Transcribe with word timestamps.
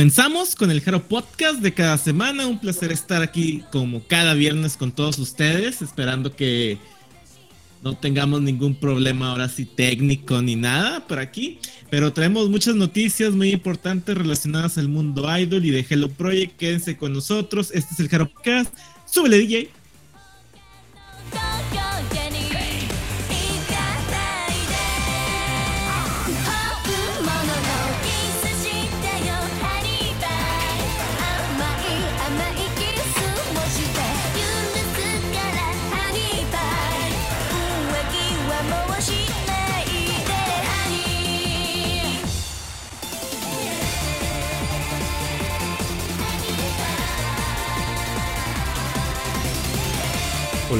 Comenzamos 0.00 0.54
con 0.56 0.70
el 0.70 0.80
Jaro 0.80 1.02
Podcast 1.02 1.60
de 1.60 1.74
cada 1.74 1.98
semana. 1.98 2.46
Un 2.46 2.58
placer 2.58 2.90
estar 2.90 3.20
aquí 3.20 3.62
como 3.70 4.02
cada 4.06 4.32
viernes 4.32 4.78
con 4.78 4.92
todos 4.92 5.18
ustedes, 5.18 5.82
esperando 5.82 6.34
que 6.34 6.78
no 7.82 7.94
tengamos 7.98 8.40
ningún 8.40 8.74
problema 8.74 9.28
ahora 9.28 9.50
sí 9.50 9.66
técnico 9.66 10.40
ni 10.40 10.56
nada 10.56 11.06
por 11.06 11.18
aquí. 11.18 11.58
Pero 11.90 12.14
traemos 12.14 12.48
muchas 12.48 12.76
noticias 12.76 13.32
muy 13.32 13.50
importantes 13.50 14.16
relacionadas 14.16 14.78
al 14.78 14.88
mundo 14.88 15.28
idol 15.38 15.66
y 15.66 15.70
de 15.70 15.84
Hello 15.86 16.08
Project. 16.08 16.56
Quédense 16.56 16.96
con 16.96 17.12
nosotros. 17.12 17.70
Este 17.74 17.92
es 17.92 18.00
el 18.00 18.08
Jaro 18.08 18.26
Podcast. 18.26 18.72
Súbele 19.04 19.36
DJ. 19.36 19.79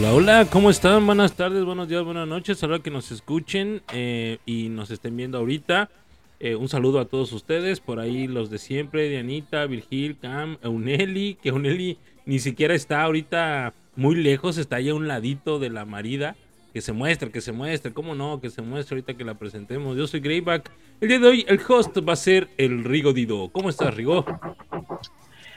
Hola, 0.01 0.15
hola, 0.15 0.47
¿cómo 0.51 0.71
están? 0.71 1.05
Buenas 1.05 1.35
tardes, 1.35 1.63
buenos 1.63 1.87
días, 1.87 2.03
buenas 2.03 2.27
noches. 2.27 2.63
Ahora 2.65 2.79
que 2.79 2.91
nos 2.91 3.13
escuchen 3.13 3.83
eh, 3.93 4.39
y 4.47 4.71
nos 4.71 4.91
estén 4.91 5.15
viendo 5.15 5.37
ahorita. 5.37 5.91
Eh, 6.39 6.57
un 6.57 6.71
saludo 6.71 7.01
a 7.01 7.05
todos 7.05 7.35
ustedes, 7.35 7.81
por 7.81 8.01
ahí 8.01 8.27
los 8.27 8.49
de 8.49 8.57
siempre, 8.57 9.11
Dianita, 9.11 9.67
Virgil, 9.67 10.17
Cam, 10.19 10.57
Euneli, 10.63 11.35
que 11.43 11.51
Euneli 11.51 11.99
ni 12.25 12.39
siquiera 12.39 12.73
está 12.75 13.03
ahorita 13.03 13.75
muy 13.95 14.15
lejos, 14.15 14.57
está 14.57 14.77
ahí 14.77 14.89
a 14.89 14.95
un 14.95 15.07
ladito 15.07 15.59
de 15.59 15.69
la 15.69 15.85
marida. 15.85 16.35
Que 16.73 16.81
se 16.81 16.95
muestre, 16.95 17.31
que 17.31 17.43
se 17.43 17.53
muestre, 17.53 17.93
cómo 17.93 18.15
no, 18.15 18.41
que 18.41 18.49
se 18.49 18.63
muestre 18.63 18.95
ahorita 18.95 19.19
que 19.19 19.25
la 19.25 19.35
presentemos. 19.35 19.99
Yo 19.99 20.07
soy 20.07 20.21
Greyback. 20.21 20.71
El 21.03 21.09
día 21.09 21.19
de 21.19 21.27
hoy 21.27 21.45
el 21.47 21.61
host 21.69 21.99
va 22.09 22.15
a 22.15 22.17
ser 22.17 22.49
el 22.57 22.85
Rigo 22.85 23.13
Dido. 23.13 23.51
¿Cómo 23.53 23.69
estás, 23.69 23.95
Rigo? 23.95 24.25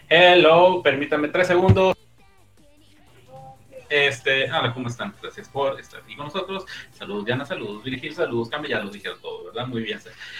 Hello, 0.09 0.81
permítame 0.83 1.29
tres 1.29 1.47
segundos. 1.47 1.95
Este, 3.95 4.51
hola, 4.51 4.73
¿cómo 4.73 4.87
están? 4.87 5.13
Gracias 5.21 5.47
por 5.47 5.79
estar 5.79 6.01
aquí 6.01 6.15
con 6.15 6.25
nosotros. 6.25 6.65
Saludos, 6.93 7.25
Diana, 7.25 7.45
saludos, 7.45 7.83
Virgil, 7.83 8.15
saludos, 8.15 8.49
Cambia, 8.49 8.71
ya 8.71 8.83
lo 8.83 8.89
dijeron 8.89 9.21
todo, 9.21 9.45
¿verdad? 9.45 9.67
Muy 9.67 9.83
bien. 9.83 9.99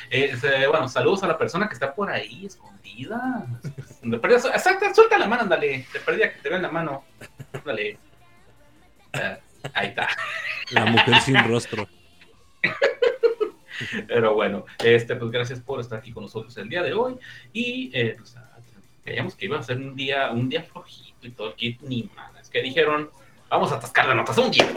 Este, 0.10 0.66
bueno, 0.66 0.90
saludos 0.90 1.22
a 1.22 1.28
la 1.28 1.38
persona 1.38 1.68
que 1.68 1.76
está 1.76 1.94
por 1.94 2.10
ahí, 2.10 2.48
escondida. 2.48 3.46
Exacto, 4.02 4.86
suelta 4.96 5.20
la 5.20 5.28
mano, 5.28 5.44
ándale. 5.44 5.86
Te 5.94 6.00
perdí 6.00 6.22
que 6.22 6.40
te 6.42 6.50
vean 6.50 6.64
la 6.64 6.72
mano. 6.72 7.04
Ándale. 7.54 8.00
Ah, 9.14 9.38
ahí 9.76 9.90
está. 9.90 10.08
La 10.72 10.86
mujer 10.86 11.22
sin 11.22 11.48
rostro. 11.48 11.88
Pero 14.08 14.34
bueno, 14.34 14.66
este, 14.80 15.16
pues 15.16 15.30
gracias 15.30 15.60
por 15.60 15.80
estar 15.80 16.00
aquí 16.00 16.12
con 16.12 16.24
nosotros 16.24 16.58
el 16.58 16.70
día 16.70 16.82
de 16.82 16.94
hoy. 16.96 17.20
Y 17.54 17.92
eh, 17.94 18.16
pues, 18.18 18.36
creíamos 19.04 19.36
que 19.36 19.46
iba 19.46 19.60
a 19.60 19.64
ser 19.64 19.78
un 19.78 19.96
día, 19.96 20.32
un 20.32 20.50
día 20.50 20.64
flojito 20.64 21.28
y 21.28 21.30
todo 21.30 21.50
aquí, 21.50 21.78
ni 21.84 22.10
nada. 22.16 22.40
Es 22.42 22.50
que 22.50 22.64
dijeron, 22.64 23.12
vamos 23.54 23.72
a 23.72 23.76
atascar 23.76 24.08
la 24.08 24.16
notas 24.16 24.36
un 24.40 24.50
día, 24.50 24.68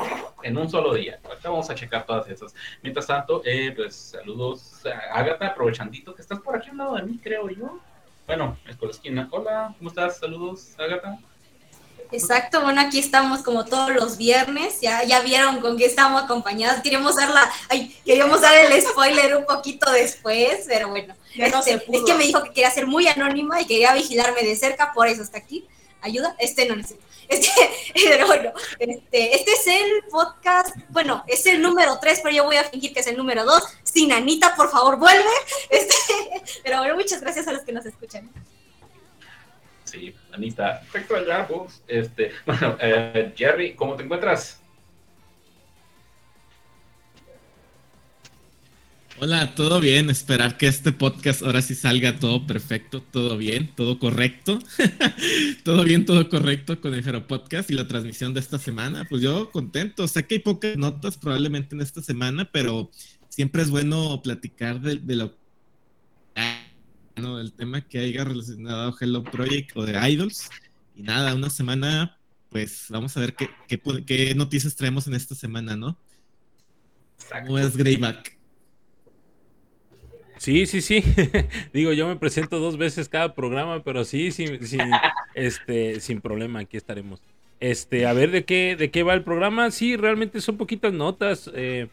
en 0.43 0.59
un 0.59 0.69
solo 0.69 0.93
día. 0.93 1.19
Ahorita 1.25 1.49
vamos 1.49 1.71
a 1.71 1.75
checar 1.75 2.05
todas 2.05 2.29
esas. 2.29 2.55
Mientras 2.83 3.07
tanto, 3.07 3.41
eh, 3.45 3.73
pues 3.75 3.97
saludos 3.97 4.83
a 4.85 5.19
Agatha, 5.19 5.47
aprovechandito 5.47 6.15
que 6.15 6.21
estás 6.21 6.41
por 6.41 6.57
aquí 6.57 6.69
al 6.69 6.77
lado 6.77 6.97
de 6.97 7.03
mí, 7.05 7.19
creo 7.23 7.49
yo. 7.49 7.79
Bueno, 8.27 8.59
es 8.69 8.77
por 8.77 8.89
la 8.89 8.95
esquina. 8.95 9.29
Hola, 9.31 9.75
¿cómo 9.79 9.89
estás? 9.89 10.19
Saludos, 10.19 10.75
Agatha. 10.79 11.19
Exacto, 12.13 12.61
bueno, 12.61 12.83
aquí 12.83 12.99
estamos 12.99 13.43
como 13.43 13.65
todos 13.65 13.93
los 13.93 14.17
viernes, 14.19 14.81
ya, 14.81 15.03
ya 15.05 15.21
vieron 15.23 15.61
con 15.61 15.77
qué 15.77 15.87
estamos 15.87 16.23
acompañadas, 16.23 16.81
queríamos 16.81 17.17
dar 17.17 17.31
la, 17.31 17.51
ay, 17.69 17.97
queríamos 18.05 18.43
dar 18.43 18.55
el 18.55 18.81
spoiler 18.81 19.37
un 19.37 19.45
poquito 19.45 19.91
después, 19.91 20.67
pero 20.69 20.89
bueno, 20.91 21.17
este, 21.35 21.85
es 21.91 22.05
que 22.05 22.15
me 22.15 22.23
dijo 22.25 22.45
que 22.45 22.51
quería 22.51 22.71
ser 22.71 22.87
muy 22.87 23.09
anónima 23.09 23.61
y 23.61 23.67
quería 23.67 23.93
vigilarme 23.93 24.43
de 24.43 24.55
cerca, 24.55 24.93
por 24.93 25.09
eso 25.09 25.23
está 25.23 25.39
aquí, 25.39 25.67
ayuda, 26.01 26.37
este 26.39 26.67
no 26.67 26.77
necesito. 26.77 27.05
Este, 27.29 27.51
pero 27.93 28.29
bueno, 28.29 28.53
este, 28.79 29.35
este 29.35 29.51
es 29.51 29.67
el 29.67 30.05
podcast, 30.09 30.77
bueno, 30.91 31.25
es 31.27 31.45
el 31.47 31.61
número 31.61 31.99
3, 32.01 32.21
pero 32.23 32.37
yo 32.37 32.45
voy 32.45 32.57
a 32.57 32.63
fingir 32.63 32.93
que 32.93 33.01
es 33.01 33.07
el 33.09 33.17
número 33.17 33.45
2. 33.45 33.63
Sin 33.83 34.13
Anita, 34.13 34.55
por 34.55 34.71
favor, 34.71 34.97
vuelve. 34.97 35.25
Este, 35.71 35.95
pero 36.63 36.79
bueno, 36.79 36.95
muchas 36.95 37.21
gracias 37.21 37.49
a 37.49 37.53
los 37.53 37.63
que 37.63 37.73
nos 37.73 37.85
escuchan. 37.85 38.31
Sí, 39.83 40.15
Anita, 40.33 40.81
perfecto, 40.81 41.27
ya, 41.27 41.49
pues, 41.49 41.83
este, 41.89 42.31
bueno, 42.47 42.77
eh, 42.81 43.33
Jerry, 43.37 43.75
¿cómo 43.75 43.97
te 43.97 44.05
encuentras? 44.05 44.61
Hola, 49.19 49.55
todo 49.55 49.81
bien. 49.81 50.11
Esperar 50.11 50.59
que 50.59 50.67
este 50.67 50.93
podcast 50.93 51.43
ahora 51.43 51.63
sí 51.63 51.75
salga 51.75 52.19
todo 52.19 52.47
perfecto, 52.47 53.01
todo 53.01 53.39
bien, 53.39 53.75
todo 53.75 53.99
correcto. 53.99 54.59
todo 55.65 55.85
bien, 55.85 56.05
todo 56.05 56.29
correcto 56.29 56.79
con 56.83 56.93
el 56.93 57.03
Jero 57.03 57.27
Podcast 57.27 57.71
y 57.71 57.75
la 57.75 57.89
transmisión 57.89 58.35
de 58.35 58.41
esta 58.41 58.59
semana. 58.59 59.07
Pues 59.09 59.23
yo 59.23 59.51
contento. 59.51 60.07
Sé 60.07 60.27
que 60.27 60.35
hay 60.35 60.41
pocas 60.41 60.77
notas 60.77 61.17
probablemente 61.17 61.75
en 61.75 61.81
esta 61.81 62.03
semana, 62.03 62.51
pero 62.53 62.91
siempre 63.31 63.63
es 63.63 63.71
bueno 63.71 64.21
platicar 64.23 64.83
de, 64.83 65.17
lo 65.17 65.35
no, 67.17 67.39
del 67.39 67.55
tema 67.55 67.81
que 67.81 68.01
haya 68.01 68.23
relacionado 68.23 68.91
a 68.91 68.97
Hello 69.01 69.25
Project 69.25 69.75
o 69.77 69.87
de 69.87 70.11
Idols. 70.11 70.51
Y 70.95 71.03
nada, 71.03 71.35
una 71.35 71.49
semana, 71.49 72.19
pues 72.51 72.85
vamos 72.91 73.17
a 73.17 73.21
ver 73.21 73.35
qué, 73.35 73.49
qué, 74.05 74.35
noticias 74.35 74.77
traemos 74.77 75.07
en 75.07 75.15
esta 75.15 75.35
semana, 75.35 75.75
¿no? 75.75 75.99
¿Cómo 77.47 77.59
es 77.59 77.79
Greyback? 77.79 78.36
Sí, 80.39 80.67
sí, 80.67 80.81
sí. 80.81 81.03
Digo, 81.73 81.93
yo 81.93 82.07
me 82.07 82.17
presento 82.17 82.59
dos 82.59 82.77
veces 82.77 83.09
cada 83.09 83.35
programa, 83.35 83.83
pero 83.83 84.05
sí, 84.05 84.31
sin, 84.31 84.59
este, 85.35 86.01
sin 86.01 86.21
problema, 86.21 86.61
aquí 86.61 86.77
estaremos. 86.77 87.21
Este, 87.59 88.07
a 88.07 88.13
ver 88.13 88.31
de 88.31 88.45
qué, 88.45 88.77
de 88.77 88.91
qué 88.91 89.03
va 89.03 89.15
el 89.15 89.23
programa. 89.23 89.71
Sí, 89.71 89.97
realmente 89.97 90.41
son 90.41 90.57
poquitas 90.57 90.93
notas. 90.93 91.51
Eh, 91.55 91.89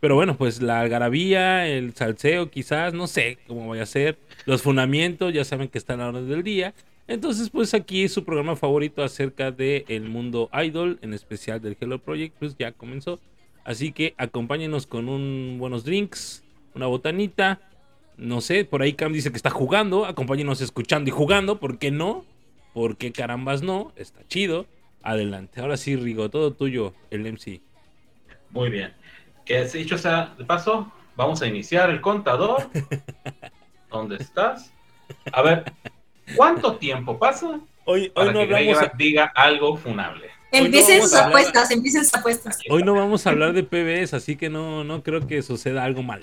pero 0.00 0.14
bueno, 0.16 0.36
pues 0.36 0.60
la 0.60 0.80
algarabía, 0.80 1.66
el 1.66 1.94
salseo, 1.94 2.50
quizás, 2.50 2.92
no 2.94 3.06
sé 3.06 3.38
cómo 3.46 3.68
vaya 3.68 3.84
a 3.84 3.86
ser. 3.86 4.18
Los 4.44 4.62
fundamentos, 4.62 5.32
ya 5.32 5.44
saben 5.44 5.68
que 5.68 5.78
están 5.78 6.00
a 6.00 6.04
la 6.04 6.08
hora 6.10 6.22
del 6.22 6.42
día. 6.42 6.74
Entonces, 7.06 7.50
pues 7.50 7.74
aquí 7.74 8.08
su 8.08 8.24
programa 8.24 8.56
favorito 8.56 9.02
acerca 9.02 9.50
del 9.50 9.84
el 9.88 10.08
mundo 10.08 10.50
idol, 10.62 10.98
en 11.02 11.12
especial 11.12 11.60
del 11.60 11.76
Hello 11.78 11.98
Project, 11.98 12.34
pues 12.38 12.56
ya 12.58 12.72
comenzó. 12.72 13.20
Así 13.64 13.92
que 13.92 14.14
acompáñenos 14.18 14.86
con 14.86 15.08
un 15.08 15.56
buenos 15.58 15.84
drinks, 15.84 16.44
una 16.74 16.86
botanita, 16.86 17.60
no 18.16 18.40
sé, 18.40 18.64
por 18.64 18.82
ahí 18.82 18.94
Cam 18.94 19.12
dice 19.12 19.30
que 19.30 19.36
está 19.36 19.50
jugando. 19.50 20.06
Acompáñenos 20.06 20.60
escuchando 20.60 21.08
y 21.08 21.12
jugando. 21.12 21.58
¿Por 21.58 21.78
qué 21.78 21.90
no? 21.90 22.24
¿Por 22.72 22.96
qué 22.96 23.12
carambas 23.12 23.62
no? 23.62 23.92
Está 23.96 24.20
chido. 24.28 24.66
Adelante. 25.02 25.60
Ahora 25.60 25.76
sí, 25.76 25.96
Rigo, 25.96 26.30
todo 26.30 26.52
tuyo, 26.52 26.94
el 27.10 27.30
MC. 27.30 27.60
Muy 28.50 28.70
bien. 28.70 28.92
Que 29.44 29.64
dicho 29.64 29.98
sea 29.98 30.34
de 30.38 30.44
paso, 30.44 30.90
vamos 31.16 31.42
a 31.42 31.46
iniciar 31.46 31.90
el 31.90 32.00
contador. 32.00 32.70
¿Dónde 33.90 34.16
estás? 34.16 34.72
A 35.32 35.42
ver, 35.42 35.64
¿cuánto 36.36 36.76
tiempo 36.76 37.18
pasa 37.18 37.60
hoy, 37.84 38.10
hoy 38.14 38.32
no 38.32 38.40
que 38.48 38.90
diga 38.96 39.30
algo 39.34 39.76
funable? 39.76 40.30
Empiecen 40.50 41.02
sus 41.02 41.14
apuestas, 41.14 41.70
empiecen 41.70 42.04
sus 42.04 42.14
apuestas. 42.14 42.58
Hoy 42.70 42.82
no 42.82 42.94
vamos 42.94 43.26
a 43.26 43.30
hablar 43.30 43.52
de 43.52 43.64
PBs, 43.64 44.14
así 44.14 44.36
que 44.36 44.48
no, 44.48 44.84
no 44.84 45.02
creo 45.02 45.26
que 45.26 45.42
suceda 45.42 45.84
algo 45.84 46.02
mal. 46.02 46.20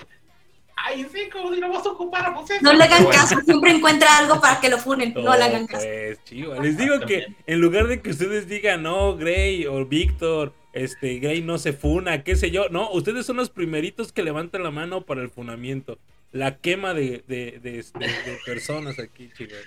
Ay, 0.76 1.06
sí, 1.12 1.28
como 1.30 1.54
si 1.54 1.60
no 1.60 1.68
nos 1.68 1.86
ocupáramos 1.86 2.50
eso. 2.50 2.60
No 2.62 2.72
le 2.72 2.84
hagan 2.84 3.06
caso, 3.06 3.40
siempre 3.44 3.70
encuentra 3.70 4.18
algo 4.18 4.40
para 4.40 4.60
que 4.60 4.68
lo 4.68 4.78
funen. 4.78 5.14
No, 5.14 5.36
le 5.36 5.44
hagan 5.44 5.66
caso. 5.66 5.86
Pues, 5.86 6.24
chivo. 6.24 6.54
Les 6.60 6.76
digo 6.76 7.00
que 7.00 7.26
en 7.46 7.60
lugar 7.60 7.86
de 7.86 8.00
que 8.00 8.10
ustedes 8.10 8.48
digan, 8.48 8.82
no, 8.82 9.16
Gray 9.16 9.66
o 9.66 9.84
Víctor, 9.86 10.52
este, 10.72 11.18
Gray 11.18 11.42
no 11.42 11.58
se 11.58 11.72
funa, 11.72 12.24
qué 12.24 12.36
sé 12.36 12.50
yo. 12.50 12.68
No, 12.70 12.90
ustedes 12.90 13.26
son 13.26 13.36
los 13.36 13.50
primeritos 13.50 14.12
que 14.12 14.22
levantan 14.22 14.62
la 14.62 14.70
mano 14.70 15.02
para 15.02 15.22
el 15.22 15.30
funamiento. 15.30 15.98
La 16.32 16.56
quema 16.56 16.94
de, 16.94 17.22
de, 17.28 17.60
de, 17.62 17.78
este, 17.78 18.00
de 18.00 18.38
personas 18.46 18.98
aquí, 18.98 19.30
chicos. 19.36 19.58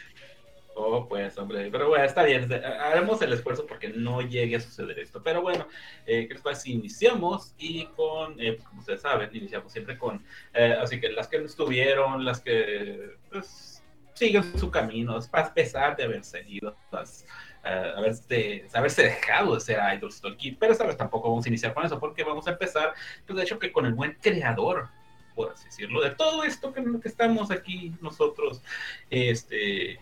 Oh, 0.78 1.08
pues, 1.08 1.38
hombre, 1.38 1.70
pero 1.72 1.88
bueno, 1.88 2.04
está 2.04 2.24
bien, 2.24 2.52
haremos 2.52 3.22
el 3.22 3.32
esfuerzo 3.32 3.66
porque 3.66 3.88
no 3.88 4.22
llegue 4.22 4.58
a 4.58 4.60
suceder 4.60 5.00
esto. 5.00 5.24
Pero 5.24 5.42
bueno, 5.42 5.70
eh, 6.06 6.28
¿qué 6.28 6.36
Iniciamos 6.66 7.56
y 7.58 7.86
con, 7.86 8.38
eh, 8.42 8.58
como 8.58 8.82
ustedes 8.82 9.02
saben, 9.02 9.30
iniciamos 9.34 9.72
siempre 9.72 9.98
con, 9.98 10.22
eh, 10.54 10.76
así 10.78 11.00
que 11.00 11.10
las 11.14 11.30
que 11.30 11.40
no 11.40 11.46
estuvieron, 11.46 12.26
las 12.26 12.42
que 12.42 13.16
pues, 13.32 13.82
siguen 14.16 14.44
su 14.60 14.70
camino, 14.70 15.18
a 15.32 15.54
pesar 15.54 15.96
de 15.96 16.04
haberse 16.04 16.44
ido, 16.46 16.76
pues, 16.92 17.26
haberse, 17.64 18.68
haberse 18.74 19.04
dejado 19.04 19.56
de 19.56 19.62
ser 19.62 19.80
Idol 19.96 20.38
Kid, 20.38 20.58
pero 20.60 20.74
esta 20.74 20.86
vez 20.86 20.98
tampoco 20.98 21.30
vamos 21.30 21.46
a 21.46 21.50
iniciar 21.50 21.74
con 21.74 21.86
eso 21.86 22.00
porque 22.00 22.26
vamos 22.26 22.48
a 22.48 22.52
empezar, 22.52 22.94
pues 23.26 23.38
de 23.38 23.44
hecho 23.44 23.60
que 23.60 23.72
con 23.72 23.86
el 23.86 23.94
buen 23.94 24.18
creador 24.22 24.90
por 25.36 25.52
así 25.52 25.66
decirlo, 25.66 26.02
de 26.02 26.12
todo 26.12 26.46
esto 26.46 26.72
que, 26.72 26.82
que 27.02 27.10
estamos 27.10 27.52
aquí 27.52 27.94
nosotros, 28.02 28.62
este, 29.10 30.00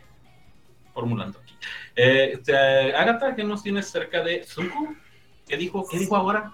formulando 0.94 1.40
aquí. 1.40 1.56
Eh, 1.95 2.31
este, 2.34 2.56
Agatha, 2.95 3.36
¿qué 3.36 3.44
nos 3.44 3.63
tienes 3.63 3.88
cerca 3.88 4.24
de 4.24 4.44
Zuko? 4.44 4.95
¿Qué 5.48 5.57
dijo, 5.57 5.88
¿Qué 5.90 6.00
dijo 6.00 6.16
ahora? 6.16 6.54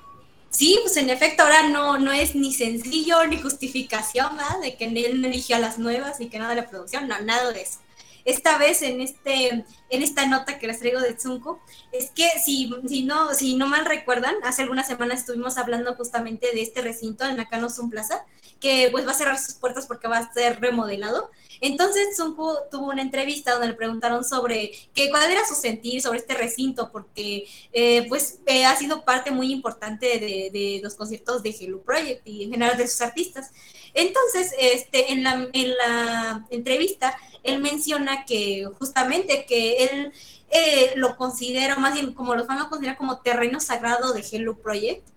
Sí, 0.50 0.80
pues 0.82 0.98
en 0.98 1.10
efecto 1.10 1.44
ahora 1.44 1.70
no, 1.70 2.00
no 2.00 2.12
es 2.12 2.34
ni 2.36 2.54
sencillo 2.54 3.26
ni 3.28 3.38
justificación 3.38 4.36
¿verdad? 4.36 4.60
de 4.62 4.76
que 4.76 4.86
él 4.86 5.22
no 5.22 5.28
eligió 5.28 5.56
a 5.56 5.60
las 5.60 5.78
nuevas 5.78 6.20
y 6.20 6.28
que 6.28 6.40
nada 6.40 6.56
de 6.56 6.62
la 6.62 6.70
producción, 6.70 7.08
no, 7.08 7.20
nada 7.22 7.52
de 7.52 7.62
eso. 7.62 7.80
Esta 8.26 8.58
vez 8.58 8.82
en 8.82 9.00
este 9.02 9.66
en 9.90 10.04
esta 10.04 10.26
nota 10.28 10.60
que 10.60 10.68
les 10.68 10.80
traigo 10.80 11.00
de 11.00 11.18
Zunko, 11.18 11.62
es 11.92 12.12
que 12.12 12.28
si, 12.44 12.72
si, 12.88 13.04
no, 13.04 13.34
si 13.34 13.56
no 13.56 13.68
mal 13.68 13.86
recuerdan, 13.86 14.36
hace 14.44 14.64
algunas 14.64 14.88
semanas 14.88 15.22
estuvimos 15.22 15.58
hablando 15.58 15.96
justamente 15.96 16.52
de 16.54 16.62
este 16.62 16.82
recinto 16.82 17.26
en 17.26 17.38
Nakano 17.38 17.70
Sun 17.70 17.90
Plaza, 17.90 18.26
que 18.60 18.90
pues 18.92 19.08
va 19.08 19.12
a 19.12 19.16
cerrar 19.16 19.40
sus 19.40 19.56
puertas 19.56 19.88
porque 19.88 20.08
va 20.08 20.18
a 20.18 20.34
ser 20.34 20.60
remodelado. 20.60 21.32
Entonces 21.62 22.16
Zunko 22.16 22.58
tuvo 22.72 22.88
una 22.90 23.02
entrevista 23.02 23.54
donde 23.54 23.68
le 23.68 23.74
preguntaron 23.74 24.24
sobre 24.24 24.72
que, 24.94 25.10
cuál 25.10 25.32
era 25.32 25.46
su 25.46 25.56
sentir 25.56 26.02
sobre 26.02 26.20
este 26.20 26.34
recinto, 26.34 26.92
porque 26.92 27.48
eh, 27.74 28.06
pues 28.08 28.40
eh, 28.46 28.66
ha 28.66 28.76
sido 28.76 29.04
parte 29.04 29.32
muy 29.32 29.52
importante 29.52 30.06
de, 30.20 30.50
de, 30.52 30.80
los 30.82 30.96
conciertos 30.96 31.44
de 31.44 31.56
Hello 31.60 31.82
Project 31.82 32.26
y 32.26 32.44
en 32.44 32.52
general 32.52 32.78
de 32.78 32.88
sus 32.88 33.02
artistas. 33.02 33.52
Entonces, 33.94 34.54
este, 34.60 35.12
en, 35.12 35.24
la, 35.24 35.50
en 35.52 35.78
la 35.78 36.46
entrevista, 36.50 37.18
él 37.44 37.60
menciona 37.60 38.26
que 38.26 38.66
justamente 38.78 39.46
que 39.46 39.86
él 39.86 40.14
eh, 40.52 40.94
lo 40.96 41.16
considera, 41.16 41.76
más 41.76 41.94
bien 41.94 42.14
como 42.14 42.36
los 42.36 42.48
fans 42.48 42.62
lo 42.62 42.70
consideran 42.70 42.98
como 42.98 43.20
terreno 43.20 43.60
sagrado 43.60 44.14
de 44.14 44.26
Hello 44.32 44.58
Project 44.58 45.08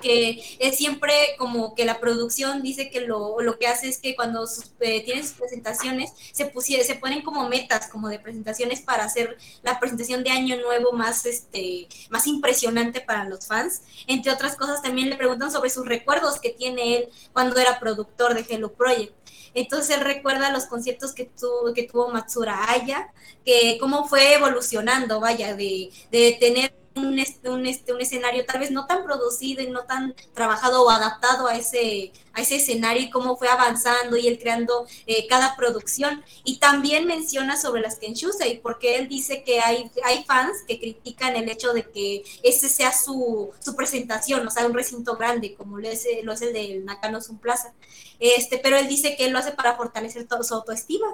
que 0.00 0.42
es 0.58 0.76
siempre 0.76 1.12
como 1.38 1.74
que 1.74 1.84
la 1.84 2.00
producción 2.00 2.62
dice 2.62 2.90
que 2.90 3.00
lo, 3.00 3.40
lo 3.40 3.58
que 3.58 3.66
hace 3.66 3.88
es 3.88 3.98
que 3.98 4.14
cuando 4.14 4.46
eh, 4.80 5.02
tienen 5.04 5.26
sus 5.26 5.36
presentaciones 5.36 6.12
se, 6.32 6.52
se 6.84 6.94
ponen 6.96 7.22
como 7.22 7.48
metas 7.48 7.88
como 7.88 8.08
de 8.08 8.18
presentaciones 8.18 8.80
para 8.80 9.04
hacer 9.04 9.36
la 9.62 9.80
presentación 9.80 10.24
de 10.24 10.30
año 10.30 10.56
nuevo 10.60 10.92
más, 10.92 11.26
este, 11.26 11.88
más 12.10 12.26
impresionante 12.26 13.00
para 13.00 13.24
los 13.24 13.46
fans. 13.46 13.82
Entre 14.06 14.32
otras 14.32 14.56
cosas 14.56 14.82
también 14.82 15.10
le 15.10 15.16
preguntan 15.16 15.50
sobre 15.50 15.70
sus 15.70 15.86
recuerdos 15.86 16.40
que 16.40 16.50
tiene 16.50 16.96
él 16.96 17.08
cuando 17.32 17.58
era 17.58 17.80
productor 17.80 18.34
de 18.34 18.46
Hello 18.48 18.72
Project. 18.72 19.14
Entonces 19.54 19.96
él 19.96 20.04
recuerda 20.04 20.50
los 20.50 20.66
conciertos 20.66 21.12
que, 21.12 21.26
tuvo 21.26 21.72
que 21.72 21.84
tuvo 21.84 22.08
Matsura 22.08 22.70
Aya, 22.70 23.12
que 23.44 23.78
cómo 23.80 24.08
fue 24.08 24.34
evolucionando, 24.34 25.20
vaya, 25.20 25.54
de, 25.54 25.90
de 26.10 26.36
tener 26.40 26.74
un, 26.96 27.06
un, 27.06 27.66
este, 27.66 27.92
un 27.92 28.00
escenario 28.00 28.44
tal 28.44 28.60
vez 28.60 28.70
no 28.70 28.86
tan 28.86 29.04
producido 29.04 29.62
y 29.62 29.68
no 29.68 29.82
tan 29.84 30.14
trabajado 30.32 30.82
o 30.82 30.90
adaptado 30.90 31.46
a 31.46 31.56
ese, 31.56 32.12
a 32.32 32.40
ese 32.40 32.56
escenario 32.56 33.02
y 33.02 33.10
cómo 33.10 33.36
fue 33.36 33.48
avanzando 33.48 34.16
y 34.16 34.28
él 34.28 34.38
creando 34.38 34.86
eh, 35.06 35.26
cada 35.26 35.56
producción. 35.56 36.22
Y 36.44 36.58
también 36.58 37.06
menciona 37.06 37.56
sobre 37.56 37.82
las 37.82 37.98
Kenshusei, 37.98 38.60
porque 38.60 38.96
él 38.96 39.08
dice 39.08 39.42
que 39.44 39.60
hay, 39.60 39.90
hay 40.04 40.24
fans 40.24 40.58
que 40.66 40.78
critican 40.78 41.36
el 41.36 41.48
hecho 41.48 41.72
de 41.72 41.90
que 41.90 42.24
ese 42.42 42.68
sea 42.68 42.92
su, 42.92 43.50
su 43.60 43.74
presentación, 43.76 44.46
o 44.46 44.50
sea, 44.50 44.66
un 44.66 44.74
recinto 44.74 45.16
grande, 45.16 45.54
como 45.54 45.78
lo 45.78 45.88
es, 45.88 46.06
lo 46.22 46.32
es 46.32 46.42
el 46.42 46.52
del 46.52 46.84
Nakano 46.84 47.20
Sun 47.20 47.38
Plaza. 47.38 47.72
Este, 48.20 48.58
pero 48.58 48.76
él 48.76 48.88
dice 48.88 49.16
que 49.16 49.26
él 49.26 49.32
lo 49.32 49.38
hace 49.38 49.52
para 49.52 49.76
fortalecer 49.76 50.26
toda 50.26 50.44
su 50.44 50.54
autoestima. 50.54 51.06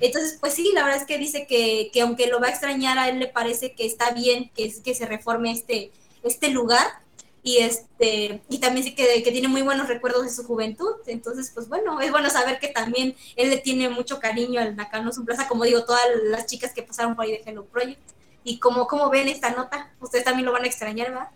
Entonces, 0.00 0.38
pues 0.40 0.54
sí, 0.54 0.70
la 0.74 0.84
verdad 0.84 1.00
es 1.00 1.06
que 1.06 1.18
dice 1.18 1.46
que, 1.46 1.90
que, 1.92 2.00
aunque 2.02 2.26
lo 2.26 2.40
va 2.40 2.46
a 2.46 2.50
extrañar, 2.50 2.98
a 2.98 3.08
él 3.08 3.18
le 3.18 3.26
parece 3.26 3.74
que 3.74 3.84
está 3.84 4.12
bien 4.12 4.50
que, 4.54 4.72
que 4.82 4.94
se 4.94 5.06
reforme 5.06 5.50
este, 5.50 5.90
este 6.22 6.50
lugar. 6.50 6.86
Y 7.42 7.58
este, 7.58 8.42
y 8.50 8.58
también 8.58 8.84
sí 8.84 8.94
que, 8.94 9.22
que, 9.22 9.32
tiene 9.32 9.48
muy 9.48 9.62
buenos 9.62 9.88
recuerdos 9.88 10.24
de 10.24 10.30
su 10.30 10.44
juventud. 10.44 10.92
Entonces, 11.06 11.50
pues 11.54 11.68
bueno, 11.68 12.00
es 12.00 12.10
bueno 12.10 12.28
saber 12.28 12.58
que 12.58 12.68
también 12.68 13.16
él 13.36 13.48
le 13.50 13.56
tiene 13.56 13.88
mucho 13.88 14.20
cariño 14.20 14.60
al 14.60 14.76
Nakano 14.76 15.10
Sun 15.10 15.24
Plaza, 15.24 15.48
como 15.48 15.64
digo, 15.64 15.84
todas 15.84 16.04
las 16.24 16.46
chicas 16.46 16.74
que 16.74 16.82
pasaron 16.82 17.16
por 17.16 17.24
ahí 17.24 17.32
de 17.32 17.42
Hello 17.44 17.64
Project. 17.64 18.00
Y 18.44 18.58
como, 18.58 18.86
como 18.86 19.08
ven 19.10 19.28
esta 19.28 19.50
nota, 19.50 19.90
ustedes 20.00 20.24
también 20.24 20.46
lo 20.46 20.52
van 20.52 20.64
a 20.64 20.66
extrañar, 20.66 21.10
¿verdad? 21.10 21.28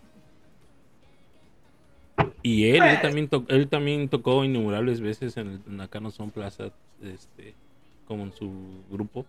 Y 2.41 2.69
él, 2.69 2.75
él 2.75 2.81
pues. 2.81 3.01
también, 3.01 3.29
él 3.47 3.67
también 3.67 4.09
tocó 4.09 4.43
innumerables 4.43 5.01
veces 5.01 5.37
en 5.37 5.63
el 5.65 5.77
Nakano 5.77 6.11
Sun 6.11 6.29
Plaza, 6.29 6.71
este, 7.01 7.55
como 8.05 8.23
en 8.23 8.33
su 8.33 8.51
grupo. 8.89 9.25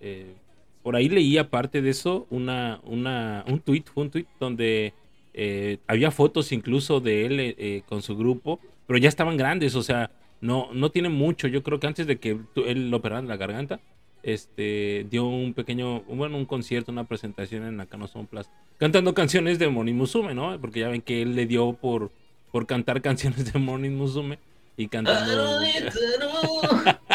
Eh, 0.00 0.34
por 0.82 0.96
ahí 0.96 1.08
leí 1.08 1.36
aparte 1.38 1.82
de 1.82 1.90
eso 1.90 2.26
una, 2.30 2.80
una, 2.84 3.44
un 3.46 3.60
tweet, 3.60 3.84
un 3.94 4.10
tweet 4.10 4.26
donde 4.38 4.94
eh, 5.34 5.78
había 5.86 6.10
fotos 6.10 6.52
incluso 6.52 7.00
de 7.00 7.26
él 7.26 7.40
eh, 7.40 7.82
con 7.88 8.02
su 8.02 8.16
grupo, 8.16 8.60
pero 8.86 8.98
ya 8.98 9.08
estaban 9.08 9.36
grandes, 9.36 9.74
o 9.74 9.82
sea, 9.82 10.10
no, 10.40 10.68
no 10.72 10.90
tiene 10.90 11.08
mucho. 11.08 11.48
Yo 11.48 11.62
creo 11.62 11.80
que 11.80 11.86
antes 11.86 12.06
de 12.06 12.18
que 12.18 12.38
él 12.66 12.90
lo 12.90 12.98
operara 12.98 13.20
en 13.20 13.28
la 13.28 13.36
garganta, 13.36 13.80
este, 14.22 15.06
dio 15.10 15.26
un 15.26 15.54
pequeño, 15.54 16.00
bueno, 16.02 16.36
un 16.36 16.46
concierto, 16.46 16.92
una 16.92 17.04
presentación 17.04 17.64
en 17.64 18.08
Son 18.08 18.26
Plus, 18.26 18.46
cantando 18.78 19.14
canciones 19.14 19.58
de 19.58 19.68
Morning 19.68 19.94
Musume, 19.94 20.34
¿no? 20.34 20.58
Porque 20.60 20.80
ya 20.80 20.88
ven 20.88 21.02
que 21.02 21.22
él 21.22 21.34
le 21.34 21.46
dio 21.46 21.72
por, 21.74 22.10
por 22.50 22.66
cantar 22.66 23.00
canciones 23.02 23.52
de 23.52 23.58
Morning 23.58 23.90
Musume 23.90 24.38
y 24.76 24.88
cantando. 24.88 25.60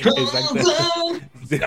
Exacto. 0.00 0.58
Sí. 1.50 1.58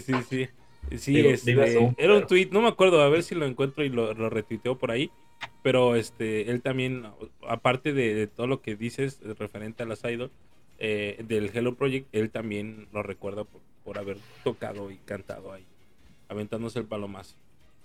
sí, 0.00 0.48
sí, 0.90 0.98
sí. 0.98 1.20
este, 1.20 1.52
era 1.98 2.14
un 2.14 2.26
tweet, 2.26 2.48
no 2.50 2.62
me 2.62 2.68
acuerdo, 2.68 3.02
a 3.02 3.08
ver 3.08 3.22
si 3.22 3.34
lo 3.34 3.44
encuentro 3.44 3.84
y 3.84 3.90
lo, 3.90 4.14
lo 4.14 4.30
retuiteo 4.30 4.78
por 4.78 4.90
ahí. 4.90 5.10
Pero 5.62 5.96
este, 5.96 6.50
él 6.50 6.62
también, 6.62 7.06
aparte 7.46 7.92
de, 7.92 8.26
todo 8.28 8.46
lo 8.46 8.62
que 8.62 8.76
dices 8.76 9.18
referente 9.38 9.82
a 9.82 9.86
las 9.86 10.04
idol 10.04 10.30
eh, 10.78 11.22
del 11.26 11.50
Hello 11.52 11.74
Project, 11.74 12.08
él 12.12 12.30
también 12.30 12.88
lo 12.92 13.02
recuerda 13.02 13.44
por, 13.44 13.60
por 13.84 13.98
haber 13.98 14.16
tocado 14.42 14.90
y 14.90 14.96
cantado 14.96 15.52
ahí, 15.52 15.66
aventándose 16.28 16.78
el 16.78 16.86
palomazo 16.86 17.34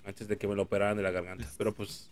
antes 0.06 0.28
de 0.28 0.38
que 0.38 0.48
me 0.48 0.56
lo 0.56 0.64
operaran 0.64 0.98
de 0.98 1.04
la 1.04 1.12
garganta. 1.12 1.48
Pero 1.58 1.74
pues 1.74 2.10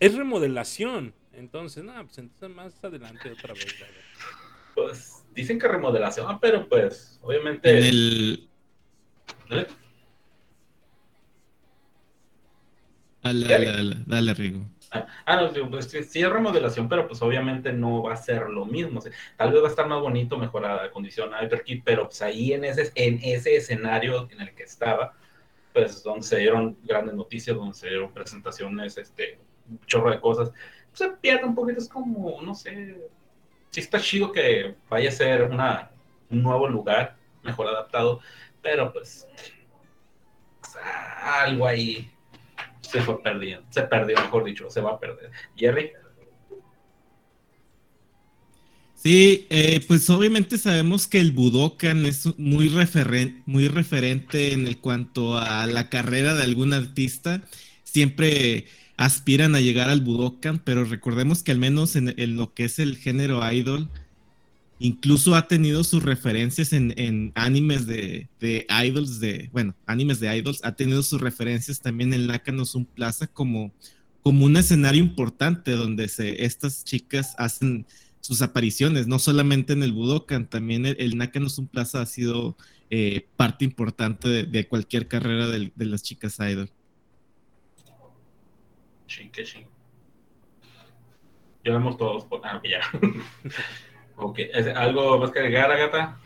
es 0.00 0.14
remodelación. 0.14 1.14
Entonces, 1.32 1.84
nada, 1.84 2.02
pues 2.04 2.18
entonces 2.18 2.48
más 2.50 2.72
adelante 2.82 3.30
otra 3.30 3.54
vez. 3.54 3.66
Pues 4.76 5.24
dicen 5.34 5.58
que 5.58 5.66
remodelación, 5.66 6.38
pero 6.38 6.68
pues 6.68 7.18
obviamente. 7.22 7.88
el... 7.88 8.48
Dale, 13.22 13.48
dale, 13.48 13.96
dale, 14.06 14.34
Rigo. 14.34 14.60
Ah, 15.24 15.36
no, 15.36 15.70
pues 15.70 15.86
sí, 15.86 16.22
es 16.22 16.30
remodelación, 16.30 16.88
pero 16.88 17.08
pues 17.08 17.20
obviamente 17.22 17.72
no 17.72 18.02
va 18.02 18.12
a 18.12 18.16
ser 18.16 18.48
lo 18.50 18.66
mismo. 18.66 19.00
tal 19.36 19.50
vez 19.50 19.62
va 19.62 19.66
a 19.66 19.70
estar 19.70 19.88
más 19.88 20.00
bonito, 20.00 20.38
mejorada 20.38 20.90
condición 20.90 21.30
Hyperkit, 21.32 21.82
pero 21.84 22.04
pues 22.04 22.22
ahí 22.22 22.52
en 22.52 22.64
ese, 22.64 22.92
en 22.94 23.18
ese 23.22 23.56
escenario 23.56 24.28
en 24.30 24.42
el 24.42 24.54
que 24.54 24.62
estaba, 24.62 25.14
pues 25.72 26.02
donde 26.02 26.24
se 26.24 26.38
dieron 26.38 26.78
grandes 26.84 27.14
noticias, 27.14 27.56
donde 27.56 27.74
se 27.74 27.88
dieron 27.88 28.12
presentaciones, 28.12 28.96
este, 28.96 29.40
un 29.68 29.80
chorro 29.86 30.10
de 30.10 30.20
cosas, 30.20 30.52
pues 30.90 30.98
se 30.98 31.16
pierde 31.16 31.46
un 31.46 31.54
poquito, 31.54 31.80
es 31.80 31.88
como, 31.88 32.40
no 32.42 32.54
sé, 32.54 33.10
sí 33.76 33.80
está 33.80 34.00
chido 34.00 34.32
que 34.32 34.74
vaya 34.88 35.10
a 35.10 35.12
ser 35.12 35.42
un 35.42 36.42
nuevo 36.42 36.66
lugar, 36.66 37.14
mejor 37.42 37.66
adaptado, 37.66 38.20
pero 38.62 38.90
pues, 38.90 39.28
algo 41.22 41.66
ahí 41.66 42.10
se 42.80 43.02
fue 43.02 43.22
perdiendo, 43.22 43.66
se 43.68 43.82
perdió, 43.82 44.16
mejor 44.16 44.44
dicho, 44.44 44.70
se 44.70 44.80
va 44.80 44.92
a 44.92 44.98
perder. 44.98 45.30
Jerry. 45.54 45.92
Sí, 48.94 49.46
eh, 49.50 49.84
pues 49.86 50.08
obviamente 50.08 50.56
sabemos 50.56 51.06
que 51.06 51.20
el 51.20 51.32
Budokan 51.32 52.06
es 52.06 52.34
muy, 52.38 52.70
referen 52.70 53.42
muy 53.44 53.68
referente 53.68 54.54
en 54.54 54.66
el 54.66 54.80
cuanto 54.80 55.36
a 55.36 55.66
la 55.66 55.90
carrera 55.90 56.32
de 56.32 56.44
algún 56.44 56.72
artista. 56.72 57.42
Siempre 57.84 58.68
aspiran 58.96 59.54
a 59.54 59.60
llegar 59.60 59.90
al 59.90 60.00
Budokan, 60.00 60.58
pero 60.58 60.84
recordemos 60.84 61.42
que 61.42 61.52
al 61.52 61.58
menos 61.58 61.96
en, 61.96 62.14
lo 62.36 62.54
que 62.54 62.64
es 62.64 62.78
el 62.78 62.96
género 62.96 63.40
idol, 63.52 63.88
incluso 64.78 65.34
ha 65.34 65.48
tenido 65.48 65.84
sus 65.84 66.02
referencias 66.02 66.72
en, 66.72 67.32
animes 67.34 67.86
de, 67.86 68.28
idols, 68.84 69.20
de, 69.20 69.50
bueno, 69.52 69.74
animes 69.86 70.20
de 70.20 70.36
idols, 70.36 70.60
ha 70.64 70.72
tenido 70.72 71.02
sus 71.02 71.20
referencias 71.20 71.80
también 71.80 72.12
en 72.14 72.26
Nakano 72.26 72.64
Sun 72.64 72.84
Plaza 72.84 73.26
como, 73.26 73.72
como 74.22 74.44
un 74.46 74.56
escenario 74.56 75.02
importante 75.02 75.72
donde 75.72 76.08
se, 76.08 76.44
estas 76.44 76.84
chicas 76.84 77.34
hacen 77.38 77.86
sus 78.20 78.42
apariciones, 78.42 79.06
no 79.06 79.18
solamente 79.18 79.72
en 79.72 79.82
el 79.82 79.92
Budokan, 79.92 80.48
también 80.48 80.86
el, 80.86 80.96
el 80.98 81.16
Nakano 81.16 81.48
Sun 81.48 81.68
Plaza 81.68 82.00
ha 82.00 82.06
sido 82.06 82.56
eh, 82.88 83.26
parte 83.36 83.64
importante 83.64 84.46
de, 84.46 84.68
cualquier 84.68 85.08
carrera 85.08 85.48
de, 85.48 85.72
las 85.76 86.02
chicas 86.04 86.38
idol. 86.38 86.70
Sí, 89.06 89.28
que. 89.30 89.44
Ya 91.64 91.72
vemos 91.72 91.96
todos. 91.96 92.24
Por... 92.24 92.40
Ah, 92.44 92.60
ya. 92.64 92.80
ok, 94.16 94.38
¿algo 94.74 95.18
más 95.18 95.30
que 95.30 95.38
agregar, 95.40 95.70
Agata? 95.70 96.18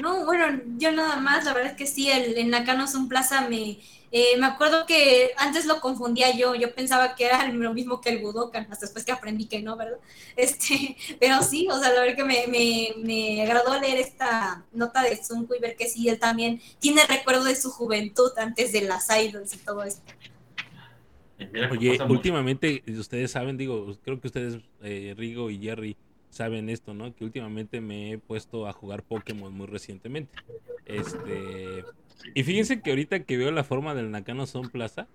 No, 0.00 0.24
bueno, 0.24 0.62
yo 0.76 0.92
nada 0.92 1.16
más, 1.16 1.44
la 1.44 1.52
verdad 1.52 1.72
es 1.72 1.76
que 1.76 1.86
sí, 1.86 2.10
el, 2.10 2.38
el 2.38 2.48
Nakano 2.48 2.86
Sun 2.86 3.08
Plaza 3.08 3.48
me, 3.48 3.80
eh, 4.12 4.36
me 4.38 4.46
acuerdo 4.46 4.86
que 4.86 5.30
antes 5.36 5.66
lo 5.66 5.80
confundía 5.80 6.34
yo, 6.36 6.54
yo 6.56 6.74
pensaba 6.74 7.14
que 7.14 7.26
era 7.26 7.46
lo 7.46 7.72
mismo 7.72 8.00
que 8.00 8.10
el 8.10 8.18
Budokan, 8.18 8.66
hasta 8.70 8.86
después 8.86 9.04
que 9.04 9.12
aprendí 9.12 9.46
que 9.46 9.62
no, 9.62 9.76
¿verdad? 9.76 9.98
Este, 10.36 10.96
pero 11.20 11.42
sí, 11.42 11.68
o 11.70 11.78
sea, 11.78 11.92
la 11.92 12.00
verdad 12.00 12.16
que 12.16 12.24
me, 12.24 12.46
me, 12.48 12.94
me 13.04 13.42
agradó 13.42 13.78
leer 13.78 13.98
esta 13.98 14.64
nota 14.72 15.02
de 15.02 15.16
Zunko 15.16 15.54
y 15.54 15.60
ver 15.60 15.76
que 15.76 15.88
sí, 15.88 16.08
él 16.08 16.18
también 16.18 16.60
tiene 16.80 17.04
recuerdo 17.06 17.44
de 17.44 17.54
su 17.56 17.70
juventud 17.70 18.30
antes 18.38 18.72
de 18.72 18.82
las 18.82 19.08
idols 19.10 19.54
y 19.54 19.58
todo 19.58 19.84
esto. 19.84 20.02
Oye, 21.70 21.98
últimamente, 22.08 22.82
ustedes 22.86 23.30
saben, 23.30 23.56
digo, 23.56 23.96
creo 24.02 24.20
que 24.20 24.26
ustedes, 24.28 24.58
eh, 24.82 25.14
Rigo 25.16 25.50
y 25.50 25.58
Jerry, 25.58 25.96
saben 26.30 26.68
esto, 26.68 26.94
¿no? 26.94 27.14
Que 27.14 27.24
últimamente 27.24 27.80
me 27.80 28.12
he 28.12 28.18
puesto 28.18 28.66
a 28.66 28.72
jugar 28.72 29.02
Pokémon 29.02 29.52
muy 29.52 29.66
recientemente. 29.66 30.32
Este, 30.86 31.84
y 32.34 32.42
fíjense 32.42 32.80
que 32.80 32.90
ahorita 32.90 33.24
que 33.24 33.36
veo 33.36 33.50
la 33.50 33.64
forma 33.64 33.94
del 33.94 34.10
Nakano 34.10 34.46
Son 34.46 34.70
Plaza, 34.70 35.08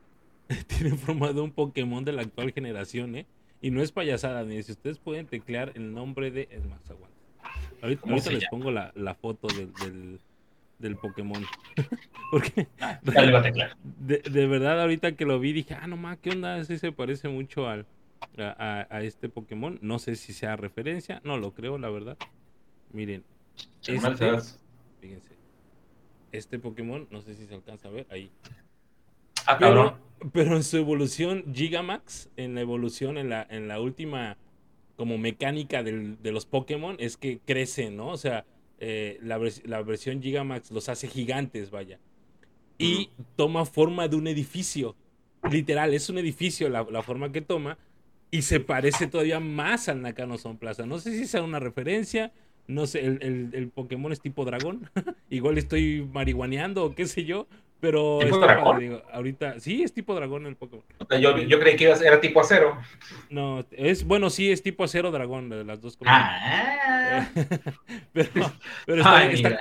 tiene 0.68 0.96
forma 0.96 1.34
de 1.34 1.42
un 1.42 1.52
Pokémon 1.52 2.04
de 2.04 2.14
la 2.14 2.22
actual 2.22 2.52
generación, 2.52 3.16
¿eh? 3.16 3.26
Y 3.62 3.72
no 3.72 3.82
es 3.82 3.92
payasada, 3.92 4.44
ni 4.44 4.62
si 4.62 4.74
ustedes 4.74 5.00
pueden 5.00 5.26
teclear 5.26 5.72
el 5.76 5.94
nombre 5.94 6.30
de. 6.30 6.48
Es 6.52 6.66
más, 6.66 6.88
aguanta. 6.90 7.16
Ahorita, 7.82 8.32
les 8.32 8.48
pongo 8.50 8.72
la, 8.72 8.92
foto 9.20 9.48
del, 9.48 9.74
del, 9.74 10.20
Pokémon. 11.02 11.44
Porque. 12.32 12.68
Ah, 12.80 13.00
de, 13.04 14.20
de, 14.20 14.48
verdad, 14.48 14.82
ahorita 14.82 15.16
que 15.16 15.26
lo 15.26 15.40
vi, 15.40 15.54
dije, 15.54 15.76
ah, 15.80 15.88
no 15.88 15.98
más, 15.98 16.18
¿qué 16.20 16.32
onda? 16.32 16.58
Ese 16.60 16.78
se 16.78 16.92
parece 16.92 17.28
mucho 17.28 17.68
al, 17.68 17.86
a, 18.38 18.88
a, 18.90 19.02
este 19.02 19.30
Pokémon. 19.30 19.80
No 19.82 20.00
sé 20.00 20.16
si 20.16 20.34
sea 20.34 20.56
referencia, 20.56 21.22
no 21.24 21.38
lo 21.38 21.54
creo, 21.54 21.78
la 21.78 21.90
verdad. 21.90 22.18
Miren. 22.92 23.24
Este, 23.88 24.00
fíjense 25.00 25.36
este 26.38 26.60
Pokémon, 26.60 27.08
no 27.12 27.22
sé 27.22 27.36
si 27.36 27.46
se 27.46 27.56
alcanza 27.56 27.88
a 27.88 27.92
ver 27.92 28.08
ahí. 28.10 28.30
Ah, 29.46 29.58
pero, 29.58 29.98
pero 30.34 30.56
en 30.56 30.64
su 30.64 30.78
evolución 30.78 31.44
Gigamax, 31.54 32.30
en 32.36 32.56
la 32.56 32.62
evolución, 32.62 33.18
en 33.18 33.30
la, 33.30 33.46
en 33.50 33.68
la 33.68 33.80
última 33.80 34.38
como 34.96 35.18
mecánica 35.18 35.84
del, 35.84 36.22
de 36.22 36.32
los 36.32 36.46
Pokémon, 36.46 36.96
es 37.00 37.18
que 37.18 37.40
crecen, 37.40 37.98
¿no? 37.98 38.08
O 38.10 38.18
sea, 38.18 38.46
eh, 38.80 39.20
la, 39.22 39.40
la, 39.64 39.82
versión 39.82 40.22
Gigamax 40.22 40.72
los 40.72 40.90
hace 40.90 41.08
gigantes, 41.08 41.72
vaya. 41.72 42.00
Y 42.78 43.10
toma 43.36 43.66
forma 43.66 44.08
de 44.08 44.16
un 44.16 44.28
edificio. 44.28 44.96
Literal, 45.50 45.94
es 45.94 46.10
un 46.10 46.18
edificio 46.18 46.70
la, 46.70 46.84
la 46.84 47.02
forma 47.02 47.32
que 47.32 47.42
toma. 47.42 47.78
Y 48.32 48.42
se 48.42 48.60
parece 48.60 49.08
todavía 49.08 49.40
más 49.40 49.88
al 49.88 50.02
Nakano 50.02 50.38
Son 50.38 50.58
Plaza. 50.58 50.86
No 50.86 51.00
sé 51.00 51.18
si 51.18 51.26
sea 51.26 51.42
una 51.42 51.60
referencia, 51.60 52.34
no 52.68 52.88
sé, 52.88 53.06
el, 53.06 53.52
el, 53.54 53.70
Pokémon 53.70 54.12
es 54.12 54.20
tipo 54.20 54.44
dragón. 54.44 54.90
Igual 55.30 55.58
estoy 55.58 56.08
marihuaneando 56.12 56.84
o 56.84 56.96
qué 56.96 57.06
sé 57.06 57.24
yo. 57.24 57.48
Pero 57.80 58.20
ahorita, 59.12 59.60
sí, 59.60 59.84
es 59.84 59.94
tipo 59.94 60.16
dragón 60.16 60.46
el 60.48 60.56
Pokémon. 60.56 60.84
Yo, 61.22 61.38
yo 61.38 61.60
creí 61.60 61.76
que 61.76 61.86
era 61.86 62.20
tipo 62.20 62.40
acero. 62.40 62.78
No, 63.30 63.64
es, 63.72 64.06
bueno, 64.06 64.30
sí, 64.30 64.52
es 64.52 64.64
tipo 64.64 64.84
acero 64.84 65.12
dragón, 65.12 65.50
de 65.50 65.64
las 65.64 65.82
dos 65.82 65.98
cosas. 65.98 66.14
Ah. 66.16 67.30
pero, 68.14 68.30
pero 68.86 69.04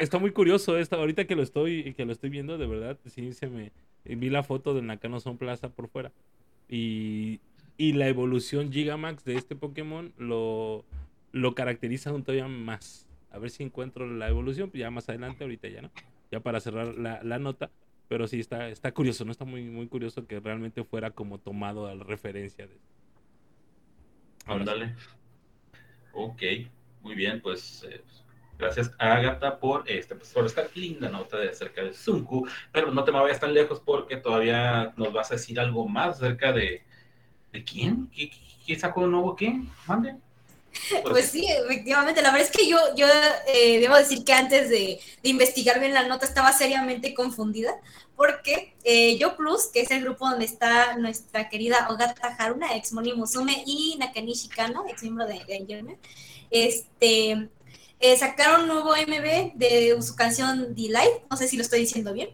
está, 0.00 0.18
muy 0.18 0.30
curioso 0.30 0.78
esto. 0.78 0.96
Ahorita 0.96 1.26
que 1.26 1.36
lo 1.36 1.42
estoy, 1.42 1.92
que 1.94 2.04
lo 2.04 2.12
estoy 2.12 2.30
viendo, 2.30 2.56
de 2.56 2.66
verdad, 2.66 2.98
sí 3.06 3.32
se 3.32 3.48
me 3.48 3.72
vi 4.04 4.30
la 4.30 4.42
foto 4.42 4.74
del 4.74 4.86
Nakano 4.86 5.20
Son 5.20 5.36
Plaza 5.36 5.68
por 5.68 5.88
fuera. 5.88 6.12
Y, 6.68 7.40
y 7.76 7.92
la 7.92 8.08
evolución 8.08 8.72
Gigamax 8.72 9.24
de 9.24 9.34
este 9.34 9.54
Pokémon 9.54 10.12
lo 10.16 10.84
lo 11.34 11.54
caracteriza 11.54 12.12
un 12.12 12.22
todavía 12.22 12.48
más. 12.48 13.06
A 13.30 13.38
ver 13.38 13.50
si 13.50 13.64
encuentro 13.64 14.06
la 14.06 14.28
evolución, 14.28 14.70
ya 14.72 14.90
más 14.90 15.08
adelante, 15.08 15.42
ahorita 15.42 15.68
ya 15.68 15.82
no. 15.82 15.90
Ya 16.30 16.40
para 16.40 16.60
cerrar 16.60 16.94
la, 16.94 17.38
nota, 17.38 17.70
pero 18.08 18.26
sí 18.26 18.40
está, 18.40 18.68
está 18.68 18.92
curioso, 18.92 19.24
¿no? 19.24 19.32
Está 19.32 19.44
muy, 19.44 19.64
muy 19.64 19.86
curioso 19.88 20.26
que 20.26 20.40
realmente 20.40 20.84
fuera 20.84 21.10
como 21.10 21.38
tomado 21.38 21.86
a 21.86 21.94
la 21.94 22.04
referencia 22.04 22.66
de. 22.66 22.78
Ándale. 24.46 24.94
Ok, 26.12 26.42
muy 27.02 27.14
bien, 27.14 27.40
pues 27.40 27.84
eh, 27.88 28.02
gracias 28.58 28.92
a 28.98 29.14
Agatha 29.14 29.58
por, 29.58 29.90
este, 29.90 30.14
pues, 30.14 30.32
por 30.32 30.46
esta 30.46 30.66
linda 30.74 31.08
nota 31.08 31.38
de 31.38 31.48
acerca 31.48 31.82
de 31.82 31.92
Zunku, 31.92 32.46
pero 32.70 32.92
no 32.92 33.04
te 33.04 33.12
me 33.12 33.20
vayas 33.20 33.40
tan 33.40 33.54
lejos 33.54 33.80
porque 33.80 34.16
todavía 34.16 34.92
nos 34.96 35.12
vas 35.12 35.30
a 35.30 35.34
decir 35.34 35.58
algo 35.58 35.88
más 35.88 36.16
acerca 36.16 36.52
de, 36.52 36.84
¿de 37.52 37.64
quién? 37.64 38.08
¿Qué, 38.08 38.30
qué 38.66 38.78
sacó 38.78 39.02
de 39.02 39.08
nuevo 39.08 39.34
quién? 39.34 39.68
Mande. 39.86 40.16
Pues 41.04 41.30
sí, 41.30 41.46
efectivamente. 41.46 42.22
La 42.22 42.30
verdad 42.30 42.48
es 42.48 42.56
que 42.56 42.68
yo, 42.68 42.78
yo 42.96 43.06
eh, 43.46 43.80
debo 43.80 43.96
decir 43.96 44.24
que 44.24 44.32
antes 44.32 44.68
de, 44.68 45.00
investigar 45.22 45.80
bien 45.80 45.94
la 45.94 46.06
nota 46.06 46.26
estaba 46.26 46.52
seriamente 46.52 47.14
confundida, 47.14 47.72
porque 48.16 48.74
eh, 48.84 49.16
Yo 49.18 49.36
Plus, 49.36 49.66
que 49.66 49.80
es 49.80 49.90
el 49.90 50.02
grupo 50.02 50.28
donde 50.28 50.44
está 50.44 50.96
nuestra 50.96 51.48
querida 51.48 51.88
Ogata 51.90 52.28
Haruna, 52.38 52.76
ex 52.76 52.92
Moni 52.92 53.12
Musume, 53.14 53.62
y 53.66 53.96
Nakanishi 53.98 54.48
Kano, 54.48 54.84
ex 54.88 55.02
miembro 55.02 55.26
de, 55.26 55.44
de 55.44 55.96
este, 56.50 57.48
eh, 58.00 58.16
sacaron 58.16 58.62
un 58.62 58.68
nuevo 58.68 58.90
MV 58.90 59.54
de 59.54 59.96
su 60.02 60.14
canción 60.14 60.74
Delight, 60.74 61.22
no 61.30 61.36
sé 61.36 61.48
si 61.48 61.56
lo 61.56 61.62
estoy 61.62 61.80
diciendo 61.80 62.12
bien, 62.12 62.30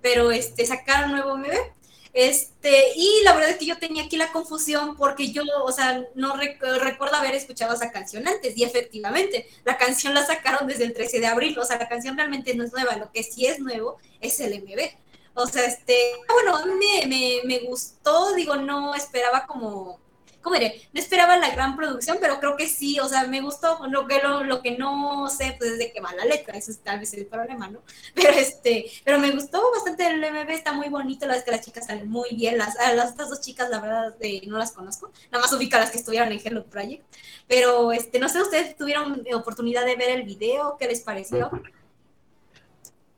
pero 0.00 0.30
este, 0.30 0.66
sacaron 0.66 1.10
un 1.10 1.16
nuevo 1.16 1.36
MV 1.36 1.74
este, 2.14 2.92
y 2.94 3.22
la 3.24 3.34
verdad 3.34 3.50
es 3.50 3.56
que 3.56 3.66
yo 3.66 3.76
tenía 3.76 4.04
aquí 4.04 4.16
la 4.16 4.30
confusión 4.30 4.96
porque 4.96 5.32
yo, 5.32 5.42
o 5.64 5.72
sea, 5.72 6.04
no 6.14 6.36
recuerdo 6.36 7.16
haber 7.16 7.34
escuchado 7.34 7.74
esa 7.74 7.90
canción 7.90 8.26
antes 8.28 8.56
y 8.56 8.62
efectivamente, 8.62 9.48
la 9.64 9.76
canción 9.76 10.14
la 10.14 10.24
sacaron 10.24 10.68
desde 10.68 10.84
el 10.84 10.94
13 10.94 11.18
de 11.18 11.26
abril, 11.26 11.58
o 11.58 11.64
sea, 11.64 11.76
la 11.76 11.88
canción 11.88 12.16
realmente 12.16 12.54
no 12.54 12.64
es 12.64 12.72
nueva, 12.72 12.96
lo 12.96 13.10
que 13.10 13.24
sí 13.24 13.46
es 13.46 13.58
nuevo 13.58 13.98
es 14.20 14.38
el 14.38 14.62
MV. 14.62 14.96
O 15.34 15.48
sea, 15.48 15.64
este, 15.64 15.98
bueno, 16.28 16.64
me, 16.76 17.06
me, 17.08 17.40
me 17.44 17.66
gustó, 17.66 18.32
digo, 18.34 18.54
no 18.54 18.94
esperaba 18.94 19.46
como 19.46 19.98
¿cómo 20.44 20.56
diré? 20.56 20.82
No 20.92 21.00
esperaba 21.00 21.36
la 21.38 21.50
gran 21.50 21.74
producción, 21.74 22.18
pero 22.20 22.38
creo 22.38 22.56
que 22.56 22.68
sí, 22.68 23.00
o 23.00 23.08
sea, 23.08 23.26
me 23.26 23.40
gustó. 23.40 23.78
Lo 23.88 24.06
que, 24.06 24.20
lo, 24.22 24.62
que 24.62 24.76
no 24.76 25.28
sé, 25.28 25.56
pues 25.58 25.72
es 25.72 25.78
de 25.78 25.92
qué 25.92 26.00
va 26.00 26.14
la 26.14 26.26
letra, 26.26 26.56
eso 26.56 26.70
es 26.70 26.78
tal 26.78 27.00
vez 27.00 27.12
el 27.14 27.26
problema, 27.26 27.68
¿no? 27.68 27.80
Pero 28.14 28.30
este, 28.30 28.90
pero 29.04 29.18
me 29.18 29.30
gustó 29.30 29.62
bastante 29.72 30.06
el 30.06 30.20
MV, 30.20 30.50
está 30.50 30.72
muy 30.72 30.88
bonito, 30.88 31.26
la 31.26 31.34
verdad 31.34 31.38
es 31.38 31.44
que 31.44 31.50
las 31.50 31.64
chicas 31.64 31.86
salen 31.86 32.08
muy 32.08 32.34
bien, 32.34 32.58
las, 32.58 32.74
las 32.94 33.10
estas 33.10 33.30
dos 33.30 33.40
chicas, 33.40 33.70
la 33.70 33.80
verdad, 33.80 34.14
no 34.46 34.58
las 34.58 34.72
conozco, 34.72 35.10
nada 35.30 35.42
más 35.42 35.52
ubica 35.52 35.78
las 35.78 35.90
que 35.90 35.98
estuvieron 35.98 36.30
en 36.30 36.40
Hello 36.44 36.64
Project, 36.66 37.04
pero 37.48 37.92
este, 37.92 38.18
no 38.18 38.28
sé, 38.28 38.42
¿ustedes 38.42 38.76
tuvieron 38.76 39.24
oportunidad 39.34 39.86
de 39.86 39.96
ver 39.96 40.10
el 40.10 40.22
video? 40.24 40.76
¿Qué 40.78 40.86
les 40.86 41.00
pareció? 41.00 41.50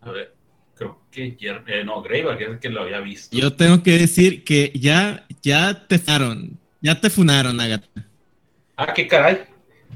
A 0.00 0.10
ver, 0.12 0.34
creo 0.74 1.00
que 1.10 1.36
eh, 1.40 1.84
no, 1.84 2.02
que 2.02 2.20
es 2.20 2.60
que 2.60 2.68
lo 2.68 2.82
había 2.82 3.00
visto. 3.00 3.36
Yo 3.36 3.56
tengo 3.56 3.82
que 3.82 3.98
decir 3.98 4.44
que 4.44 4.72
ya, 4.74 5.26
ya 5.42 5.86
te 5.88 5.98
ya 6.86 7.00
te 7.00 7.10
funaron, 7.10 7.60
Agatha. 7.60 8.06
Ah, 8.76 8.92
qué 8.94 9.08
caray. 9.08 9.44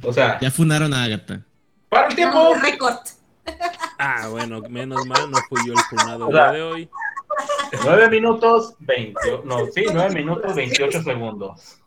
O 0.03 0.13
sea. 0.13 0.41
Ya 0.41 0.51
funaron 0.51 0.93
a 0.93 1.05
Agatha. 1.05 1.41
¡Para 1.89 2.09
el 2.09 2.17
tiempo! 2.17 2.55
récord. 2.61 2.99
Ah, 3.99 4.29
bueno, 4.29 4.61
menos 4.69 5.07
mal, 5.07 5.31
no 5.31 5.39
fui 5.49 5.61
yo 5.67 5.73
el 5.73 5.79
funado 5.89 6.53
de 6.53 6.63
hoy. 6.63 6.91
9 7.85 8.11
minutos 8.11 8.75
20, 8.81 9.21
no, 9.45 9.67
sí, 9.67 9.85
9 9.93 10.15
minutos 10.15 10.55
28 10.55 11.03
segundos. 11.03 11.79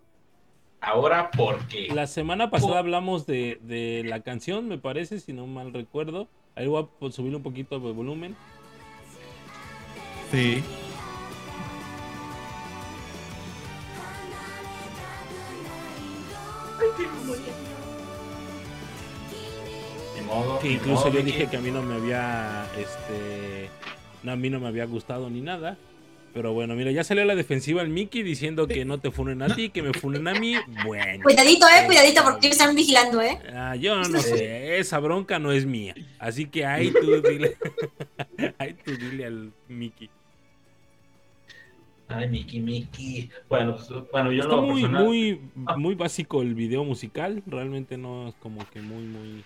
Ahora, 0.80 1.32
¿por 1.32 1.60
qué? 1.68 1.88
La 1.94 2.08
semana 2.08 2.50
pasada 2.50 2.80
hablamos 2.80 3.26
de, 3.26 3.60
de, 3.62 4.04
la 4.06 4.22
canción, 4.22 4.68
me 4.68 4.78
parece, 4.78 5.20
si 5.20 5.34
no 5.34 5.48
mal 5.48 5.74
recuerdo. 5.74 6.28
Ahí 6.56 6.68
voy 6.68 6.88
a 7.02 7.12
subir 7.12 7.36
un 7.36 7.44
poquito 7.44 7.80
de 7.80 7.92
volumen. 7.92 8.36
Sí. 10.32 10.64
Que 20.62 20.72
incluso 20.72 21.10
yo 21.12 21.22
dije 21.22 21.48
que 21.48 21.58
a 21.58 21.62
mí 21.62 21.72
no 21.72 21.82
me 21.82 21.96
había, 21.96 22.66
este, 22.78 23.70
no, 24.24 24.32
a 24.32 24.36
mí 24.36 24.50
no 24.50 24.60
me 24.60 24.68
había 24.68 24.86
gustado 24.86 25.30
ni 25.30 25.42
nada. 25.42 25.78
Pero 26.34 26.52
bueno, 26.52 26.74
mira, 26.75 26.90
ya 26.92 27.04
salió 27.04 27.24
la 27.25 27.36
defensiva 27.36 27.84
el 27.84 27.90
Mickey 27.90 28.24
diciendo 28.24 28.68
que 28.68 28.86
no 28.86 28.98
te 29.00 29.12
funen 29.12 29.44
a 29.44 29.56
ti, 29.56 29.70
que 29.70 29.84
me 29.84 29.94
funen 29.94 30.28
a 30.28 30.34
mí. 30.34 30.56
Bueno. 30.84 31.22
Cuidadito, 31.24 31.68
eh, 31.68 31.86
cuidadito, 31.86 32.24
porque 32.24 32.48
están 32.48 32.75
vigilando, 32.75 33.22
eh. 33.22 33.38
Ah, 33.54 33.75
yo 33.75 33.96
no 33.98 34.20
sé, 34.20 34.80
esa 34.80 34.98
bronca 35.00 35.38
no 35.38 35.52
es 35.52 35.68
mía. 35.68 35.94
Así 36.18 36.48
que 36.48 36.66
ahí 36.66 36.90
tú 36.92 37.22
dile. 37.22 37.56
ahí 38.58 38.74
tú 38.84 38.98
dile 38.98 39.25
al 39.28 39.52
Mickey. 39.68 40.10
Ay, 42.08 42.28
Mickey, 42.30 42.60
Mickey. 42.60 43.30
Bueno, 43.48 43.75
pues, 43.75 43.90
bueno 44.12 44.32
yo 44.32 44.42
Está 44.44 44.56
no 44.56 44.62
muy, 44.63 44.82
personal- 44.82 45.06
muy, 45.06 45.42
Ah. 45.68 45.78
muy 45.78 45.96
básico 45.96 46.42
el 46.42 46.56
video 46.56 46.84
musical. 46.84 47.44
Realmente 47.46 47.96
no 47.98 48.30
es 48.30 48.36
como 48.36 48.68
que 48.72 48.82
muy, 48.82 49.04
muy, 49.04 49.44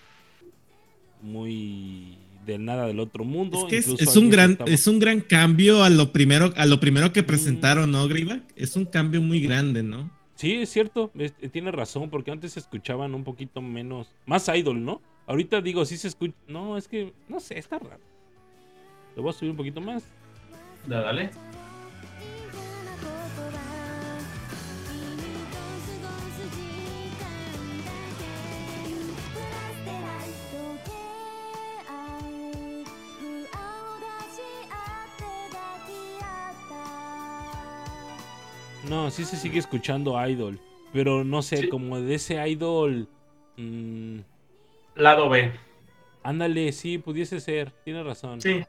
muy 1.22 2.16
de 2.46 2.58
nada 2.58 2.86
del 2.86 2.98
otro 3.00 3.24
mundo. 3.24 3.58
Es 3.58 3.64
que 3.64 3.76
es, 4.02 4.16
un 4.16 4.30
gran, 4.30 4.52
estaba- 4.52 4.70
es 4.70 4.86
un 4.86 4.98
gran 4.98 5.20
cambio 5.20 5.82
a 5.84 5.90
lo 5.90 6.12
primero, 6.12 6.52
a 6.56 6.64
lo 6.66 6.80
primero 6.80 7.12
que 7.12 7.22
Mm. 7.22 7.26
presentaron, 7.26 7.90
¿no, 7.92 8.08
Greyback? 8.08 8.42
Es 8.56 8.74
un 8.76 8.86
cambio 8.86 9.20
muy 9.20 9.40
grande, 9.40 9.82
¿no? 9.82 10.10
Sí, 10.34 10.54
es 10.54 10.70
cierto, 10.70 11.10
es- 11.18 11.34
eh, 11.42 11.48
tiene 11.48 11.70
razón, 11.72 12.08
porque 12.10 12.30
antes 12.30 12.52
se 12.52 12.60
escuchaban 12.60 13.14
un 13.14 13.24
poquito 13.24 13.60
menos, 13.60 14.08
más 14.24 14.48
idol, 14.48 14.82
¿no? 14.84 15.02
Ahorita 15.26 15.60
digo, 15.60 15.84
sí 15.84 15.96
se 15.98 16.08
escucha, 16.08 16.34
no, 16.46 16.78
es 16.78 16.88
que, 16.88 17.12
no 17.28 17.38
sé, 17.40 17.58
está 17.58 17.78
raro. 17.78 18.00
Lo 19.14 19.22
voy 19.22 19.30
a 19.30 19.32
subir 19.34 19.50
un 19.50 19.56
poquito 19.58 19.80
más. 19.80 20.04
Da- 20.86 21.02
Dale. 21.02 21.30
No, 38.88 39.10
sí 39.10 39.24
se 39.24 39.36
sigue 39.36 39.58
escuchando 39.58 40.14
idol, 40.26 40.58
pero 40.92 41.24
no 41.24 41.42
sé, 41.42 41.58
Sí. 41.58 41.68
como 41.68 42.00
de 42.00 42.14
ese 42.14 42.48
idol, 42.48 43.08
mm, 43.56 44.20
Lado 44.96 45.28
B. 45.28 45.52
ándale, 46.22 46.72
sí, 46.72 46.98
pudiese 46.98 47.40
ser, 47.40 47.70
tiene 47.84 48.02
razón. 48.02 48.40
Sí. 48.40 48.64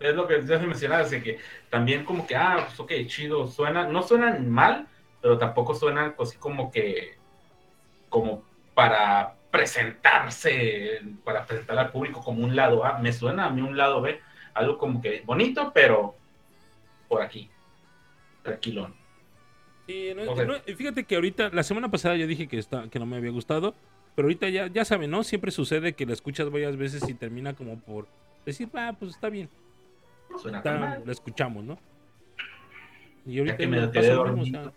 Es 0.00 0.14
lo 0.16 0.26
que 0.26 0.40
ya 0.44 0.58
se 0.58 0.66
mencionaba, 0.66 1.02
así 1.02 1.20
que 1.22 1.38
también 1.70 2.04
como 2.04 2.26
que, 2.26 2.34
ah, 2.34 2.64
pues 2.66 2.80
ok, 2.80 2.92
chido, 3.06 3.46
suena, 3.46 3.86
no 3.86 4.02
suenan 4.02 4.48
mal, 4.50 4.88
pero 5.20 5.38
tampoco 5.38 5.74
suenan 5.74 6.14
así 6.18 6.36
como 6.38 6.72
que, 6.72 7.16
como 8.08 8.42
para 8.74 9.36
presentarse, 9.52 11.00
para 11.24 11.46
presentar 11.46 11.78
al 11.78 11.92
público 11.92 12.20
como 12.20 12.42
un 12.44 12.56
lado 12.56 12.84
A, 12.84 12.98
me 12.98 13.12
suena 13.12 13.46
a 13.46 13.50
mí 13.50 13.60
un 13.60 13.76
lado 13.76 14.00
B, 14.00 14.18
algo 14.54 14.76
como 14.76 15.00
que 15.00 15.22
bonito, 15.24 15.70
pero 15.72 16.16
por 17.06 17.22
aquí, 17.22 17.48
tranquilón. 18.42 18.94
Sí, 19.92 20.12
no, 20.16 20.32
Ok. 20.32 20.42
no, 20.46 20.54
fíjate 20.76 21.04
que 21.04 21.14
ahorita, 21.16 21.50
la 21.52 21.62
semana 21.62 21.90
pasada 21.90 22.16
yo 22.16 22.26
dije 22.26 22.46
que, 22.48 22.58
está, 22.58 22.88
que 22.88 22.98
no 22.98 23.04
me 23.06 23.16
había 23.16 23.30
gustado, 23.30 23.74
pero 24.16 24.26
ahorita 24.26 24.48
ya, 24.48 24.68
ya 24.68 24.84
saben, 24.86 25.10
¿no? 25.10 25.22
Siempre 25.22 25.50
sucede 25.50 25.92
que 25.92 26.06
la 26.06 26.14
escuchas 26.14 26.50
varias 26.50 26.76
veces 26.76 27.06
y 27.08 27.14
termina 27.14 27.52
como 27.54 27.78
por 27.78 28.08
decir, 28.46 28.68
ah, 28.74 28.94
pues 28.98 29.10
está 29.12 29.28
bien, 29.28 29.50
suena 30.40 30.62
tan 30.62 30.74
está- 30.76 30.86
mal. 30.88 31.02
la 31.04 31.12
escuchamos, 31.12 31.64
¿no? 31.64 31.78
Y 33.26 33.38
ahorita 33.38 33.56
que 33.58 33.66
me 33.66 33.80
lo 33.80 33.86
mismo, 33.88 34.00
o 34.00 34.14
dormido. 34.14 34.62
sea, 34.62 34.72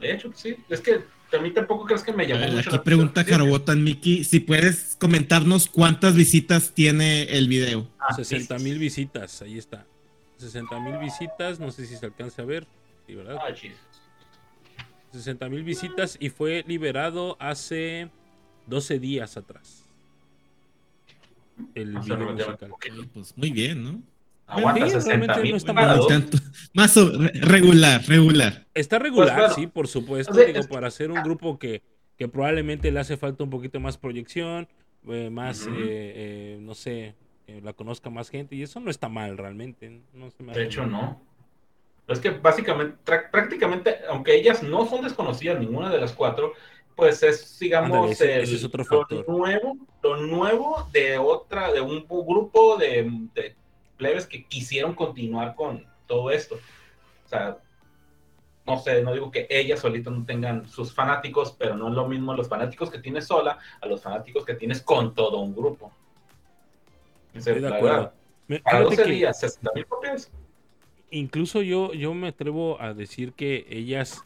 De 0.00 0.12
hecho, 0.12 0.32
sí, 0.34 0.56
es 0.68 0.80
que 0.80 1.00
a 1.36 1.40
mí 1.40 1.52
tampoco 1.52 1.86
crees 1.86 2.02
que 2.02 2.12
me 2.12 2.26
llamó 2.26 2.44
mucho 2.46 2.58
Aquí 2.68 2.76
la 2.76 2.82
pregunta. 2.82 3.24
Carobotan, 3.24 3.82
Miki, 3.84 4.24
si 4.24 4.40
puedes 4.40 4.96
comentarnos 5.00 5.68
cuántas 5.68 6.16
visitas 6.16 6.72
tiene 6.74 7.22
el 7.24 7.46
video. 7.48 7.88
Ah, 8.00 8.12
60 8.12 8.58
sí. 8.58 8.64
mil 8.64 8.78
visitas, 8.78 9.40
ahí 9.42 9.56
está. 9.56 9.86
60 10.42 10.80
mil 10.80 10.98
visitas, 10.98 11.58
no 11.60 11.70
sé 11.70 11.86
si 11.86 11.96
se 11.96 12.06
alcanza 12.06 12.42
a 12.42 12.44
ver, 12.44 12.66
sí, 13.06 13.14
¿verdad? 13.14 13.38
Ah, 13.40 13.52
chis. 13.54 13.72
60 15.12 15.48
mil 15.48 15.62
visitas 15.62 16.16
y 16.20 16.30
fue 16.30 16.64
liberado 16.66 17.36
hace 17.38 18.08
12 18.66 18.98
días 18.98 19.36
atrás. 19.36 19.84
El 21.74 22.02
sea, 22.02 22.16
video 22.16 22.32
musical. 22.32 22.70
Pues 23.12 23.36
muy 23.36 23.50
bien, 23.50 23.84
¿no? 23.84 24.02
Aguanta 24.46 24.86
Sí, 24.86 24.90
60 24.92 25.08
realmente 25.08 25.42
mil 25.42 25.50
no 25.52 25.56
está 25.56 25.72
Bueno, 25.72 26.06
tanto. 26.06 26.38
Más 26.74 26.96
o- 26.96 27.10
regular, 27.34 28.02
regular. 28.06 28.66
Está 28.74 28.98
regular, 28.98 29.28
Pues, 29.28 29.38
claro. 29.38 29.54
sí, 29.54 29.66
por 29.66 29.86
supuesto. 29.88 30.32
O 30.32 30.34
sea, 30.34 30.46
digo, 30.46 30.60
es- 30.60 30.66
para 30.66 30.90
ser 30.90 31.10
un 31.10 31.22
grupo 31.22 31.58
que, 31.58 31.82
que 32.16 32.28
probablemente 32.28 32.90
le 32.90 33.00
hace 33.00 33.16
falta 33.16 33.44
un 33.44 33.50
poquito 33.50 33.80
más 33.80 33.96
proyección, 33.98 34.66
eh, 35.08 35.30
más, 35.30 35.66
eh, 35.66 35.70
eh, 35.76 36.58
no 36.60 36.74
sé, 36.74 37.14
que 37.46 37.60
la 37.60 37.72
conozca 37.72 38.10
más 38.10 38.28
gente. 38.30 38.54
Y 38.56 38.62
eso 38.62 38.80
no 38.80 38.90
está 38.90 39.08
mal 39.08 39.36
realmente. 39.38 40.02
No 40.12 40.30
se 40.30 40.42
me 40.42 40.52
De 40.52 40.64
hecho, 40.64 40.82
mal. 40.82 40.90
no. 40.90 41.22
Es 42.08 42.18
que 42.18 42.30
básicamente, 42.30 42.96
prácticamente, 43.30 43.98
aunque 44.08 44.34
ellas 44.34 44.62
no 44.62 44.86
son 44.86 45.02
desconocidas, 45.04 45.58
ninguna 45.58 45.88
de 45.90 46.00
las 46.00 46.12
cuatro, 46.12 46.52
pues 46.96 47.22
es, 47.22 47.58
digamos, 47.58 47.90
Ándale, 47.96 48.12
ese- 48.12 48.34
el- 48.36 48.42
ese 48.42 48.54
es 48.56 48.64
otro 48.64 49.06
lo 49.08 49.24
nuevo, 49.28 49.76
lo 50.02 50.16
nuevo 50.18 50.88
de 50.92 51.18
otra, 51.18 51.72
de 51.72 51.80
un 51.80 52.06
grupo 52.08 52.76
de, 52.76 53.08
de 53.34 53.54
plebes 53.96 54.26
que 54.26 54.44
quisieron 54.44 54.94
continuar 54.94 55.54
con 55.54 55.86
todo 56.06 56.30
esto. 56.30 56.56
O 57.24 57.28
sea, 57.28 57.56
no 58.66 58.78
sé, 58.78 59.02
no 59.02 59.12
digo 59.12 59.30
que 59.30 59.46
ellas 59.48 59.80
solitas 59.80 60.12
no 60.12 60.24
tengan 60.24 60.68
sus 60.68 60.92
fanáticos, 60.94 61.52
pero 61.58 61.76
no 61.76 61.88
es 61.88 61.94
lo 61.94 62.06
mismo 62.08 62.34
los 62.34 62.48
fanáticos 62.48 62.90
que 62.90 62.98
tienes 62.98 63.26
sola 63.26 63.58
a 63.80 63.86
los 63.86 64.02
fanáticos 64.02 64.44
que 64.44 64.54
tienes 64.54 64.82
con 64.82 65.14
todo 65.14 65.38
un 65.38 65.54
grupo. 65.54 65.92
Estoy 67.34 67.60
de 67.60 67.66
acuerdo. 67.68 67.96
verdad, 67.96 68.14
Me- 68.48 68.60
Para 68.60 68.78
fíjate 68.78 68.96
12 68.96 69.04
que- 69.04 69.16
días, 69.16 69.40
60 69.40 69.70
mil 69.74 69.86
copias. 69.86 70.30
incluso 71.10 71.62
yo, 71.62 71.92
yo 71.94 72.14
me 72.14 72.28
atrevo 72.28 72.80
a 72.80 72.94
decir 72.94 73.32
que 73.32 73.66
ellas 73.70 74.24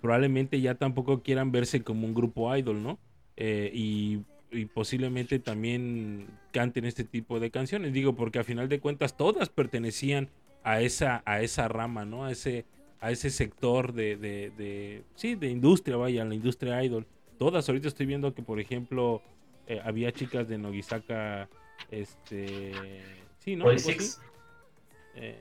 probablemente 0.00 0.60
ya 0.60 0.74
tampoco 0.74 1.22
quieran 1.22 1.52
verse 1.52 1.82
como 1.82 2.06
un 2.06 2.14
grupo 2.14 2.54
idol, 2.56 2.82
¿no? 2.82 2.98
Eh, 3.36 3.70
y, 3.72 4.20
y 4.50 4.64
posiblemente 4.66 5.38
también 5.38 6.26
canten 6.52 6.84
este 6.84 7.04
tipo 7.04 7.38
de 7.40 7.50
canciones. 7.50 7.92
Digo, 7.92 8.14
porque 8.14 8.38
a 8.40 8.44
final 8.44 8.68
de 8.68 8.80
cuentas 8.80 9.16
todas 9.16 9.48
pertenecían 9.48 10.28
a 10.64 10.80
esa, 10.80 11.22
a 11.24 11.40
esa 11.40 11.68
rama, 11.68 12.04
¿no? 12.04 12.24
A 12.24 12.32
ese, 12.32 12.64
a 13.00 13.10
ese 13.10 13.30
sector 13.30 13.92
de, 13.92 14.16
de, 14.16 14.50
de- 14.56 15.02
sí, 15.14 15.34
de 15.36 15.48
industria, 15.50 15.96
vaya, 15.96 16.24
la 16.24 16.34
industria 16.34 16.82
idol. 16.84 17.06
Todas, 17.38 17.68
ahorita 17.68 17.88
estoy 17.88 18.06
viendo 18.06 18.34
que, 18.34 18.42
por 18.42 18.58
ejemplo, 18.60 19.22
eh, 19.66 19.80
había 19.84 20.12
chicas 20.12 20.48
de 20.48 20.58
Nogisaka, 20.58 21.48
este, 21.90 22.72
sí, 23.38 23.56
¿no? 23.56 23.64
Algo 23.64 23.76
así. 23.76 23.84
46. 23.84 24.20
Eh, 25.14 25.36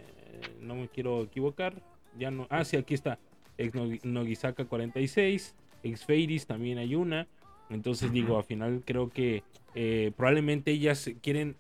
no 0.59 0.75
me 0.75 0.87
quiero 0.89 1.21
equivocar. 1.23 1.81
Ya 2.17 2.31
no. 2.31 2.47
Ah, 2.49 2.65
sí, 2.65 2.77
aquí 2.77 2.93
está. 2.93 3.19
Ex 3.57 3.73
Nogi- 3.73 4.03
Nogisaka 4.03 4.65
46. 4.65 5.55
Ex 5.83 6.05
Feiris 6.05 6.45
también 6.45 6.77
hay 6.77 6.95
una. 6.95 7.27
Entonces 7.69 8.11
digo, 8.11 8.37
al 8.37 8.43
final 8.43 8.83
creo 8.85 9.09
que 9.09 9.43
eh, 9.75 10.11
probablemente 10.15 10.71
ellas 10.71 11.09
quieren. 11.21 11.55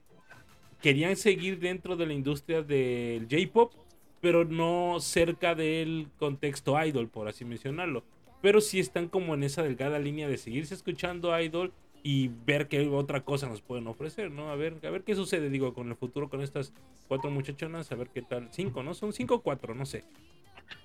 Querían 0.81 1.15
seguir 1.15 1.59
dentro 1.59 1.95
de 1.95 2.07
la 2.07 2.13
industria 2.13 2.63
del 2.63 3.27
J-pop, 3.29 3.71
pero 4.19 4.45
no 4.45 4.97
cerca 4.99 5.53
del 5.53 6.07
contexto 6.17 6.83
idol, 6.83 7.07
por 7.07 7.27
así 7.27 7.45
mencionarlo. 7.45 8.03
Pero 8.41 8.59
sí 8.61 8.79
están 8.79 9.07
como 9.07 9.35
en 9.35 9.43
esa 9.43 9.61
delgada 9.61 9.99
línea 9.99 10.27
de 10.27 10.37
seguirse 10.37 10.73
escuchando 10.73 11.39
idol 11.39 11.71
y 12.03 12.29
ver 12.45 12.67
qué 12.67 12.87
otra 12.87 13.21
cosa 13.21 13.47
nos 13.47 13.61
pueden 13.61 13.87
ofrecer, 13.87 14.31
¿no? 14.31 14.49
A 14.49 14.55
ver, 14.55 14.77
a 14.83 14.89
ver 14.89 15.03
qué 15.03 15.15
sucede, 15.15 15.49
digo, 15.49 15.73
con 15.73 15.89
el 15.89 15.95
futuro 15.95 16.29
con 16.29 16.41
estas 16.41 16.73
cuatro 17.07 17.29
muchachonas, 17.29 17.91
a 17.91 17.95
ver 17.95 18.09
qué 18.09 18.21
tal. 18.21 18.49
Cinco, 18.51 18.83
¿no? 18.83 18.93
Son 18.93 19.13
cinco 19.13 19.35
o 19.35 19.41
cuatro, 19.41 19.75
no 19.75 19.85
sé. 19.85 20.03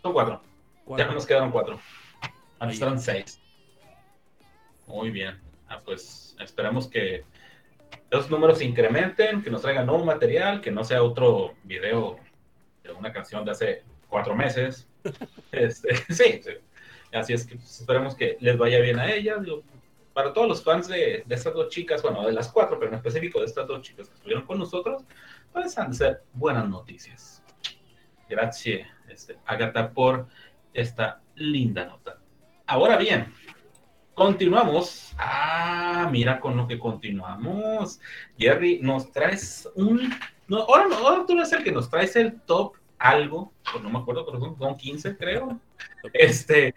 Son 0.02 0.12
cuatro. 0.12 0.42
Cuatro. 0.84 1.06
Ya 1.06 1.12
nos 1.12 1.26
quedaron 1.26 1.50
cuatro. 1.50 1.80
Ahí. 2.58 2.76
eran 2.76 3.00
seis. 3.00 3.40
Muy 4.86 5.10
bien. 5.10 5.40
Ah, 5.68 5.80
pues 5.84 6.36
esperamos 6.38 6.88
que 6.88 7.24
esos 8.10 8.30
números 8.30 8.58
se 8.58 8.64
incrementen, 8.64 9.42
que 9.42 9.50
nos 9.50 9.62
traigan 9.62 9.86
nuevo 9.86 10.04
material, 10.04 10.60
que 10.60 10.70
no 10.70 10.84
sea 10.84 11.02
otro 11.02 11.54
video 11.64 12.18
de 12.82 12.92
una 12.92 13.12
canción 13.12 13.44
de 13.44 13.50
hace 13.50 13.82
cuatro 14.08 14.34
meses. 14.34 14.88
Este, 15.52 15.94
sí, 16.12 16.40
sí. 16.42 16.50
Así 17.12 17.32
es 17.32 17.46
que 17.46 17.54
pues, 17.54 17.80
esperemos 17.80 18.14
que 18.14 18.36
les 18.40 18.58
vaya 18.58 18.80
bien 18.80 18.98
a 18.98 19.10
ellas. 19.10 19.40
Digo, 19.42 19.62
para 20.16 20.32
todos 20.32 20.48
los 20.48 20.64
fans 20.64 20.88
de, 20.88 21.24
de 21.26 21.34
estas 21.34 21.52
dos 21.52 21.68
chicas, 21.68 22.00
bueno, 22.00 22.24
de 22.24 22.32
las 22.32 22.50
cuatro, 22.50 22.78
pero 22.78 22.90
en 22.90 22.96
específico 22.96 23.38
de 23.38 23.44
estas 23.44 23.66
dos 23.66 23.82
chicas 23.82 24.08
que 24.08 24.14
estuvieron 24.14 24.46
con 24.46 24.58
nosotros, 24.58 25.04
pues 25.52 25.76
han 25.76 25.90
de 25.90 25.94
ser 25.94 26.22
buenas 26.32 26.66
noticias. 26.66 27.44
Gracias, 28.26 28.88
este, 29.10 29.36
Agatha, 29.44 29.92
por 29.92 30.26
esta 30.72 31.20
linda 31.34 31.84
nota. 31.84 32.18
Ahora 32.66 32.96
bien, 32.96 33.30
continuamos. 34.14 35.12
Ah, 35.18 36.08
mira 36.10 36.40
con 36.40 36.56
lo 36.56 36.66
que 36.66 36.78
continuamos. 36.78 38.00
Jerry, 38.38 38.80
nos 38.80 39.12
traes 39.12 39.68
un... 39.74 40.14
No, 40.48 40.60
ahora, 40.62 40.86
no, 40.88 40.96
ahora 40.96 41.26
tú 41.26 41.34
eres 41.34 41.52
el 41.52 41.62
que 41.62 41.72
nos 41.72 41.90
traes 41.90 42.16
el 42.16 42.40
top 42.40 42.72
algo, 42.98 43.52
pues 43.70 43.84
no 43.84 43.90
me 43.90 43.98
acuerdo, 43.98 44.24
pero 44.24 44.40
son, 44.40 44.58
son 44.58 44.76
15 44.78 45.14
creo. 45.18 45.60
Este, 46.14 46.74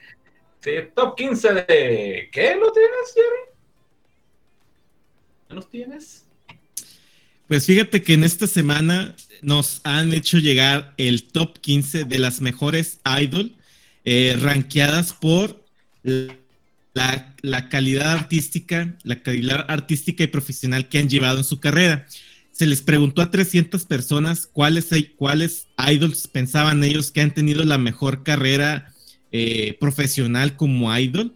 sí, 0.60 0.72
top 0.96 1.16
15 1.16 1.54
de... 1.54 2.30
¿Qué 2.32 2.56
lo 2.56 2.72
tienes, 2.72 3.14
Jerry? 3.14 3.50
¿Qué 5.48 5.56
los 5.56 5.70
tienes? 5.70 6.26
Pues 7.48 7.66
fíjate 7.66 8.04
que 8.04 8.14
en 8.14 8.24
esta 8.24 8.46
semana 8.46 9.16
nos 9.42 9.82
han 9.84 10.14
hecho 10.14 10.38
llegar 10.38 10.94
el 10.98 11.24
top 11.24 11.58
15 11.60 12.04
de 12.04 12.20
las 12.20 12.42
mejores 12.42 13.00
idol 13.20 13.56
eh, 14.06 14.38
rankeadas 14.40 15.14
por 15.14 15.66
la, 16.04 17.36
la, 17.42 17.70
calidad 17.70 18.12
artística, 18.12 18.96
la 19.04 19.24
calidad 19.24 19.66
artística 19.68 20.24
y 20.24 20.28
profesional 20.28 20.90
que 20.90 21.00
han 21.00 21.10
llevado 21.10 21.40
en 21.40 21.44
su 21.44 21.60
carrera. 21.60 22.06
Se 22.52 22.68
les 22.68 22.82
preguntó 22.82 23.22
a 23.22 23.32
300 23.32 23.86
personas 23.86 24.46
cuáles, 24.46 24.90
cuáles 25.16 25.68
idols 25.92 26.28
pensaban 26.28 26.84
ellos 26.84 27.12
que 27.12 27.22
han 27.22 27.34
tenido 27.34 27.64
la 27.64 27.78
mejor 27.78 28.24
carrera 28.24 28.89
eh, 29.32 29.78
profesional 29.80 30.56
como 30.56 30.96
idol. 30.98 31.34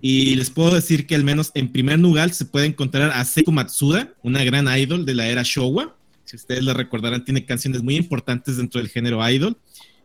Y 0.00 0.34
les 0.34 0.50
puedo 0.50 0.74
decir 0.74 1.06
que 1.06 1.14
al 1.14 1.24
menos 1.24 1.52
en 1.54 1.70
primer 1.70 1.98
lugar 1.98 2.32
se 2.32 2.44
puede 2.44 2.66
encontrar 2.66 3.10
a 3.12 3.24
Seiko 3.24 3.52
Matsuda, 3.52 4.14
una 4.22 4.42
gran 4.44 4.66
idol 4.76 5.06
de 5.06 5.14
la 5.14 5.28
era 5.28 5.42
Showa. 5.44 5.96
Si 6.24 6.36
ustedes 6.36 6.64
la 6.64 6.74
recordarán, 6.74 7.24
tiene 7.24 7.44
canciones 7.44 7.82
muy 7.82 7.96
importantes 7.96 8.56
dentro 8.56 8.80
del 8.80 8.90
género 8.90 9.28
idol. 9.28 9.56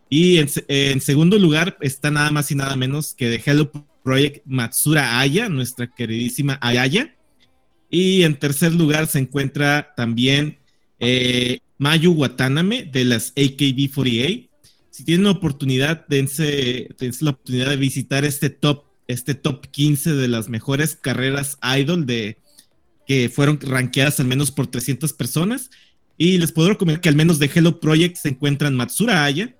Y 0.08 0.38
en, 0.68 1.00
segundo 1.00 1.38
lugar 1.38 1.78
está 1.80 2.10
nada 2.10 2.30
más 2.30 2.50
y 2.50 2.54
nada 2.54 2.76
menos 2.76 3.14
que 3.14 3.28
de 3.28 3.42
Hello 3.44 3.72
Project 4.04 4.42
Matsura 4.44 5.18
Aya, 5.18 5.48
nuestra 5.48 5.86
queridísima 5.86 6.58
Ayaya. 6.60 7.16
Y 7.88 8.22
en 8.22 8.38
tercer 8.38 8.74
lugar 8.74 9.06
se 9.06 9.20
encuentra 9.20 9.94
también 9.96 10.58
eh, 11.00 11.60
Mayu 11.78 12.12
Wataname 12.12 12.84
de 12.84 13.04
las 13.04 13.34
AKB48. 13.34 14.48
Si 14.92 15.04
tienen 15.04 15.24
la 15.24 15.30
oportunidad, 15.30 16.06
dense, 16.06 16.90
la 17.20 17.30
oportunidad 17.30 17.70
de 17.70 17.76
visitar 17.76 18.26
este 18.26 18.50
top, 18.50 18.84
este 19.08 19.34
top 19.34 19.66
15 19.68 20.12
de 20.12 20.28
las 20.28 20.50
mejores 20.50 20.96
carreras 20.96 21.56
idol 21.78 22.04
de, 22.04 22.36
que 23.06 23.30
fueron 23.30 23.58
rankeadas 23.58 24.20
al 24.20 24.26
menos 24.26 24.50
por 24.50 24.66
300 24.66 25.14
personas. 25.14 25.70
Y 26.18 26.36
les 26.36 26.52
puedo 26.52 26.68
recomendar 26.68 27.00
que 27.00 27.08
al 27.08 27.16
menos 27.16 27.38
de 27.38 27.50
Hello 27.52 27.80
Project 27.80 28.16
se 28.16 28.28
encuentran 28.28 28.76
Matsura 28.76 29.24
Aya, 29.24 29.56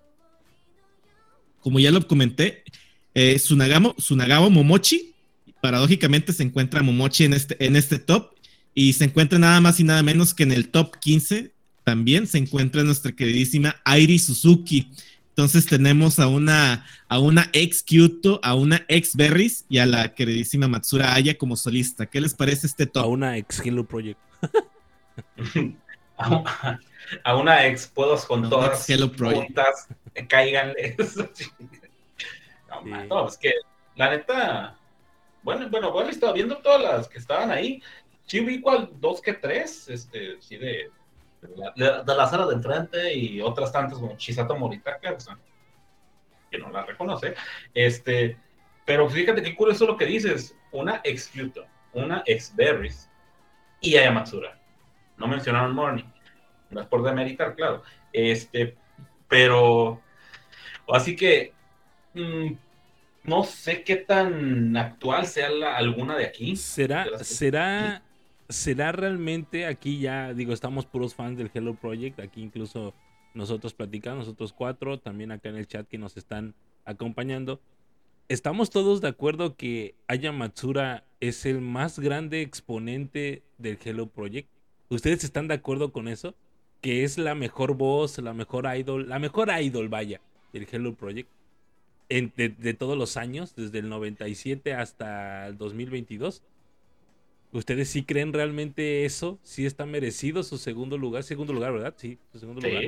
como 1.60 1.80
ya 1.80 1.90
lo 1.90 2.06
comenté, 2.06 2.64
eh, 3.14 3.38
Sunagamo, 3.38 3.94
Momochi, 4.50 5.14
paradójicamente 5.62 6.34
se 6.34 6.42
encuentra 6.42 6.82
Momochi 6.82 7.24
en 7.24 7.32
este, 7.32 7.64
en 7.64 7.76
este 7.76 7.98
top 7.98 8.32
y 8.74 8.92
se 8.92 9.04
encuentra 9.04 9.38
nada 9.38 9.62
más 9.62 9.80
y 9.80 9.84
nada 9.84 10.02
menos 10.02 10.34
que 10.34 10.42
en 10.42 10.52
el 10.52 10.68
top 10.68 10.98
15 10.98 11.52
también 11.84 12.26
se 12.26 12.36
encuentra 12.36 12.82
nuestra 12.84 13.12
queridísima 13.12 13.76
Airi 13.84 14.18
Suzuki. 14.18 14.90
Entonces 15.32 15.64
tenemos 15.64 16.18
a 16.18 16.28
una, 16.28 16.84
a 17.08 17.18
una 17.18 17.48
ex 17.54 17.82
Kyoto, 17.82 18.38
a 18.42 18.54
una 18.54 18.84
ex 18.88 19.16
Berries 19.16 19.64
y 19.66 19.78
a 19.78 19.86
la 19.86 20.14
queridísima 20.14 20.68
Matsura 20.68 21.14
Aya 21.14 21.38
como 21.38 21.56
solista. 21.56 22.04
¿Qué 22.04 22.20
les 22.20 22.34
parece 22.34 22.66
este 22.66 22.84
top? 22.84 23.04
A 23.04 23.06
una 23.06 23.38
ex 23.38 23.58
Hello 23.64 23.82
Project. 23.82 24.20
a, 26.18 27.34
una 27.34 27.66
ex 27.66 27.86
Puedos 27.86 28.26
con 28.26 28.50
todas 28.50 28.86
Hello 28.90 29.10
Project 29.10 29.58
cáiganle. 30.28 30.96
no, 33.08 33.26
es 33.26 33.38
que 33.38 33.54
la 33.96 34.10
neta, 34.10 34.76
bueno, 35.42 35.66
bueno, 35.70 35.92
bueno, 35.92 36.10
estaba 36.10 36.34
viendo 36.34 36.58
todas 36.58 36.82
las 36.82 37.08
que 37.08 37.16
estaban 37.16 37.50
ahí. 37.50 37.82
Sí 38.26 38.40
vi 38.40 38.60
cual 38.60 38.90
dos 39.00 39.22
que 39.22 39.32
tres, 39.32 39.88
este, 39.88 40.36
sí 40.40 40.58
de, 40.58 40.90
de, 41.42 42.14
la, 42.14 42.26
sala 42.26 42.46
de 42.46 42.54
enfrente 42.54 43.14
y 43.14 43.40
otras 43.40 43.72
tantas 43.72 43.98
como 43.98 44.16
Chisato 44.16 44.56
Moritaka, 44.56 45.16
que 46.50 46.58
no 46.58 46.70
la 46.70 46.84
reconoce. 46.84 47.34
Este, 47.74 48.36
pero 48.84 49.08
fíjate 49.08 49.42
qué 49.42 49.54
curioso 49.54 49.86
lo 49.86 49.96
que 49.96 50.06
dices. 50.06 50.56
Una 50.70 51.00
ex 51.04 51.28
Pluto, 51.28 51.66
una 51.92 52.22
ex 52.26 52.54
Berries 52.54 53.10
y 53.80 53.96
Ayamatsura. 53.96 54.58
No 55.16 55.26
mencionaron 55.26 55.74
Morning. 55.74 56.04
No 56.70 56.80
es 56.80 56.86
por 56.86 57.02
demeritar, 57.02 57.54
claro. 57.54 57.82
Este, 58.12 58.76
pero, 59.28 60.00
así 60.88 61.16
que, 61.16 61.52
mm, 62.14 62.52
no 63.24 63.44
sé 63.44 63.82
qué 63.84 63.96
tan 63.96 64.76
actual 64.76 65.26
sea 65.26 65.48
alguna 65.76 66.16
de 66.16 66.26
aquí. 66.26 66.56
¿Será, 66.56 67.06
será, 67.22 68.02
será 68.52 68.92
realmente 68.92 69.66
aquí 69.66 69.98
ya, 69.98 70.34
digo, 70.34 70.52
estamos 70.52 70.86
puros 70.86 71.14
fans 71.14 71.36
del 71.38 71.50
Hello 71.52 71.74
Project, 71.74 72.20
aquí 72.20 72.42
incluso 72.42 72.94
nosotros 73.34 73.74
platicamos, 73.74 74.26
nosotros 74.26 74.52
cuatro, 74.52 74.98
también 74.98 75.32
acá 75.32 75.48
en 75.48 75.56
el 75.56 75.66
chat 75.66 75.88
que 75.88 75.98
nos 75.98 76.16
están 76.16 76.54
acompañando. 76.84 77.60
¿Estamos 78.28 78.70
todos 78.70 79.00
de 79.00 79.08
acuerdo 79.08 79.56
que 79.56 79.94
Aya 80.06 80.32
Matsura 80.32 81.04
es 81.20 81.44
el 81.44 81.60
más 81.60 81.98
grande 81.98 82.42
exponente 82.42 83.42
del 83.58 83.78
Hello 83.82 84.06
Project? 84.06 84.48
¿Ustedes 84.88 85.24
están 85.24 85.48
de 85.48 85.54
acuerdo 85.54 85.92
con 85.92 86.08
eso? 86.08 86.34
que 86.82 87.04
es 87.04 87.16
la 87.16 87.34
mejor 87.34 87.76
voz, 87.76 88.18
la 88.18 88.34
mejor 88.34 88.66
idol, 88.76 89.08
la 89.08 89.18
mejor 89.20 89.50
idol, 89.58 89.88
vaya, 89.88 90.20
del 90.52 90.66
Hello 90.70 90.94
Project. 90.94 91.30
de, 92.10 92.74
todos 92.74 92.98
los 92.98 93.16
años, 93.16 93.54
desde 93.54 93.78
el 93.78 93.88
97 93.88 94.74
hasta 94.74 95.46
el 95.46 95.56
2022. 95.56 96.42
¿Ustedes 97.52 97.88
sí 97.88 98.02
creen 98.02 98.32
realmente 98.32 99.04
eso? 99.04 99.38
¿Sí 99.42 99.66
está 99.66 99.86
merecido 99.86 100.42
su 100.42 100.58
segundo 100.58 100.98
lugar? 100.98 101.22
Segundo 101.22 101.52
lugar, 101.52 101.72
¿verdad? 101.72 101.94
Sí, 101.96 102.18
su 102.32 102.38
segundo 102.38 102.60
lugar. 102.60 102.84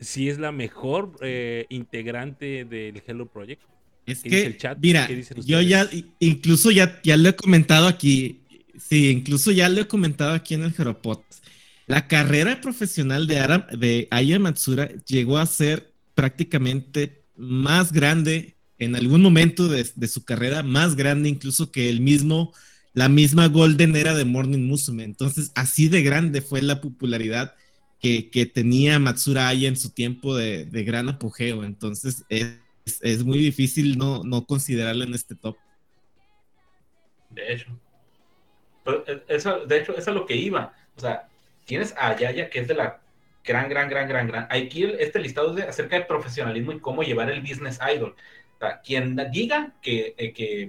Sí 0.00 0.28
es 0.28 0.38
la 0.38 0.52
mejor 0.52 1.16
eh, 1.20 1.66
integrante 1.68 2.64
del 2.64 3.02
Hello 3.06 3.26
Project. 3.26 3.62
Es 4.06 4.22
que, 4.22 4.46
el 4.46 4.56
chat? 4.56 4.78
mira, 4.80 5.08
yo 5.44 5.60
ya, 5.60 5.88
incluso 6.18 6.70
ya, 6.70 7.00
ya 7.02 7.16
lo 7.16 7.28
he 7.28 7.36
comentado 7.36 7.86
aquí, 7.86 8.40
sí, 8.78 9.10
incluso 9.10 9.50
ya 9.50 9.68
lo 9.68 9.82
he 9.82 9.86
comentado 9.86 10.32
aquí 10.32 10.54
en 10.54 10.62
el 10.62 10.72
Jeropot. 10.72 11.22
La 11.86 12.06
carrera 12.06 12.60
profesional 12.60 13.26
de, 13.26 13.62
de 13.76 14.08
Aya 14.10 14.38
Matsura 14.38 14.88
llegó 15.06 15.38
a 15.38 15.46
ser 15.46 15.92
prácticamente 16.14 17.22
más 17.36 17.92
grande 17.92 18.56
en 18.78 18.94
algún 18.96 19.22
momento 19.22 19.68
de, 19.68 19.84
su 20.08 20.24
carrera, 20.24 20.62
más 20.62 20.96
grande 20.96 21.28
incluso 21.28 21.70
que 21.70 21.88
el 21.88 22.00
mismo, 22.00 22.52
la 22.98 23.08
misma 23.08 23.46
Golden 23.46 23.94
era 23.94 24.12
de 24.12 24.24
Morning 24.24 24.66
Musume. 24.66 25.04
Entonces, 25.04 25.52
así 25.54 25.88
de 25.88 26.02
grande 26.02 26.42
fue 26.42 26.62
la 26.62 26.80
popularidad 26.80 27.54
que, 28.00 28.50
tenía 28.52 28.98
Matsura 28.98 29.46
Aya 29.46 29.68
en 29.68 29.76
su 29.76 29.90
tiempo 29.90 30.34
de, 30.34 30.64
gran 30.84 31.08
apogeo. 31.08 31.62
Entonces, 31.62 32.24
es, 32.28 33.24
muy 33.24 33.38
difícil 33.38 33.96
no, 33.96 34.24
no 34.24 34.46
considerarla 34.46 35.04
en 35.04 35.14
este 35.14 35.36
top. 35.36 35.56
De 37.30 37.52
hecho. 37.52 37.68
Eh, 39.06 39.22
eso, 39.28 39.64
de 39.64 39.78
hecho, 39.78 39.96
eso 39.96 40.10
es 40.10 40.16
lo 40.16 40.26
que 40.26 40.34
iba. 40.34 40.74
O 40.96 41.00
sea, 41.00 41.28
tienes 41.66 41.94
a 41.96 42.16
Yaya, 42.16 42.50
que 42.50 42.58
es 42.58 42.66
de 42.66 42.74
la 42.74 43.00
gran, 43.44 43.68
gran, 43.68 43.88
gran, 43.88 44.08
gran, 44.08 44.26
gran. 44.26 44.48
Aquí 44.50 44.82
este 44.98 45.20
listado 45.20 45.50
es 45.50 45.56
de, 45.56 45.62
acerca 45.62 46.00
de 46.00 46.04
profesionalismo 46.04 46.72
y 46.72 46.80
cómo 46.80 47.04
llevar 47.04 47.30
el 47.30 47.42
business 47.42 47.78
idol. 47.94 48.16
Sea, 48.58 48.80
quien 48.80 49.16
diga 49.30 49.72
que, 49.80 50.14
eh, 50.18 50.32
que, 50.32 50.66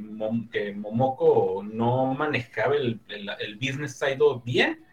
Momoko 0.75 1.63
no 1.63 2.13
manejaba 2.13 2.75
el, 2.75 2.99
el, 3.07 3.55
business 3.55 3.99
idol 4.01 4.41
bien, 4.45 4.83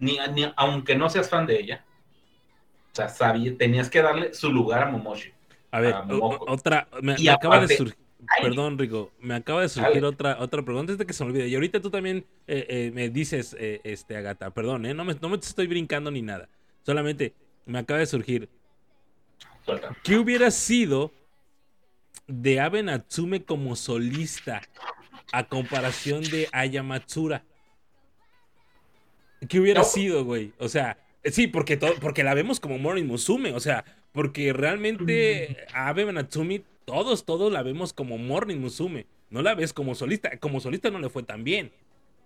ni, 0.00 0.18
ni, 0.34 0.52
aunque 0.56 0.96
no 0.96 1.08
seas 1.08 1.30
fan 1.30 1.46
de 1.46 1.60
ella, 1.60 1.84
o 2.92 2.96
sea, 2.96 3.08
sabía, 3.08 3.56
tenías 3.56 3.88
que 3.88 4.02
darle 4.02 4.34
su 4.34 4.50
lugar 4.52 4.82
a 4.82 4.90
Momoshi. 4.90 5.30
A 5.70 5.80
ver, 5.80 5.94
otra, 6.48 6.88
me, 7.00 7.14
acaba 7.30 7.60
de 7.60 7.76
surgir 7.76 8.08
Perdón, 8.42 8.78
Rico, 8.78 9.12
me 9.20 9.34
acaba 9.34 9.62
de 9.62 9.68
surgir 9.68 10.04
otra, 10.04 10.38
otra 10.40 10.62
pregunta 10.62 10.92
antes 10.92 10.98
de 10.98 11.06
que 11.06 11.12
se 11.12 11.24
me 11.24 11.30
olvide. 11.30 11.48
Y 11.48 11.54
ahorita 11.54 11.80
tú 11.80 11.90
también 11.90 12.26
eh, 12.46 12.66
eh, 12.68 12.90
me 12.92 13.08
dices, 13.10 13.56
eh, 13.58 13.80
este, 13.84 14.16
Agata, 14.16 14.50
perdón, 14.50 14.82
no, 14.82 15.04
me, 15.04 15.14
no 15.14 15.28
me 15.28 15.36
estoy 15.36 15.66
brincando 15.66 16.10
ni 16.10 16.22
nada. 16.22 16.48
Solamente 16.84 17.34
me 17.64 17.78
acaba 17.78 18.00
de 18.00 18.06
surgir. 18.06 18.48
¿Qué 20.02 20.16
hubiera 20.16 20.50
sido 20.50 21.12
de 22.28 22.60
Abe 22.60 22.82
Natsume 22.82 23.42
como 23.42 23.74
solista 23.74 24.62
a 25.32 25.48
comparación 25.48 26.22
de 26.22 26.48
Aya 26.52 26.82
Matsura? 26.82 27.44
¿Qué 29.48 29.60
hubiera 29.60 29.82
sido, 29.84 30.24
güey? 30.24 30.52
O 30.58 30.68
sea, 30.68 30.98
sí, 31.24 31.46
porque, 31.46 31.76
todo, 31.76 31.94
porque 32.00 32.24
la 32.24 32.34
vemos 32.34 32.60
como 32.60 32.78
Morning 32.78 33.04
Musume, 33.04 33.52
o 33.52 33.60
sea, 33.60 33.84
porque 34.12 34.52
realmente 34.52 35.66
Abe 35.72 36.10
Natsumi 36.12 36.64
todos, 36.84 37.24
todos 37.24 37.52
la 37.52 37.62
vemos 37.62 37.92
como 37.92 38.16
Morning 38.16 38.56
Musume. 38.56 39.06
No 39.30 39.42
la 39.42 39.54
ves 39.54 39.74
como 39.74 39.94
solista. 39.94 40.38
Como 40.38 40.58
solista 40.58 40.90
no 40.90 40.98
le 40.98 41.10
fue 41.10 41.22
tan 41.22 41.44
bien. 41.44 41.70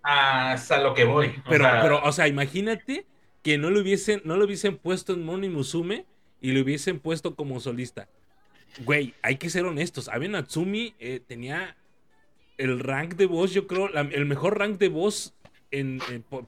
Hasta 0.03 0.81
lo 0.81 0.95
que 0.95 1.05
voy. 1.05 1.35
Pero, 1.49 1.67
pero, 1.83 2.03
o 2.03 2.13
sea, 2.13 2.29
imagínate 2.29 3.07
que 3.43 3.59
no 3.59 3.71
lo 3.71 3.81
hubiesen, 3.81 4.23
no 4.25 4.37
lo 4.37 4.45
hubiesen 4.45 4.79
puesto 4.79 5.15
en 5.15 5.25
Morning 5.25 5.51
Musume 5.51 6.07
y 6.41 6.53
lo 6.53 6.61
hubiesen 6.61 7.01
puesto 7.01 7.35
como 7.35 7.59
solista. 7.59 8.09
Güey, 8.81 9.15
hay 9.23 9.37
que 9.37 9.51
ser 9.51 9.65
honestos. 9.65 10.09
Abe 10.09 10.29
Natsumi 10.29 10.95
eh, 10.99 11.21
tenía 11.27 11.77
el 12.59 12.81
rank 12.81 13.15
de 13.15 13.27
voz, 13.27 13.53
yo 13.53 13.67
creo, 13.67 13.89
el 13.89 14.25
mejor 14.27 14.59
rank 14.59 14.79
de 14.79 14.89
voz 14.89 15.35
en, 15.71 16.01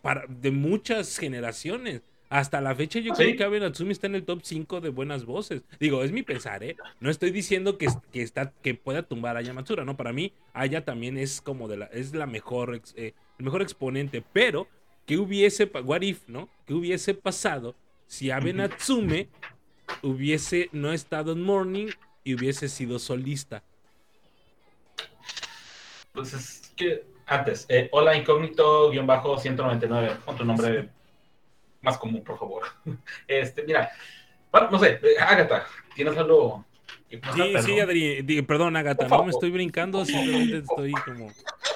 para, 0.03 0.25
de 0.29 0.51
muchas 0.51 1.19
generaciones. 1.19 2.03
Hasta 2.31 2.61
la 2.61 2.75
fecha 2.75 2.99
yo 2.99 3.13
creo 3.13 3.37
que 3.37 3.45
Abe 3.45 3.61
Natsumi 3.61 3.93
está 3.93 4.07
en 4.07 4.17
el 4.17 4.25
top 4.25 4.41
5 4.43 4.81
de 4.81 4.89
buenas 4.89 5.25
voces. 5.25 5.63
Digo, 5.79 6.03
es 6.03 6.11
mi 6.11 6.23
pensar, 6.23 6.65
¿eh? 6.65 6.77
No 6.99 7.11
estoy 7.11 7.31
diciendo 7.31 7.79
que, 7.79 7.87
que, 8.13 8.23
está, 8.23 8.53
que 8.63 8.75
pueda 8.75 9.03
tumbar 9.03 9.37
a 9.37 9.41
Aya 9.41 9.53
¿no? 9.53 9.97
Para 9.97 10.13
mí, 10.13 10.33
Aya 10.53 10.85
también 10.85 11.17
es 11.17 11.41
como 11.41 11.69
de 11.69 11.77
la, 11.77 11.87
es 11.87 12.13
la 12.15 12.27
mejor, 12.27 12.81
eh, 12.97 13.13
el 13.39 13.45
mejor 13.45 13.63
exponente, 13.63 14.25
pero 14.33 14.67
¿qué 15.07 15.19
hubiese, 15.19 15.67
what 15.67 16.01
if, 16.01 16.27
¿no? 16.27 16.49
¿Qué 16.67 16.75
hubiese 16.75 17.15
pasado 17.15 17.77
si 18.07 18.31
Abe 18.31 18.53
Natsume 18.53 19.29
hubiese 20.03 20.71
no 20.73 20.93
estado 20.93 21.33
en 21.33 21.43
Morning 21.43 21.89
y 22.25 22.35
hubiese 22.35 22.69
sido 22.69 22.99
solista? 22.99 23.63
Pues 26.13 26.33
es 26.33 26.73
que 26.75 27.05
antes, 27.27 27.67
eh, 27.69 27.89
hola 27.93 28.17
incógnito-199, 28.17 30.25
con 30.25 30.37
tu 30.37 30.45
nombre 30.45 30.89
más 31.83 31.99
común, 31.99 32.25
por 32.25 32.39
favor. 32.39 32.63
Este, 33.29 33.63
mira, 33.63 33.91
bueno, 34.51 34.71
no 34.71 34.79
sé, 34.79 34.99
eh, 35.03 35.17
Agatha, 35.21 35.67
¿tienes 35.95 36.17
algo? 36.17 36.65
Sí, 37.11 37.55
sí, 37.65 37.81
Adri, 37.81 38.43
perdón, 38.43 38.77
Agatha, 38.77 39.07
no 39.07 39.25
me 39.25 39.31
estoy 39.31 39.51
brincando, 39.51 40.05
simplemente 40.05 40.59
estoy 40.59 40.93
como, 40.93 41.31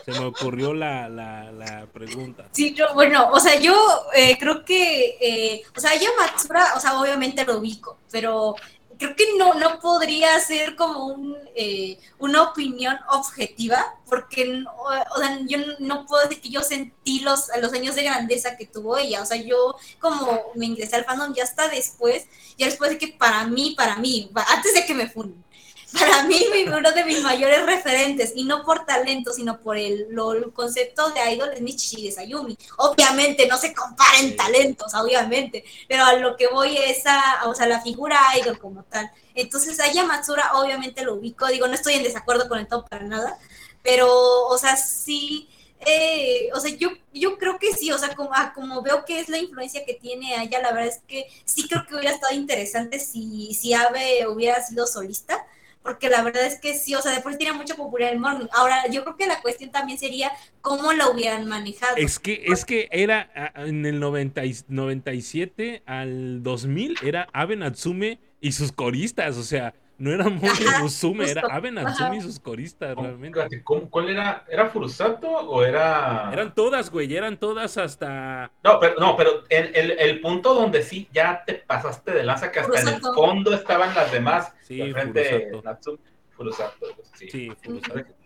se 0.04 0.12
me 0.12 0.26
ocurrió 0.26 0.74
la, 0.74 1.08
la, 1.08 1.52
la 1.52 1.87
pregunta. 1.87 2.48
Sí, 2.52 2.74
yo, 2.74 2.92
bueno, 2.94 3.30
o 3.30 3.38
sea, 3.38 3.61
yo 3.61 3.74
eh, 4.16 4.37
creo 4.38 4.64
que, 4.64 5.16
eh, 5.20 5.62
o 5.76 5.80
sea, 5.80 5.94
yo 5.94 6.08
Matsura, 6.18 6.74
o 6.76 6.80
sea, 6.80 7.00
obviamente 7.00 7.44
lo 7.44 7.58
ubico, 7.58 7.98
pero 8.11 8.56
creo 8.98 9.14
que 9.14 9.37
no, 9.38 9.54
no 9.54 9.80
podría 9.80 10.38
ser 10.40 10.76
como 10.76 11.06
un, 11.06 11.37
eh, 11.54 11.98
una 12.18 12.42
opinión 12.42 12.98
objetiva, 13.11 13.94
porque 14.06 14.64
o, 14.66 15.18
sea, 15.18 15.38
yo 15.46 15.58
no 15.78 16.04
puedo 16.06 16.24
decir 16.24 16.42
que 16.42 16.50
yo 16.50 16.62
sentí 16.62 17.20
los, 17.20 17.48
los 17.61 17.72
años 17.72 17.94
de 17.94 18.02
grandeza 18.02 18.56
que 18.56 18.66
tuvo 18.66 18.96
ella. 18.98 19.22
O 19.22 19.26
sea, 19.26 19.37
yo 19.37 19.76
como 20.00 20.42
me 20.54 20.66
ingresé 20.66 20.96
al 20.96 21.04
fandom 21.04 21.32
ya 21.32 21.44
hasta 21.44 21.68
después, 21.68 22.26
ya 22.56 22.66
después 22.66 22.90
de 22.90 22.98
que 22.98 23.08
para 23.08 23.44
mí, 23.46 23.74
para 23.76 23.96
mí, 23.96 24.30
antes 24.34 24.74
de 24.74 24.84
que 24.84 24.94
me 24.94 25.08
funden, 25.08 25.44
para 25.92 26.24
mí 26.24 26.44
uno 26.66 26.92
de 26.92 27.05
mis 27.05 27.22
mayores 27.22 27.64
referentes, 27.64 28.33
y 28.35 28.44
no 28.44 28.62
por 28.64 28.85
talento, 28.85 29.33
sino 29.33 29.61
por 29.61 29.77
el, 29.77 30.09
concepto 30.53 31.11
de 31.11 31.33
idol 31.33 31.51
es 31.55 31.61
Michishi 31.61 32.05
de 32.05 32.12
Sayumi. 32.12 32.59
Obviamente, 32.77 33.46
no 33.46 33.57
se 33.57 33.72
comparen 33.72 34.37
talentos, 34.37 34.94
obviamente, 34.94 35.64
pero 35.88 36.05
a 36.05 36.14
lo 36.14 36.37
que 36.37 36.48
voy 36.48 36.77
es 36.77 37.07
a, 37.07 37.42
o 37.46 37.55
sea, 37.55 37.66
la 37.66 37.81
figura 37.81 38.20
idol 38.38 38.59
como 38.59 38.83
tal. 38.85 39.11
Entonces, 39.35 39.81
a 39.81 39.90
Yamatsura 39.90 40.53
obviamente 40.55 41.05
lo 41.05 41.14
ubico, 41.14 41.46
digo, 41.46 41.66
no 41.66 41.74
estoy 41.74 41.94
en 41.94 42.03
desacuerdo 42.03 42.48
con 42.48 42.59
el 42.59 42.68
top 42.68 42.88
para 42.88 43.05
nada, 43.05 43.38
pero, 43.83 44.09
o 44.46 44.59
sea, 44.59 44.77
sí... 44.77 45.48
Eh, 45.87 46.51
o 46.55 46.59
sea, 46.59 46.72
yo, 46.74 46.88
yo 47.14 47.38
creo 47.38 47.57
que 47.57 47.72
sí, 47.72 47.92
o 47.92 47.98
sea, 47.98 48.12
como, 48.16 48.31
ah, 48.35 48.53
como 48.53 48.83
veo 48.83 49.05
que 49.05 49.20
es 49.20 49.29
la 49.29 49.38
influencia 49.38 49.85
que 49.85 49.94
tiene 49.94 50.35
ella, 50.42 50.61
la 50.61 50.72
verdad 50.72 50.88
es 50.88 51.03
que 51.07 51.29
sí 51.44 51.68
creo 51.68 51.87
que 51.87 51.94
hubiera 51.94 52.12
estado 52.12 52.35
interesante 52.35 52.98
si, 52.98 53.55
si 53.55 53.74
Ave 53.74 54.27
hubiera 54.27 54.61
sido 54.61 54.88
solista, 54.88 55.46
porque 55.88 56.11
la 56.11 56.22
verdad 56.22 56.44
es 56.44 56.61
que 56.61 56.74
sí, 56.74 56.94
o 56.94 57.01
sea, 57.01 57.12
después 57.12 57.38
tiene 57.38 57.57
mucha 57.57 57.74
popularidad 57.74 58.12
el 58.12 58.20
morning. 58.20 58.46
Ahora, 58.53 58.87
yo 58.90 59.05
creo 59.05 59.16
que 59.16 59.27
la 59.27 59.40
cuestión 59.40 59.70
también 59.70 59.98
sería 59.98 60.31
cómo 60.61 60.92
lo 60.92 61.11
hubieran 61.12 61.46
manejado. 61.46 61.96
Es 61.96 62.18
que, 62.18 62.44
es 62.44 62.66
que 62.66 62.90
era 62.92 63.31
en 63.57 63.87
el 63.87 63.98
90, 63.98 64.42
97 64.68 65.85
al 65.87 66.42
2000, 66.42 66.96
era 67.03 67.27
Abe 67.33 67.57
Natsume 67.57 68.18
y 68.38 68.53
sus 68.53 68.70
coristas, 68.70 69.38
o 69.38 69.42
sea, 69.42 69.72
no 69.98 70.12
era 70.12 70.28
Mori 70.28 70.64
Musume, 70.80 71.28
era 71.28 71.42
Abe 71.50 71.72
Natsumi 71.72 72.18
y 72.18 72.20
sus 72.20 72.38
coristas, 72.38 72.96
realmente. 72.96 73.62
¿Cuál 73.64 74.08
era? 74.08 74.44
¿Era 74.48 74.70
Furusato 74.70 75.28
o 75.28 75.64
era.? 75.64 76.30
Eran 76.32 76.54
todas, 76.54 76.90
güey, 76.90 77.14
eran 77.14 77.37
todas 77.37 77.76
hasta. 77.76 78.50
No, 78.62 78.78
pero, 78.78 78.94
no, 79.00 79.16
pero 79.16 79.42
el, 79.48 79.90
el, 79.98 80.20
punto 80.20 80.54
donde 80.54 80.82
sí 80.82 81.08
ya 81.12 81.42
te 81.44 81.54
pasaste 81.54 82.12
de 82.12 82.22
lanza, 82.22 82.52
que 82.52 82.61
hasta 82.61 82.80
en 82.80 82.88
el 82.88 83.00
fondo 83.00 83.52
estaban 83.52 83.92
las 83.94 84.12
demás. 84.12 84.54
Sí, 84.62 84.92
frente 84.92 85.50
Natsumi. 85.64 85.98
Furusato, 86.30 86.87
sí. 87.14 87.28
Sí, 87.28 87.52
Furusato. 87.61 88.18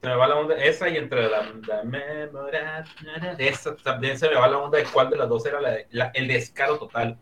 Se 0.00 0.08
me 0.08 0.14
va 0.16 0.26
la 0.28 0.36
onda, 0.36 0.56
esa 0.56 0.88
y 0.88 0.96
entre 0.96 1.28
la, 1.28 1.52
la 1.66 1.84
memoria, 1.84 2.86
esa 3.36 3.76
también 3.76 4.18
se 4.18 4.30
me 4.30 4.36
va 4.36 4.48
la 4.48 4.56
onda 4.56 4.78
de 4.78 4.84
cuál 4.84 5.10
de 5.10 5.18
las 5.18 5.28
dos 5.28 5.44
era 5.44 5.60
la, 5.60 6.10
el 6.14 6.26
descaro 6.26 6.78
total. 6.78 7.18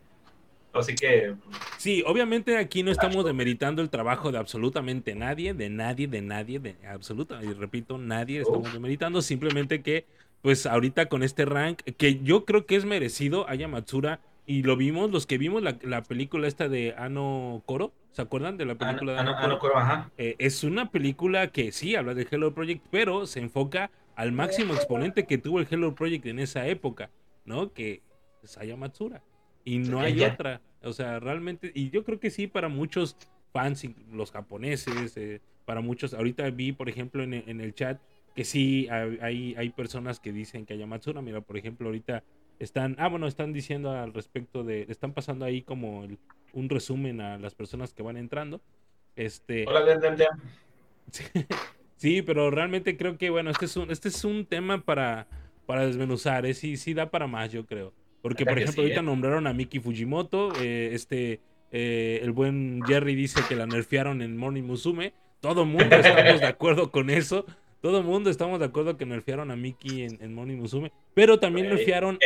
Así 0.72 0.94
que. 0.94 1.34
Sí, 1.78 2.02
obviamente 2.06 2.56
aquí 2.56 2.82
no 2.82 2.90
estamos 2.90 3.24
demeritando 3.24 3.82
el 3.82 3.90
trabajo 3.90 4.30
de 4.32 4.38
absolutamente 4.38 5.14
nadie, 5.14 5.54
de 5.54 5.70
nadie, 5.70 6.06
de 6.06 6.22
nadie, 6.22 6.58
de 6.58 6.76
absoluta, 6.86 7.42
y 7.42 7.52
repito, 7.52 7.98
nadie 7.98 8.40
estamos 8.40 8.72
demeritando, 8.72 9.22
simplemente 9.22 9.82
que, 9.82 10.06
pues 10.42 10.66
ahorita 10.66 11.06
con 11.06 11.22
este 11.22 11.44
rank, 11.44 11.82
que 11.96 12.20
yo 12.22 12.44
creo 12.44 12.66
que 12.66 12.76
es 12.76 12.84
merecido 12.84 13.48
a 13.48 13.54
Yamatsura, 13.54 14.20
y 14.46 14.62
lo 14.62 14.76
vimos, 14.76 15.10
los 15.10 15.26
que 15.26 15.36
vimos 15.36 15.62
la, 15.62 16.02
película 16.02 16.48
esta 16.48 16.68
de 16.68 16.94
Ano 16.96 17.62
Koro, 17.66 17.92
¿se 18.12 18.22
acuerdan 18.22 18.56
de 18.56 18.64
la 18.64 18.76
película 18.76 19.12
de 19.12 19.18
Ano, 19.18 19.58
Koro? 19.58 19.76
ajá. 19.76 20.10
Eh, 20.16 20.36
es 20.38 20.64
una 20.64 20.90
película 20.90 21.48
que 21.48 21.70
sí 21.70 21.94
habla 21.96 22.14
de 22.14 22.26
Hello 22.30 22.54
Project, 22.54 22.82
pero 22.90 23.26
se 23.26 23.40
enfoca 23.40 23.90
al 24.16 24.32
máximo 24.32 24.72
exponente 24.72 25.26
que 25.26 25.36
tuvo 25.36 25.60
el 25.60 25.68
Hello 25.70 25.94
Project 25.94 26.24
en 26.26 26.38
esa 26.38 26.66
época, 26.66 27.10
¿no? 27.44 27.74
Que 27.74 28.00
es 28.42 28.56
Ayamatsura. 28.56 29.22
Y 29.68 29.78
no 29.78 30.00
hay 30.00 30.22
otra. 30.22 30.62
O 30.82 30.92
sea, 30.92 31.20
realmente, 31.20 31.70
y 31.74 31.90
yo 31.90 32.02
creo 32.04 32.18
que 32.18 32.30
sí, 32.30 32.46
para 32.46 32.68
muchos 32.68 33.16
fans, 33.52 33.86
los 34.10 34.30
japoneses, 34.32 35.16
eh, 35.16 35.40
para 35.66 35.82
muchos, 35.82 36.14
ahorita 36.14 36.48
vi, 36.50 36.72
por 36.72 36.88
ejemplo, 36.88 37.22
en, 37.22 37.60
el 37.60 37.74
chat 37.74 38.00
que 38.34 38.44
sí 38.44 38.88
hay, 38.88 39.54
hay 39.58 39.70
personas 39.70 40.20
que 40.20 40.32
dicen 40.32 40.64
que 40.64 40.78
Yamatsura, 40.78 41.20
mira, 41.20 41.40
por 41.42 41.58
ejemplo, 41.58 41.88
ahorita 41.88 42.22
están, 42.58 42.96
ah, 42.98 43.08
bueno, 43.08 43.26
están 43.26 43.52
diciendo 43.52 43.90
al 43.90 44.14
respecto 44.14 44.64
de, 44.64 44.86
están 44.88 45.12
pasando 45.12 45.44
ahí 45.44 45.60
como 45.62 46.06
un 46.52 46.68
resumen 46.68 47.20
a 47.20 47.36
las 47.38 47.54
personas 47.54 47.92
que 47.92 48.02
van 48.02 48.16
entrando. 48.16 48.62
Este, 49.16 49.66
Hola, 49.66 49.84
sí, 51.96 52.22
pero 52.22 52.50
realmente 52.50 52.96
creo 52.96 53.18
que, 53.18 53.28
bueno, 53.30 53.50
este 53.50 53.66
es 53.66 53.76
un, 53.76 53.90
este 53.90 54.08
es 54.08 54.24
un 54.24 54.46
tema 54.46 54.80
para, 54.80 55.26
para 55.66 55.86
desmenuzar, 55.86 56.46
¿eh? 56.46 56.54
sí, 56.54 56.76
sí 56.76 56.94
da 56.94 57.10
para 57.10 57.26
más, 57.26 57.52
yo 57.52 57.66
creo. 57.66 57.92
Porque, 58.22 58.44
por 58.44 58.58
ejemplo, 58.58 58.82
ahorita 58.82 59.00
¿eh? 59.00 59.04
nombraron 59.04 59.46
a 59.46 59.52
Miki 59.52 59.78
Fujimoto. 59.80 60.52
Eh, 60.60 60.90
este, 60.92 61.40
eh, 61.70 62.20
el 62.22 62.32
buen 62.32 62.82
Jerry 62.86 63.14
dice 63.14 63.40
que 63.48 63.56
la 63.56 63.66
nerfearon 63.66 64.22
en 64.22 64.36
Morning 64.36 64.62
Musume. 64.62 65.12
Todo 65.40 65.64
mundo 65.64 65.96
estamos 65.96 66.40
de 66.40 66.46
acuerdo 66.46 66.90
con 66.90 67.10
eso. 67.10 67.46
Todo 67.80 68.02
mundo 68.02 68.28
estamos 68.28 68.58
de 68.58 68.66
acuerdo 68.66 68.96
que 68.96 69.06
nerfearon 69.06 69.52
a 69.52 69.56
Miki 69.56 70.02
en, 70.02 70.18
en 70.20 70.34
Morning 70.34 70.56
Musume. 70.56 70.90
Pero 71.14 71.38
también 71.38 71.68
nerfearon 71.68 72.18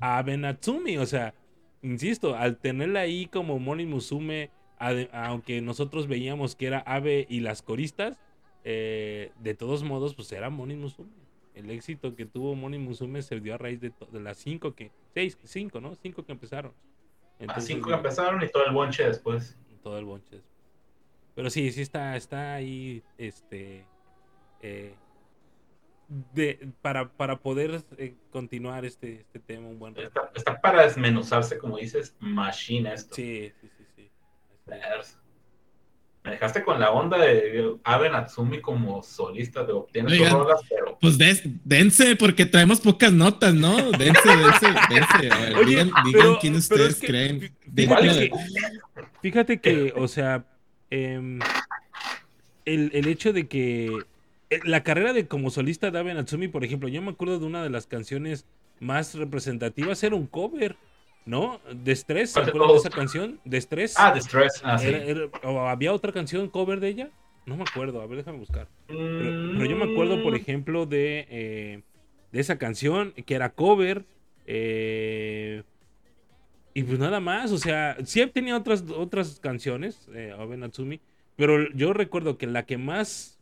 a, 0.00 0.18
a 0.18 0.22
Benatsumi. 0.22 0.98
O 0.98 1.06
sea, 1.06 1.32
insisto, 1.80 2.36
al 2.36 2.58
tenerla 2.58 3.00
ahí 3.00 3.26
como 3.26 3.58
Morning 3.58 3.86
Musume, 3.86 4.50
aunque 5.12 5.62
nosotros 5.62 6.08
veíamos 6.08 6.56
que 6.56 6.66
era 6.66 6.80
Ave 6.80 7.26
y 7.30 7.40
las 7.40 7.62
coristas, 7.62 8.18
de 8.64 9.56
todos 9.58 9.82
modos, 9.82 10.14
pues 10.14 10.30
era 10.32 10.50
Morning 10.50 10.76
Musume 10.76 11.21
el 11.54 11.70
éxito 11.70 12.14
que 12.14 12.26
tuvo 12.26 12.54
Moni 12.54 12.78
Musume 12.78 13.22
se 13.22 13.40
dio 13.40 13.54
a 13.54 13.58
raíz 13.58 13.80
de, 13.80 13.92
de 14.10 14.20
las 14.20 14.38
cinco 14.38 14.74
que, 14.74 14.90
seis, 15.14 15.38
cinco, 15.44 15.80
¿no? 15.80 15.94
Cinco 15.94 16.24
que 16.24 16.32
empezaron. 16.32 16.72
Entonces, 17.38 17.66
cinco 17.66 17.88
que 17.88 17.94
empezaron 17.94 18.42
y 18.42 18.48
todo 18.48 18.66
el 18.66 18.72
bonche 18.72 19.04
después. 19.04 19.58
Todo 19.82 19.98
el 19.98 20.04
bonche 20.04 20.36
después. 20.36 20.52
Pero 21.34 21.50
sí, 21.50 21.72
sí 21.72 21.82
está, 21.82 22.16
está 22.16 22.54
ahí, 22.54 23.02
este, 23.16 23.86
eh, 24.60 24.94
de, 26.34 26.72
para, 26.82 27.08
para 27.10 27.36
poder 27.36 27.82
eh, 27.96 28.14
continuar 28.30 28.84
este, 28.84 29.20
este 29.20 29.38
tema 29.38 29.66
un 29.66 29.78
buen 29.78 29.94
rato. 29.94 30.30
Está, 30.34 30.60
para 30.60 30.82
desmenuzarse, 30.82 31.58
como 31.58 31.78
dices, 31.78 32.14
machine 32.20 32.92
esto. 32.92 33.14
Sí, 33.14 33.52
sí, 33.60 33.68
sí, 33.76 33.84
sí. 33.96 34.10
Me 36.24 36.30
dejaste 36.30 36.62
con 36.62 36.78
la 36.78 36.92
onda 36.92 37.18
de 37.18 37.74
Abe 37.82 38.08
Natsumi 38.08 38.60
como 38.60 39.02
solista, 39.02 39.64
de 39.64 39.72
obtienes 39.72 40.16
sus 40.16 40.30
rolas, 40.30 40.60
pero. 40.68 40.96
Pues 41.00 41.18
dense, 41.18 42.14
porque 42.14 42.46
traemos 42.46 42.80
pocas 42.80 43.12
notas, 43.12 43.52
¿no? 43.54 43.74
Dense, 43.90 44.28
dense, 44.28 44.66
dense. 44.88 45.64
digan, 45.66 45.90
quién 46.40 46.54
ustedes 46.54 47.00
creen. 47.00 47.52
Fíjate 49.20 49.60
que, 49.60 49.92
o 49.96 50.06
sea, 50.06 50.44
em, 50.90 51.40
el, 52.66 52.90
el, 52.94 53.08
hecho 53.08 53.32
de 53.32 53.48
que 53.48 53.90
eh, 54.50 54.60
la 54.64 54.84
carrera 54.84 55.12
de 55.12 55.26
como 55.26 55.50
solista 55.50 55.90
de 55.90 55.98
Abe 55.98 56.14
Natsumi, 56.14 56.46
por 56.46 56.62
ejemplo, 56.62 56.88
yo 56.88 57.02
me 57.02 57.10
acuerdo 57.10 57.40
de 57.40 57.46
una 57.46 57.64
de 57.64 57.70
las 57.70 57.86
canciones 57.86 58.46
más 58.78 59.14
representativas, 59.14 60.02
era 60.04 60.14
un 60.14 60.26
cover 60.26 60.76
¿No? 61.24 61.60
De 61.72 61.94
Stress, 61.94 62.32
¿se 62.32 62.40
acuerdan 62.40 62.68
de 62.68 62.76
esa 62.76 62.90
canción? 62.90 63.40
De 63.44 63.60
Stress. 63.60 63.94
Ah, 63.96 64.12
de 64.12 64.20
Stress, 64.20 64.60
ah, 64.64 64.78
sí. 64.78 64.92
¿O 65.44 65.60
había 65.60 65.92
otra 65.92 66.12
canción 66.12 66.48
cover 66.48 66.80
de 66.80 66.88
ella? 66.88 67.10
No 67.46 67.56
me 67.56 67.62
acuerdo, 67.62 68.00
a 68.00 68.06
ver, 68.06 68.18
déjame 68.18 68.38
buscar. 68.38 68.68
Pero, 68.86 69.64
yo 69.64 69.76
me 69.76 69.90
acuerdo, 69.92 70.22
por 70.22 70.32
mm. 70.32 70.36
ejemplo, 70.36 70.86
de, 70.86 71.26
eh, 71.30 71.82
de 72.32 72.40
esa 72.40 72.58
canción 72.58 73.12
que 73.12 73.34
era 73.34 73.52
cover. 73.52 74.04
Eh, 74.46 75.62
y 76.74 76.82
pues 76.84 76.98
nada 76.98 77.20
más, 77.20 77.52
o 77.52 77.58
sea, 77.58 77.96
sí 78.04 78.24
tenía 78.26 78.56
otras, 78.56 78.82
otras 78.96 79.38
canciones, 79.40 80.08
eh, 80.14 80.34
Natsumi, 80.56 81.00
pero 81.36 81.70
yo 81.72 81.92
recuerdo 81.92 82.38
que 82.38 82.46
la 82.46 82.64
que 82.64 82.78
más 82.78 83.38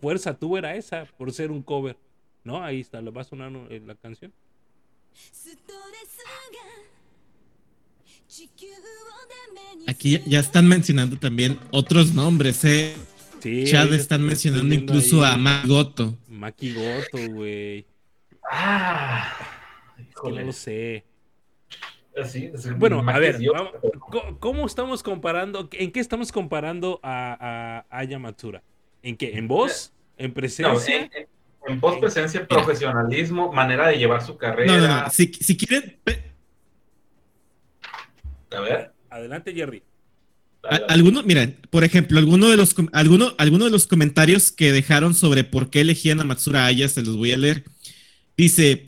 fuerza 0.00 0.34
tuvo 0.34 0.58
era 0.58 0.74
esa, 0.74 1.06
por 1.16 1.32
ser 1.32 1.50
un 1.50 1.62
cover. 1.62 1.96
¿No? 2.44 2.62
Ahí 2.62 2.80
está, 2.80 3.00
le 3.00 3.10
va 3.10 3.22
a 3.22 3.24
sonar 3.24 3.52
eh, 3.70 3.82
la 3.84 3.94
canción. 3.96 4.32
Aquí 9.88 10.20
ya 10.26 10.40
están 10.40 10.66
mencionando 10.68 11.16
también 11.18 11.58
otros 11.70 12.12
nombres, 12.14 12.64
¿eh? 12.64 12.94
Sí, 13.40 13.64
Chad 13.66 13.92
están 13.94 14.22
mencionando 14.24 14.74
incluso 14.74 15.24
a 15.24 15.36
Makigoto. 15.36 16.16
Makigoto, 16.28 17.18
güey. 17.32 17.86
Ah. 18.50 19.32
que 19.96 20.30
no 20.32 20.40
lo 20.40 20.52
sé. 20.52 21.04
Bueno, 22.78 23.00
a 23.00 23.02
Maki 23.02 23.20
ver, 23.20 23.36
vamos- 23.54 23.72
¿cómo- 24.00 24.38
¿cómo 24.40 24.66
estamos 24.66 25.02
comparando? 25.02 25.68
¿En 25.72 25.92
qué 25.92 26.00
estamos 26.00 26.32
comparando 26.32 26.98
a, 27.02 27.84
a 27.90 27.98
Aya 27.98 28.18
Matsura? 28.18 28.62
¿En 29.02 29.16
qué? 29.16 29.36
¿En 29.36 29.46
voz? 29.46 29.92
¿En 30.16 30.28
No, 30.28 30.34
presencia? 30.34 30.96
en, 30.96 31.10
en- 31.14 31.28
en 31.68 31.80
post 31.80 32.00
presencia, 32.00 32.46
profesionalismo, 32.46 33.52
manera 33.52 33.88
de 33.88 33.98
llevar 33.98 34.24
su 34.24 34.36
carrera. 34.38 34.72
No, 34.78 34.86
no, 34.86 35.02
no. 35.02 35.10
Si, 35.10 35.26
si 35.34 35.56
quieren, 35.56 35.98
A 38.56 38.60
ver. 38.60 38.92
Adelante, 39.10 39.52
Jerry. 39.54 39.82
a- 40.68 40.76
alguno, 40.88 41.22
miren, 41.22 41.56
por 41.70 41.84
ejemplo, 41.84 42.18
alguno 42.18 42.48
de 42.48 42.56
los 42.56 42.74
com- 42.74 42.88
alguno, 42.92 43.34
alguno 43.38 43.66
de 43.66 43.70
los 43.70 43.86
comentarios 43.86 44.50
que 44.50 44.72
dejaron 44.72 45.14
sobre 45.14 45.44
por 45.44 45.70
qué 45.70 45.82
elegían 45.82 46.18
a 46.20 46.24
Matsura 46.24 46.66
Aya, 46.66 46.88
se 46.88 47.02
los 47.02 47.16
voy 47.16 47.30
a 47.32 47.36
leer. 47.36 47.64
Dice, 48.36 48.84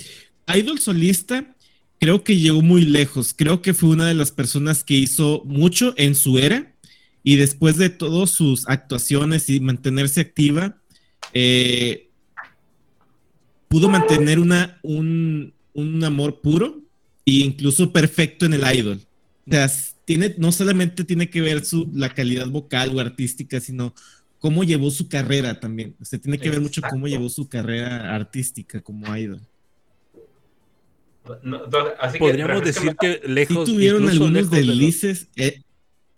Idol 0.53 0.81
solista, 0.81 1.55
creo 2.01 2.25
que 2.25 2.37
llegó 2.37 2.63
muy 2.63 2.83
lejos. 2.85 3.33
Creo 3.37 3.63
que 3.63 3.75
fue 3.75 3.91
una 3.91 4.07
de 4.09 4.15
las 4.15 4.33
personas 4.33 4.83
que 4.83 4.95
hizo 4.95 5.43
mucho 5.45 5.95
en 5.97 6.15
su 6.17 6.39
era 6.39 6.75
y 7.23 7.37
después 7.37 7.77
de 7.77 7.91
todas 7.91 8.31
sus 8.31 8.69
actuaciones 8.69 9.49
y 9.51 9.61
mantenerse 9.61 10.21
activa, 10.21 10.79
eh, 11.33 12.09
pudo 13.69 13.89
mantener 13.89 14.39
una, 14.41 14.79
un, 14.83 15.53
un 15.75 16.03
amor 16.05 16.41
puro 16.41 16.81
e 17.27 17.33
incluso 17.33 17.93
perfecto 17.93 18.47
en 18.47 18.55
el 18.55 18.77
idol. 18.77 19.01
O 19.49 19.51
sea, 19.53 19.65
s- 19.65 19.95
tiene, 20.05 20.35
no 20.39 20.53
solamente 20.53 21.05
tiene 21.05 21.29
que 21.31 21.41
ver 21.41 21.65
su, 21.65 21.91
la 21.95 22.13
calidad 22.15 22.49
vocal 22.49 22.95
o 22.97 23.01
artística, 23.01 23.61
sino 23.61 23.95
cómo 24.39 24.63
llevó 24.65 24.91
su 24.91 25.09
carrera 25.09 25.59
también. 25.61 25.97
O 26.01 26.05
sea, 26.05 26.19
tiene 26.19 26.39
que 26.39 26.51
ver 26.51 26.61
mucho 26.61 26.81
cómo 26.89 27.09
llevó 27.09 27.29
su 27.29 27.49
carrera 27.49 28.15
artística 28.15 28.81
como 28.81 29.15
idol. 29.17 29.41
No, 31.43 31.61
así 32.01 32.19
Podríamos 32.19 32.65
decir 32.65 32.97
que 32.99 33.21
Sí 33.23 33.29
lejos. 33.31 33.69
tuvieron 33.69 34.03
incluso 34.05 34.25
algunos 34.25 34.33
lejos 34.35 34.51
de 34.51 34.65
los- 34.65 34.69
deslices. 34.79 35.29
eh, 35.37 35.61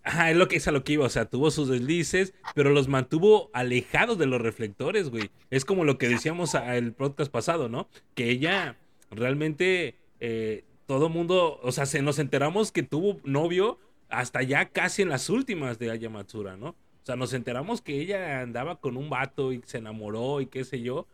Ajá, 0.02 0.30
es 0.30 0.36
lo 0.36 0.48
que 0.48 0.56
es 0.56 0.66
a 0.68 0.72
lo 0.72 0.82
que 0.84 0.94
iba. 0.94 1.04
O 1.04 1.10
sea, 1.10 1.24
tuvo 1.26 1.50
sus 1.50 1.68
deslices, 1.68 2.32
pero 2.54 2.70
los 2.70 2.88
mantuvo 2.88 3.50
alejados 3.52 4.18
de 4.18 4.26
los 4.26 4.40
reflectores, 4.40 5.10
güey. 5.10 5.30
Es 5.50 5.64
como 5.64 5.84
lo 5.84 5.98
que 5.98 6.08
decíamos 6.08 6.54
el 6.54 6.92
podcast 6.92 7.30
pasado, 7.30 7.68
¿no? 7.68 7.88
Que 8.14 8.30
ella 8.30 8.76
realmente 9.10 9.96
eh, 10.20 10.64
todo 10.90 11.08
mundo, 11.08 11.60
o 11.62 11.70
sea, 11.70 11.86
se 11.86 12.02
nos 12.02 12.18
enteramos 12.18 12.72
que 12.72 12.82
tuvo 12.82 13.20
novio 13.22 13.78
hasta 14.08 14.42
ya 14.42 14.70
casi 14.70 15.02
en 15.02 15.08
las 15.08 15.30
últimas 15.30 15.78
de 15.78 15.88
Aya 15.88 16.10
Matsura, 16.10 16.56
¿no? 16.56 16.70
O 16.70 17.04
sea, 17.04 17.14
nos 17.14 17.32
enteramos 17.32 17.80
que 17.80 18.00
ella 18.00 18.40
andaba 18.40 18.80
con 18.80 18.96
un 18.96 19.08
vato 19.08 19.52
y 19.52 19.62
se 19.66 19.78
enamoró 19.78 20.40
y 20.40 20.46
qué 20.46 20.64
sé 20.64 20.82
yo, 20.82 21.06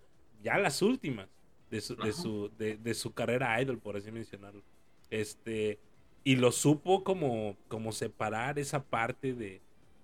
ya 0.43 0.57
las 0.57 0.81
últimas 0.81 1.29
de 1.71 1.83
su, 1.83 1.95
de 1.95 2.15
su, 2.15 2.51
de, 2.57 2.79
de 2.79 2.95
su 2.95 3.13
carrera 3.13 3.61
idol, 3.61 3.77
por 3.77 3.99
así 3.99 4.11
mencionarlo. 4.11 4.63
Este, 5.11 5.79
y 6.25 6.37
lo 6.37 6.53
supo 6.53 7.05
como, 7.05 7.55
como 7.69 7.93
separar 7.93 8.59
esa 8.59 8.83
parte 8.83 9.35
de, 9.35 9.61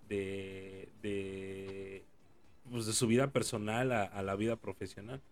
de, 0.07 0.91
de, 1.01 2.03
pues, 2.71 2.85
de 2.85 2.93
su 2.93 3.07
vida 3.07 3.29
personal 3.29 3.91
a, 3.93 4.03
a 4.03 4.23
la 4.23 4.37
vida 4.37 4.57
profesional. 4.57 5.23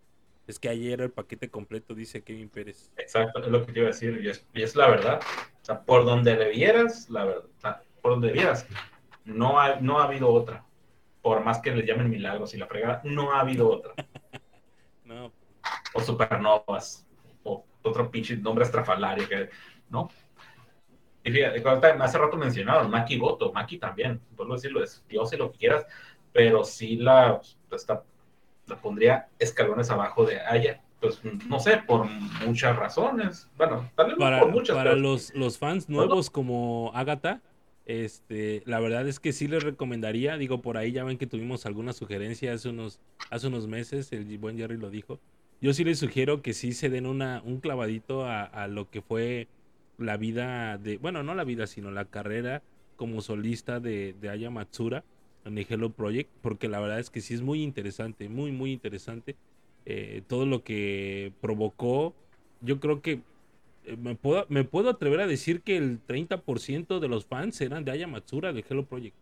Es 0.51 0.59
que 0.59 0.69
ayer 0.69 1.01
el 1.01 1.13
paquete 1.13 1.49
completo, 1.49 1.95
dice 1.95 2.25
Kevin 2.25 2.49
Pérez. 2.49 2.91
Exacto, 2.97 3.41
es 3.41 3.47
lo 3.47 3.65
que 3.65 3.73
te 3.73 3.79
iba 3.79 3.89
a 3.89 3.93
decir, 3.93 4.21
y 4.21 4.29
es, 4.29 4.45
y 4.53 4.63
es 4.63 4.75
la 4.75 4.89
verdad. 4.89 5.21
O 5.63 5.65
sea, 5.65 5.81
por 5.83 6.05
donde 6.05 6.37
le 6.37 6.51
vieras, 6.51 7.09
la 7.09 7.25
verdad, 7.25 7.83
por 8.03 8.11
donde 8.13 8.33
vieras, 8.33 8.67
no 9.25 9.61
ha, 9.61 9.77
no 9.77 10.01
ha 10.01 10.05
habido 10.07 10.29
otra. 10.29 10.65
Por 11.23 11.45
más 11.45 11.61
que 11.61 11.71
le 11.71 11.87
llamen 11.87 12.11
milagros 12.11 12.53
y 12.53 12.59
la 12.59 12.67
fregada, 12.67 13.01
no 13.05 13.33
ha 13.33 13.41
habido 13.41 13.71
otra. 13.71 13.95
No, 15.05 15.33
O 15.95 16.01
supernovas, 16.01 17.07
o 17.43 17.65
otro 17.83 18.11
pinche 18.11 18.37
nombre 18.37 18.65
estrafalario, 18.65 19.29
que, 19.29 19.51
¿no? 19.89 20.09
Y 21.25 21.31
fíjate, 21.31 21.89
hace 22.01 22.19
rato 22.19 22.37
mencionaron 22.37 22.91
Maki 22.91 23.19
Goto, 23.19 23.53
Maki 23.53 23.79
también, 23.79 24.21
vuelvo 24.37 24.53
a 24.55 24.57
decirlo, 24.57 24.83
es 24.83 25.05
Dios 25.09 25.33
y 25.33 25.37
lo 25.37 25.51
que 25.53 25.59
quieras, 25.59 25.87
pero 26.33 26.63
sí 26.65 26.97
la, 26.97 27.41
está- 27.73 28.05
la 28.71 28.77
pondría 28.77 29.29
escalones 29.39 29.91
abajo 29.91 30.25
de 30.25 30.41
Aya. 30.41 30.81
Pues 31.01 31.21
no 31.49 31.61
sé, 31.61 31.79
por 31.87 32.07
muchas 32.47 32.77
razones. 32.77 33.49
Bueno, 33.57 33.91
tal 33.97 34.09
vez 34.09 34.17
no 34.17 34.25
para, 34.25 34.41
por 34.41 34.51
muchas, 34.51 34.77
para 34.77 34.91
pero 34.91 35.03
los, 35.03 35.35
los 35.35 35.59
fans 35.59 35.89
nuevos 35.89 36.29
como 36.29 36.93
Agatha, 36.95 37.41
este, 37.87 38.63
la 38.67 38.81
verdad 38.81 39.09
es 39.09 39.19
que 39.19 39.33
sí 39.33 39.49
les 39.49 39.63
recomendaría, 39.63 40.37
digo, 40.37 40.61
por 40.61 40.77
ahí 40.77 40.93
ya 40.93 41.05
ven 41.05 41.17
que 41.17 41.27
tuvimos 41.27 41.65
alguna 41.65 41.93
sugerencia 41.95 42.53
hace 42.53 42.69
unos, 42.69 43.01
hace 43.31 43.47
unos 43.47 43.67
meses, 43.67 44.13
el 44.13 44.39
buen 44.39 44.59
Jerry 44.59 44.77
lo 44.77 44.91
dijo. 44.91 45.19
Yo 45.63 45.73
sí 45.73 45.85
les 45.85 45.99
sugiero 45.99 46.43
que 46.43 46.53
sí 46.53 46.73
se 46.73 46.91
den 46.91 47.07
una, 47.07 47.43
un 47.45 47.61
clavadito 47.61 48.27
a, 48.27 48.45
a 48.45 48.69
lo 48.69 48.91
que 48.91 49.01
fue 49.01 49.49
la 49.99 50.17
vida 50.17 50.79
de, 50.79 50.99
bueno, 50.99 51.23
no 51.23 51.35
la 51.35 51.45
vida, 51.45 51.67
sino 51.67 51.91
la 51.91 52.05
carrera 52.05 52.63
como 52.97 53.23
solista 53.23 53.81
de, 53.81 54.15
de 54.21 54.29
Aya 54.29 54.51
Matsura 54.51 55.05
en 55.45 55.59
el 55.59 55.67
Hello 55.69 55.91
Project, 55.93 56.31
porque 56.43 56.69
la 56.69 56.81
verdad 56.81 57.01
es 57.01 57.11
que 57.11 57.21
sí 57.21 57.35
es 57.35 57.43
muy 57.43 57.63
interesante, 57.63 58.29
muy, 58.29 58.53
muy 58.53 58.73
interesante. 58.73 59.37
eh, 59.87 60.23
todo 60.29 60.47
lo 60.47 60.63
que 60.65 61.33
provocó, 61.41 62.15
yo 62.61 62.81
creo 62.81 63.01
que 63.03 63.23
eh, 63.85 63.97
me 63.97 64.15
puedo, 64.17 64.47
me 64.49 64.65
puedo 64.65 64.91
atrever 64.91 65.21
a 65.21 65.27
decir 65.27 65.63
que 65.63 65.77
el 65.77 66.05
30% 66.07 67.01
de 67.01 67.09
los 67.09 67.27
fans 67.27 67.61
eran 67.61 67.85
de 67.85 67.93
Aya 67.93 68.07
Matsura 68.07 68.53
de 68.53 68.65
Hello 68.69 68.87
Project. 68.87 69.17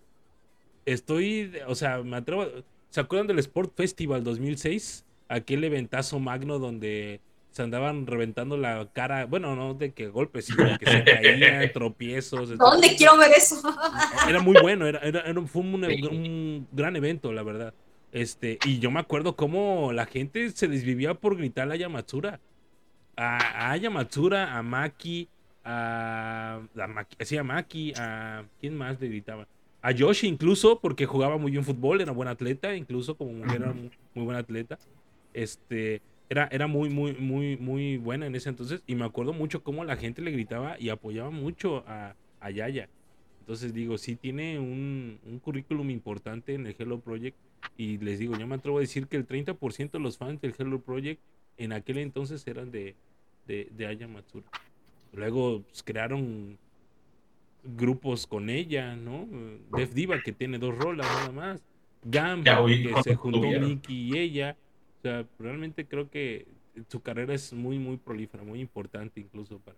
Estoy, 0.86 1.52
o 1.66 1.74
sea, 1.74 2.02
me 2.02 2.16
atrevo. 2.16 2.46
¿Se 2.90 3.00
acuerdan 3.00 3.26
del 3.26 3.38
Sport 3.40 3.74
Festival 3.76 4.24
2006? 4.24 5.06
Aquel 5.28 5.64
eventazo 5.64 6.18
magno 6.18 6.58
donde 6.58 7.20
se 7.58 7.64
andaban 7.64 8.06
reventando 8.06 8.56
la 8.56 8.88
cara, 8.92 9.26
bueno, 9.26 9.56
no 9.56 9.74
de 9.74 9.92
que 9.92 10.06
golpes, 10.06 10.44
sino 10.44 10.78
que 10.78 10.86
se 10.86 11.02
caían, 11.02 11.70
tropiezos. 11.74 12.56
¿Dónde 12.56 12.94
quiero 12.96 13.16
ver 13.16 13.32
eso? 13.36 13.60
Era 14.28 14.40
muy 14.40 14.54
bueno, 14.62 14.86
era, 14.86 15.00
era, 15.00 15.22
era- 15.22 15.42
fue 15.42 15.62
un, 15.62 15.74
un 15.84 16.68
gran 16.70 16.94
evento, 16.94 17.32
la 17.32 17.42
verdad. 17.42 17.74
Este, 18.12 18.60
y 18.64 18.78
yo 18.78 18.92
me 18.92 19.00
acuerdo 19.00 19.34
cómo 19.34 19.92
la 19.92 20.06
gente 20.06 20.50
se 20.50 20.68
desvivía 20.68 21.14
por 21.14 21.36
gritar 21.36 21.68
a 21.70 21.74
Yamatsura. 21.74 22.38
A, 23.16 23.72
a 23.72 23.76
Yamatsura, 23.76 24.56
a 24.56 24.62
Maki, 24.62 25.28
a, 25.64 26.60
a 26.78 26.86
Maki, 26.86 27.16
sí, 27.24 27.36
a 27.36 27.42
Maki, 27.42 27.92
a 27.98 28.44
¿quién 28.60 28.76
más 28.76 29.00
le 29.00 29.08
gritaba? 29.08 29.48
A 29.82 29.90
Yoshi 29.90 30.28
incluso, 30.28 30.78
porque 30.78 31.06
jugaba 31.06 31.38
muy 31.38 31.50
bien 31.50 31.64
fútbol, 31.64 32.00
era 32.00 32.12
buen 32.12 32.28
atleta, 32.28 32.76
incluso 32.76 33.16
como 33.16 33.32
mujer 33.32 33.62
era 33.62 33.72
muy, 33.72 33.90
muy 34.14 34.24
buen 34.26 34.36
atleta. 34.36 34.78
Este, 35.34 36.00
era, 36.28 36.48
era 36.50 36.66
muy, 36.66 36.90
muy, 36.90 37.14
muy, 37.14 37.56
muy 37.56 37.96
buena 37.96 38.26
en 38.26 38.34
ese 38.34 38.48
entonces. 38.48 38.82
Y 38.86 38.94
me 38.94 39.04
acuerdo 39.04 39.32
mucho 39.32 39.62
cómo 39.62 39.84
la 39.84 39.96
gente 39.96 40.22
le 40.22 40.30
gritaba 40.30 40.78
y 40.78 40.90
apoyaba 40.90 41.30
mucho 41.30 41.84
a, 41.86 42.14
a 42.40 42.50
Yaya. 42.50 42.88
Entonces 43.40 43.72
digo, 43.72 43.96
sí 43.96 44.16
tiene 44.16 44.58
un, 44.58 45.18
un 45.24 45.38
currículum 45.38 45.90
importante 45.90 46.54
en 46.54 46.66
el 46.66 46.76
Hello 46.78 47.00
Project. 47.00 47.36
Y 47.76 47.98
les 47.98 48.18
digo, 48.18 48.36
yo 48.38 48.46
me 48.46 48.56
atrevo 48.56 48.78
a 48.78 48.80
decir 48.80 49.06
que 49.06 49.16
el 49.16 49.26
30% 49.26 49.90
de 49.92 49.98
los 50.00 50.18
fans 50.18 50.40
del 50.40 50.54
Hello 50.58 50.80
Project 50.80 51.20
en 51.56 51.72
aquel 51.72 51.98
entonces 51.98 52.46
eran 52.46 52.70
de, 52.70 52.94
de, 53.46 53.68
de 53.76 53.86
Aya 53.86 54.06
Matsura. 54.06 54.46
Luego 55.12 55.62
pues, 55.62 55.82
crearon 55.82 56.58
grupos 57.64 58.26
con 58.26 58.50
ella, 58.50 58.96
¿no? 58.96 59.26
Def 59.76 59.92
Diva, 59.92 60.20
que 60.22 60.32
tiene 60.32 60.58
dos 60.58 60.76
rolas 60.76 61.06
nada 61.06 61.32
más. 61.32 61.62
Oí, 62.60 62.86
que 62.86 63.02
se 63.02 63.14
juntó. 63.14 63.40
Mickey 63.40 64.14
y 64.14 64.18
ella. 64.18 64.56
O 64.98 65.02
sea, 65.02 65.26
realmente 65.38 65.86
creo 65.86 66.10
que 66.10 66.46
su 66.88 67.00
carrera 67.02 67.34
es 67.34 67.52
muy, 67.52 67.78
muy 67.78 67.96
prolífera, 67.96 68.42
muy 68.42 68.60
importante 68.60 69.20
incluso 69.20 69.58
para, 69.60 69.76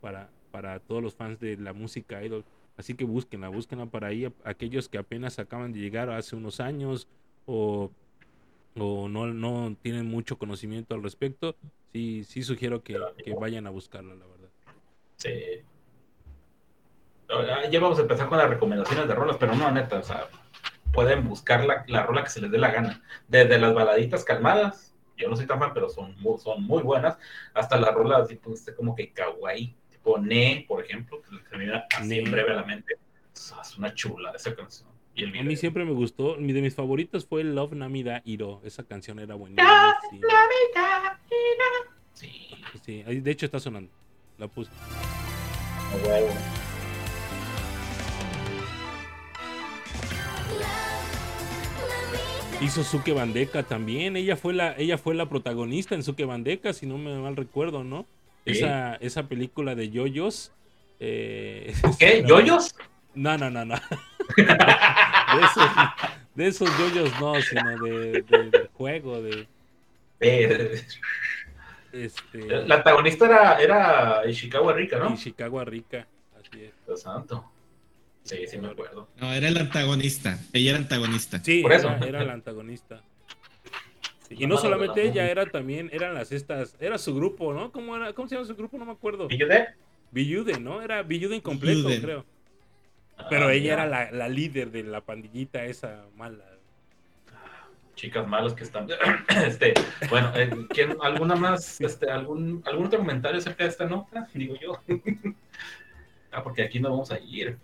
para, 0.00 0.30
para 0.50 0.80
todos 0.80 1.02
los 1.02 1.14
fans 1.14 1.38
de 1.38 1.56
la 1.56 1.72
música 1.72 2.22
idol. 2.24 2.44
Así 2.76 2.94
que 2.94 3.04
búsquenla, 3.04 3.48
búsquenla 3.48 3.86
para 3.86 4.08
ahí, 4.08 4.32
aquellos 4.44 4.88
que 4.88 4.98
apenas 4.98 5.38
acaban 5.38 5.72
de 5.72 5.80
llegar 5.80 6.10
hace 6.10 6.34
unos 6.34 6.60
años 6.60 7.06
o, 7.46 7.90
o 8.76 9.08
no, 9.08 9.26
no 9.26 9.76
tienen 9.82 10.06
mucho 10.06 10.38
conocimiento 10.38 10.94
al 10.94 11.02
respecto. 11.02 11.56
Sí, 11.92 12.24
sí 12.24 12.42
sugiero 12.42 12.82
que, 12.82 12.98
que 13.24 13.34
vayan 13.34 13.66
a 13.66 13.70
buscarla, 13.70 14.14
la 14.14 14.26
verdad. 14.26 14.48
Sí. 15.16 15.30
Ahora, 17.28 17.68
Ya 17.70 17.80
vamos 17.80 17.98
a 17.98 18.02
empezar 18.02 18.28
con 18.28 18.38
las 18.38 18.48
recomendaciones 18.48 19.06
de 19.06 19.14
rolas, 19.14 19.36
pero 19.38 19.54
no, 19.54 19.70
neta, 19.70 19.98
o 19.98 20.02
sea, 20.02 20.28
pueden 20.92 21.28
buscar 21.28 21.64
la, 21.64 21.84
la 21.86 22.02
rola 22.04 22.22
que 22.24 22.30
se 22.30 22.40
les 22.40 22.50
dé 22.50 22.58
la 22.58 22.70
gana. 22.70 23.02
Desde 23.28 23.58
las 23.58 23.72
baladitas 23.74 24.24
calmadas, 24.24 24.94
yo 25.16 25.28
no 25.28 25.36
soy 25.36 25.46
tan 25.46 25.58
fan, 25.58 25.72
pero 25.74 25.88
son 25.88 26.14
muy, 26.20 26.38
son 26.38 26.62
muy 26.64 26.82
buenas, 26.82 27.16
hasta 27.54 27.76
las 27.78 27.94
rolas 27.94 28.28
tipo, 28.28 28.52
este, 28.52 28.74
como 28.74 28.94
que 28.94 29.12
kawaii, 29.12 29.74
tipo 29.90 30.18
Ne, 30.18 30.64
por 30.66 30.84
ejemplo, 30.84 31.20
que 31.22 31.28
se 31.48 31.56
me 31.56 31.64
viene 31.64 31.82
así 31.96 32.08
Ne. 32.08 32.18
en 32.20 32.30
breve 32.30 32.52
a 32.52 32.56
la 32.56 32.64
mente. 32.64 32.94
Es 33.34 33.78
una 33.78 33.94
chula 33.94 34.32
esa 34.32 34.54
canción. 34.54 34.88
Y 35.14 35.24
el 35.24 35.38
A 35.38 35.42
mí 35.42 35.56
siempre 35.56 35.84
me 35.84 35.92
gustó, 35.92 36.36
de 36.36 36.40
mis 36.62 36.74
favoritos 36.74 37.26
fue 37.26 37.42
Love 37.44 37.72
Namida 37.72 38.22
Hiro. 38.24 38.60
Esa 38.64 38.84
canción 38.84 39.18
era 39.18 39.34
buenísima. 39.34 39.98
Sí, 42.14 42.50
Sí, 42.84 43.04
ahí, 43.06 43.20
de 43.20 43.30
hecho 43.30 43.46
está 43.46 43.58
sonando. 43.58 43.90
La 44.38 44.46
puse. 44.48 44.70
huevo. 46.06 46.28
Hizo 52.60 52.84
Suke 52.84 53.12
Bandeka 53.12 53.62
también. 53.62 54.16
Ella 54.16 54.36
fue 54.36 54.52
la, 54.52 54.74
ella 54.76 54.98
fue 54.98 55.14
la 55.14 55.28
protagonista 55.28 55.94
en 55.94 56.02
Suke 56.02 56.24
Bandeka, 56.24 56.72
si 56.72 56.86
no 56.86 56.98
me 56.98 57.16
mal 57.18 57.36
recuerdo, 57.36 57.84
¿no? 57.84 58.06
esa, 58.44 58.96
esa 58.96 59.24
película 59.24 59.74
de 59.74 59.90
yoyos. 59.90 60.52
Eh, 60.98 61.72
¿Qué? 61.98 62.24
¿Yoyos? 62.26 62.74
No, 63.14 63.36
no, 63.38 63.50
no, 63.50 63.64
no. 63.64 63.74
de, 64.36 65.44
esos, 65.44 65.70
de 66.34 66.46
esos 66.46 66.78
yoyos 66.78 67.20
no, 67.20 67.40
sino 67.40 67.78
de, 67.78 68.68
juego, 68.74 69.22
de... 69.22 69.46
Eh, 70.20 70.82
Este, 71.92 72.46
la 72.68 72.76
antagonista 72.76 73.26
era, 73.26 73.60
era 73.60 74.22
Ishikawa 74.30 74.72
Rika, 74.74 74.98
¿no? 74.98 75.12
Ishikawa 75.12 75.64
Rika, 75.64 76.06
así 76.38 76.64
es. 76.64 76.72
Dios 76.86 77.02
santo. 77.02 77.50
Sí, 78.24 78.46
sí 78.46 78.58
me 78.58 78.68
acuerdo. 78.68 79.08
No, 79.16 79.32
era 79.32 79.48
el 79.48 79.56
antagonista. 79.56 80.38
Ella 80.52 80.70
era 80.70 80.78
antagonista. 80.78 81.42
Sí, 81.42 81.62
Por 81.62 81.72
eso. 81.72 81.88
Era, 81.90 82.06
era 82.06 82.24
la 82.24 82.32
antagonista. 82.34 83.02
Sí, 84.28 84.36
Y 84.38 84.46
no 84.46 84.56
solamente 84.56 85.02
la 85.04 85.10
ella, 85.10 85.28
era 85.30 85.46
también, 85.46 85.90
eran 85.92 86.14
las 86.14 86.30
estas, 86.30 86.76
era 86.78 86.98
su 86.98 87.14
grupo, 87.14 87.52
¿no? 87.52 87.72
¿Cómo, 87.72 87.96
era, 87.96 88.12
¿Cómo 88.12 88.28
se 88.28 88.36
llama 88.36 88.46
su 88.46 88.54
grupo? 88.54 88.78
No 88.78 88.84
me 88.84 88.92
acuerdo. 88.92 89.26
¿Y 89.30 89.36
yo 89.38 89.46
de? 89.48 89.66
Biyuden, 90.12 90.62
¿no? 90.62 90.82
Era 90.82 91.02
Biyuden 91.02 91.40
completo, 91.40 91.88
creo. 92.00 92.24
Pero 93.28 93.46
Ah, 93.48 93.52
ella 93.52 93.62
mira. 93.62 93.74
era 93.74 93.86
la, 93.86 94.10
la 94.12 94.28
líder 94.28 94.70
de 94.70 94.82
la 94.84 95.00
pandillita 95.02 95.64
esa 95.64 96.04
mala. 96.16 96.44
chicas 97.96 98.26
malas 98.26 98.54
que 98.54 98.64
están. 98.64 98.86
este, 99.46 99.74
bueno, 100.08 100.32
eh, 100.36 100.50
¿quién- 100.70 100.96
¿alguna 101.02 101.34
más, 101.36 101.80
este, 101.80 102.10
algún, 102.10 102.62
algún 102.66 102.86
otro 102.86 102.98
comentario 103.00 103.38
acerca 103.38 103.64
de 103.64 103.70
esta 103.70 103.84
nota? 103.86 104.28
Digo 104.32 104.54
yo. 104.60 104.80
ah, 106.32 106.42
porque 106.42 106.62
aquí 106.62 106.80
no 106.80 106.90
vamos 106.90 107.10
a 107.10 107.18
ir. 107.18 107.58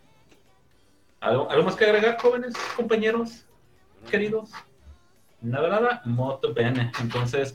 ¿Algo, 1.21 1.51
algo 1.51 1.65
más 1.65 1.77
que 1.77 1.85
agregar, 1.85 2.19
jóvenes, 2.21 2.55
compañeros, 2.77 3.47
queridos? 4.11 4.51
Nada, 5.41 5.69
nada, 5.69 6.03
moto 6.05 6.53
bene. 6.53 6.91
Entonces, 7.01 7.55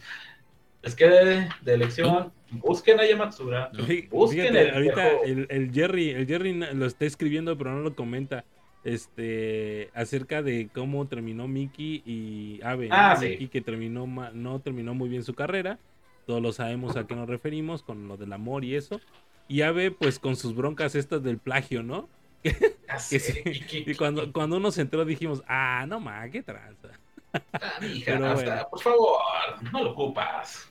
es 0.81 0.95
que 0.95 1.07
de, 1.07 1.49
de 1.61 1.73
elección, 1.73 2.31
busquen 2.51 2.99
a 2.99 3.05
Yamatsura. 3.05 3.69
No. 3.73 3.83
Busquen 4.09 4.53
Fíjate, 4.53 4.69
el 4.69 4.73
ahorita 4.73 5.07
el, 5.25 5.47
el 5.49 5.71
Jerry, 5.71 6.09
el 6.09 6.27
Jerry 6.27 6.53
lo 6.53 6.85
está 6.85 7.05
escribiendo, 7.05 7.57
pero 7.57 7.71
no 7.71 7.81
lo 7.81 7.95
comenta. 7.95 8.45
Este, 8.83 9.91
acerca 9.93 10.41
de 10.41 10.69
cómo 10.73 11.07
terminó 11.07 11.47
Mickey 11.47 12.01
y 12.03 12.59
Ave. 12.63 12.87
¿no? 12.87 12.95
Ah, 12.95 13.15
sí. 13.15 13.29
Mickey 13.29 13.47
que 13.47 13.61
terminó 13.61 14.07
no 14.33 14.59
terminó 14.59 14.95
muy 14.95 15.07
bien 15.07 15.23
su 15.23 15.35
carrera. 15.35 15.77
Todos 16.25 16.41
lo 16.41 16.51
sabemos 16.51 16.97
a 16.97 17.05
qué 17.05 17.15
nos 17.15 17.29
referimos 17.29 17.83
con 17.83 18.07
lo 18.07 18.17
del 18.17 18.33
amor 18.33 18.63
y 18.63 18.75
eso. 18.75 18.99
Y 19.47 19.61
Ave, 19.61 19.91
pues 19.91 20.17
con 20.17 20.35
sus 20.35 20.55
broncas 20.55 20.95
estas 20.95 21.21
del 21.23 21.37
plagio, 21.37 21.83
¿no? 21.83 22.09
Ah, 22.87 22.99
sí, 22.99 23.17
y 23.45 23.59
que- 23.61 23.91
Y 23.91 23.95
cuando, 23.95 24.31
cuando 24.33 24.57
uno 24.57 24.71
se 24.71 24.81
entró 24.81 25.05
dijimos, 25.05 25.43
ah, 25.47 25.85
no 25.87 25.99
ma, 25.99 26.29
qué 26.29 26.41
tranza. 26.43 26.89
Ah, 27.53 27.73
mija, 27.79 28.13
hasta, 28.15 28.33
bueno. 28.33 28.67
por 28.69 28.81
favor, 28.81 29.19
no 29.71 29.83
lo 29.83 29.91
ocupas. 29.91 30.67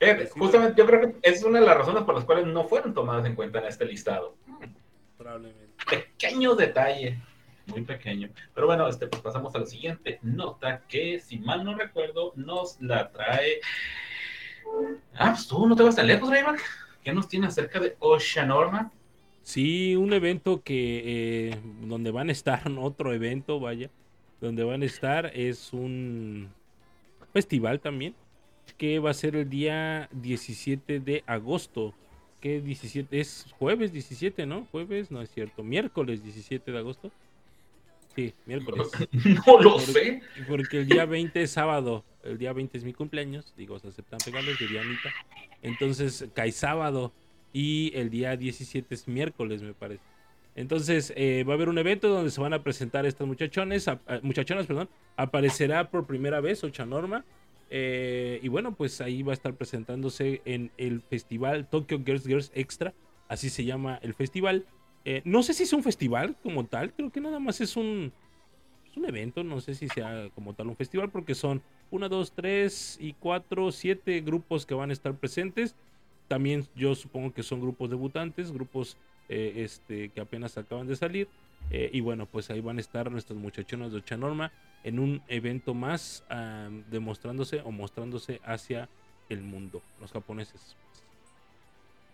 Eh, 0.00 0.28
Sí, 0.32 0.38
justamente 0.38 0.74
yo 0.76 0.86
creo 0.86 1.00
que 1.00 1.16
es 1.22 1.42
una 1.44 1.60
de 1.60 1.66
las 1.66 1.76
razones 1.78 2.02
por 2.04 2.14
las 2.14 2.24
cuales 2.24 2.46
no 2.46 2.64
fueron 2.68 2.92
tomadas 2.92 3.24
en 3.26 3.34
cuenta 3.34 3.58
en 3.60 3.66
este 3.66 3.84
listado. 3.86 4.36
Probablemente. 5.16 5.72
Pequeño 5.88 6.54
detalle, 6.54 7.18
muy 7.66 7.82
pequeño. 7.82 8.28
Pero 8.54 8.66
bueno, 8.66 8.86
este, 8.86 9.06
pues 9.06 9.22
pasamos 9.22 9.54
a 9.54 9.58
la 9.60 9.66
siguiente 9.66 10.18
nota 10.22 10.82
que, 10.88 11.20
si 11.20 11.38
mal 11.38 11.64
no 11.64 11.74
recuerdo, 11.74 12.32
nos 12.36 12.78
la 12.82 13.10
trae. 13.10 13.60
Ah, 15.16 15.30
pues 15.32 15.46
tú 15.48 15.66
no 15.66 15.74
te 15.74 15.82
vas 15.84 15.96
tan 15.96 16.06
lejos, 16.06 16.28
Rayman. 16.28 16.56
¿Qué 17.02 17.12
nos 17.12 17.28
tiene 17.28 17.46
acerca 17.46 17.80
de 17.80 17.96
Oceanorma? 17.98 18.90
Sí, 19.44 19.94
un 19.94 20.12
evento 20.14 20.62
que 20.62 21.02
eh, 21.52 21.58
donde 21.82 22.10
van 22.10 22.30
a 22.30 22.32
estar, 22.32 22.62
otro 22.78 23.12
evento, 23.12 23.60
vaya, 23.60 23.90
donde 24.40 24.64
van 24.64 24.82
a 24.82 24.86
estar 24.86 25.26
es 25.34 25.72
un 25.72 26.48
festival 27.32 27.78
también, 27.80 28.14
que 28.78 28.98
va 28.98 29.10
a 29.10 29.14
ser 29.14 29.36
el 29.36 29.48
día 29.50 30.08
17 30.12 30.98
de 31.00 31.22
agosto. 31.26 31.94
que 32.40 32.60
17? 32.60 33.20
Es 33.20 33.46
jueves 33.58 33.92
17, 33.92 34.46
¿no? 34.46 34.66
Jueves, 34.72 35.10
no 35.10 35.20
es 35.22 35.30
cierto, 35.30 35.62
miércoles 35.62 36.22
17 36.24 36.72
de 36.72 36.78
agosto. 36.78 37.12
Sí, 38.16 38.32
miércoles. 38.46 38.88
No 39.46 39.60
lo 39.60 39.72
Por- 39.72 39.80
sé. 39.80 40.22
Porque 40.48 40.78
el 40.78 40.86
día 40.88 41.04
20 41.04 41.42
es 41.42 41.50
sábado. 41.50 42.04
El 42.22 42.38
día 42.38 42.52
20 42.52 42.78
es 42.78 42.84
mi 42.84 42.92
cumpleaños. 42.94 43.52
Digo, 43.56 43.78
se 43.78 43.88
aceptan 43.88 44.20
regalos 44.24 44.58
de 44.58 44.68
Dianita. 44.68 45.12
Entonces 45.62 46.26
cae 46.32 46.52
sábado. 46.52 47.12
Y 47.54 47.90
el 47.94 48.10
día 48.10 48.36
17 48.36 48.94
es 48.94 49.08
miércoles, 49.08 49.62
me 49.62 49.72
parece. 49.72 50.02
Entonces 50.56 51.12
eh, 51.16 51.42
va 51.48 51.54
a 51.54 51.56
haber 51.56 51.68
un 51.70 51.78
evento 51.78 52.08
donde 52.08 52.30
se 52.30 52.40
van 52.40 52.52
a 52.52 52.62
presentar 52.62 53.06
estas 53.06 53.26
muchachones. 53.26 53.88
a- 53.88 54.00
muchachonas, 54.22 54.66
perdón. 54.66 54.88
Aparecerá 55.16 55.90
por 55.90 56.06
primera 56.06 56.40
vez 56.40 56.62
Ocha 56.64 56.84
Norma. 56.84 57.24
eh, 57.70 58.40
y 58.42 58.48
bueno, 58.48 58.74
pues 58.74 59.00
ahí 59.00 59.22
va 59.22 59.32
a 59.32 59.34
estar 59.34 59.54
presentándose 59.54 60.42
en 60.44 60.70
el 60.76 61.00
festival 61.00 61.66
Tokyo 61.68 61.98
Girls 62.04 62.26
Girls 62.26 62.52
Extra. 62.54 62.92
Así 63.28 63.48
se 63.50 63.64
llama 63.64 63.98
el 64.02 64.14
festival. 64.14 64.66
Eh, 65.06 65.22
no 65.24 65.42
sé 65.42 65.54
si 65.54 65.62
es 65.64 65.72
un 65.72 65.82
festival 65.82 66.36
como 66.42 66.66
tal. 66.66 66.92
Creo 66.92 67.10
que 67.10 67.20
nada 67.20 67.38
más 67.40 67.60
es 67.60 67.76
un, 67.76 68.12
es 68.90 68.96
un 68.96 69.06
evento, 69.06 69.42
no 69.44 69.60
sé 69.60 69.74
si 69.74 69.88
sea 69.88 70.28
como 70.34 70.54
tal 70.54 70.68
un 70.68 70.76
festival, 70.76 71.10
porque 71.10 71.34
son 71.34 71.62
1, 71.90 72.08
2, 72.08 72.32
3 72.32 72.98
y 73.00 73.12
4, 73.14 73.72
7 73.72 74.20
grupos 74.20 74.66
que 74.66 74.74
van 74.74 74.90
a 74.90 74.92
estar 74.92 75.14
presentes. 75.16 75.74
También 76.28 76.66
yo 76.74 76.94
supongo 76.94 77.32
que 77.32 77.42
son 77.42 77.60
grupos 77.60 77.90
debutantes, 77.90 78.52
grupos 78.52 78.96
eh, 79.28 79.52
este, 79.56 80.10
que 80.10 80.20
apenas 80.20 80.56
acaban 80.56 80.86
de 80.86 80.96
salir. 80.96 81.28
Eh, 81.70 81.90
y 81.92 82.00
bueno, 82.00 82.26
pues 82.26 82.50
ahí 82.50 82.60
van 82.60 82.78
a 82.78 82.80
estar 82.80 83.10
nuestros 83.10 83.38
muchachones 83.38 83.92
de 83.92 83.98
Ochanorma 83.98 84.52
en 84.82 84.98
un 84.98 85.22
evento 85.28 85.72
más 85.72 86.24
demostrándose 86.90 87.62
o 87.62 87.70
mostrándose 87.70 88.40
hacia 88.44 88.88
el 89.30 89.42
mundo, 89.42 89.80
los 90.00 90.12
japoneses. 90.12 90.76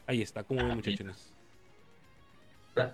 Ahí 0.06 0.22
está, 0.22 0.44
como 0.44 0.64
ven 0.64 0.76
muchachones. 0.76 1.32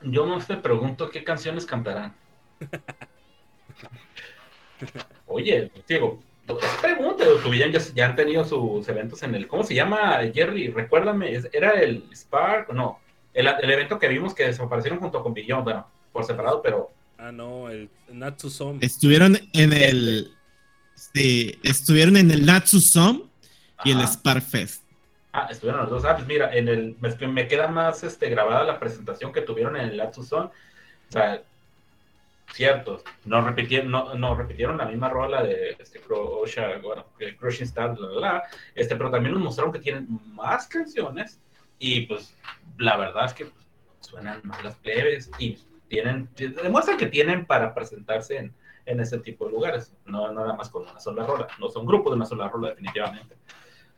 Yo 0.02 0.26
no 0.26 0.38
te 0.38 0.56
pregunto 0.56 1.10
qué 1.10 1.22
canciones 1.22 1.66
cantarán. 1.66 2.14
Oye, 5.26 5.70
digo, 5.86 6.22
es 6.49 6.80
pregunta, 6.80 7.24
tuvieron 7.42 7.72
ya, 7.72 7.80
ya 7.94 8.07
han 8.07 8.16
tenido 8.16 8.44
sus 8.44 8.88
eventos 8.88 9.22
en 9.22 9.34
el, 9.34 9.49
¿cómo 9.49 9.64
se 9.64 9.74
llama, 9.74 10.20
Jerry? 10.32 10.68
Recuérdame, 10.68 11.34
¿es- 11.34 11.49
¿era 11.53 11.72
el 11.80 12.05
Spark? 12.14 12.72
No, 12.72 13.01
el, 13.34 13.47
el 13.49 13.70
evento 13.70 13.99
que 13.99 14.09
vimos 14.09 14.34
que 14.34 14.44
desaparecieron 14.47 15.01
junto 15.01 15.22
con 15.22 15.34
Billon, 15.34 15.64
bueno, 15.64 15.86
por 16.12 16.24
separado, 16.24 16.62
pero 16.62 16.90
Ah, 17.18 17.32
no, 17.32 17.70
el 17.70 17.88
Natsusom. 18.12 18.78
Estuvieron 18.82 19.38
en 19.55 19.72
el. 19.72 20.32
Sí, 20.94 21.59
estuvieron 21.62 22.16
en 22.18 22.30
el 22.30 22.44
Natsusom 22.44 23.22
y 23.84 23.90
el 23.92 23.99
ajá. 23.99 24.07
Sparfest. 24.09 24.82
Ah, 25.32 25.49
estuvieron 25.51 25.80
los 25.82 25.90
dos. 25.90 26.05
Ah, 26.05 26.14
pues 26.14 26.26
mira, 26.28 26.55
en 26.55 26.68
el, 26.68 26.97
me, 27.01 27.26
me 27.28 27.49
queda 27.49 27.68
más 27.68 28.03
este, 28.05 28.28
grabada 28.28 28.64
la 28.64 28.78
presentación 28.78 29.32
que 29.32 29.40
tuvieron 29.40 29.76
en 29.76 29.88
el 29.88 29.97
Latsuson. 29.97 30.47
O 30.47 30.53
sea, 31.12 31.42
cierto, 32.53 33.03
no 33.24 33.40
repitieron, 33.42 33.90
no, 33.90 34.14
no 34.14 34.34
repitieron 34.34 34.78
la 34.78 34.86
misma 34.86 35.09
rola 35.09 35.42
de 35.42 35.76
este, 35.78 36.01
Osha, 36.09 36.78
bueno, 36.78 37.07
que 37.18 37.36
Crushing 37.36 37.66
Star, 37.66 37.99
la, 37.99 38.09
la, 38.09 38.20
la, 38.20 38.42
este, 38.74 38.97
pero 38.97 39.11
también 39.11 39.34
nos 39.34 39.42
mostraron 39.42 39.72
que 39.72 39.80
tienen 39.80 40.07
más 40.32 40.66
canciones 40.66 41.40
y 41.78 42.03
pues 42.03 42.34
la 42.78 42.97
verdad 42.97 43.26
es 43.26 43.34
que 43.34 43.47
pues, 43.47 43.66
suenan 44.01 44.40
más 44.44 44.62
las 44.64 44.76
plebes 44.76 45.30
y 45.38 45.59
tienen, 45.88 46.28
demuestran 46.36 46.97
que 46.97 47.07
tienen 47.07 47.47
para 47.47 47.74
presentarse 47.74 48.38
en, 48.38 48.55
en 48.86 49.01
ese 49.01 49.18
tipo 49.18 49.47
de 49.47 49.53
lugares, 49.53 49.92
no, 50.05 50.32
nada 50.32 50.55
más 50.55 50.68
con 50.68 50.82
una 50.88 51.01
sola 51.01 51.26
rola, 51.26 51.49
no 51.59 51.68
son 51.68 51.86
grupos 51.86 52.12
de 52.12 52.16
una 52.16 52.26
sola 52.26 52.49
rola 52.49 52.70
definitivamente. 52.70 53.36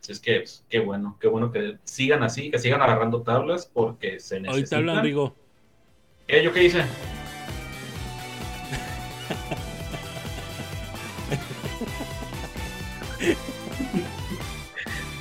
Así 0.01 0.12
es 0.12 0.20
que, 0.20 0.38
pues, 0.40 0.64
qué 0.68 0.78
bueno, 0.78 1.16
qué 1.20 1.28
bueno 1.28 1.51
que 1.51 1.78
sigan 1.84 2.22
así, 2.22 2.51
que 2.51 2.59
sigan 2.59 2.80
agarrando 2.80 3.22
tablas 3.22 3.66
porque 3.66 4.20
se 4.20 4.40
necesitan. 4.40 4.86
Ahorita 4.86 5.03
hablan. 5.03 5.32
¿Qué, 6.26 6.42
yo 6.42 6.53
qué 6.53 6.64
hice? 6.64 6.84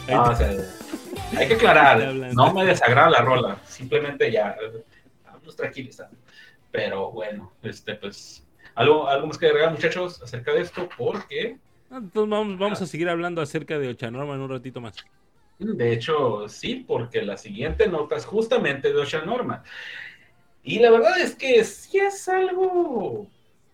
No, 0.08 0.24
o 0.24 0.36
sea, 0.36 0.52
hay 1.38 1.48
que 1.48 1.56
aclarar, 1.56 2.14
no 2.34 2.54
me 2.54 2.66
desagrada 2.66 3.10
la 3.10 3.22
rola, 3.22 3.58
simplemente 3.66 4.32
ya, 4.32 4.56
vamos 5.26 5.56
tranquilizando. 5.56 6.18
Pero 6.72 7.12
bueno, 7.12 7.54
este, 7.64 7.96
pues, 7.96 8.44
algo, 8.76 9.08
algo 9.08 9.28
más 9.28 9.38
que 9.38 9.48
agregar, 9.48 9.72
muchachos, 9.72 10.22
acerca 10.22 10.54
de 10.54 10.62
esto, 10.62 10.88
porque 10.98 11.58
Ah, 11.90 11.98
Entonces 11.98 12.30
vamos, 12.30 12.60
vamos 12.60 12.82
a 12.82 12.86
seguir 12.86 13.08
hablando 13.08 13.42
acerca 13.42 13.80
de 13.80 13.88
Ochanorma 13.90 14.36
en 14.36 14.42
un 14.42 14.50
ratito 14.50 14.82
más. 14.82 14.96
De 15.58 15.94
hecho, 15.94 16.48
sí, 16.50 16.84
porque 16.88 17.22
la 17.22 17.38
siguiente 17.38 17.88
nota 17.88 18.16
es 18.16 18.26
justamente 18.26 18.92
de 18.92 19.00
Ocean 19.00 19.26
Norma. 19.26 19.64
Y 20.64 20.80
la 20.80 20.92
verdad 20.92 21.20
es 21.20 21.34
que 21.34 21.64
sí 21.64 21.98
es 21.98 22.28
algo 22.28 23.28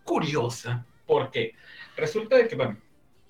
curiosa, 0.03 0.86
porque 1.07 1.55
resulta 1.97 2.38
de 2.38 2.47
que, 2.47 2.55
bueno, 2.55 2.77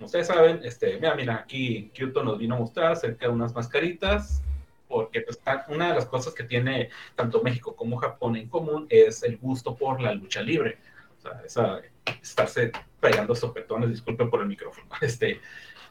ustedes 0.06 0.28
saben, 0.28 0.62
este, 0.64 0.96
mira, 0.96 1.16
mira, 1.16 1.36
aquí 1.36 1.92
Kyoto 1.94 2.24
nos 2.24 2.38
vino 2.38 2.56
a 2.56 2.60
mostrar 2.60 2.94
acerca 2.94 3.28
de 3.28 3.34
unas 3.34 3.54
mascaritas, 3.54 4.42
porque 4.88 5.22
pues, 5.22 5.40
una 5.70 5.90
de 5.90 5.96
las 5.96 6.06
cosas 6.06 6.34
que 6.34 6.44
tiene 6.44 6.90
tanto 7.16 7.42
México 7.42 7.76
como 7.76 7.98
Japón 7.98 8.36
en 8.36 8.48
común 8.48 8.86
es 8.90 9.24
el 9.24 9.38
gusto 9.38 9.76
por 9.76 10.02
la 10.02 10.14
lucha 10.14 10.42
libre. 10.42 10.78
O 11.18 11.22
sea, 11.22 11.42
esa, 11.46 11.82
estarse 12.22 12.72
pegando 13.00 13.36
sopetones, 13.36 13.90
disculpen 13.90 14.30
por 14.30 14.42
el 14.42 14.48
micrófono, 14.48 14.88
este, 15.02 15.40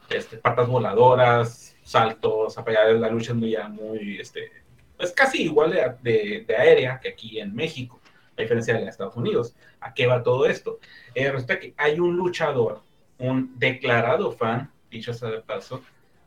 este, 0.09 0.37
patas 0.37 0.67
voladoras, 0.67 1.75
saltos, 1.83 2.55
la 2.65 3.09
lucha 3.09 3.31
es 3.31 3.37
muy, 3.37 3.57
muy 3.69 4.19
este, 4.19 4.63
es 4.99 5.11
casi 5.11 5.43
igual 5.43 5.71
de, 6.01 6.45
de, 6.45 6.55
aérea 6.55 6.99
que 6.99 7.09
aquí 7.09 7.39
en 7.39 7.53
México, 7.53 7.99
a 8.37 8.41
diferencia 8.41 8.73
de 8.73 8.85
Estados 8.85 9.15
Unidos. 9.15 9.55
¿A 9.79 9.93
qué 9.93 10.07
va 10.07 10.23
todo 10.23 10.45
esto? 10.45 10.79
Eh, 11.13 11.31
resulta 11.31 11.59
que 11.59 11.73
hay 11.77 11.99
un 11.99 12.15
luchador, 12.15 12.81
un 13.23 13.57
declarado 13.57 14.31
fan, 14.31 14.71
dicho 14.91 15.13
sea 15.13 15.29
de 15.29 15.41
paso, 15.41 15.83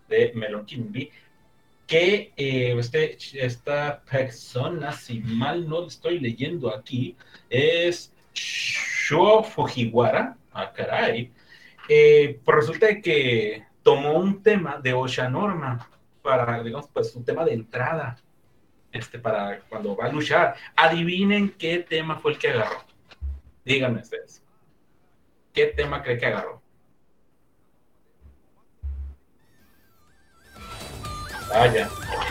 de 0.08 0.32
Melon 0.34 0.64
Kimby, 0.64 1.10
que 1.86 2.32
eh, 2.36 2.74
este, 2.78 3.16
esta 3.34 4.02
persona, 4.02 4.92
si 4.92 5.20
mal 5.20 5.68
no 5.68 5.86
estoy 5.86 6.18
leyendo 6.18 6.74
aquí, 6.74 7.16
es 7.48 8.12
Shuo 8.34 9.44
Fujiwara. 9.44 10.36
Ah, 10.52 10.72
caray. 10.72 11.32
Eh, 11.88 12.40
pues 12.44 12.56
resulta 12.56 13.00
que 13.00 13.64
tomó 13.82 14.14
un 14.14 14.42
tema 14.42 14.80
de 14.82 14.94
Osha 14.94 15.28
Norma 15.28 15.88
para, 16.22 16.62
digamos, 16.62 16.88
pues 16.88 17.14
un 17.14 17.24
tema 17.24 17.44
de 17.44 17.52
entrada 17.52 18.16
este, 18.90 19.18
para 19.18 19.60
cuando 19.68 19.96
va 19.96 20.06
a 20.06 20.12
luchar. 20.12 20.56
Adivinen 20.74 21.50
qué 21.50 21.78
tema 21.78 22.16
fue 22.16 22.32
el 22.32 22.38
que 22.38 22.48
agarró. 22.48 22.84
Díganme 23.64 24.00
ustedes. 24.00 24.42
¿Qué 25.52 25.66
tema 25.66 26.02
cree 26.02 26.18
que 26.18 26.26
agarró? 26.26 26.65
Vaya. 31.48 31.88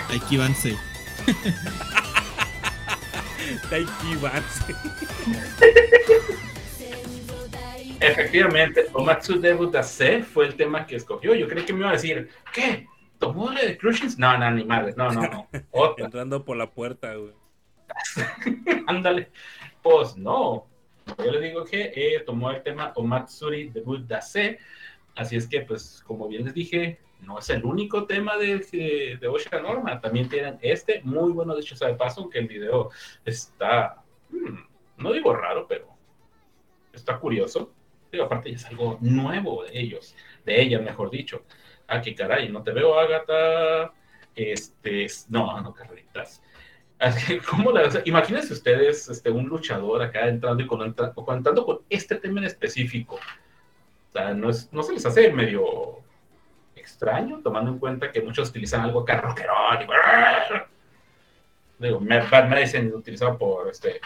Taiki 0.07 0.38
Banse. 0.38 0.78
Taiki 3.70 4.16
Banse. 4.22 4.76
Efectivamente, 7.99 8.86
Omatsu 8.93 9.39
Debu 9.39 9.68
Dase 9.68 10.24
fue 10.24 10.47
el 10.47 10.55
tema 10.55 10.86
que 10.86 10.95
escogió. 10.95 11.34
Yo 11.34 11.47
creí 11.47 11.66
que 11.66 11.74
me 11.74 11.80
iba 11.80 11.89
a 11.89 11.93
decir, 11.93 12.30
¿qué? 12.53 12.88
¿Tomó 13.20 13.51
la 13.51 13.61
de 13.61 13.78
Crushings? 13.78 14.20
No, 14.20 14.38
no, 14.38 14.51
ni 14.51 14.66
madre, 14.66 14.93
no, 14.97 15.11
no, 15.11 15.22
no. 15.22 15.47
Entrando 15.97 16.43
por 16.43 16.57
la 16.57 16.70
puerta, 16.70 17.16
güey. 17.16 17.34
Ándale. 18.88 19.32
Pues 19.82 20.18
no. 20.18 20.68
Yo 21.18 21.32
le 21.32 21.39
digo 21.39 21.63
que 21.63 21.93
eh, 21.95 22.24
tomó 22.26 22.51
el 22.51 22.61
tema 22.63 22.91
Omatsuri 22.95 23.70
Debu 23.70 23.99
Dase. 23.99 24.59
Así 25.16 25.38
es 25.38 25.47
que, 25.47 25.61
pues, 25.61 26.03
como 26.05 26.28
bien 26.28 26.45
les 26.45 26.53
dije, 26.53 26.99
no 27.22 27.39
es 27.39 27.49
el 27.49 27.63
único 27.66 28.05
tema 28.05 28.38
de, 28.38 28.59
de, 28.59 29.20
de 29.20 29.61
Norma. 29.61 29.99
También 29.99 30.30
tienen 30.30 30.57
este, 30.61 31.01
muy 31.03 31.32
bueno, 31.32 31.55
de 31.55 31.61
hecho, 31.61 31.76
sabe 31.76 31.95
paso, 31.95 32.30
que 32.30 32.39
el 32.39 32.47
video 32.47 32.89
está, 33.24 34.03
hmm, 34.30 34.57
no 34.97 35.11
digo 35.11 35.34
raro, 35.34 35.66
pero 35.68 35.88
está 36.93 37.20
curioso. 37.20 37.72
Pero 38.09 38.26
aparte 38.26 38.49
es 38.51 38.66
algo 38.66 38.97
nuevo 39.01 39.63
de 39.63 39.78
ellos, 39.80 40.16
de 40.45 40.61
ella, 40.61 40.80
mejor 40.80 41.09
dicho. 41.09 41.43
Ah, 41.88 42.01
qué 42.01 42.16
caray, 42.16 42.49
no 42.49 42.63
te 42.63 42.72
veo, 42.72 42.97
Agatha. 42.97 43.93
Este, 44.36 45.07
no, 45.30 45.59
no, 45.61 45.74
carritas. 45.74 46.41
¿Cómo 47.49 47.72
la, 47.72 47.89
imagínense 48.05 48.53
ustedes 48.53 49.09
este, 49.09 49.30
un 49.30 49.47
luchador 49.47 50.01
acá 50.01 50.28
entrando 50.28 50.63
y 50.63 50.68
contando 50.68 51.66
con 51.66 51.80
este 51.89 52.16
tema 52.16 52.39
en 52.39 52.45
específico. 52.45 53.16
O 53.16 54.13
sea, 54.13 54.34
no, 54.34 54.49
es, 54.49 54.72
no 54.72 54.82
se 54.82 54.93
les 54.93 55.05
hace 55.05 55.32
medio 55.32 56.04
extraño, 56.95 57.41
tomando 57.43 57.71
en 57.71 57.77
cuenta 57.77 58.11
que 58.11 58.21
muchos 58.21 58.49
utilizan 58.49 58.81
algo 58.81 59.01
acá 59.01 59.19
rockerón 59.19 59.83
y 61.77 61.83
digo, 61.83 61.99
Bad 61.99 62.47
Medicine 62.47 62.93
utilizado 62.93 63.37
por 63.37 63.69
este 63.69 63.99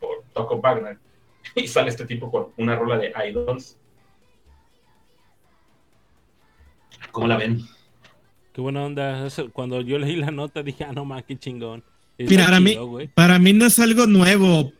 por 0.00 0.24
Toco 0.32 0.60
Wagner 0.60 0.98
y 1.54 1.68
sale 1.68 1.90
este 1.90 2.04
tipo 2.04 2.30
con 2.30 2.48
una 2.56 2.74
rola 2.74 2.98
de 2.98 3.12
idols. 3.28 3.78
¿Cómo 7.12 7.28
la 7.28 7.36
ven? 7.36 7.60
Qué 8.52 8.60
buena 8.60 8.84
onda. 8.84 9.28
Cuando 9.52 9.80
yo 9.80 9.98
leí 9.98 10.16
la 10.16 10.30
nota 10.30 10.62
dije, 10.62 10.84
ah, 10.84 10.92
no 10.92 11.04
más, 11.04 11.22
qué 11.24 11.38
chingón. 11.38 11.84
Mira, 12.18 12.44
para, 12.44 12.60
mí, 12.60 12.76
para 13.14 13.38
mí 13.38 13.52
no 13.52 13.66
es 13.66 13.78
algo 13.78 14.06
nuevo, 14.06 14.72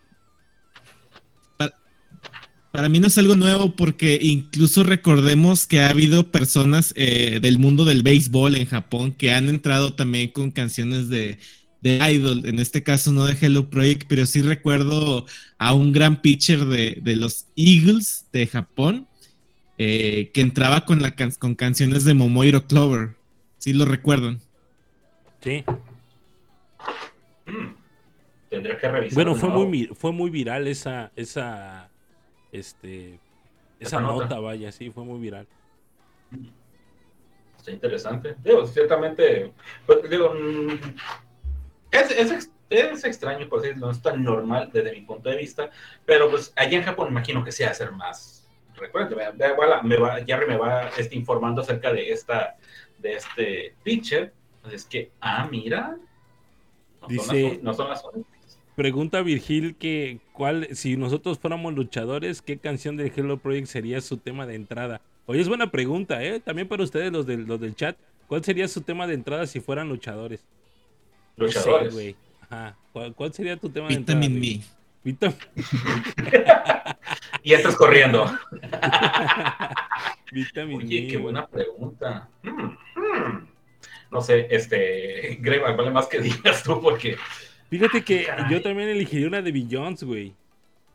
para 2.72 2.88
mí 2.88 2.98
no 2.98 3.06
es 3.06 3.18
algo 3.18 3.36
nuevo 3.36 3.76
porque 3.76 4.18
incluso 4.20 4.82
recordemos 4.82 5.66
que 5.66 5.80
ha 5.80 5.90
habido 5.90 6.30
personas 6.30 6.94
eh, 6.96 7.38
del 7.40 7.58
mundo 7.58 7.84
del 7.84 8.02
béisbol 8.02 8.56
en 8.56 8.66
Japón 8.66 9.12
que 9.12 9.32
han 9.32 9.50
entrado 9.50 9.92
también 9.92 10.30
con 10.30 10.50
canciones 10.50 11.08
de, 11.08 11.38
Idol, 11.84 12.46
en 12.46 12.60
este 12.60 12.82
caso 12.82 13.10
no 13.10 13.26
de 13.26 13.36
Hello 13.38 13.68
Project, 13.68 14.04
pero 14.08 14.24
sí 14.24 14.40
recuerdo 14.40 15.26
a 15.58 15.74
un 15.74 15.92
gran 15.92 16.22
pitcher 16.22 16.64
de, 16.64 17.16
los 17.16 17.46
Eagles 17.56 18.26
de 18.32 18.46
Japón 18.46 19.08
eh, 19.78 20.30
que 20.32 20.40
entraba 20.40 20.86
con, 20.86 21.02
la 21.02 21.14
con 21.38 21.56
canciones 21.56 22.04
de 22.04 22.14
Momoiro 22.14 22.66
Clover. 22.68 23.16
¿Sí 23.58 23.72
lo 23.72 23.84
recuerdan? 23.84 24.38
Sí. 25.42 25.64
Tendría 28.48 28.78
que 28.78 28.88
revisar. 28.88 29.14
Bueno, 29.14 29.34
fue 29.34 29.48
muy, 29.48 29.90
fue 29.94 30.12
muy 30.12 30.30
viral 30.30 30.68
esa, 30.68 31.10
esa 31.16 31.91
este, 32.53 33.18
esa 33.80 34.00
nota, 34.00 34.38
vaya, 34.38 34.70
sí, 34.70 34.90
fue 34.90 35.05
muy 35.05 35.18
viral. 35.18 35.46
Está 37.59 37.70
interesante. 37.70 38.36
Digo, 38.42 38.66
ciertamente, 38.66 39.53
pues, 39.86 40.09
digo, 40.09 40.34
mm, 40.34 40.68
es, 41.90 42.48
es, 42.70 43.05
extraño, 43.05 43.48
por 43.48 43.62
decirlo, 43.62 43.86
no 43.86 43.92
es 43.92 44.00
tan 44.00 44.22
normal 44.22 44.70
desde 44.72 44.92
mi 44.92 45.03
punto 45.03 45.28
de 45.28 45.36
vista, 45.36 45.70
pero 46.05 46.30
pues 46.30 46.53
allá 46.57 46.78
en 46.78 46.84
Japón 46.84 47.09
imagino 47.09 47.44
que 47.44 47.53
sea 47.53 47.70
hacer 47.70 47.92
más. 47.92 48.48
Recuerden, 48.76 49.18
me 49.84 49.96
va, 49.96 50.24
Jerry 50.24 50.46
me 50.46 50.57
va 50.57 50.88
este, 50.96 51.14
informando 51.14 51.61
acerca 51.61 51.92
de 51.92 52.11
esta, 52.11 52.57
de 52.98 53.14
este 53.14 53.74
pitcher. 53.82 54.32
Es 54.70 54.84
que, 54.84 55.11
ah, 55.20 55.46
mira, 55.50 55.98
Dice, 57.09 57.59
no 57.62 57.74
son 57.74 57.88
las 57.88 58.03
Pregunta 58.74 59.20
Virgil 59.20 59.76
que 59.76 60.18
cuál, 60.32 60.68
si 60.72 60.96
nosotros 60.96 61.38
fuéramos 61.38 61.74
luchadores, 61.74 62.40
¿qué 62.40 62.56
canción 62.58 62.96
de 62.96 63.12
Hello 63.14 63.36
Project 63.36 63.66
sería 63.66 64.00
su 64.00 64.16
tema 64.16 64.46
de 64.46 64.54
entrada? 64.54 65.02
Oye, 65.26 65.40
es 65.40 65.48
buena 65.48 65.70
pregunta, 65.70 66.22
¿eh? 66.22 66.40
También 66.40 66.68
para 66.68 66.82
ustedes, 66.82 67.12
los 67.12 67.26
del, 67.26 67.44
los 67.44 67.60
del 67.60 67.74
chat. 67.74 67.96
¿Cuál 68.26 68.42
sería 68.42 68.66
su 68.68 68.80
tema 68.80 69.06
de 69.06 69.14
entrada 69.14 69.46
si 69.46 69.60
fueran 69.60 69.88
luchadores? 69.88 70.44
Luchadores. 71.36 72.16
Ajá. 72.48 72.76
¿Cuál, 72.92 73.32
sería 73.34 73.56
tu 73.56 73.68
tema 73.68 73.88
de 73.88 73.94
entrada? 73.94 74.20
Vitamin 74.20 74.62
Vitamin 75.04 75.36
y 77.42 77.52
estás 77.52 77.76
corriendo. 77.76 78.24
Vitamin 80.32 80.78
Oye, 80.78 81.08
qué 81.08 81.16
buena 81.18 81.46
pregunta. 81.46 82.28
Hmm, 82.42 82.76
hmm. 82.94 83.48
No 84.10 84.20
sé, 84.20 84.46
este, 84.50 85.38
Greg, 85.40 85.60
vale 85.60 85.90
más 85.90 86.06
que 86.06 86.20
digas 86.20 86.62
tú 86.62 86.80
porque 86.80 87.16
Fíjate 87.72 88.04
que 88.04 88.26
yo 88.50 88.60
también 88.60 88.90
elegiría 88.90 89.26
una 89.26 89.40
de 89.40 89.50
Beyoncé, 89.50 90.04
güey. 90.04 90.34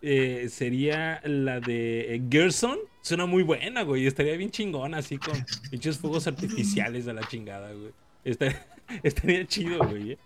Eh, 0.04 0.46
sería 0.48 1.20
la 1.24 1.60
de 1.60 2.14
eh, 2.14 2.22
Gerson. 2.30 2.78
Suena 3.02 3.26
muy 3.26 3.42
buena, 3.42 3.82
güey. 3.82 4.06
Estaría 4.06 4.38
bien 4.38 4.52
chingona, 4.52 5.00
así 5.00 5.18
con 5.18 5.44
muchos 5.72 5.98
fuegos 5.98 6.28
artificiales 6.28 7.06
de 7.06 7.16
la 7.16 7.28
chingada, 7.28 7.72
güey. 7.74 7.92
Estaría, 9.02 9.48
chido, 9.48 9.84
güey. 9.88 10.12
Eh. 10.12 10.18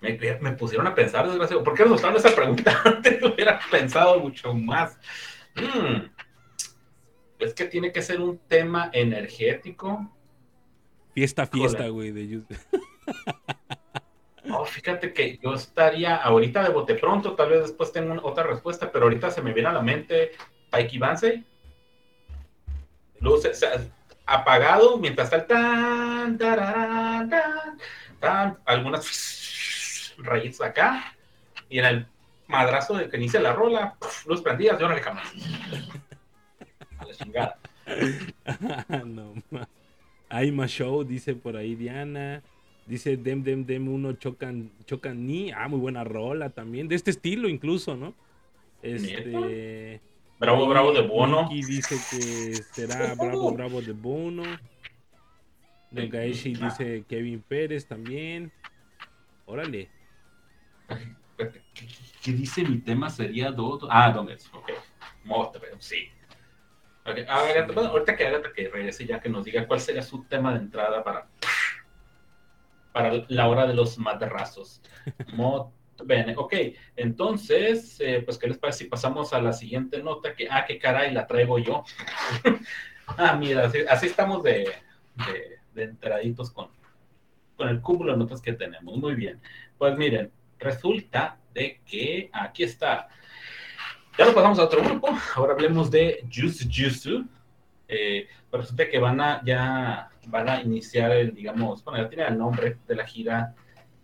Me, 0.00 0.38
me, 0.40 0.52
pusieron 0.52 0.86
a 0.86 0.94
pensar, 0.94 1.28
desgraciado. 1.28 1.62
¿Por 1.62 1.74
qué 1.74 1.84
nos 1.84 2.02
esa 2.02 2.34
pregunta? 2.34 2.80
Antes 2.86 3.22
hubiera 3.22 3.60
pensado 3.70 4.20
mucho 4.20 4.54
más. 4.54 4.96
Hmm. 5.54 6.06
Es 7.38 7.52
que 7.52 7.66
tiene 7.66 7.92
que 7.92 8.00
ser 8.00 8.22
un 8.22 8.38
tema 8.48 8.88
energético. 8.94 10.10
Fiesta, 11.12 11.46
fiesta, 11.46 11.88
güey. 11.88 12.10
De... 12.10 12.40
Fíjate 14.72 15.12
que 15.12 15.38
yo 15.42 15.52
estaría 15.52 16.16
ahorita 16.16 16.62
de 16.62 16.70
bote 16.70 16.94
pronto, 16.94 17.34
tal 17.34 17.50
vez 17.50 17.60
después 17.60 17.92
tengo 17.92 18.18
otra 18.26 18.44
respuesta, 18.44 18.90
pero 18.90 19.04
ahorita 19.04 19.30
se 19.30 19.42
me 19.42 19.52
viene 19.52 19.68
a 19.68 19.74
la 19.74 19.82
mente 19.82 20.32
Taiki 20.70 20.96
Banse. 20.96 21.44
Luces 23.20 23.62
apagado 24.24 24.96
mientras 24.96 25.26
está 25.26 25.36
el 25.36 25.46
tan, 25.46 26.38
tararán, 26.38 27.30
algunas 28.64 30.14
rayitas 30.18 30.62
acá 30.62 31.16
y 31.68 31.78
en 31.78 31.84
el 31.84 32.06
madrazo 32.46 32.94
de 32.94 33.10
que 33.10 33.18
inicia 33.18 33.40
la 33.40 33.52
rola, 33.52 33.98
luz 34.26 34.40
prendidas, 34.40 34.80
yo 34.80 34.88
no 34.88 34.94
le 34.94 35.02
jamás. 35.02 35.30
A 36.98 37.04
la 37.04 37.14
chingada. 37.14 37.58
no, 39.04 39.34
Hay 40.30 40.50
más 40.50 40.70
show, 40.70 41.04
dice 41.04 41.34
por 41.34 41.58
ahí 41.58 41.74
Diana. 41.74 42.42
Dice 42.86 43.16
Dem 43.16 43.42
Dem 43.42 43.64
Dem 43.64 43.88
1 43.88 44.14
chocan, 44.14 44.70
chocan 44.86 45.26
ni. 45.26 45.52
Ah, 45.52 45.68
muy 45.68 45.78
buena 45.78 46.04
rola 46.04 46.50
también. 46.50 46.88
De 46.88 46.94
este 46.94 47.10
estilo 47.10 47.48
incluso, 47.48 47.96
¿no? 47.96 48.14
Este. 48.82 50.00
Bravo, 50.38 50.66
bravo 50.66 50.92
de 50.92 51.02
Bono. 51.02 51.40
Aquí 51.42 51.62
dice 51.62 51.94
que 52.10 52.54
será 52.72 53.14
Bravo, 53.14 53.52
bravo 53.52 53.80
de 53.80 53.92
Bono. 53.92 54.42
Gaeshi 55.92 56.54
dice 56.54 57.04
Kevin 57.08 57.40
Pérez 57.46 57.86
también. 57.86 58.50
Órale. 59.46 59.88
¿Qué, 62.22 62.32
dice 62.32 62.64
mi 62.64 62.78
tema? 62.78 63.08
Sería 63.08 63.52
Dodo. 63.52 63.86
Ah, 63.88 64.10
¿dónde 64.10 64.34
es? 64.34 64.50
Ok. 64.52 64.70
sí. 65.78 66.08
ahorita 67.04 68.16
que 68.16 68.26
Agatha 68.26 68.52
que 68.52 68.68
regrese 68.68 69.06
ya 69.06 69.20
que 69.20 69.28
nos 69.28 69.44
diga 69.44 69.66
cuál 69.68 69.80
sería 69.80 70.02
su 70.02 70.24
tema 70.24 70.52
de 70.52 70.58
entrada 70.58 71.04
para, 71.04 71.28
para 72.92 73.24
la 73.28 73.48
hora 73.48 73.66
de 73.66 73.74
los 73.74 73.98
materrazos. 73.98 74.82
Bene, 76.04 76.34
ok, 76.36 76.54
entonces, 76.96 77.98
eh, 78.00 78.22
pues, 78.24 78.38
¿qué 78.38 78.48
les 78.48 78.58
parece 78.58 78.80
si 78.80 78.84
pasamos 78.86 79.32
a 79.32 79.40
la 79.40 79.52
siguiente 79.52 80.02
nota? 80.02 80.34
Que, 80.34 80.48
ah, 80.50 80.64
qué 80.66 80.78
caray, 80.78 81.12
la 81.12 81.26
traigo 81.26 81.58
yo. 81.58 81.84
ah, 83.06 83.36
mira, 83.36 83.70
así, 83.88 84.06
estamos 84.06 84.42
de, 84.42 84.68
de, 85.74 85.82
enteraditos 85.82 86.50
con, 86.50 86.68
con 87.56 87.68
el 87.68 87.80
cúmulo 87.80 88.12
de 88.12 88.18
notas 88.18 88.40
que 88.40 88.52
tenemos. 88.52 88.96
Muy 88.96 89.14
bien. 89.14 89.40
Pues 89.78 89.96
miren, 89.96 90.30
resulta 90.58 91.38
de 91.54 91.80
que 91.84 92.30
aquí 92.32 92.64
está. 92.64 93.08
Ya 94.18 94.26
nos 94.26 94.34
pasamos 94.34 94.58
a 94.58 94.64
otro 94.64 94.82
grupo. 94.82 95.08
Ahora 95.34 95.54
hablemos 95.54 95.90
de 95.90 96.24
Juice 96.32 96.68
Juice. 96.70 97.24
Eh, 97.94 98.26
pues 98.50 98.62
resulta 98.62 98.88
que 98.88 98.98
van 98.98 99.20
a 99.20 99.42
ya 99.44 100.10
van 100.28 100.48
a 100.48 100.62
iniciar 100.62 101.12
el, 101.12 101.34
digamos, 101.34 101.84
bueno, 101.84 102.02
ya 102.02 102.08
tiene 102.08 102.26
el 102.26 102.38
nombre 102.38 102.78
de 102.86 102.94
la 102.94 103.06
gira 103.06 103.54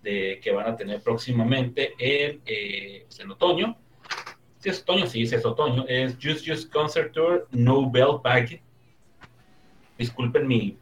de, 0.02 0.40
que 0.42 0.52
van 0.52 0.66
a 0.66 0.76
tener 0.76 1.00
próximamente 1.02 1.94
en, 1.98 2.42
eh, 2.44 3.04
pues, 3.06 3.20
en 3.20 3.30
otoño. 3.30 3.76
Si 4.58 4.68
es 4.68 4.82
otoño, 4.82 5.06
sí, 5.06 5.26
si 5.26 5.34
es 5.34 5.44
otoño. 5.44 5.84
Es 5.88 6.16
Juice 6.20 6.44
Juice 6.44 6.68
Concert 6.68 7.12
Tour 7.12 7.48
Nobel 7.52 8.18
Bag. 8.22 8.60
Disculpen 9.96 10.46
mi 10.46 10.76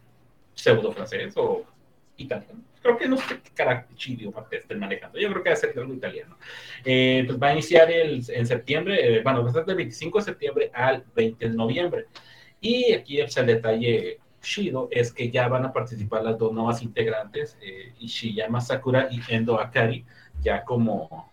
pseudo 0.53 0.91
francés 0.91 1.33
o 1.37 1.63
italiano 2.17 2.67
creo 2.87 2.97
que 2.97 3.07
no 3.07 3.17
sé 3.17 3.39
qué 3.41 3.51
carácter 3.53 3.97
idioma 4.09 4.45
estén 4.49 4.79
manejando. 4.79 5.19
Yo 5.19 5.29
creo 5.29 5.43
que 5.43 5.49
va 5.49 5.53
a 5.53 5.57
ser 5.57 5.77
algo 5.77 5.93
italiano. 5.93 6.37
Eh, 6.85 7.23
pues 7.25 7.39
va 7.39 7.47
a 7.47 7.53
iniciar 7.53 7.91
el, 7.91 8.23
en 8.29 8.47
septiembre, 8.47 9.17
eh, 9.17 9.21
bueno, 9.23 9.43
va 9.43 9.49
a 9.49 9.53
ser 9.53 9.65
del 9.65 9.75
25 9.75 10.19
de 10.19 10.23
septiembre 10.23 10.71
al 10.73 11.03
20 11.15 11.49
de 11.49 11.55
noviembre. 11.55 12.05
Y 12.61 12.93
aquí 12.93 13.19
el 13.19 13.45
detalle 13.45 14.19
chido 14.41 14.87
es 14.91 15.11
que 15.11 15.29
ya 15.29 15.47
van 15.47 15.65
a 15.65 15.73
participar 15.73 16.23
las 16.23 16.37
dos 16.37 16.53
nuevas 16.53 16.81
integrantes, 16.81 17.57
eh, 17.61 17.93
Ishiyama 17.99 18.61
Sakura 18.61 19.09
y 19.11 19.21
Endo 19.29 19.59
Akari, 19.59 20.05
ya 20.41 20.63
como, 20.63 21.31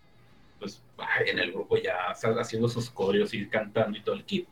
pues, 0.59 0.81
en 1.25 1.39
el 1.39 1.51
grupo 1.51 1.77
ya 1.77 2.09
haciendo 2.09 2.67
sus 2.67 2.89
coreos 2.89 3.33
y 3.33 3.47
cantando 3.47 3.97
y 3.97 4.01
todo 4.01 4.15
el 4.15 4.23
kit 4.23 4.47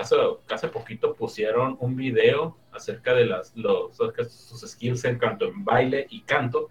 hace, 0.00 0.16
hace 0.48 0.68
poquito 0.68 1.14
pusieron 1.14 1.76
un 1.80 1.96
video 1.96 2.56
acerca 2.72 3.14
de 3.14 3.26
las, 3.26 3.54
los, 3.56 3.96
sus 3.96 4.60
skills 4.60 5.04
en 5.04 5.18
canto, 5.18 5.46
en 5.46 5.64
baile 5.64 6.06
y 6.10 6.22
canto. 6.22 6.68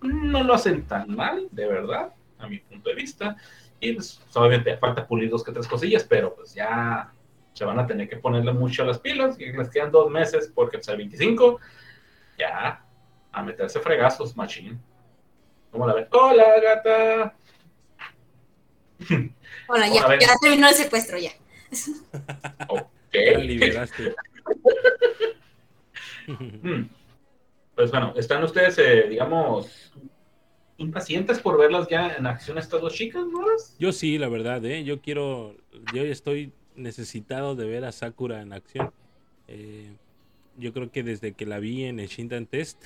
No 0.00 0.42
lo 0.42 0.54
hacen 0.54 0.82
tan 0.86 1.14
mal, 1.14 1.48
de 1.50 1.66
verdad, 1.66 2.12
a 2.38 2.46
mi 2.48 2.58
punto 2.58 2.90
de 2.90 2.96
vista. 2.96 3.36
Y 3.80 3.92
pues, 3.92 4.20
obviamente 4.34 4.76
falta 4.76 5.06
pulir 5.06 5.30
dos 5.30 5.44
que 5.44 5.52
tres 5.52 5.66
cosillas, 5.66 6.04
pero 6.04 6.34
pues 6.34 6.54
ya 6.54 7.12
se 7.52 7.64
van 7.64 7.78
a 7.78 7.86
tener 7.86 8.08
que 8.08 8.16
ponerle 8.16 8.52
mucho 8.52 8.82
a 8.82 8.86
las 8.86 8.98
pilas. 8.98 9.38
Y 9.38 9.52
les 9.52 9.68
quedan 9.70 9.90
dos 9.90 10.10
meses 10.10 10.50
porque 10.54 10.78
pues, 10.78 10.88
el 10.88 10.96
25 10.98 11.60
ya 12.38 12.84
a 13.32 13.42
meterse 13.42 13.80
fregazos, 13.80 14.36
machine. 14.36 14.78
¿Cómo 15.70 15.86
la 15.86 15.94
ven? 15.94 16.08
Hola, 16.10 16.60
gata. 16.60 17.34
Hola, 19.68 19.88
ya, 19.88 20.18
ya 20.18 20.34
terminó 20.40 20.68
el 20.68 20.74
secuestro 20.74 21.18
ya. 21.18 21.32
liberaste. 23.38 24.14
Hmm. 26.26 26.84
Pues 27.74 27.90
bueno, 27.90 28.12
¿están 28.16 28.44
ustedes, 28.44 28.76
eh, 28.78 29.06
digamos, 29.08 29.94
impacientes 30.76 31.38
por 31.38 31.58
verlas 31.58 31.88
ya 31.88 32.10
en 32.10 32.26
acción 32.26 32.58
estas 32.58 32.82
dos 32.82 32.92
chicas, 32.92 33.24
¿no? 33.24 33.40
Yo 33.78 33.92
sí, 33.92 34.18
la 34.18 34.28
verdad, 34.28 34.62
¿eh? 34.66 34.84
Yo 34.84 35.00
quiero, 35.00 35.56
yo 35.94 36.02
estoy 36.02 36.52
necesitado 36.76 37.54
de 37.54 37.66
ver 37.66 37.84
a 37.84 37.92
Sakura 37.92 38.42
en 38.42 38.52
acción. 38.52 38.92
Eh, 39.48 39.92
yo 40.58 40.72
creo 40.72 40.90
que 40.90 41.02
desde 41.02 41.32
que 41.32 41.46
la 41.46 41.58
vi 41.58 41.84
en 41.84 42.00
el 42.00 42.08
Shindan 42.08 42.46
Test, 42.46 42.84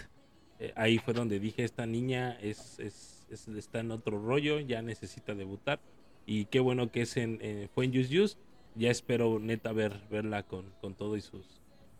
eh, 0.59 0.73
ahí 0.77 0.99
fue 0.99 1.15
donde 1.15 1.41
dije, 1.41 1.65
esta 1.65 1.87
niña 1.87 2.39
es, 2.41 2.79
es, 2.79 3.25
está 3.49 3.81
en 3.81 3.91
otro 3.91 4.21
rollo, 4.23 4.61
ya 4.61 4.83
necesita 4.83 5.35
debutar. 5.35 5.81
Y 6.27 6.47
qué 6.47 6.61
bueno 6.61 6.91
que 6.91 7.03
es 7.03 7.17
en, 7.17 7.69
fue 7.75 7.85
en 7.85 7.99
Use 7.99 8.21
Use 8.21 8.37
ya 8.77 8.91
espero 8.91 9.39
neta 9.39 9.73
ver, 9.73 10.01
verla 10.11 10.43
con, 10.43 10.67
con 10.81 10.95
todo 10.95 11.17
y 11.17 11.21
sus, 11.21 11.47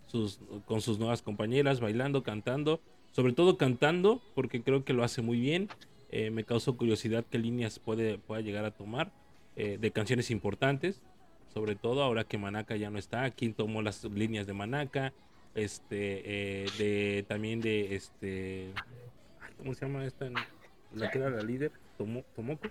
sus, 0.07 0.39
con 0.67 0.81
sus 0.81 0.99
nuevas 0.99 1.23
compañeras, 1.23 1.81
bailando, 1.81 2.23
cantando, 2.23 2.81
sobre 3.13 3.33
todo 3.33 3.57
cantando, 3.57 4.21
porque 4.35 4.63
creo 4.63 4.85
que 4.85 4.93
lo 4.93 5.03
hace 5.03 5.23
muy 5.23 5.41
bien. 5.41 5.69
Eh, 6.11 6.31
me 6.31 6.45
causó 6.45 6.77
curiosidad 6.77 7.25
qué 7.29 7.39
líneas 7.39 7.79
puede, 7.79 8.19
pueda 8.19 8.41
llegar 8.43 8.65
a 8.65 8.71
tomar 8.71 9.11
eh, 9.57 9.79
de 9.81 9.91
canciones 9.91 10.31
importantes, 10.31 11.01
sobre 11.57 11.75
todo 11.75 12.03
ahora 12.03 12.25
que 12.25 12.37
Manaka 12.37 12.77
ya 12.77 12.91
no 12.91 12.99
está, 12.99 13.31
quién 13.31 13.55
tomó 13.55 13.81
las 13.81 14.05
líneas 14.05 14.47
de 14.47 14.53
Manaka, 14.53 15.15
este, 15.55 16.65
eh, 16.65 16.67
de, 16.77 17.25
también 17.27 17.63
de 17.63 17.95
este, 17.95 18.75
¿cómo 19.57 19.73
se 19.73 19.87
llama 19.87 20.05
esta? 20.05 20.29
La 20.95 21.11
que 21.11 21.17
era 21.17 21.31
la 21.31 21.43
líder, 21.43 21.73
Tomo, 21.97 22.25
Tomoko. 22.35 22.69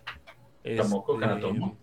Tomoko, 0.77 1.19
este, 1.19 1.75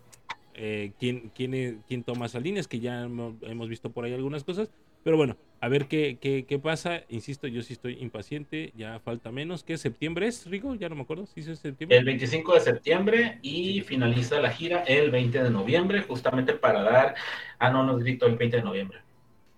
eh, 0.54 0.92
quién, 1.00 1.32
quién, 1.34 1.82
quién, 1.88 2.04
toma 2.04 2.26
esas 2.26 2.40
líneas, 2.40 2.68
que 2.68 2.78
ya 2.78 3.02
hemos, 3.02 3.68
visto 3.68 3.90
por 3.90 4.04
ahí 4.04 4.14
algunas 4.14 4.44
cosas. 4.44 4.70
Pero 5.02 5.16
bueno, 5.16 5.36
a 5.62 5.68
ver 5.68 5.86
qué, 5.86 6.18
qué, 6.20 6.44
qué, 6.44 6.58
pasa. 6.58 7.02
Insisto, 7.08 7.46
yo 7.46 7.62
sí 7.62 7.74
estoy 7.74 7.96
impaciente, 8.00 8.72
ya 8.76 8.98
falta 8.98 9.30
menos. 9.30 9.62
¿Qué 9.62 9.78
septiembre 9.78 10.26
es, 10.26 10.44
Rigo? 10.46 10.74
Ya 10.74 10.88
no 10.88 10.96
me 10.96 11.02
acuerdo. 11.02 11.24
¿Sí 11.24 11.38
es 11.38 11.56
septiembre? 11.60 11.96
El 11.98 12.04
25 12.04 12.54
de 12.54 12.60
septiembre 12.60 13.38
y 13.42 13.80
finaliza 13.82 14.40
la 14.40 14.50
gira 14.50 14.82
el 14.82 15.12
20 15.12 15.40
de 15.40 15.50
noviembre, 15.50 16.02
justamente 16.02 16.52
para 16.52 16.82
dar. 16.82 17.14
Ah, 17.60 17.70
no, 17.70 17.84
nos 17.84 18.00
grito 18.00 18.26
el 18.26 18.34
20 18.34 18.56
de 18.56 18.62
noviembre. 18.64 18.98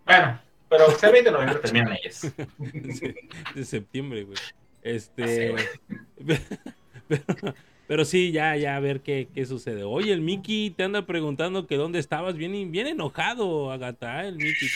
Bueno, 0.04 0.38
pero 0.68 0.88
el 0.88 1.10
20 1.10 1.22
de 1.22 1.30
noviembre 1.30 1.58
terminan 1.60 1.94
ellas. 1.94 2.34
de 3.54 3.64
septiembre, 3.64 4.24
güey. 4.24 4.36
Este. 4.82 5.54
pero, 7.08 7.54
pero 7.86 8.04
sí, 8.04 8.30
ya, 8.30 8.54
ya, 8.56 8.76
a 8.76 8.80
ver 8.80 9.00
qué, 9.00 9.28
qué 9.34 9.46
sucede. 9.46 9.84
Oye, 9.84 10.12
el 10.12 10.20
Mickey 10.20 10.68
te 10.68 10.82
anda 10.82 11.06
preguntando 11.06 11.66
que 11.66 11.76
dónde 11.76 11.98
estabas. 11.98 12.36
Bien, 12.36 12.70
bien 12.70 12.88
enojado, 12.88 13.72
Agata, 13.72 14.26
el 14.26 14.36
Mickey. 14.36 14.68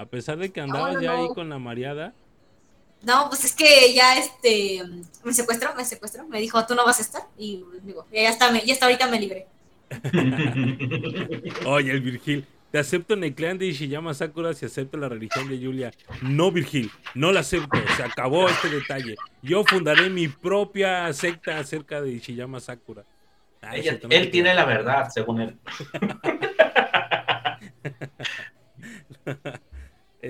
A 0.00 0.06
pesar 0.06 0.38
de 0.38 0.50
que 0.50 0.62
andabas 0.62 0.98
ya 1.02 1.12
ahí 1.12 1.28
con 1.34 1.50
la 1.50 1.58
mareada. 1.58 2.14
No, 3.02 3.28
pues 3.28 3.44
es 3.44 3.54
que 3.54 3.92
ya 3.92 4.16
este 4.16 4.80
me 5.22 5.34
secuestró, 5.34 5.74
me 5.74 5.84
secuestró, 5.84 6.26
me 6.26 6.40
dijo, 6.40 6.64
tú 6.64 6.74
no 6.74 6.86
vas 6.86 7.00
a 7.00 7.02
estar. 7.02 7.22
Y 7.36 7.62
digo, 7.82 8.06
ya 8.10 8.30
está, 8.30 8.50
ya 8.64 8.72
está 8.72 8.86
ahorita 8.86 9.08
me 9.08 9.20
libré. 9.20 9.46
Oye, 11.66 11.92
el 11.92 12.00
Virgil, 12.00 12.46
te 12.70 12.78
acepto 12.78 13.12
en 13.12 13.24
el 13.24 13.34
clan 13.34 13.58
de 13.58 13.66
Ishiyama 13.66 14.14
Sakura 14.14 14.54
si 14.54 14.64
acepto 14.64 14.96
la 14.96 15.10
religión 15.10 15.50
de 15.50 15.58
Julia. 15.58 15.92
No, 16.22 16.50
Virgil, 16.50 16.90
no 17.14 17.30
la 17.30 17.40
acepto. 17.40 17.78
Se 17.94 18.02
acabó 18.02 18.48
este 18.48 18.70
detalle. 18.70 19.16
Yo 19.42 19.64
fundaré 19.64 20.08
mi 20.08 20.28
propia 20.28 21.12
secta 21.12 21.58
acerca 21.58 22.00
de 22.00 22.12
Ishiyama 22.12 22.58
Sakura. 22.58 23.04
él 24.08 24.30
tiene 24.30 24.54
la 24.54 24.64
verdad, 24.64 25.10
según 25.10 25.42
él. 25.42 25.58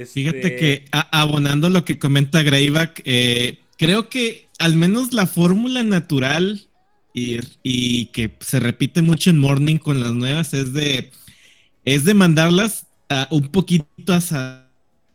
Este 0.03 0.21
Fíjate 0.21 0.57
que 0.57 0.85
abonando 0.91 1.69
lo 1.69 1.85
que 1.85 1.99
comenta 1.99 2.43
Greyback, 2.43 3.03
eh, 3.05 3.59
creo 3.77 4.09
que 4.09 4.49
al 4.59 4.77
menos 4.77 5.13
la 5.13 5.27
fórmula 5.27 5.83
natural 5.83 6.67
y, 7.13 7.39
y 7.63 8.07
que 8.07 8.37
se 8.41 8.61
repite 8.61 9.03
mucho 9.03 9.31
en 9.31 9.39
Morning 9.39 9.77
con 9.79 10.01
las 10.01 10.13
nuevas 10.13 10.55
es 10.55 10.73
de 10.73 11.11
es 11.85 12.05
de 12.05 12.15
mandarlas 12.15 12.87
un 13.31 13.49
poquito 13.49 14.13
hacia, 14.13 14.69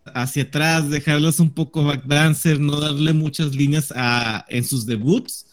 hacia, 0.05 0.43
atrás, 0.43 0.89
dejarlas 0.89 1.39
un 1.39 1.51
poco 1.51 1.83
backdancer, 1.83 2.59
no 2.59 2.79
darle 2.79 3.13
muchas 3.13 3.55
líneas 3.55 3.93
en 4.49 4.63
sus 4.63 4.85
debuts. 4.85 5.47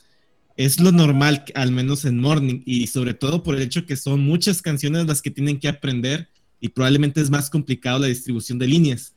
Es 0.57 0.81
lo 0.81 0.93
normal, 0.93 1.45
al 1.55 1.73
menos 1.73 2.05
en 2.05 2.19
Morning, 2.19 2.63
y 2.67 2.87
sobre 2.87 3.15
todo 3.15 3.43
por 3.43 3.55
el 3.55 3.63
hecho 3.63 3.87
que 3.87 3.97
son 3.97 4.21
muchas 4.21 4.61
canciones 4.61 5.07
las 5.07 5.23
que 5.23 5.31
tienen 5.31 5.59
que 5.59 5.69
aprender 5.69 6.29
y 6.61 6.69
probablemente 6.69 7.21
es 7.21 7.31
más 7.31 7.49
complicado 7.49 8.01
la 8.01 8.07
distribución 8.07 8.59
de 8.59 8.67
líneas. 8.67 9.15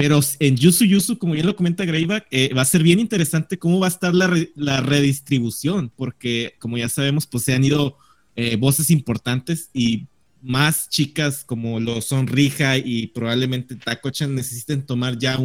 Pero 0.00 0.18
en 0.38 0.56
Yusu 0.56 0.86
Yusu, 0.86 1.18
como 1.18 1.34
bien 1.34 1.44
lo 1.44 1.54
comenta 1.54 1.84
Greyback, 1.84 2.26
eh, 2.30 2.54
va 2.54 2.62
a 2.62 2.64
ser 2.64 2.82
bien 2.82 3.00
interesante 3.00 3.58
cómo 3.58 3.80
va 3.80 3.86
a 3.86 3.90
estar 3.90 4.14
la, 4.14 4.34
la 4.54 4.80
redistribución, 4.80 5.92
porque 5.94 6.54
como 6.58 6.78
ya 6.78 6.88
sabemos, 6.88 7.26
pues 7.26 7.44
se 7.44 7.52
han 7.52 7.64
ido 7.64 7.98
eh, 8.34 8.56
voces 8.56 8.88
importantes 8.88 9.68
y 9.74 10.06
más 10.40 10.88
chicas 10.88 11.44
como 11.44 11.80
lo 11.80 12.00
son 12.00 12.28
Rija 12.28 12.78
y 12.78 13.08
probablemente 13.08 13.76
Takochan 13.76 14.34
necesiten 14.34 14.86
tomar 14.86 15.18
ya 15.18 15.38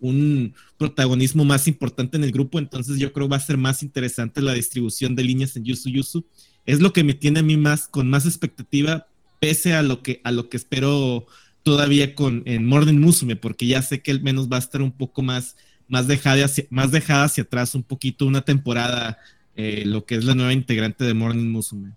un, 0.00 0.54
protagonismo 0.78 1.44
más 1.44 1.68
importante 1.68 2.16
en 2.16 2.24
el 2.24 2.32
grupo, 2.32 2.58
entonces 2.58 2.98
yo 2.98 3.12
creo 3.12 3.28
va 3.28 3.36
a 3.36 3.40
ser 3.40 3.58
más 3.58 3.82
interesante 3.82 4.40
la 4.40 4.54
distribución 4.54 5.14
de 5.14 5.24
líneas 5.24 5.54
en 5.56 5.64
Yusu 5.64 5.90
Yusu. 5.90 6.24
Es 6.64 6.80
lo 6.80 6.94
que 6.94 7.04
me 7.04 7.12
tiene 7.12 7.40
a 7.40 7.42
mí 7.42 7.58
más 7.58 7.86
con 7.86 8.08
más 8.08 8.24
expectativa, 8.24 9.08
pese 9.40 9.74
a 9.74 9.82
lo 9.82 10.02
que 10.02 10.22
a 10.24 10.32
lo 10.32 10.48
que 10.48 10.56
espero 10.56 11.26
todavía 11.62 12.14
con 12.14 12.42
en 12.46 12.66
Morning 12.66 12.98
Musume, 12.98 13.36
porque 13.36 13.66
ya 13.66 13.82
sé 13.82 14.02
que 14.02 14.10
al 14.10 14.22
menos 14.22 14.48
va 14.48 14.56
a 14.56 14.60
estar 14.60 14.82
un 14.82 14.92
poco 14.92 15.22
más 15.22 15.56
más 15.90 16.06
dejada 16.06 16.44
hacia, 16.44 16.64
más 16.70 16.92
dejada 16.92 17.24
hacia 17.24 17.42
atrás 17.42 17.74
un 17.74 17.82
poquito 17.82 18.24
una 18.24 18.42
temporada 18.42 19.18
eh, 19.56 19.82
lo 19.84 20.04
que 20.04 20.14
es 20.14 20.24
la 20.24 20.36
nueva 20.36 20.52
integrante 20.52 21.04
de 21.04 21.14
Morning 21.14 21.50
Musume. 21.50 21.92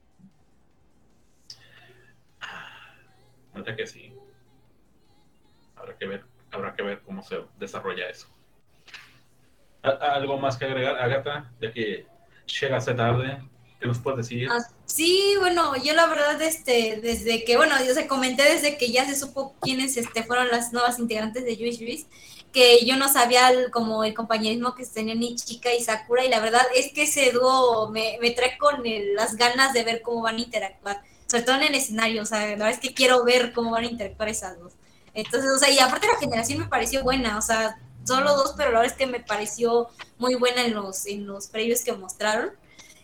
que 3.78 3.88
sí. 3.88 4.14
que 6.00 6.08
ver, 6.08 6.26
habrá 6.52 6.74
que 6.74 6.84
ver 6.84 7.02
cómo 7.02 7.22
se 7.24 7.38
desarrolla 7.60 8.10
eso. 8.10 8.28
¿Algo 9.84 10.40
más 10.40 10.58
que 10.58 10.66
agregar, 10.66 10.98
Agatha? 10.98 11.52
Ya 11.62 11.72
que 11.72 12.06
llegaste 12.60 12.94
tarde, 12.94 13.42
¿qué 13.84 13.90
nos 13.90 14.00
puedes 14.00 14.18
decir? 14.18 14.48
Ah, 14.50 14.66
sí, 14.86 15.36
bueno, 15.40 15.76
yo 15.76 15.94
la 15.94 16.08
verdad, 16.08 16.42
este, 16.42 17.02
desde 17.02 17.44
que, 17.44 17.58
bueno, 17.58 17.76
yo 17.86 17.94
se 17.94 18.08
comenté 18.08 18.44
desde 18.44 18.78
que 18.78 18.92
ya 18.94 19.06
se 19.06 19.14
supo 19.14 19.56
quiénes 19.62 19.98
este, 19.98 20.24
fueron 20.24 20.48
las 20.48 20.72
nuevas 20.72 21.00
integrantes 21.00 21.44
de 21.44 21.58
Jewish 21.58 21.80
Juice, 21.80 22.06
que 22.54 22.86
yo 22.86 22.96
no 22.96 23.12
sabía 23.12 23.52
como 23.72 24.06
el 24.06 24.14
compañerismo 24.14 24.74
que 24.74 24.86
tenían 24.86 25.36
Chica 25.36 25.74
y 25.74 25.84
Sakura, 25.84 26.24
y 26.24 26.30
la 26.30 26.40
verdad 26.40 26.62
es 26.74 26.94
que 26.94 27.04
ese 27.04 27.32
dúo 27.32 27.90
me, 27.90 28.18
me 28.22 28.32
trae 28.32 28.58
con 28.58 28.82
las 29.16 29.36
ganas 29.36 29.74
de 29.74 29.84
ver 29.84 30.02
cómo 30.02 30.22
van 30.22 30.38
a 30.38 30.42
interactuar, 30.42 31.02
sobre 31.28 31.44
todo 31.44 31.58
en 31.58 31.64
el 31.64 31.76
escenario, 31.76 32.22
o 32.22 32.26
sea, 32.26 32.40
la 32.40 32.46
verdad 32.46 32.70
es 32.70 32.80
que 32.80 32.94
quiero 32.94 33.26
ver 33.26 33.52
cómo 33.52 33.72
van 33.72 33.84
a 33.84 33.88
interactuar 33.88 34.30
esas 34.30 34.58
dos. 34.60 34.74
Entonces, 35.14 35.52
o 35.52 35.58
sea, 35.58 35.70
y 35.70 35.80
aparte 35.80 36.08
la 36.08 36.20
generación 36.20 36.60
me 36.60 36.68
pareció 36.68 37.04
buena, 37.04 37.38
o 37.38 37.42
sea, 37.42 37.78
solo 38.06 38.34
dos, 38.38 38.54
pero 38.56 38.72
la 38.72 38.80
verdad 38.80 38.94
es 38.94 38.98
que 38.98 39.08
me 39.08 39.20
pareció 39.20 39.90
muy 40.20 40.36
buena 40.36 40.64
en 40.64 40.74
los, 40.74 41.06
en 41.06 41.28
los 41.28 41.48
previos 41.48 41.82
que 41.82 41.92
mostraron. 41.92 42.52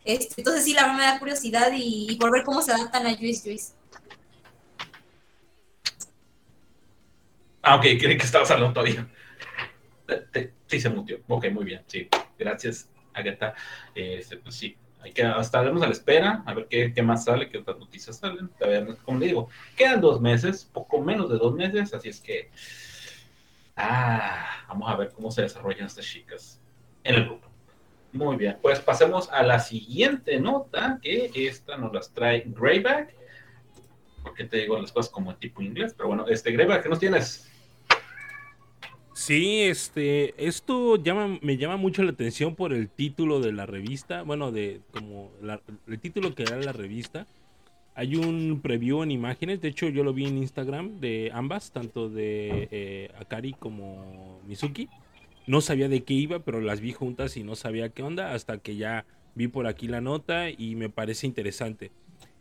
Este, 0.03 0.35
entonces 0.37 0.63
sí, 0.63 0.73
la 0.73 0.83
verdad 0.83 0.97
me 0.97 1.03
da 1.03 1.19
curiosidad 1.19 1.71
y, 1.73 2.15
por 2.19 2.31
ver 2.31 2.43
cómo 2.43 2.61
se 2.61 2.71
adaptan 2.71 3.05
a 3.07 3.15
Juice 3.15 3.41
Juice. 3.43 3.73
Ah, 7.61 7.75
ok, 7.75 7.81
creí 7.81 8.17
que 8.17 8.25
estabas 8.25 8.49
hablando 8.51 8.73
todavía. 8.73 9.07
Sí, 10.67 10.79
se 10.79 10.89
mutió. 10.89 11.19
Ok, 11.27 11.49
muy 11.51 11.65
bien. 11.65 11.83
Sí, 11.87 12.07
gracias, 12.37 12.89
Agatha. 13.13 13.53
Este, 13.93 14.37
pues 14.37 14.55
sí, 14.55 14.77
hay 15.01 15.11
que 15.11 15.21
estaremos 15.39 15.81
a 15.81 15.87
la 15.87 15.91
espera, 15.91 16.43
a 16.45 16.53
ver 16.53 16.67
qué, 16.67 16.93
qué, 16.93 17.01
más 17.01 17.25
sale, 17.25 17.49
qué 17.49 17.57
otras 17.57 17.77
noticias 17.77 18.17
salen. 18.17 18.49
Como 19.03 19.19
le 19.19 19.27
digo, 19.27 19.49
quedan 19.75 20.01
dos 20.01 20.21
meses, 20.21 20.63
poco 20.65 21.01
menos 21.01 21.29
de 21.29 21.37
dos 21.37 21.53
meses, 21.53 21.93
así 21.93 22.09
es 22.09 22.21
que 22.21 22.49
Ah, 23.81 24.65
vamos 24.67 24.91
a 24.91 24.97
ver 24.97 25.13
cómo 25.13 25.31
se 25.31 25.41
desarrollan 25.41 25.85
estas 25.85 26.05
chicas 26.05 26.59
en 27.05 27.15
el 27.15 27.25
grupo. 27.25 27.48
Muy 28.12 28.38
bien, 28.38 28.57
pues 28.62 28.80
pasemos 28.80 29.30
a 29.32 29.43
la 29.43 29.60
siguiente 29.60 30.39
nota, 30.39 30.99
que 31.01 31.32
esta 31.36 31.78
nos 31.78 31.93
las 31.93 32.12
trae 32.12 32.43
Greyback. 32.47 33.16
Porque 34.24 34.45
te 34.45 34.57
digo 34.57 34.80
las 34.80 34.91
cosas 34.91 35.12
como 35.12 35.36
tipo 35.36 35.62
inglés, 35.62 35.93
pero 35.95 36.10
bueno, 36.10 36.28
este 36.28 36.51
Greyback, 36.51 36.84
¿qué 36.84 36.89
nos 36.89 36.99
tienes? 36.99 37.49
Sí, 39.20 39.64
este, 39.64 40.34
esto 40.38 40.95
llama, 40.95 41.39
me 41.41 41.57
llama 41.57 41.76
mucho 41.76 42.03
la 42.03 42.12
atención 42.12 42.55
por 42.55 42.72
el 42.72 42.89
título 42.89 43.41
de 43.41 43.51
la 43.51 43.66
revista, 43.66 44.22
bueno, 44.24 44.51
de 44.51 44.80
como 44.93 45.30
el 45.88 45.99
título 45.99 46.34
que 46.34 46.45
da 46.45 46.55
la 46.55 46.72
revista. 46.72 47.28
Hay 47.95 48.16
un 48.16 48.62
preview 48.62 49.03
en 49.03 49.12
imágenes, 49.12 49.60
de 49.60 49.68
hecho 49.68 49.89
yo 49.89 50.05
lo 50.05 50.14
vi 50.14 50.26
en 50.26 50.38
Instagram 50.38 51.01
de 51.01 51.32
ambas, 51.34 51.72
tanto 51.72 52.10
de 52.10 52.70
eh, 52.72 53.12
Akari 53.20 53.51
como 53.51 54.39
Mizuki. 54.47 54.88
No 55.49 55.61
sabía 55.61 55.89
de 55.89 56.03
qué 56.03 56.13
iba, 56.13 56.39
pero 56.39 56.61
las 56.61 56.79
vi 56.79 56.93
juntas 56.93 57.35
y 57.37 57.43
no 57.43 57.55
sabía 57.55 57.89
qué 57.89 58.03
onda 58.03 58.33
hasta 58.33 58.59
que 58.59 58.75
ya 58.75 59.05
vi 59.35 59.47
por 59.47 59.67
aquí 59.67 59.87
la 59.87 60.01
nota 60.01 60.49
y 60.49 60.75
me 60.75 60.89
parece 60.89 61.27
interesante. 61.27 61.91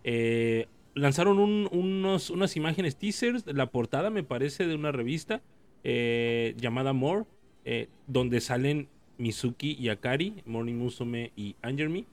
Eh, 0.04 0.66
lanzaron 0.94 1.38
unos, 1.38 2.30
unas 2.30 2.56
imágenes 2.56 2.96
teasers, 2.96 3.44
la 3.46 3.70
portada 3.70 4.10
me 4.10 4.22
parece 4.22 4.66
de 4.66 4.74
una 4.74 4.92
revista 4.92 5.42
eh, 5.84 6.54
llamada 6.58 6.92
More, 6.92 7.24
donde 8.06 8.40
salen 8.40 8.88
Mizuki 9.18 9.76
y 9.78 9.90
Akari, 9.90 10.42
Morning 10.46 10.74
Musume 10.74 11.32
y 11.36 11.56
Angermi 11.60 12.06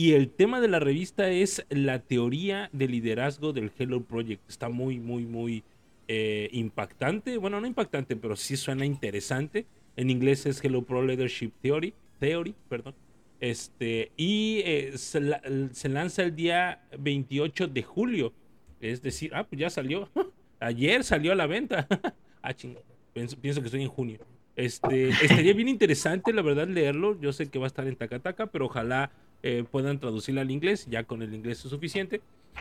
y 0.00 0.12
el 0.12 0.30
tema 0.30 0.62
de 0.62 0.68
la 0.68 0.80
revista 0.80 1.28
es 1.28 1.66
la 1.68 1.98
teoría 1.98 2.70
de 2.72 2.88
liderazgo 2.88 3.52
del 3.52 3.70
Hello 3.78 4.02
Project. 4.02 4.48
Está 4.48 4.70
muy, 4.70 4.98
muy, 4.98 5.26
muy 5.26 5.62
eh, 6.08 6.48
impactante. 6.52 7.36
Bueno, 7.36 7.60
no 7.60 7.66
impactante, 7.66 8.16
pero 8.16 8.34
sí 8.34 8.56
suena 8.56 8.86
interesante. 8.86 9.66
En 9.96 10.10
inglés 10.10 10.46
es 10.46 10.62
Hello 10.64 10.82
Pro 10.82 11.04
Leadership 11.04 11.52
Theory. 11.60 11.94
Theory, 12.18 12.54
perdón. 12.68 12.94
Este, 13.40 14.12
y 14.16 14.60
eh, 14.64 14.92
se, 14.98 15.88
lanza 15.88 16.22
el 16.22 16.36
día 16.36 16.82
28 16.98 17.68
de 17.68 17.82
julio. 17.82 18.32
Es 18.80 19.02
decir, 19.02 19.34
ah, 19.34 19.44
pues 19.44 19.60
ya 19.60 19.70
salió. 19.70 20.08
Ayer 20.60 21.04
salió 21.04 21.32
a 21.32 21.34
la 21.34 21.46
venta. 21.46 21.86
ah, 22.42 22.54
chingo. 22.54 22.82
Pienso, 23.12 23.40
que 23.40 23.66
estoy 23.66 23.82
en 23.82 23.88
junio. 23.88 24.18
Este, 24.56 25.08
estaría 25.08 25.54
bien 25.54 25.68
interesante, 25.68 26.32
la 26.32 26.42
verdad, 26.42 26.68
leerlo. 26.68 27.18
Yo 27.20 27.32
sé 27.32 27.48
que 27.48 27.58
va 27.58 27.66
a 27.66 27.68
estar 27.68 27.86
en 27.86 27.96
Takataka, 27.96 28.46
pero 28.46 28.66
ojalá 28.66 29.10
eh, 29.42 29.64
puedan 29.70 29.98
traducirla 29.98 30.42
al 30.42 30.50
inglés, 30.50 30.86
ya 30.88 31.04
con 31.04 31.22
el 31.22 31.34
inglés 31.34 31.64
es 31.64 31.70
suficiente. 31.70 32.20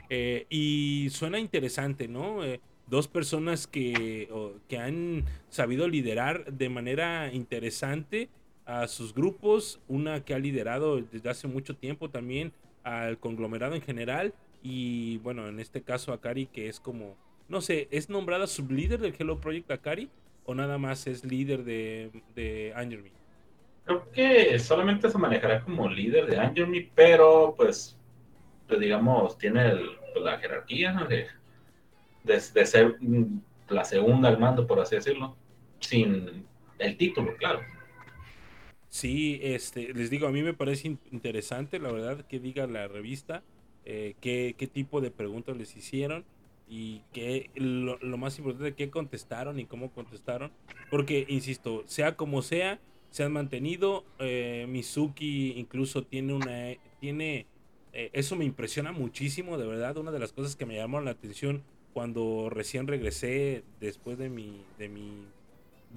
Eh, 0.10 0.46
y 0.50 1.10
suena 1.12 1.40
interesante, 1.40 2.08
¿no? 2.08 2.44
Eh, 2.44 2.62
dos 2.90 3.08
personas 3.08 3.68
que, 3.68 4.30
que 4.68 4.78
han 4.78 5.26
sabido 5.50 5.88
liderar 5.88 6.52
de 6.52 6.70
manera 6.70 7.32
interesante 7.34 8.30
a 8.66 8.88
sus 8.88 9.14
grupos, 9.14 9.80
una 9.88 10.24
que 10.24 10.34
ha 10.34 10.40
liderado 10.40 11.02
desde 11.02 11.30
hace 11.30 11.48
mucho 11.48 11.76
tiempo 11.76 12.10
también 12.10 12.52
al 12.84 13.18
conglomerado 13.18 13.76
en 13.76 13.82
general 13.82 14.34
y 14.62 15.18
bueno, 15.20 15.48
en 15.48 15.60
este 15.60 15.82
caso 15.82 16.14
Akari 16.14 16.46
que 16.48 16.68
es 16.68 16.80
como, 16.80 17.16
no 17.48 17.62
sé, 17.62 17.88
¿es 17.92 18.10
nombrada 18.10 18.48
sublíder 18.48 19.00
del 19.00 19.16
Hello 19.18 19.40
Project 19.40 19.72
Akari 19.72 20.10
o 20.46 20.56
nada 20.56 20.78
más 20.78 21.08
es 21.08 21.24
líder 21.24 21.64
de, 21.64 22.12
de 22.36 22.74
Creo 23.86 24.12
que 24.12 24.60
solamente 24.60 25.10
se 25.10 25.18
manejará 25.18 25.62
como 25.62 25.90
líder 25.90 26.28
de 26.28 26.38
Angermy, 26.38 26.90
pero 26.94 27.54
pues, 27.56 27.98
pues 28.68 28.80
digamos, 28.80 29.38
tiene 29.38 29.72
pues, 30.14 30.26
la 30.26 30.38
jerarquía 30.38 30.94
de, 31.10 31.28
de, 32.24 32.40
ser 32.40 32.98
la 33.70 33.84
segunda 33.84 34.30
al 34.30 34.40
mando, 34.40 34.68
por 34.68 34.80
así 34.80 34.96
decirlo, 34.96 35.36
sin 35.80 36.46
el 36.78 36.98
título, 36.98 37.36
claro. 37.38 37.62
Sí, 38.90 39.40
este, 39.44 39.94
les 39.94 40.10
digo, 40.10 40.28
a 40.28 40.32
mí 40.32 40.42
me 40.42 40.54
parece 40.54 40.98
interesante, 41.12 41.80
la 41.80 41.92
verdad, 41.92 42.26
que 42.26 42.40
diga 42.40 42.66
la 42.66 42.88
revista, 42.88 43.44
eh, 43.86 44.16
qué, 44.20 44.56
qué, 44.58 44.68
tipo 44.68 45.00
de 45.02 45.12
preguntas 45.12 45.56
les 45.56 45.76
hicieron 45.76 46.26
y 46.68 47.02
qué, 47.14 47.50
lo, 47.56 47.98
lo, 48.00 48.18
más 48.18 48.38
importante, 48.40 48.74
qué 48.74 48.90
contestaron 48.90 49.60
y 49.60 49.66
cómo 49.66 49.92
contestaron, 49.92 50.52
porque, 50.90 51.26
insisto, 51.30 51.84
sea 51.86 52.16
como 52.16 52.42
sea, 52.42 52.80
se 53.12 53.24
han 53.24 53.34
mantenido. 53.34 54.06
Eh, 54.20 54.66
Mizuki 54.70 55.54
incluso 55.58 56.04
tiene 56.04 56.34
una. 56.34 56.76
Tiene. 57.00 57.48
Eh, 57.94 58.10
eso 58.14 58.36
me 58.36 58.46
impresiona 58.46 58.92
muchísimo, 58.92 59.58
de 59.58 59.68
verdad. 59.68 59.98
Una 59.98 60.12
de 60.12 60.20
las 60.20 60.32
cosas 60.32 60.56
que 60.56 60.66
me 60.66 60.76
llamó 60.76 61.02
la 61.02 61.12
atención 61.12 61.64
cuando 61.94 62.50
recién 62.50 62.88
regresé 62.88 63.64
después 63.80 64.18
de 64.18 64.30
mi, 64.30 64.62
de 64.78 64.90
mi 64.90 65.26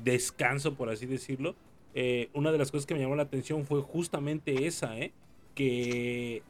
descanso, 0.05 0.74
por 0.74 0.88
así 0.88 1.07
decirlo. 1.07 1.55
Eh, 1.95 2.30
una 2.32 2.53
de 2.53 2.59
las 2.59 2.70
cosas 2.70 2.86
que 2.86 2.95
me 2.95 3.01
llamó 3.01 3.16
la 3.16 3.24
atención 3.24 3.66
fue 3.66 3.82
justamente 3.82 4.66
esa, 4.66 4.99
¿eh? 4.99 5.12
Que 5.55 6.43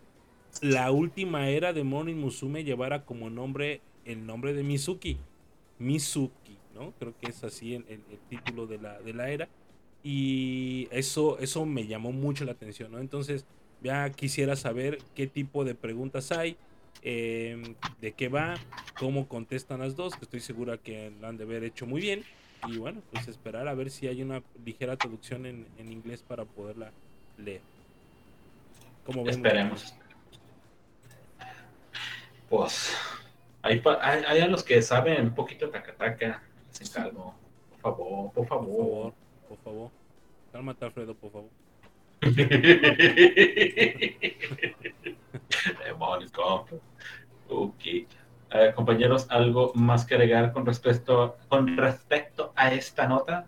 la 0.61 0.91
última 0.93 1.49
era 1.49 1.73
de 1.73 1.83
Morning 1.83 2.17
Musume 2.17 2.65
llevara 2.65 3.05
como 3.05 3.31
nombre 3.31 3.81
el 4.05 4.27
nombre 4.27 4.53
de 4.53 4.63
Mizuki. 4.63 5.19
Mizuki, 5.79 6.57
¿no? 6.75 6.93
Creo 6.99 7.15
que 7.21 7.31
es 7.31 7.43
así 7.43 7.75
el, 7.75 7.85
el 7.89 8.19
título 8.29 8.67
de 8.67 8.79
la, 8.79 9.01
de 9.01 9.13
la 9.13 9.31
era. 9.31 9.49
Y 10.05 10.89
eso, 10.91 11.39
eso 11.39 11.65
me 11.65 11.87
llamó 11.87 12.13
mucho 12.13 12.45
la 12.45 12.53
atención, 12.53 12.93
¿no? 12.93 12.99
Entonces, 12.99 13.45
ya 13.83 14.11
quisiera 14.11 14.57
saber 14.57 14.99
qué 15.15 15.27
tipo 15.27 15.65
de 15.65 15.75
preguntas 15.75 16.33
hay, 16.33 16.57
em, 17.03 17.75
de 18.01 18.13
qué 18.13 18.29
va, 18.29 18.55
cómo 18.99 19.29
contestan 19.29 19.81
las 19.81 19.97
dos, 19.97 20.15
que 20.17 20.25
estoy 20.25 20.41
segura 20.41 20.77
que 20.79 21.11
lo 21.21 21.29
han 21.29 21.37
de 21.37 21.45
haber 21.45 21.65
hecho 21.65 21.87
muy 21.87 22.01
bien. 22.01 22.25
Y 22.69 22.79
bueno, 22.79 23.03
pues 23.11 23.27
esperar 23.27 23.67
a 23.67 23.75
ver 23.75 23.91
si 23.91 24.07
hay 24.07 24.23
una 24.23 24.43
ligera 24.65 24.97
traducción 24.97 25.47
en, 25.47 25.67
inglés 25.79 26.23
para 26.23 26.45
poderla 26.45 26.93
leer. 27.37 27.61
Como 29.05 29.29
Esperemos. 29.29 29.95
Pues 32.49 32.95
hay, 33.63 33.83
hay, 34.03 34.41
a 34.41 34.47
los 34.47 34.63
que 34.63 34.81
saben 34.83 35.23
un 35.23 35.35
poquito 35.35 35.71
tacataca, 35.71 36.43
les 36.69 36.89
encargo. 36.89 37.35
Por 37.71 37.81
favor, 37.81 38.33
por 38.33 38.47
favor. 38.47 38.67
Por 38.67 38.77
favor 38.77 39.23
por 39.53 39.59
favor. 39.59 39.91
Cálmate, 40.51 40.85
Alfredo, 40.85 41.15
por 41.15 41.31
favor. 41.31 41.51
Ok. 47.49 47.83
compañeros, 48.75 49.27
¿algo 49.31 49.73
más 49.75 50.05
que 50.05 50.15
agregar 50.15 50.53
con 50.53 50.67
respecto, 50.67 51.37
con 51.49 51.77
respecto 51.77 52.53
a 52.57 52.73
esta 52.73 53.07
nota? 53.07 53.47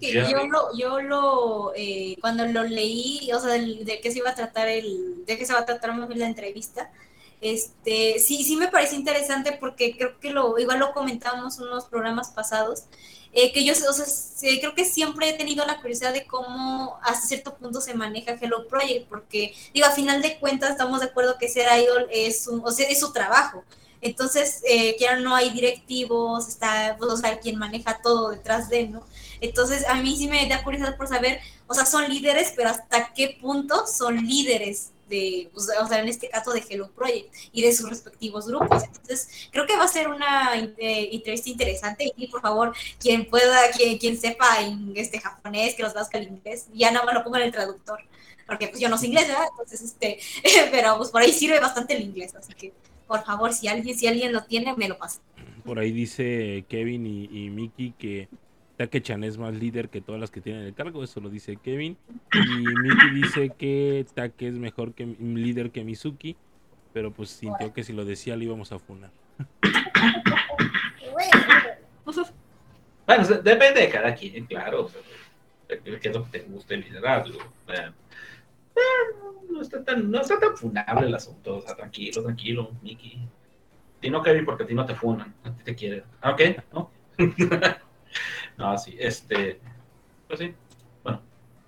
que 0.00 0.12
yo 0.12 0.46
lo, 0.46 0.76
yo 0.76 1.00
lo 1.00 1.72
eh, 1.74 2.16
cuando 2.20 2.46
lo 2.46 2.64
leí, 2.64 3.30
o 3.32 3.38
sea, 3.38 3.52
de, 3.52 4.00
qué 4.02 4.10
se 4.10 4.18
iba 4.18 4.30
a 4.30 4.34
tratar 4.34 4.68
el, 4.68 5.24
de 5.26 5.36
qué 5.36 5.44
se 5.44 5.52
va 5.52 5.60
a 5.60 5.66
tratar 5.66 5.94
la 6.16 6.26
entrevista, 6.26 6.90
este, 7.52 8.18
sí, 8.18 8.44
sí 8.44 8.56
me 8.56 8.68
parece 8.68 8.96
interesante 8.96 9.52
porque 9.52 9.96
creo 9.96 10.18
que 10.20 10.30
lo, 10.30 10.58
igual 10.58 10.78
lo 10.78 10.92
comentamos 10.92 11.58
en 11.58 11.64
unos 11.64 11.86
programas 11.86 12.30
pasados, 12.30 12.84
eh, 13.32 13.52
que 13.52 13.64
yo 13.64 13.72
o 13.72 13.92
sea, 13.92 14.06
creo 14.60 14.74
que 14.74 14.84
siempre 14.86 15.28
he 15.28 15.32
tenido 15.34 15.64
la 15.66 15.80
curiosidad 15.80 16.14
de 16.14 16.26
cómo 16.26 16.98
hasta 17.02 17.26
cierto 17.26 17.54
punto 17.54 17.80
se 17.82 17.92
maneja 17.94 18.38
Hello 18.40 18.66
Project, 18.66 19.08
porque 19.08 19.54
digo, 19.74 19.86
a 19.86 19.90
final 19.90 20.22
de 20.22 20.38
cuentas 20.38 20.70
estamos 20.70 21.00
de 21.00 21.06
acuerdo 21.06 21.36
que 21.38 21.48
ser 21.48 21.68
idol 21.78 22.06
es, 22.10 22.46
un, 22.48 22.62
o 22.64 22.70
sea, 22.70 22.88
es 22.88 23.00
su 23.00 23.12
trabajo, 23.12 23.62
Entonces, 24.00 24.62
eh, 24.68 24.96
ya 25.00 25.16
no 25.16 25.34
hay 25.34 25.50
directivos, 25.50 26.48
está, 26.48 26.96
pues, 26.98 27.10
o 27.10 27.16
sea, 27.16 27.38
quien 27.40 27.58
maneja 27.58 28.00
todo 28.02 28.30
detrás 28.30 28.68
de, 28.68 28.88
¿no? 28.88 29.02
Entonces, 29.40 29.84
a 29.86 29.94
mí 29.96 30.16
sí 30.16 30.28
me 30.28 30.48
da 30.48 30.62
curiosidad 30.62 30.96
por 30.96 31.08
saber, 31.08 31.40
o 31.66 31.74
sea, 31.74 31.86
son 31.86 32.08
líderes, 32.08 32.52
pero 32.56 32.70
hasta 32.70 33.12
qué 33.14 33.38
punto 33.40 33.86
son 33.86 34.16
líderes 34.26 34.92
de, 35.08 35.48
pues, 35.52 35.68
o 35.80 35.86
sea, 35.86 36.00
en 36.00 36.08
este 36.08 36.28
caso 36.28 36.52
de 36.52 36.62
Hello 36.68 36.90
Project 36.90 37.32
y 37.52 37.62
de 37.62 37.72
sus 37.72 37.88
respectivos 37.88 38.46
grupos. 38.46 38.82
Entonces, 38.84 39.28
creo 39.50 39.66
que 39.66 39.76
va 39.76 39.84
a 39.84 39.88
ser 39.88 40.08
una 40.08 40.54
eh, 40.56 41.08
entrevista 41.12 41.50
interesante 41.50 42.12
y 42.16 42.26
por 42.28 42.40
favor, 42.40 42.74
quien 42.98 43.26
pueda, 43.26 43.70
quien, 43.70 43.98
quien 43.98 44.18
sepa 44.18 44.60
en 44.62 44.92
este 44.96 45.20
japonés, 45.20 45.74
que 45.74 45.82
los 45.82 45.92
traduzca 45.92 46.18
el 46.18 46.28
inglés, 46.28 46.66
ya 46.72 46.90
nada 46.90 47.04
más 47.04 47.14
lo 47.14 47.24
pongo 47.24 47.36
en 47.36 47.44
el 47.44 47.52
traductor, 47.52 48.00
porque 48.46 48.68
pues 48.68 48.80
yo 48.80 48.88
no 48.88 48.98
sé 48.98 49.06
inglés, 49.06 49.28
¿verdad? 49.28 49.46
Entonces, 49.50 49.82
este, 49.82 50.18
pero 50.70 50.96
pues 50.96 51.10
por 51.10 51.22
ahí 51.22 51.32
sirve 51.32 51.60
bastante 51.60 51.94
el 51.94 52.02
inglés, 52.02 52.34
así 52.34 52.52
que 52.54 52.72
por 53.06 53.24
favor, 53.24 53.52
si 53.52 53.68
alguien, 53.68 53.96
si 53.96 54.06
alguien 54.06 54.32
lo 54.32 54.44
tiene, 54.44 54.74
me 54.74 54.88
lo 54.88 54.98
pasa. 54.98 55.20
Por 55.64 55.78
ahí 55.78 55.92
dice 55.92 56.64
Kevin 56.68 57.06
y, 57.06 57.24
y 57.24 57.50
Miki 57.50 57.92
que 57.92 58.28
Take-chan 58.76 59.24
es 59.24 59.38
más 59.38 59.54
líder 59.54 59.88
que 59.88 60.02
todas 60.02 60.20
las 60.20 60.30
que 60.30 60.40
tienen 60.40 60.62
el 60.62 60.74
cargo, 60.74 61.02
eso 61.02 61.20
lo 61.20 61.30
dice 61.30 61.56
Kevin. 61.56 61.96
Y 62.32 62.64
Miki 62.66 63.10
dice 63.10 63.50
que 63.56 64.04
Take 64.14 64.48
es 64.48 64.54
mejor 64.54 64.92
que 64.92 65.06
líder 65.06 65.70
que 65.70 65.82
Mizuki, 65.82 66.36
pero 66.92 67.10
pues 67.10 67.30
sintió 67.30 67.72
que 67.72 67.84
si 67.84 67.92
lo 67.92 68.04
decía 68.04 68.36
le 68.36 68.44
íbamos 68.44 68.72
a 68.72 68.78
funar. 68.78 69.10
Bueno, 73.06 73.24
depende 73.42 73.80
de 73.80 73.88
cada 73.88 74.14
quien, 74.14 74.46
claro. 74.46 74.90
qué 75.68 75.80
es 75.84 76.14
lo 76.14 76.24
que 76.24 76.38
te 76.38 76.44
guste 76.44 76.76
liderarlo. 76.76 77.38
Eh, 77.68 77.90
no, 79.50 79.62
está 79.62 79.82
tan, 79.84 80.10
no 80.10 80.20
está 80.20 80.38
tan 80.38 80.56
funable 80.56 81.06
el 81.06 81.14
asunto. 81.14 81.56
O 81.56 81.60
sea, 81.62 81.74
tranquilo, 81.76 82.22
tranquilo, 82.22 82.72
Miki. 82.82 83.18
Ti 84.00 84.10
no, 84.10 84.22
Kevin, 84.22 84.44
porque 84.44 84.64
a 84.64 84.66
ti 84.66 84.74
no 84.74 84.84
te 84.84 84.94
funan. 84.94 85.34
A 85.44 85.50
ti 85.52 85.64
te 85.64 85.74
quieren. 85.74 86.02
Ah, 86.20 86.32
ok, 86.32 86.40
¿no? 86.72 86.90
No, 88.58 88.76
sí, 88.78 88.96
este, 88.98 89.60
pues 90.26 90.40
sí, 90.40 90.54
bueno, 91.02 91.20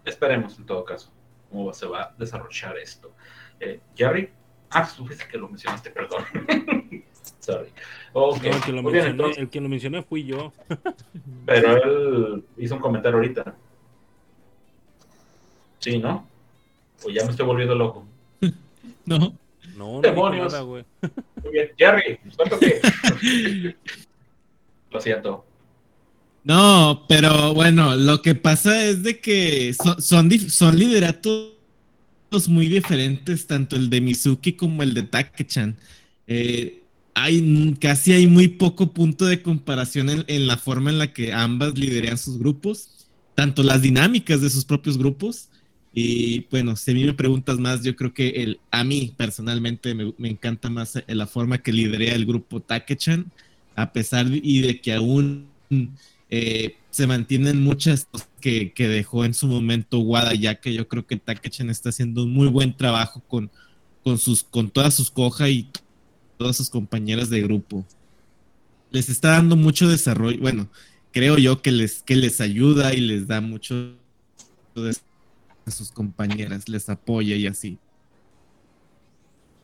esperemos 0.04 0.58
en 0.58 0.64
todo 0.64 0.84
caso 0.84 1.12
cómo 1.50 1.72
se 1.72 1.86
va 1.86 2.02
a 2.02 2.14
desarrollar 2.16 2.78
esto. 2.78 3.12
Eh, 3.60 3.80
Jerry, 3.94 4.30
ah, 4.70 4.86
supiste 4.86 5.26
que 5.28 5.38
lo 5.38 5.48
mencionaste, 5.48 5.90
perdón. 5.90 6.24
Sorry. 7.40 7.68
Okay. 8.12 8.50
el, 8.50 8.60
que 8.62 8.72
lo 8.72 8.82
mencioné, 8.82 9.30
el 9.36 9.48
que 9.48 9.60
lo 9.60 9.68
mencioné 9.68 10.02
fui 10.02 10.24
yo. 10.24 10.52
Pero 11.46 11.82
él 11.82 12.44
hizo 12.56 12.74
un 12.74 12.80
comentario 12.80 13.18
ahorita. 13.18 13.54
Sí, 15.78 15.98
¿no? 15.98 16.26
Pues 17.02 17.14
ya 17.14 17.24
me 17.24 17.30
estoy 17.30 17.46
volviendo 17.46 17.74
loco. 17.74 18.06
No. 19.04 19.34
No, 19.76 20.00
Demonios. 20.00 20.52
Nada, 20.52 20.64
Muy 20.64 20.84
bien. 21.52 21.70
Jerry, 21.78 22.18
¿cuánto 22.36 22.58
que? 22.58 22.80
Lo 24.90 25.00
siento. 25.00 25.44
No, 26.44 27.04
pero 27.08 27.52
bueno, 27.52 27.96
lo 27.96 28.22
que 28.22 28.34
pasa 28.34 28.84
es 28.84 29.02
de 29.02 29.20
que 29.20 29.74
son, 29.74 30.30
son, 30.50 30.78
lideratos 30.78 31.52
muy 32.48 32.68
diferentes, 32.68 33.46
tanto 33.46 33.76
el 33.76 33.90
de 33.90 34.00
Mizuki 34.00 34.52
como 34.52 34.82
el 34.82 34.94
de 34.94 35.02
Takechan. 35.02 35.76
Eh, 36.26 36.82
hay, 37.14 37.76
casi 37.80 38.12
hay 38.12 38.26
muy 38.26 38.48
poco 38.48 38.92
punto 38.92 39.26
de 39.26 39.42
comparación 39.42 40.24
en, 40.26 40.46
la 40.46 40.56
forma 40.56 40.90
en 40.90 40.98
la 40.98 41.12
que 41.12 41.32
ambas 41.32 41.76
lideran 41.76 42.16
sus 42.16 42.38
grupos, 42.38 43.08
tanto 43.34 43.62
las 43.62 43.82
dinámicas 43.82 44.40
de 44.40 44.50
sus 44.50 44.64
propios 44.64 44.96
grupos. 44.96 45.48
Y 45.92 46.46
bueno, 46.50 46.76
si 46.76 46.92
a 46.92 46.94
mí 46.94 47.04
me 47.04 47.14
preguntas 47.14 47.58
más, 47.58 47.82
yo 47.82 47.96
creo 47.96 48.14
que 48.14 48.28
el, 48.28 48.60
a 48.70 48.84
mí 48.84 49.14
personalmente 49.16 49.94
me, 49.94 50.28
encanta 50.28 50.70
más 50.70 51.02
la 51.08 51.26
forma 51.26 51.58
que 51.58 51.72
liderea 51.72 52.14
el 52.14 52.24
grupo 52.24 52.60
Takechan, 52.60 53.32
a 53.74 53.92
pesar 53.92 54.26
y 54.30 54.60
de 54.60 54.80
que 54.80 54.92
aún 54.94 55.48
eh, 56.30 56.76
se 56.90 57.06
mantienen 57.06 57.62
muchas 57.62 58.06
que, 58.40 58.72
que, 58.72 58.88
dejó 58.88 59.24
en 59.24 59.34
su 59.34 59.46
momento 59.46 59.98
Wada, 60.00 60.34
ya 60.34 60.56
que 60.60 60.74
yo 60.74 60.86
creo 60.86 61.06
que 61.06 61.16
Takechan 61.16 61.70
está 61.70 61.88
haciendo 61.88 62.24
un 62.24 62.32
muy 62.32 62.48
buen 62.48 62.76
trabajo 62.76 63.22
con, 63.26 63.50
con, 64.04 64.18
sus, 64.18 64.42
con 64.42 64.70
todas 64.70 64.94
sus 64.94 65.10
cojas 65.10 65.48
y 65.48 65.70
todas 66.36 66.56
sus 66.56 66.70
compañeras 66.70 67.30
de 67.30 67.42
grupo. 67.42 67.84
Les 68.90 69.08
está 69.08 69.30
dando 69.30 69.56
mucho 69.56 69.88
desarrollo, 69.88 70.38
bueno, 70.40 70.68
creo 71.12 71.38
yo 71.38 71.62
que 71.62 71.72
les, 71.72 72.02
que 72.02 72.16
les 72.16 72.40
ayuda 72.40 72.94
y 72.94 73.00
les 73.00 73.26
da 73.26 73.40
mucho 73.40 73.94
de 74.74 74.94
sus 75.70 75.90
compañeras, 75.90 76.68
les 76.68 76.88
apoya 76.88 77.36
y 77.36 77.46
así. 77.46 77.78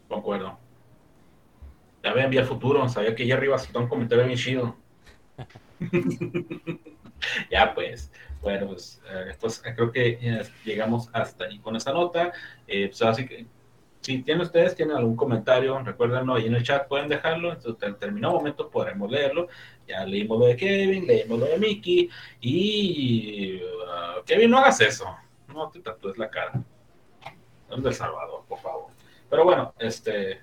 Concuerdo. 0.08 0.58
Ya 2.02 2.12
ve, 2.12 2.22
envía 2.22 2.44
futuro, 2.44 2.86
sabía 2.88 3.14
que 3.14 3.26
ya 3.26 3.34
arriba 3.34 3.58
se 3.58 3.76
un 3.76 3.88
comentario 3.88 4.26
bien 4.26 4.38
chido. 4.38 4.76
ya 7.50 7.74
pues, 7.74 8.10
bueno, 8.40 8.68
pues, 8.68 9.00
eh, 9.10 9.34
pues 9.40 9.62
creo 9.62 9.90
que 9.90 10.44
llegamos 10.64 11.08
hasta 11.12 11.44
ahí 11.44 11.58
con 11.58 11.76
esa 11.76 11.92
nota. 11.92 12.32
Eh, 12.66 12.88
pues 12.88 13.02
así 13.02 13.26
que 13.26 13.46
si 14.04 14.22
tienen 14.22 14.42
ustedes, 14.42 14.74
tienen 14.76 14.96
algún 14.96 15.16
comentario, 15.16 15.78
recuérdenlo 15.78 16.34
ahí 16.34 16.46
en 16.46 16.54
el 16.54 16.62
chat, 16.62 16.86
pueden 16.86 17.08
dejarlo. 17.08 17.52
Entonces, 17.52 17.82
en 17.82 17.94
determinado 17.94 18.34
momento 18.34 18.68
podremos 18.68 19.10
leerlo. 19.10 19.48
Ya 19.88 20.04
leímos 20.04 20.38
lo 20.38 20.46
de 20.46 20.56
Kevin, 20.56 21.06
leímos 21.06 21.38
lo 21.38 21.46
de 21.46 21.58
Mickey. 21.58 22.10
Y 22.40 23.62
uh, 23.62 24.22
Kevin, 24.26 24.50
no 24.50 24.58
hagas 24.58 24.80
eso. 24.82 25.06
No 25.48 25.70
te 25.70 25.80
tatúes 25.80 26.18
la 26.18 26.28
cara. 26.28 26.52
Es 27.70 27.82
del 27.82 27.94
Salvador, 27.94 28.44
por 28.46 28.58
favor. 28.58 28.90
Pero 29.30 29.44
bueno, 29.44 29.74
este. 29.78 30.42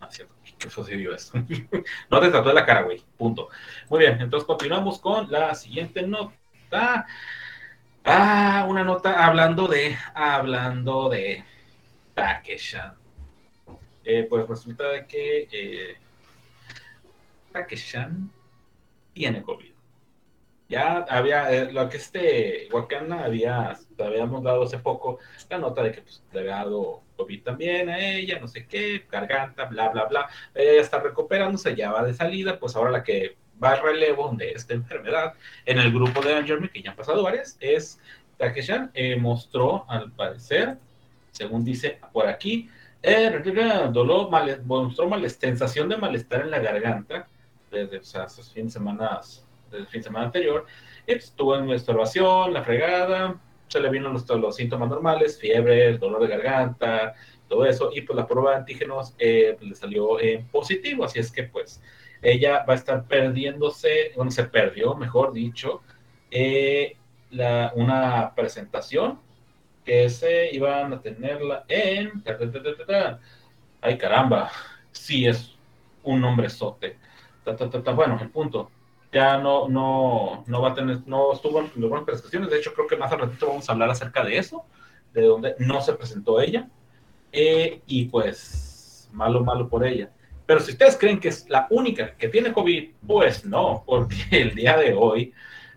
No 0.00 0.10
cierto 0.10 0.34
que 0.58 0.70
sucedió 0.70 1.14
esto. 1.14 1.38
no 2.10 2.20
te 2.20 2.30
trató 2.30 2.48
de 2.48 2.54
la 2.54 2.66
cara, 2.66 2.82
güey. 2.82 3.02
Punto. 3.16 3.48
Muy 3.88 4.00
bien, 4.00 4.20
entonces 4.20 4.46
continuamos 4.46 4.98
con 4.98 5.30
la 5.30 5.54
siguiente 5.54 6.02
nota. 6.02 7.06
Ah, 8.04 8.66
una 8.68 8.84
nota 8.84 9.26
hablando 9.26 9.68
de, 9.68 9.96
hablando 10.14 11.08
de 11.08 11.44
Takeshan. 12.14 12.94
Eh, 14.04 14.26
pues 14.28 14.48
resulta 14.48 15.06
que 15.06 15.48
eh, 15.52 15.96
Takeshan 17.52 18.30
tiene 19.12 19.42
COVID. 19.42 19.67
Ya 20.68 20.98
había, 21.08 21.50
eh, 21.50 21.72
lo 21.72 21.88
que 21.88 21.96
este 21.96 22.68
Wakanda 22.70 23.24
había, 23.24 23.76
habíamos 23.98 24.42
dado 24.42 24.64
hace 24.64 24.78
poco, 24.78 25.18
la 25.48 25.58
nota 25.58 25.82
de 25.82 25.92
que 25.92 26.02
pues, 26.02 26.22
le 26.32 26.40
había 26.40 26.56
dado 26.56 27.02
COVID 27.16 27.42
también 27.42 27.88
a 27.88 27.98
ella, 27.98 28.38
no 28.38 28.48
sé 28.48 28.66
qué, 28.66 29.06
garganta, 29.10 29.64
bla, 29.64 29.88
bla, 29.88 30.04
bla. 30.04 30.28
Ella 30.54 30.74
ya 30.74 30.80
está 30.80 31.00
recuperándose, 31.00 31.74
ya 31.74 31.90
va 31.90 32.04
de 32.04 32.12
salida, 32.12 32.58
pues 32.58 32.76
ahora 32.76 32.90
la 32.90 33.02
que 33.02 33.36
va 33.62 33.72
al 33.72 33.82
relevo 33.82 34.30
de 34.36 34.52
esta 34.52 34.74
enfermedad 34.74 35.34
en 35.64 35.78
el 35.78 35.92
grupo 35.92 36.20
de 36.20 36.42
Jeremy, 36.44 36.68
que 36.68 36.82
ya 36.82 36.90
han 36.90 36.96
pasado 36.96 37.22
varias, 37.22 37.56
es 37.60 37.98
Takeshan, 38.36 38.90
eh, 38.94 39.16
mostró 39.16 39.84
al 39.88 40.12
parecer, 40.12 40.78
según 41.32 41.64
dice 41.64 41.98
por 42.12 42.26
aquí, 42.26 42.68
eh, 43.02 43.30
dolor, 43.92 44.30
mal, 44.30 44.62
mostró 44.64 45.08
mal, 45.08 45.28
sensación 45.30 45.88
de 45.88 45.96
malestar 45.96 46.42
en 46.42 46.50
la 46.50 46.58
garganta 46.58 47.26
desde 47.70 47.98
o 47.98 48.00
esos 48.00 48.52
fines 48.52 48.72
de 48.72 48.78
semana, 48.78 49.20
desde 49.70 49.84
el 49.84 49.86
fin 49.86 50.00
de 50.00 50.04
semana 50.04 50.26
anterior, 50.26 50.66
estuvo 51.06 51.56
en 51.56 51.70
observación, 51.70 52.52
la 52.52 52.62
fregada, 52.62 53.40
se 53.68 53.80
le 53.80 53.90
vino 53.90 54.10
los, 54.10 54.28
los 54.28 54.56
síntomas 54.56 54.88
normales, 54.88 55.38
fiebre, 55.38 55.98
dolor 55.98 56.22
de 56.22 56.28
garganta, 56.28 57.14
todo 57.48 57.64
eso, 57.64 57.90
y 57.94 58.02
pues 58.02 58.16
la 58.16 58.26
prueba 58.26 58.50
de 58.50 58.56
antígenos 58.58 59.14
eh, 59.18 59.56
le 59.60 59.74
salió 59.74 60.20
en 60.20 60.46
positivo, 60.48 61.04
así 61.04 61.18
es 61.18 61.32
que 61.32 61.44
pues 61.44 61.82
ella 62.20 62.64
va 62.68 62.74
a 62.74 62.76
estar 62.76 63.06
perdiéndose, 63.06 64.12
bueno, 64.16 64.30
se 64.30 64.44
perdió, 64.44 64.94
mejor 64.94 65.32
dicho, 65.32 65.82
eh, 66.30 66.96
la, 67.30 67.72
una 67.74 68.34
presentación 68.34 69.20
que 69.84 70.10
se 70.10 70.54
iban 70.54 70.92
a 70.92 71.00
tenerla 71.00 71.64
en... 71.68 72.22
Ay, 73.80 73.96
caramba, 73.96 74.50
sí 74.92 75.26
es 75.26 75.56
un 76.02 76.20
nombre 76.20 76.50
sote. 76.50 76.98
Bueno, 77.94 78.18
el 78.20 78.28
punto 78.30 78.70
ya 79.12 79.38
no, 79.38 79.68
no, 79.68 80.44
no 80.46 80.62
va 80.62 80.70
a 80.70 80.74
tener, 80.74 81.00
no 81.06 81.32
estuvo 81.32 81.60
en 81.60 81.70
buenas 81.88 82.04
prestaciones. 82.04 82.50
De 82.50 82.58
hecho, 82.58 82.74
creo 82.74 82.86
que 82.86 82.96
más 82.96 83.10
al 83.12 83.20
ratito 83.20 83.48
vamos 83.48 83.68
a 83.68 83.72
hablar 83.72 83.90
acerca 83.90 84.24
de 84.24 84.38
eso, 84.38 84.64
de 85.12 85.22
donde 85.22 85.54
no 85.58 85.80
se 85.80 85.94
presentó 85.94 86.40
ella. 86.40 86.68
Eh, 87.32 87.82
y 87.86 88.06
pues, 88.06 89.08
malo, 89.12 89.44
malo 89.44 89.68
por 89.68 89.86
ella. 89.86 90.10
Pero 90.46 90.60
si 90.60 90.72
ustedes 90.72 90.96
creen 90.96 91.20
que 91.20 91.28
es 91.28 91.48
la 91.48 91.66
única 91.70 92.16
que 92.16 92.28
tiene 92.28 92.52
COVID, 92.52 92.90
pues 93.06 93.44
no, 93.44 93.82
porque 93.86 94.16
el 94.30 94.54
día 94.54 94.76
de 94.76 94.94
hoy 94.94 95.32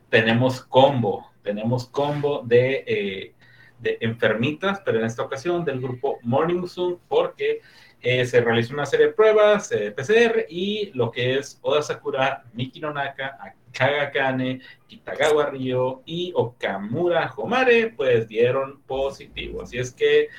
tenemos 0.10 0.62
combo, 0.62 1.30
tenemos 1.44 1.88
combo 1.88 2.42
de, 2.46 2.84
eh, 2.88 3.34
de 3.80 3.98
enfermitas, 4.02 4.82
pero 4.86 5.00
en 5.00 5.06
esta 5.06 5.24
ocasión 5.24 5.66
del 5.66 5.82
grupo 5.82 6.20
Morning 6.22 6.68
Zoom, 6.68 6.98
porque 7.08 7.62
eh, 8.02 8.26
se 8.26 8.42
realizó 8.42 8.74
una 8.74 8.86
serie 8.86 9.08
de 9.08 9.14
pruebas 9.14 9.72
eh, 9.72 9.92
PCR 9.92 10.46
y 10.50 10.92
lo 10.94 11.12
que 11.12 11.38
es 11.38 11.60
Oda 11.62 11.84
Sakura, 11.84 12.44
Miki 12.54 12.80
Nonaka, 12.80 13.38
Akaga 13.40 14.12
Kane, 14.12 14.60
Kitagawa 14.88 15.52
Ryo 15.52 16.02
y 16.06 16.34
Okamura 16.36 17.32
Homare, 17.38 17.94
pues 17.96 18.28
dieron 18.28 18.82
positivo. 18.82 19.62
Así 19.62 19.78
es 19.78 19.92
que, 19.92 20.30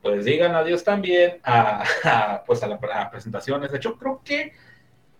pues 0.00 0.24
digan 0.24 0.54
adiós 0.54 0.84
también 0.84 1.38
a, 1.44 1.84
pues 2.46 2.62
a, 2.62 2.66
las 2.66 3.10
presentaciones. 3.10 3.70
De 3.70 3.76
hecho, 3.76 3.98
creo 3.98 4.22
que 4.24 4.52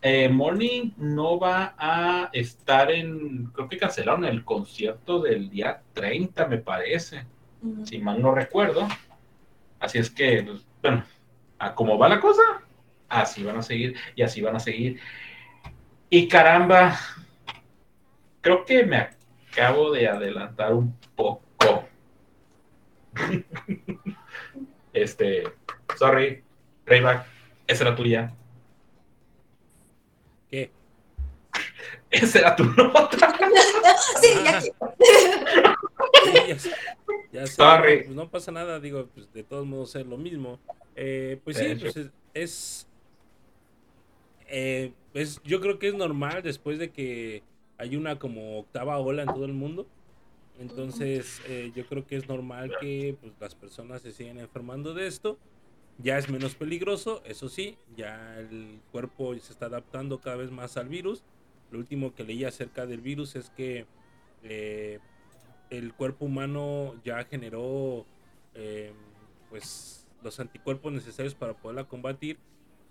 eh, 0.01 0.31
Morning 0.31 0.93
no 0.97 1.39
va 1.39 1.75
a 1.77 2.31
estar 2.33 2.91
en, 2.91 3.47
creo 3.53 3.69
que 3.69 3.77
cancelaron 3.77 4.25
el 4.25 4.45
concierto 4.45 5.21
del 5.21 5.51
día 5.51 5.83
30, 5.93 6.47
me 6.47 6.59
parece, 6.59 7.27
si 7.85 7.99
mal 7.99 8.23
no 8.23 8.35
recuerdo. 8.35 8.89
Así 9.79 9.99
es 9.99 10.11
que, 10.11 10.43
pues, 10.43 10.67
bueno, 10.81 11.05
a 11.59 11.75
cómo 11.75 11.99
va 11.99 12.09
la 12.09 12.21
cosa, 12.21 12.43
así 13.09 13.43
van 13.43 13.59
a 13.59 13.63
seguir 13.63 13.97
y 14.15 14.23
así 14.23 14.41
van 14.41 14.57
a 14.57 14.61
seguir. 14.61 15.01
Y 16.11 16.29
caramba, 16.29 16.99
creo 18.41 18.65
que 18.65 18.85
me 18.85 19.09
acabo 19.53 19.91
de 19.91 20.09
adelantar 20.09 20.73
un 20.75 20.97
poco. 21.15 21.89
este, 24.93 25.45
sorry, 25.99 26.43
Rayback, 26.85 27.27
esa 27.67 27.85
era 27.85 27.97
tuya. 27.97 28.33
¿Qué? 30.51 30.71
Esa 32.11 32.39
era 32.39 32.57
tu 32.57 32.65
nota. 32.65 33.35
sí, 34.21 34.29
ya 34.45 34.61
ya, 37.33 37.47
Sorry. 37.47 38.05
Pues 38.05 38.17
no 38.17 38.31
pasa 38.31 38.53
nada, 38.53 38.81
digo, 38.81 39.09
pues 39.15 39.33
de 39.33 39.43
todos 39.43 39.67
modos 39.67 39.95
es 39.97 40.07
lo 40.07 40.17
mismo. 40.17 40.59
Eh, 40.97 41.39
pues 41.45 41.59
sí, 41.59 41.75
pues 41.79 42.11
es, 42.35 42.87
eh, 44.49 44.93
pues 45.13 45.41
yo 45.45 45.61
creo 45.61 45.79
que 45.79 45.89
es 45.89 45.95
normal 45.95 46.43
después 46.43 46.79
de 46.79 46.91
que 46.91 47.43
hay 47.79 47.97
una 47.97 48.19
como 48.19 48.59
octava 48.59 48.99
ola 48.99 49.23
en 49.23 49.29
todo 49.29 49.45
el 49.45 49.53
mundo. 49.53 49.87
Entonces, 50.59 51.43
eh, 51.49 51.71
yo 51.75 51.87
creo 51.87 52.07
que 52.07 52.17
es 52.17 52.29
normal 52.29 52.73
que 52.81 53.17
pues, 53.21 53.33
las 53.39 53.55
personas 53.55 54.03
se 54.03 54.13
sigan 54.13 54.39
enfermando 54.39 54.95
de 54.95 55.07
esto. 55.07 55.39
Ya 55.99 56.19
es 56.19 56.29
menos 56.29 56.55
peligroso, 56.55 57.23
eso 57.25 57.49
sí, 57.49 57.79
ya 57.97 58.39
el 58.39 58.81
cuerpo 58.93 59.35
se 59.35 59.53
está 59.53 59.67
adaptando 59.67 60.21
cada 60.21 60.37
vez 60.37 60.51
más 60.51 60.77
al 60.77 60.89
virus. 60.89 61.23
Lo 61.71 61.79
último 61.79 62.15
que 62.15 62.23
leí 62.23 62.45
acerca 62.45 62.87
del 62.87 63.01
virus 63.01 63.35
es 63.35 63.51
que 63.51 63.87
eh, 64.43 64.99
el 65.71 65.95
cuerpo 65.95 66.27
humano 66.27 66.95
ya 67.03 67.25
generó 67.25 68.05
eh, 68.55 68.93
pues 69.49 70.06
los 70.27 70.41
anticuerpos 70.41 70.93
necesarios 70.93 71.35
para 71.35 71.55
poderla 71.55 71.85
combatir 71.85 72.39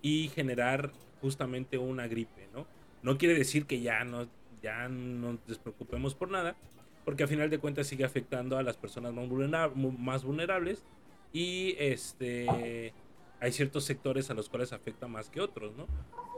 y 0.02 0.30
generar 0.30 0.92
justamente 1.22 1.78
una 1.78 2.08
gripe, 2.08 2.48
¿no? 2.54 2.66
No 3.04 3.18
quiere 3.18 3.36
decir 3.36 3.66
que 3.66 3.82
ya 3.82 4.04
no, 4.04 4.28
ya 4.62 4.88
no 4.90 5.34
nos 5.34 5.48
despreocupemos 5.48 6.16
por 6.16 6.32
nada, 6.32 6.56
porque 7.04 7.24
a 7.24 7.28
final 7.28 7.50
de 7.50 7.60
cuentas 7.60 7.88
sigue 7.88 8.04
afectando 8.04 8.58
a 8.58 8.64
las 8.64 8.78
personas 8.78 9.14
más 9.14 10.24
vulnerables 10.24 10.84
y 11.32 11.76
este 11.78 12.94
hay 13.40 13.52
ciertos 13.52 13.84
sectores 13.84 14.30
a 14.30 14.34
los 14.34 14.50
cuales 14.50 14.74
afecta 14.74 15.08
más 15.08 15.30
que 15.30 15.42
otros, 15.42 15.76
¿no? 15.76 15.88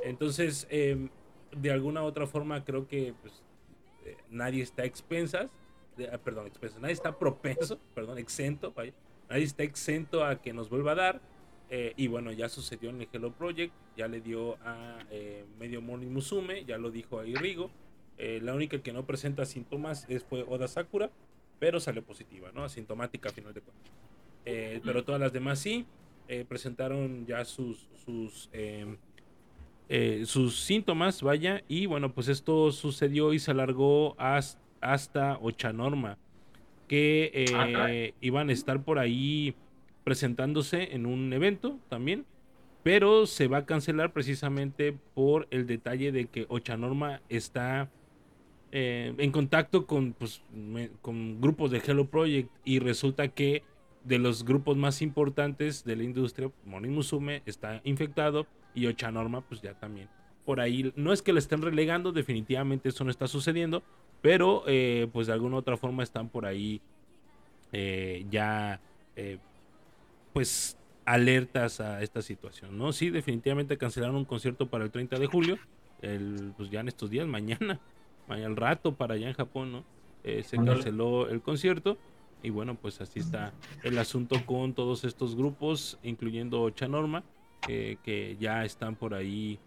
Entonces, 0.04 0.68
em, 0.70 1.10
de 1.56 1.72
alguna 1.72 2.04
u 2.04 2.06
otra 2.06 2.28
forma 2.28 2.64
creo 2.66 2.88
que 2.88 3.14
pues, 3.22 3.44
eh, 4.06 4.18
nadie 4.30 4.64
está 4.64 4.84
expensas, 4.84 5.48
ah, 6.12 6.18
perdón, 6.18 6.48
expensas, 6.48 6.82
nadie 6.82 6.94
está 6.94 7.18
propenso, 7.18 7.80
perdón, 7.96 8.18
exento, 8.18 8.72
vaya, 8.74 8.94
nadie 9.30 9.44
está 9.44 9.64
exento 9.64 10.24
a 10.26 10.42
que 10.42 10.54
nos 10.54 10.70
vuelva 10.70 10.92
a 10.92 10.96
dar. 10.96 11.22
Eh, 11.70 11.94
y 11.98 12.08
bueno, 12.08 12.32
ya 12.32 12.48
sucedió 12.48 12.90
en 12.90 13.02
el 13.02 13.10
Hello 13.12 13.32
Project, 13.34 13.74
ya 13.98 14.08
le 14.08 14.22
dio 14.22 14.58
a 14.64 15.00
eh, 15.12 15.46
Medio 15.60 15.82
Morning 15.82 16.08
Musume, 16.10 16.64
ya 16.64 16.78
lo 16.78 16.92
dijo 16.92 17.20
ahí 17.20 17.36
Rigo. 17.36 17.70
la 18.18 18.54
única 18.54 18.82
que 18.82 18.94
no 18.94 19.06
presenta 19.06 19.46
síntomas 19.46 20.06
es, 20.10 20.24
fue 20.24 20.44
Oda 20.44 20.68
Sakura, 20.68 21.12
pero 21.60 21.80
salió 21.80 22.04
positiva, 22.04 22.52
¿no? 22.54 22.64
Asintomática 22.64 23.30
a 23.30 23.34
final 23.34 23.54
de 23.54 23.62
cuentas. 23.62 23.92
pero 24.84 25.04
todas 25.04 25.20
las 25.20 25.34
demás 25.34 25.60
sí, 25.60 25.86
presentaron 26.48 27.26
ya 27.26 27.44
sus, 27.44 27.90
sus 28.06 28.50
em, 28.54 28.98
eh, 29.90 30.24
sus 30.26 30.60
síntomas, 30.60 31.22
vaya, 31.22 31.64
y 31.70 31.86
bueno, 31.86 32.14
pues 32.14 32.28
esto 32.28 32.74
sucedió 32.74 33.32
y 33.34 33.40
se 33.40 33.52
alargó 33.52 34.20
hasta, 34.20 34.60
hasta 34.82 35.38
Ochanorma, 35.38 36.18
que 36.88 37.46
ah, 37.54 37.88
eh, 37.90 38.14
iban 38.22 38.50
a 38.50 38.54
estar 38.54 38.84
por 38.84 39.00
ahí 39.00 39.56
presentándose 40.04 40.96
en 40.96 41.06
un 41.06 41.34
evento 41.34 41.80
también, 41.90 42.26
pero 42.84 43.26
se 43.26 43.48
va 43.48 43.58
a 43.60 43.66
cancelar 43.66 44.14
precisamente 44.14 44.96
por 45.14 45.48
el 45.52 45.68
detalle 45.68 46.12
de 46.12 46.28
que 46.28 46.46
Ochanorma 46.48 47.22
está 47.28 47.90
eh, 48.72 49.14
en 49.18 49.32
contacto 49.32 49.86
con, 49.86 50.14
pues, 50.14 50.42
con 51.02 51.42
grupos 51.42 51.72
de 51.72 51.82
Hello 51.86 52.06
Project 52.06 52.50
y 52.64 52.80
resulta 52.80 53.28
que 53.28 53.64
de 54.04 54.20
los 54.20 54.46
grupos 54.46 54.78
más 54.78 55.02
importantes 55.02 55.84
de 55.84 55.98
la 55.98 56.04
industria, 56.04 56.50
Moni 56.66 56.88
Musume 56.88 57.42
está 57.46 57.82
infectado 57.84 58.48
y 58.74 58.86
Ochanorma 58.88 59.42
pues 59.42 59.62
ya 59.62 59.74
también. 59.74 60.08
Por 60.46 60.62
ahí, 60.62 60.94
no 60.96 61.12
es 61.12 61.22
que 61.22 61.34
le 61.34 61.40
estén 61.40 61.62
relegando, 61.62 62.14
definitivamente 62.14 62.90
eso 62.90 63.04
no 63.04 63.12
está 63.12 63.28
sucediendo, 63.28 63.84
pero 64.28 64.66
eh, 64.68 65.08
pues 65.14 65.28
de 65.28 65.32
alguna 65.32 65.56
otra 65.56 65.78
forma 65.78 66.04
están 66.04 66.28
por 66.28 66.46
ahí 66.46 66.82
eh, 67.72 68.26
ya 68.30 68.82
eh, 69.16 69.38
pues 70.34 70.78
alertas 71.06 71.80
a 71.80 72.04
esta 72.04 72.22
situación, 72.22 72.78
¿no? 72.78 72.92
Sí, 72.92 73.10
definitivamente 73.10 73.78
cancelaron 73.78 74.18
un 74.18 74.26
concierto 74.26 74.68
para 74.68 74.84
el 74.84 74.92
30 74.92 75.18
de 75.18 75.28
julio, 75.28 75.58
el, 76.02 76.52
pues 76.58 76.70
ya 76.70 76.82
en 76.82 76.90
estos 76.90 77.10
días, 77.10 77.26
mañana, 77.26 77.80
mañana 78.28 78.48
al 78.48 78.58
rato 78.58 78.96
para 78.96 79.14
allá 79.14 79.30
en 79.30 79.34
Japón, 79.34 79.72
¿no? 79.72 79.86
se 80.44 80.58
canceló 80.58 81.30
el 81.30 81.42
concierto 81.42 81.98
y 82.44 82.50
bueno, 82.50 82.76
pues 82.76 83.00
así 83.00 83.20
está 83.20 83.54
el 83.84 83.98
asunto 83.98 84.46
con 84.46 84.74
todos 84.74 85.06
estos 85.06 85.38
grupos, 85.38 85.98
incluyendo 86.04 86.64
Ochanorma 86.64 87.24
que 87.66 88.36
ya 88.42 88.66
están 88.66 88.98
por 88.98 89.14
ahí, 89.14 89.58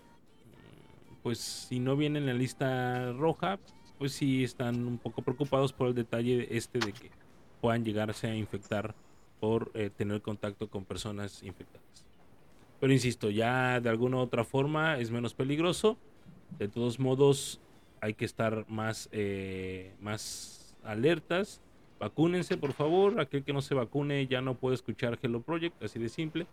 pues 1.22 1.38
si 1.38 1.80
no 1.80 1.96
vienen 1.96 2.24
en 2.24 2.26
la 2.26 2.34
lista 2.34 3.12
roja, 3.12 3.58
pues 4.00 4.12
sí 4.12 4.42
están 4.42 4.86
un 4.86 4.96
poco 4.96 5.20
preocupados 5.20 5.74
por 5.74 5.88
el 5.88 5.94
detalle 5.94 6.56
este 6.56 6.78
de 6.78 6.94
que 6.94 7.10
puedan 7.60 7.84
llegarse 7.84 8.28
a 8.28 8.34
infectar 8.34 8.94
por 9.40 9.70
eh, 9.74 9.90
tener 9.94 10.22
contacto 10.22 10.70
con 10.70 10.86
personas 10.86 11.42
infectadas. 11.42 12.06
Pero 12.80 12.94
insisto, 12.94 13.28
ya 13.28 13.78
de 13.78 13.90
alguna 13.90 14.16
u 14.16 14.20
otra 14.20 14.42
forma 14.44 14.96
es 14.96 15.10
menos 15.10 15.34
peligroso. 15.34 15.98
De 16.58 16.66
todos 16.66 16.98
modos, 16.98 17.60
hay 18.00 18.14
que 18.14 18.24
estar 18.24 18.64
más, 18.70 19.10
eh, 19.12 19.92
más 20.00 20.74
alertas. 20.82 21.60
Vacúnense, 21.98 22.56
por 22.56 22.72
favor. 22.72 23.20
Aquel 23.20 23.44
que 23.44 23.52
no 23.52 23.60
se 23.60 23.74
vacune 23.74 24.26
ya 24.26 24.40
no 24.40 24.54
puede 24.54 24.76
escuchar 24.76 25.18
Hello 25.20 25.42
Project, 25.42 25.82
así 25.82 25.98
de 25.98 26.08
simple. 26.08 26.46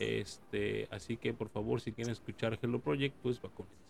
Este, 0.00 0.88
así 0.90 1.16
que 1.16 1.32
por 1.32 1.48
favor, 1.48 1.80
si 1.80 1.92
quieren 1.92 2.10
escuchar 2.10 2.58
Hello 2.60 2.80
Project, 2.80 3.14
pues 3.22 3.40
vacúnense. 3.40 3.87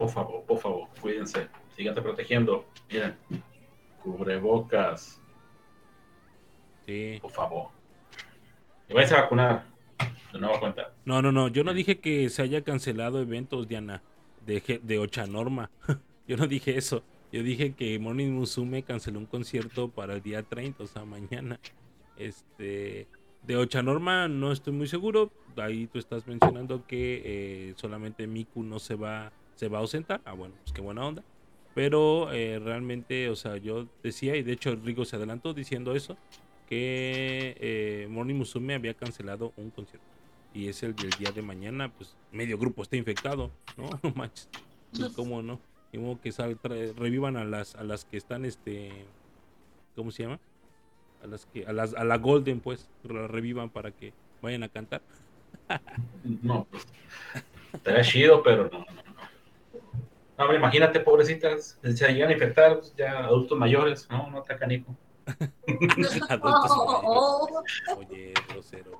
Por 0.00 0.08
favor, 0.08 0.42
por 0.46 0.58
favor, 0.58 0.88
cuídense. 1.02 1.46
Síganse 1.76 2.00
protegiendo. 2.00 2.64
Miren, 2.90 3.16
cubrebocas. 4.02 5.20
Sí. 6.86 7.18
Por 7.20 7.30
favor. 7.30 7.68
Y 8.88 8.94
váyanse 8.94 9.14
a 9.16 9.20
vacunar. 9.20 9.66
De 10.32 10.38
nueva 10.38 10.58
cuenta. 10.58 10.94
No, 11.04 11.20
no, 11.20 11.32
no. 11.32 11.48
Yo 11.48 11.64
no 11.64 11.74
dije 11.74 11.98
que 11.98 12.30
se 12.30 12.40
haya 12.40 12.64
cancelado 12.64 13.20
eventos, 13.20 13.68
Diana, 13.68 14.02
de, 14.46 14.80
de 14.82 14.98
Ochanorma. 14.98 15.70
Yo 16.26 16.38
no 16.38 16.46
dije 16.46 16.78
eso. 16.78 17.02
Yo 17.30 17.42
dije 17.42 17.74
que 17.74 17.98
Morning 17.98 18.30
Musume 18.30 18.82
canceló 18.82 19.18
un 19.18 19.26
concierto 19.26 19.90
para 19.90 20.14
el 20.14 20.22
día 20.22 20.42
30, 20.42 20.82
o 20.82 20.86
sea, 20.86 21.04
mañana. 21.04 21.60
Este, 22.16 23.06
de 23.42 23.56
Ochanorma 23.56 24.28
no 24.28 24.50
estoy 24.50 24.72
muy 24.72 24.86
seguro. 24.86 25.30
Ahí 25.58 25.88
tú 25.88 25.98
estás 25.98 26.26
mencionando 26.26 26.86
que 26.86 27.22
eh, 27.22 27.74
solamente 27.76 28.26
Miku 28.26 28.62
no 28.62 28.78
se 28.78 28.94
va, 28.94 29.30
se 29.60 29.68
va 29.68 29.76
a 29.76 29.80
ausentar. 29.82 30.22
Ah, 30.24 30.32
bueno, 30.32 30.54
pues 30.62 30.72
qué 30.72 30.80
buena 30.80 31.06
onda. 31.06 31.22
Pero 31.74 32.32
eh, 32.32 32.58
realmente, 32.58 33.28
o 33.28 33.36
sea, 33.36 33.58
yo 33.58 33.86
decía, 34.02 34.34
y 34.36 34.42
de 34.42 34.52
hecho 34.52 34.74
Rigo 34.74 35.04
se 35.04 35.16
adelantó 35.16 35.52
diciendo 35.52 35.94
eso, 35.94 36.16
que 36.66 37.56
eh, 37.60 38.08
Morning 38.08 38.36
Musume 38.36 38.74
había 38.74 38.94
cancelado 38.94 39.52
un 39.58 39.68
concierto. 39.70 40.06
Y 40.54 40.68
es 40.68 40.82
el 40.82 40.96
del 40.96 41.10
día 41.10 41.30
de 41.30 41.42
mañana, 41.42 41.92
pues 41.92 42.16
medio 42.32 42.56
grupo 42.56 42.82
está 42.82 42.96
infectado, 42.96 43.50
¿no? 43.76 43.90
No 44.02 44.12
manches. 44.14 44.48
Pues, 44.96 45.12
¿Cómo 45.12 45.42
no? 45.42 45.60
Y 45.92 45.98
que 46.16 46.32
revivan 46.96 47.36
a 47.36 47.44
las, 47.44 47.74
a 47.74 47.84
las 47.84 48.06
que 48.06 48.16
están, 48.16 48.46
este, 48.46 48.90
¿cómo 49.94 50.10
se 50.10 50.22
llama? 50.22 50.40
a 51.22 51.26
las 51.26 51.44
que 51.44 51.66
a 51.66 51.72
las 51.74 51.92
a 51.94 52.04
la 52.04 52.16
Golden 52.16 52.60
pues 52.60 52.88
la 53.02 53.26
revivan 53.26 53.68
para 53.68 53.90
que 53.90 54.14
vayan 54.40 54.62
a 54.62 54.70
cantar. 54.70 55.02
no, 56.42 56.66
pues 56.70 56.86
estaría 57.74 58.02
chido, 58.02 58.42
pero 58.42 58.70
no, 58.72 58.86
no, 60.40 60.48
no. 60.48 60.54
imagínate, 60.54 61.00
pobrecitas, 61.00 61.78
se 61.82 62.12
llegan 62.12 62.30
a 62.30 62.32
infectar 62.32 62.78
pues, 62.78 62.94
ya 62.96 63.24
adultos 63.24 63.58
mayores, 63.58 64.08
no, 64.10 64.30
no 64.30 64.42
te 64.42 64.56
canico. 64.56 64.96
adultos 66.28 66.76
mayores. 66.76 67.82
Oye, 67.96 68.34
grosero. 68.48 68.98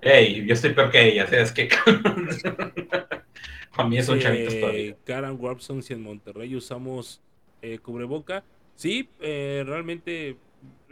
Ey, 0.00 0.46
yo 0.46 0.54
estoy 0.54 0.74
peor 0.74 0.90
que 0.90 1.08
ella, 1.08 1.24
es 1.24 1.52
que 1.52 1.68
a 3.72 3.84
mí 3.84 4.00
son 4.02 4.20
chavitos 4.20 4.60
todavía. 4.60 4.96
Karen 5.04 5.36
Warpson, 5.38 5.82
si 5.82 5.92
en 5.92 6.02
Monterrey 6.02 6.54
usamos 6.54 7.20
eh, 7.62 7.78
cubreboca, 7.78 8.44
sí, 8.76 9.08
eh, 9.20 9.64
realmente 9.66 10.36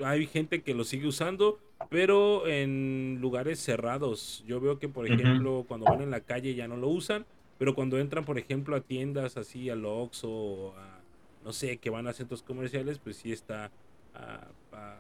hay 0.04 0.26
gente 0.26 0.62
que 0.62 0.74
lo 0.74 0.84
sigue 0.84 1.06
usando. 1.06 1.60
pero 1.88 2.48
en 2.48 3.18
lugares 3.20 3.60
cerrados. 3.60 4.42
Yo 4.46 4.60
veo 4.60 4.78
que, 4.78 4.88
por 4.88 5.06
ejemplo, 5.06 5.64
cuando 5.68 5.86
van 5.86 6.00
en 6.00 6.10
la 6.10 6.20
calle 6.20 6.54
ya 6.54 6.66
no 6.66 6.76
lo 6.76 6.88
usan, 6.88 7.26
pero 7.58 7.74
cuando 7.74 7.98
entran, 7.98 8.24
por 8.24 8.38
ejemplo, 8.38 8.76
a 8.76 8.80
tiendas 8.80 9.36
así, 9.36 9.70
al 9.70 9.84
Oxxo 9.84 10.30
o 10.30 10.76
a, 10.76 11.00
no 11.44 11.52
sé, 11.52 11.78
que 11.78 11.90
van 11.90 12.06
a 12.06 12.12
centros 12.12 12.42
comerciales, 12.42 12.98
pues 12.98 13.16
sí 13.16 13.32
está 13.32 13.70
ah, 14.14 14.48
ah, 14.72 14.96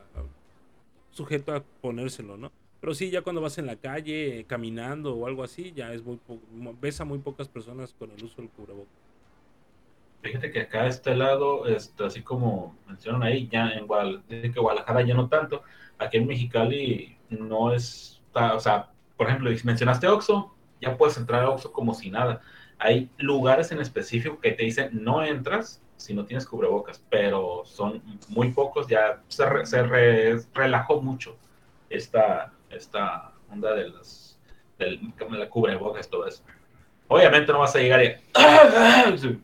sujeto 1.10 1.54
a 1.54 1.62
ponérselo, 1.80 2.36
¿no? 2.36 2.50
Pero 2.80 2.94
sí, 2.94 3.10
ya 3.10 3.22
cuando 3.22 3.40
vas 3.40 3.58
en 3.58 3.66
la 3.66 3.76
calle, 3.76 4.44
caminando 4.46 5.14
o 5.14 5.26
algo 5.26 5.42
así, 5.42 5.72
ya 5.74 5.92
es 5.92 6.04
muy 6.04 6.18
ves 6.80 7.00
a 7.00 7.04
muy 7.04 7.18
pocas 7.18 7.48
personas 7.48 7.94
con 7.98 8.10
el 8.10 8.22
uso 8.22 8.36
del 8.36 8.50
cubrebocas. 8.50 8.92
Fíjate 10.22 10.50
que 10.50 10.60
acá 10.62 10.82
a 10.82 10.86
este 10.88 11.14
lado, 11.14 11.66
este, 11.66 12.04
así 12.04 12.22
como 12.22 12.76
mencionan 12.86 13.22
ahí, 13.22 13.48
ya 13.48 13.70
en 13.70 13.86
Guadalajara, 13.86 14.24
que 14.28 14.60
Guadalajara 14.60 15.02
ya 15.02 15.14
no 15.14 15.28
tanto, 15.28 15.62
aquí 15.98 16.16
en 16.18 16.26
Mexicali 16.26 17.16
no 17.30 17.72
es, 17.72 18.20
o 18.34 18.60
sea, 18.60 18.90
por 19.16 19.28
ejemplo, 19.28 19.50
mencionaste 19.64 20.06
Oxxo, 20.08 20.55
ya 20.80 20.96
puedes 20.96 21.16
entrar 21.16 21.44
a 21.44 21.50
Oxxo 21.50 21.72
como 21.72 21.94
si 21.94 22.10
nada. 22.10 22.40
Hay 22.78 23.10
lugares 23.18 23.72
en 23.72 23.80
específico 23.80 24.38
que 24.40 24.52
te 24.52 24.64
dicen 24.64 24.90
no 24.92 25.24
entras 25.24 25.82
si 25.96 26.14
no 26.14 26.24
tienes 26.24 26.46
cubrebocas, 26.46 27.02
pero 27.08 27.62
son 27.64 28.02
muy 28.28 28.52
pocos, 28.52 28.86
ya 28.86 29.22
se, 29.28 29.66
se 29.66 29.82
relajó 30.52 31.00
mucho 31.00 31.36
esta, 31.88 32.52
esta 32.70 33.32
onda 33.50 33.74
de 33.74 33.88
las 33.88 34.38
del 34.78 35.00
la 35.30 35.48
cubrebocas, 35.48 36.08
todo 36.08 36.26
eso. 36.26 36.42
Obviamente 37.08 37.52
no 37.52 37.60
vas 37.60 37.74
a 37.74 37.78
llegar 37.78 38.04
y 38.04 38.14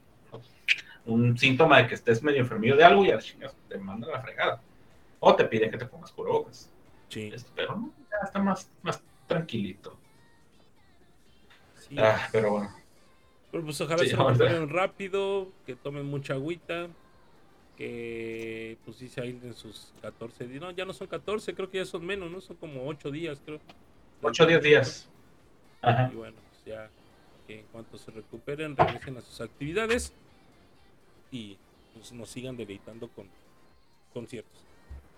un 1.07 1.39
síntoma 1.39 1.79
de 1.79 1.87
que 1.89 1.95
estés 1.95 2.23
medio 2.23 2.41
enfermillo 2.41 2.77
de 2.77 2.85
algo 2.85 3.05
y 3.05 3.11
al 3.11 3.21
chingas 3.21 3.57
te 3.69 3.79
mandan 3.79 4.11
a 4.11 4.15
la 4.15 4.23
fregada. 4.23 4.61
O 5.21 5.35
te 5.35 5.45
piden 5.45 5.71
que 5.71 5.79
te 5.79 5.87
pongas 5.87 6.11
cubrebocas. 6.11 6.71
Sí. 7.09 7.31
Este, 7.33 7.51
pero 7.55 7.77
no, 7.77 7.93
ya 8.11 8.27
está 8.27 8.41
más, 8.41 8.69
más 8.83 9.03
tranquilito. 9.27 9.97
Ah, 11.97 12.29
pero 12.33 12.51
bueno. 12.53 12.75
Pero 13.51 13.65
pues 13.65 13.81
ojalá 13.81 14.05
se 14.05 14.17
recuperen 14.17 14.69
rápido, 14.71 15.49
que 15.67 15.77
tomen 15.77 16.07
mucha 16.07 16.35
agüita, 16.35 16.89
que 17.77 18.79
pues 18.85 18.97
sí 18.97 19.09
se 19.09 19.21
aíslen 19.21 19.55
sus 19.55 19.93
14 20.01 20.47
días. 20.47 20.63
No, 20.63 20.71
ya 20.71 20.85
no 20.85 20.93
son 20.93 21.07
14, 21.07 21.55
creo 21.55 21.71
que 21.71 21.79
ya 21.79 21.85
son 21.85 22.07
menos, 22.07 22.31
¿no? 22.31 22.41
Son 22.41 22.57
como 22.57 22.87
8 22.87 23.11
días, 23.11 23.41
creo. 23.45 23.61
8 24.23 24.45
o 24.45 24.47
10 24.47 24.63
días. 24.63 25.09
Ajá. 25.83 26.11
Y 26.13 26.17
bueno, 26.17 26.37
pues 26.51 26.65
ya 26.65 26.89
que 27.47 27.61
en 27.61 27.67
cuanto 27.67 27.99
se 27.99 28.11
recuperen, 28.11 28.77
regresen 28.77 29.17
a 29.17 29.21
sus 29.21 29.41
actividades 29.41 30.13
y 31.31 31.59
pues, 31.95 32.13
nos 32.13 32.31
sigan 32.31 32.57
deleitando 32.57 33.09
con 33.09 33.27
conciertos, 34.15 34.63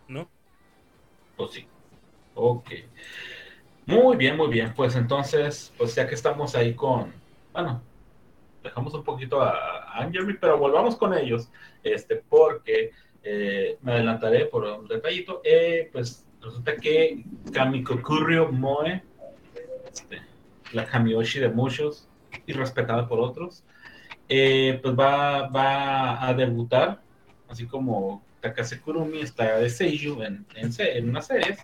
¿no? 0.09 0.29
Pues 1.37 1.53
sí. 1.53 1.67
Ok. 2.35 2.71
Muy 3.87 4.17
bien, 4.17 4.37
muy 4.37 4.49
bien. 4.49 4.73
Pues 4.75 4.97
entonces, 4.97 5.73
pues 5.77 5.95
ya 5.95 6.09
que 6.09 6.15
estamos 6.15 6.55
ahí 6.55 6.75
con, 6.75 7.13
bueno, 7.53 7.83
dejamos 8.63 8.95
un 8.95 9.05
poquito 9.05 9.43
a, 9.43 9.51
a 10.01 10.11
pero 10.41 10.59
volvamos 10.59 10.97
con 10.97 11.13
ellos, 11.13 11.51
este, 11.83 12.17
porque 12.17 12.91
eh, 13.23 13.79
me 13.83 13.93
adelantaré 13.93 14.47
por 14.47 14.65
un 14.65 14.89
detallito. 14.89 15.41
Eh, 15.45 15.91
pues 15.93 16.27
resulta 16.41 16.77
que 16.77 17.25
Kamikokuro 17.53 18.51
Moe, 18.51 19.03
este, 19.93 20.23
la 20.73 20.87
Kamioshi 20.87 21.41
de 21.41 21.51
muchos 21.51 22.09
y 22.47 22.53
respetada 22.53 23.07
por 23.07 23.21
otros, 23.21 23.65
eh, 24.29 24.81
pues 24.83 24.95
va, 24.99 25.49
va 25.49 26.27
a 26.27 26.33
debutar, 26.33 27.03
así 27.49 27.67
como 27.67 28.23
Takase 28.45 28.81
Kurumi 28.81 29.21
está 29.21 29.59
de 29.59 29.71
Seiyu 29.71 30.23
en, 30.23 30.47
en, 30.55 30.71
en 30.79 31.09
una 31.09 31.23
serie 31.23 31.57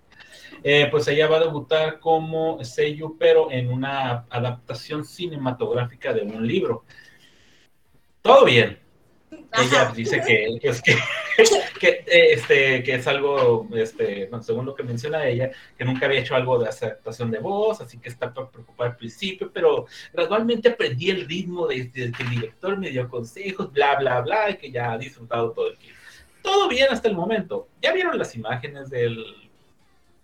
eh, 0.62 0.88
pues 0.90 1.08
ella 1.08 1.26
va 1.28 1.38
a 1.38 1.40
debutar 1.40 2.00
como 2.00 2.62
Seiyu, 2.62 3.16
pero 3.18 3.50
en 3.50 3.70
una 3.70 4.26
adaptación 4.28 5.04
cinematográfica 5.04 6.12
de 6.12 6.22
un 6.22 6.46
libro. 6.46 6.84
Todo 8.22 8.44
bien. 8.44 8.78
Ella 9.52 9.92
dice 9.94 10.20
que, 10.26 10.58
es, 10.62 10.82
que, 10.82 10.96
que, 11.80 12.04
este, 12.06 12.82
que 12.82 12.94
es 12.94 13.06
algo, 13.06 13.68
este, 13.74 14.28
según 14.42 14.66
lo 14.66 14.74
que 14.74 14.82
menciona 14.82 15.26
ella, 15.26 15.50
que 15.76 15.84
nunca 15.84 16.06
había 16.06 16.20
hecho 16.20 16.34
algo 16.34 16.58
de 16.58 16.68
aceptación 16.68 17.30
de 17.30 17.38
voz, 17.38 17.80
así 17.80 17.98
que 17.98 18.08
está 18.08 18.32
preocupada 18.32 18.90
al 18.90 18.96
principio, 18.96 19.50
pero 19.52 19.86
gradualmente 20.12 20.68
aprendí 20.68 21.10
el 21.10 21.26
ritmo 21.26 21.66
desde 21.66 22.06
de, 22.06 22.12
que 22.12 22.22
el 22.22 22.30
director 22.30 22.76
me 22.76 22.90
dio 22.90 23.08
consejos, 23.08 23.72
bla, 23.72 23.96
bla, 23.98 24.20
bla, 24.20 24.50
y 24.50 24.56
que 24.56 24.70
ya 24.70 24.92
ha 24.92 24.98
disfrutado 24.98 25.52
todo 25.52 25.70
el 25.70 25.78
tiempo. 25.78 25.99
Todo 26.43 26.68
bien 26.68 26.88
hasta 26.91 27.09
el 27.09 27.14
momento. 27.14 27.68
¿Ya 27.82 27.93
vieron 27.93 28.18
las 28.18 28.34
imágenes 28.34 28.91
del 28.91 29.24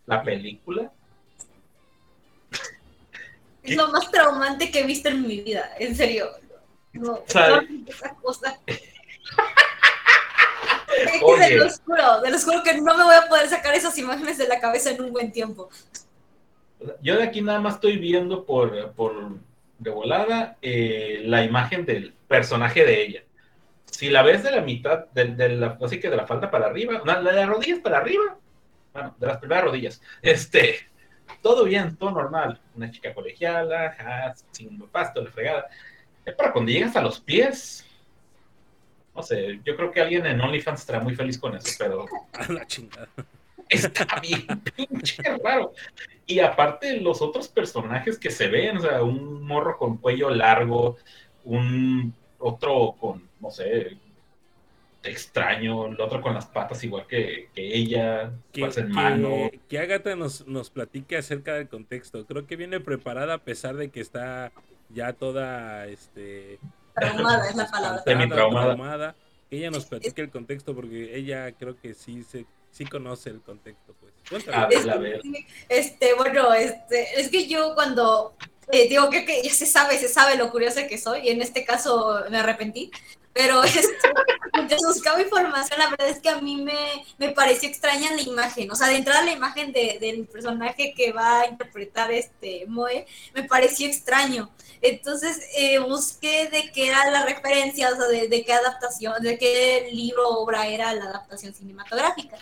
la 0.06 0.22
película. 0.22 0.90
Es 3.62 3.76
lo 3.76 3.88
más 3.88 4.10
traumante 4.10 4.70
que 4.70 4.80
he 4.80 4.86
visto 4.86 5.08
en 5.08 5.26
mi 5.26 5.40
vida, 5.40 5.72
en 5.78 5.96
serio. 5.96 6.28
No, 6.92 7.22
esa 7.26 7.64
cosa. 8.22 8.60
de 8.66 8.78
lo 11.56 11.68
juro, 11.84 12.20
de 12.22 12.30
lo 12.30 12.38
juro 12.38 12.62
que 12.62 12.80
no 12.80 12.96
me 12.96 13.04
voy 13.04 13.16
a 13.16 13.28
poder 13.28 13.46
sacar 13.48 13.74
esas 13.74 13.98
imágenes 13.98 14.38
de 14.38 14.48
la 14.48 14.60
cabeza 14.60 14.90
en 14.90 15.02
un 15.02 15.12
buen 15.12 15.30
tiempo. 15.32 15.68
Yo 17.02 17.16
de 17.16 17.24
aquí 17.24 17.42
nada 17.42 17.60
más 17.60 17.74
estoy 17.74 17.98
viendo 17.98 18.46
por, 18.46 18.92
por 18.92 19.12
de 19.78 19.90
volada 19.90 20.56
eh, 20.62 21.20
la 21.24 21.44
imagen 21.44 21.84
del 21.84 22.14
personaje 22.28 22.84
de 22.84 23.02
ella. 23.02 23.22
Si 23.86 24.10
la 24.10 24.22
ves 24.22 24.42
de 24.42 24.50
la 24.50 24.60
mitad, 24.60 25.06
de, 25.12 25.48
la, 25.50 25.78
así 25.82 26.00
que 26.00 26.10
de 26.10 26.16
la 26.16 26.26
falda 26.26 26.50
para 26.50 26.66
arriba, 26.66 27.00
de 27.04 27.32
las 27.32 27.48
rodillas 27.48 27.78
para 27.78 27.98
arriba, 27.98 28.38
bueno, 28.92 29.14
de 29.18 29.26
las 29.26 29.38
primeras 29.38 29.64
rodillas. 29.64 30.02
Este, 30.22 30.88
todo 31.42 31.64
bien, 31.64 31.96
todo 31.96 32.10
normal. 32.10 32.60
Una 32.74 32.90
chica 32.90 33.14
colegiala, 33.14 34.34
sin 34.50 34.78
pasto, 34.88 35.22
le 35.22 35.30
fregada. 35.30 35.66
Es 36.24 36.34
para 36.34 36.52
cuando 36.52 36.72
llegas 36.72 36.96
a 36.96 37.02
los 37.02 37.20
pies. 37.20 37.86
No 39.14 39.22
sé, 39.22 39.60
yo 39.64 39.76
creo 39.76 39.90
que 39.90 40.00
alguien 40.00 40.26
en 40.26 40.40
OnlyFans 40.40 40.80
estará 40.80 41.00
muy 41.00 41.14
feliz 41.14 41.38
con 41.38 41.56
eso, 41.56 41.70
pero. 41.78 42.06
A 42.32 42.52
la 42.52 42.66
chingada. 42.66 43.08
Está 43.68 44.20
bien 44.20 44.46
pinche 44.76 45.22
raro. 45.42 45.72
Y 46.26 46.40
aparte, 46.40 47.00
los 47.00 47.22
otros 47.22 47.48
personajes 47.48 48.18
que 48.18 48.30
se 48.30 48.48
ven, 48.48 48.78
o 48.78 48.80
sea, 48.80 49.02
un 49.02 49.42
morro 49.42 49.76
con 49.78 49.96
cuello 49.96 50.30
largo, 50.30 50.96
un 51.44 52.14
otro 52.38 52.94
con, 52.98 53.25
no 53.40 53.50
sé, 53.50 53.98
extraño, 55.02 55.86
el 55.86 56.00
otro 56.00 56.20
con 56.20 56.34
las 56.34 56.46
patas 56.46 56.82
igual 56.84 57.06
que, 57.06 57.48
ella, 57.54 58.32
que, 58.52 58.64
en 58.64 58.90
mano. 58.90 59.50
Que 59.68 59.78
Agatha 59.78 60.16
nos, 60.16 60.46
nos 60.46 60.70
platique 60.70 61.16
acerca 61.16 61.54
del 61.54 61.68
contexto. 61.68 62.26
Creo 62.26 62.46
que 62.46 62.56
viene 62.56 62.80
preparada 62.80 63.34
a 63.34 63.38
pesar 63.38 63.76
de 63.76 63.90
que 63.90 64.00
está 64.00 64.52
ya 64.90 65.12
toda 65.12 65.86
este 65.86 66.58
traumada 66.94 67.48
es 67.48 67.56
la 67.56 67.66
palabra. 67.70 68.02
Traumada. 68.04 69.16
Que 69.48 69.58
ella 69.58 69.70
nos 69.70 69.84
platique 69.84 70.20
el 70.22 70.30
contexto 70.30 70.74
porque 70.74 71.16
ella 71.16 71.52
creo 71.52 71.76
que 71.80 71.94
sí 71.94 72.24
se 72.24 72.46
sí 72.72 72.84
conoce 72.84 73.30
el 73.30 73.40
contexto, 73.40 73.94
pues. 74.00 74.12
Este, 75.68 76.14
bueno, 76.14 76.52
este, 76.52 77.20
es 77.20 77.30
que 77.30 77.46
yo 77.46 77.74
cuando 77.74 78.34
eh, 78.72 78.88
digo 78.88 79.10
que, 79.10 79.24
que 79.24 79.42
ya 79.42 79.52
se 79.52 79.66
sabe, 79.66 79.98
se 79.98 80.08
sabe 80.08 80.36
lo 80.36 80.50
curiosa 80.50 80.86
que 80.86 80.98
soy, 80.98 81.20
y 81.28 81.30
en 81.30 81.42
este 81.42 81.64
caso 81.64 82.24
me 82.30 82.38
arrepentí, 82.38 82.90
pero 83.36 83.60
mientras 84.54 84.80
buscaba 84.80 85.20
información, 85.20 85.78
la 85.78 85.90
verdad 85.90 86.08
es 86.08 86.20
que 86.20 86.30
a 86.30 86.40
mí 86.40 86.56
me, 86.56 87.04
me 87.18 87.32
pareció 87.32 87.68
extraña 87.68 88.14
la 88.14 88.22
imagen. 88.22 88.70
O 88.70 88.74
sea, 88.74 88.88
de 88.88 88.96
entrada 88.96 89.22
la 89.24 89.32
imagen 89.32 89.72
de, 89.72 89.98
del 90.00 90.26
personaje 90.26 90.94
que 90.96 91.12
va 91.12 91.40
a 91.40 91.46
interpretar 91.46 92.10
este 92.10 92.64
Moe, 92.66 93.06
me 93.34 93.44
pareció 93.44 93.86
extraño. 93.88 94.50
Entonces 94.80 95.38
eh, 95.54 95.78
busqué 95.80 96.48
de 96.48 96.72
qué 96.72 96.88
era 96.88 97.10
la 97.10 97.26
referencia, 97.26 97.90
o 97.90 97.96
sea, 97.96 98.08
de, 98.08 98.28
de 98.28 98.42
qué 98.42 98.54
adaptación, 98.54 99.22
de 99.22 99.36
qué 99.38 99.90
libro 99.92 100.28
obra 100.30 100.66
era 100.66 100.94
la 100.94 101.04
adaptación 101.04 101.52
cinematográfica. 101.52 102.38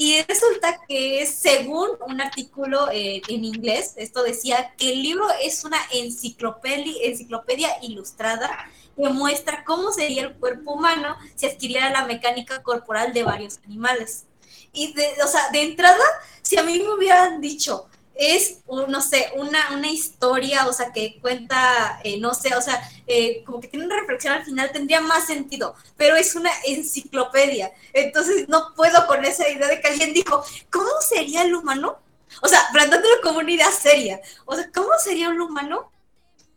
Y 0.00 0.22
resulta 0.22 0.80
que 0.86 1.26
según 1.26 1.88
un 2.06 2.20
artículo 2.20 2.88
eh, 2.92 3.20
en 3.26 3.44
inglés, 3.44 3.94
esto 3.96 4.22
decía 4.22 4.72
que 4.76 4.92
el 4.92 5.02
libro 5.02 5.26
es 5.42 5.64
una 5.64 5.78
enciclopedia, 5.92 6.94
enciclopedia 7.02 7.68
ilustrada 7.82 8.48
que 8.96 9.08
muestra 9.08 9.64
cómo 9.64 9.90
sería 9.90 10.22
el 10.22 10.34
cuerpo 10.36 10.74
humano 10.74 11.16
si 11.34 11.46
adquiriera 11.46 11.90
la 11.90 12.06
mecánica 12.06 12.62
corporal 12.62 13.12
de 13.12 13.24
varios 13.24 13.58
animales. 13.66 14.26
Y, 14.72 14.92
de, 14.92 15.20
o 15.24 15.26
sea, 15.26 15.50
de 15.50 15.62
entrada, 15.62 16.04
si 16.42 16.56
a 16.56 16.62
mí 16.62 16.78
me 16.78 16.94
hubieran 16.94 17.40
dicho, 17.40 17.88
es, 18.18 18.58
no 18.66 19.00
sé, 19.00 19.30
una, 19.36 19.70
una 19.72 19.86
historia, 19.86 20.66
o 20.66 20.72
sea, 20.72 20.92
que 20.92 21.20
cuenta, 21.20 22.00
eh, 22.02 22.18
no 22.18 22.34
sé, 22.34 22.54
o 22.56 22.60
sea, 22.60 22.82
eh, 23.06 23.44
como 23.46 23.60
que 23.60 23.68
tiene 23.68 23.86
una 23.86 24.00
reflexión 24.00 24.34
al 24.34 24.44
final, 24.44 24.72
tendría 24.72 25.00
más 25.00 25.28
sentido, 25.28 25.76
pero 25.96 26.16
es 26.16 26.34
una 26.34 26.50
enciclopedia. 26.66 27.72
Entonces, 27.92 28.48
no 28.48 28.74
puedo 28.74 29.06
con 29.06 29.24
esa 29.24 29.48
idea 29.48 29.68
de 29.68 29.80
que 29.80 29.88
alguien 29.88 30.12
dijo, 30.12 30.44
¿cómo 30.68 30.90
sería 31.08 31.42
el 31.42 31.54
humano? 31.54 32.00
O 32.42 32.48
sea, 32.48 32.60
plantándolo 32.72 33.20
como 33.22 33.38
una 33.38 33.52
idea 33.52 33.70
seria. 33.70 34.20
O 34.44 34.56
sea, 34.56 34.68
¿cómo 34.74 34.90
sería 34.98 35.28
un 35.30 35.40
humano 35.40 35.92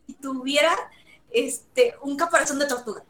si 0.08 0.16
tuviera 0.16 0.76
este, 1.32 1.96
un 2.02 2.18
caparazón 2.18 2.58
de 2.58 2.66
tortuga. 2.66 3.04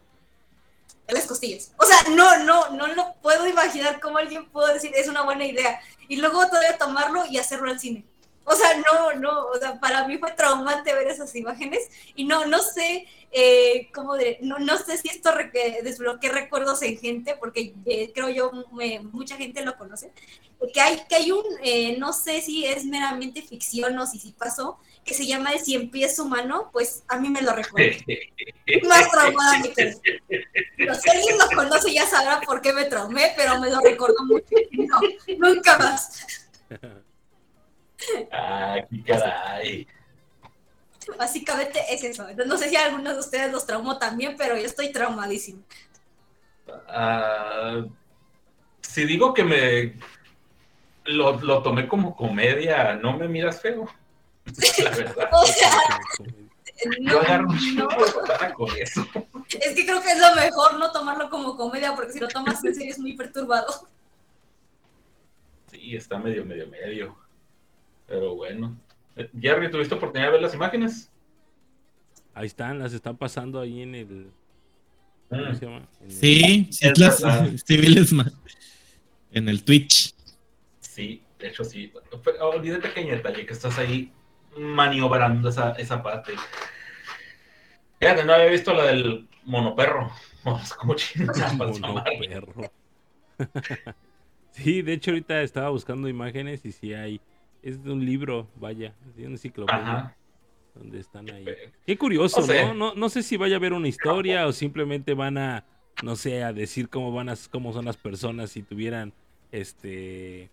en 1.08 1.16
las 1.16 1.26
costillas. 1.26 1.72
O 1.78 1.86
sea, 1.86 2.04
no, 2.16 2.38
no, 2.44 2.70
no 2.72 2.88
lo 2.88 3.14
puedo 3.22 3.48
imaginar 3.48 4.00
cómo 4.00 4.18
alguien 4.18 4.50
pudo 4.50 4.68
decir, 4.68 4.92
es 4.94 5.08
una 5.08 5.24
buena 5.24 5.46
idea. 5.46 5.82
Y 6.08 6.18
luego 6.18 6.46
todavía 6.48 6.78
tomarlo 6.78 7.26
y 7.26 7.38
hacerlo 7.38 7.72
al 7.72 7.80
cine. 7.80 8.06
O 8.44 8.56
sea, 8.56 8.76
no, 8.78 9.14
no, 9.20 9.48
o 9.48 9.58
sea, 9.60 9.80
para 9.80 10.08
mí 10.08 10.18
fue 10.18 10.32
traumante 10.32 10.94
ver 10.94 11.08
esas 11.08 11.36
imágenes 11.36 11.90
y 12.16 12.26
no, 12.26 12.46
no 12.46 12.60
sé 12.60 13.08
eh, 13.32 13.90
cómo 13.94 14.16
de, 14.16 14.40
no, 14.42 14.58
no 14.58 14.78
sé 14.78 14.98
si 14.98 15.10
esto 15.10 15.32
desbloquea 15.84 16.32
recuerdos 16.32 16.82
en 16.82 16.98
gente, 16.98 17.36
porque 17.40 17.74
eh, 17.86 18.12
creo 18.14 18.30
yo 18.30 18.52
mucha 19.12 19.38
gente 19.38 19.64
lo 19.64 19.78
conoce, 19.78 20.12
porque 20.58 20.82
hay, 20.82 21.02
que 21.08 21.16
hay 21.16 21.32
un, 21.32 21.44
eh, 21.64 21.98
no 21.98 22.14
sé 22.14 22.42
si 22.42 22.66
es 22.66 22.84
meramente 22.86 23.42
ficción 23.44 23.98
o 24.00 24.08
si 24.08 24.20
sí 24.20 24.34
pasó, 24.38 24.80
que 25.06 25.14
se 25.14 25.26
llama 25.26 25.54
El 25.54 25.60
Cien 25.60 25.90
Pies 25.92 26.18
Humano, 26.20 26.70
pues 26.74 27.04
a 27.08 27.20
mí 27.20 27.30
me 27.30 27.42
lo 27.42 27.54
recuerda. 27.54 27.96
Más 28.88 29.12
traumada 29.12 29.60
mi 29.60 29.70
Pero 29.70 30.96
si 30.96 31.10
alguien 31.10 31.38
lo 31.38 31.48
conoce 31.56 31.94
ya 31.94 32.06
sabrá 32.08 32.42
por 32.42 32.62
qué 32.62 32.74
me 32.74 32.86
traumé, 32.86 33.34
pero 33.36 33.60
me 33.60 33.70
lo 33.70 33.80
recordó 33.80 34.24
mucho. 34.26 34.56
No, 34.72 35.00
nunca 35.38 35.78
más. 35.78 36.26
Qué 38.90 39.04
caray. 39.06 39.88
Básicamente 41.18 41.80
es 41.90 42.04
eso. 42.04 42.28
No 42.46 42.58
sé 42.58 42.70
si 42.70 42.76
alguno 42.76 43.14
de 43.14 43.20
ustedes 43.20 43.52
los 43.52 43.66
traumó 43.66 43.98
también, 43.98 44.36
pero 44.38 44.56
yo 44.56 44.66
estoy 44.66 44.92
traumadísimo. 44.92 45.64
Ah, 46.88 47.84
si 48.82 49.06
digo 49.06 49.34
que 49.34 49.44
me 49.44 49.96
lo, 51.06 51.40
lo, 51.42 51.64
tomé 51.64 51.88
como 51.88 52.16
comedia, 52.16 52.96
no 52.96 53.18
me 53.18 53.28
miras 53.28 53.62
feo. 53.62 53.88
La 54.84 54.90
verdad. 54.92 55.30
o 55.32 55.46
sea, 55.46 55.72
no, 57.00 57.12
yo 57.12 57.20
agarro 57.22 57.48
no. 57.76 57.88
con 58.56 58.78
eso. 58.78 59.06
Es 59.50 59.76
que 59.76 59.86
creo 59.86 60.02
que 60.02 60.12
es 60.12 60.20
lo 60.20 60.36
mejor 60.36 60.80
no 60.80 60.92
tomarlo 60.92 61.30
como 61.30 61.56
comedia, 61.56 61.96
porque 61.96 62.14
si 62.14 62.20
lo 62.20 62.28
tomas 62.28 62.64
en 62.64 62.76
serio 62.76 62.92
es 62.92 63.00
muy 63.00 63.14
perturbado. 63.14 63.88
Sí, 65.70 65.96
está 65.96 66.20
medio, 66.20 66.46
medio, 66.46 66.68
medio. 66.68 67.18
Pero 68.12 68.36
bueno. 68.36 68.78
Eh, 69.16 69.30
Jerry, 69.40 69.72
¿tuviste 69.72 69.96
oportunidad 69.96 70.28
de 70.28 70.34
ver 70.34 70.42
las 70.42 70.54
imágenes? 70.54 71.10
Ahí 72.34 72.48
están, 72.48 72.78
las 72.78 72.92
están 72.92 73.16
pasando 73.16 73.62
ahí 73.62 73.82
en 73.82 73.96
el. 73.96 74.32
¿Cómo 75.30 75.44
mm. 75.44 75.56
se 75.56 75.66
llama? 75.66 75.88
sí, 76.10 76.68
sí, 76.72 76.92
las 76.98 77.24
en 79.32 79.48
el 79.48 79.64
Twitch. 79.64 80.14
Sí, 80.82 81.24
de 81.40 81.48
hecho 81.48 81.64
sí. 81.64 81.94
Olvidé 82.42 82.76
el 82.76 82.82
pequeño 82.82 83.14
detalle 83.14 83.46
que 83.46 83.54
estás 83.54 83.80
ahí 83.80 84.12
maniobrando 84.58 85.48
esa, 85.48 85.72
esa 85.74 86.04
parte. 86.04 86.34
Fíjate, 87.98 88.26
no 88.26 88.34
había 88.34 88.48
visto 88.48 88.74
la 88.74 88.88
del 88.88 89.30
monoperro. 89.46 90.12
Como 90.78 90.96
monoperro. 91.80 92.72
sí, 94.52 94.82
de 94.82 94.94
hecho 94.94 95.12
ahorita 95.12 95.42
estaba 95.44 95.70
buscando 95.70 96.10
imágenes 96.10 96.66
y 96.66 96.74
sí 96.74 96.94
hay 96.94 97.22
es 97.62 97.84
de 97.84 97.92
un 97.92 98.06
libro, 98.06 98.48
vaya, 98.56 98.96
de 99.16 99.24
una 99.24 99.36
enciclopedia. 99.36 100.16
Donde 100.74 101.00
están 101.00 101.30
ahí. 101.30 101.46
Qué 101.86 101.98
curioso, 101.98 102.46
¿no? 102.74 102.96
¿no? 102.96 103.10
sé 103.10 103.24
si 103.24 103.36
vaya 103.36 103.56
a 103.56 103.58
haber 103.58 103.74
una 103.74 103.90
historia 103.90 104.48
o 104.48 104.54
simplemente 104.54 105.14
van 105.14 105.38
a, 105.38 105.66
no 106.02 106.16
sé, 106.16 106.44
a 106.44 106.54
decir 106.54 106.88
cómo 106.88 107.12
van 107.12 107.28
a, 107.28 107.36
cómo 107.52 107.74
son 107.74 107.86
las 107.86 107.98
personas 107.98 108.52
si 108.52 108.64
tuvieran 108.64 109.12
este 109.52 110.50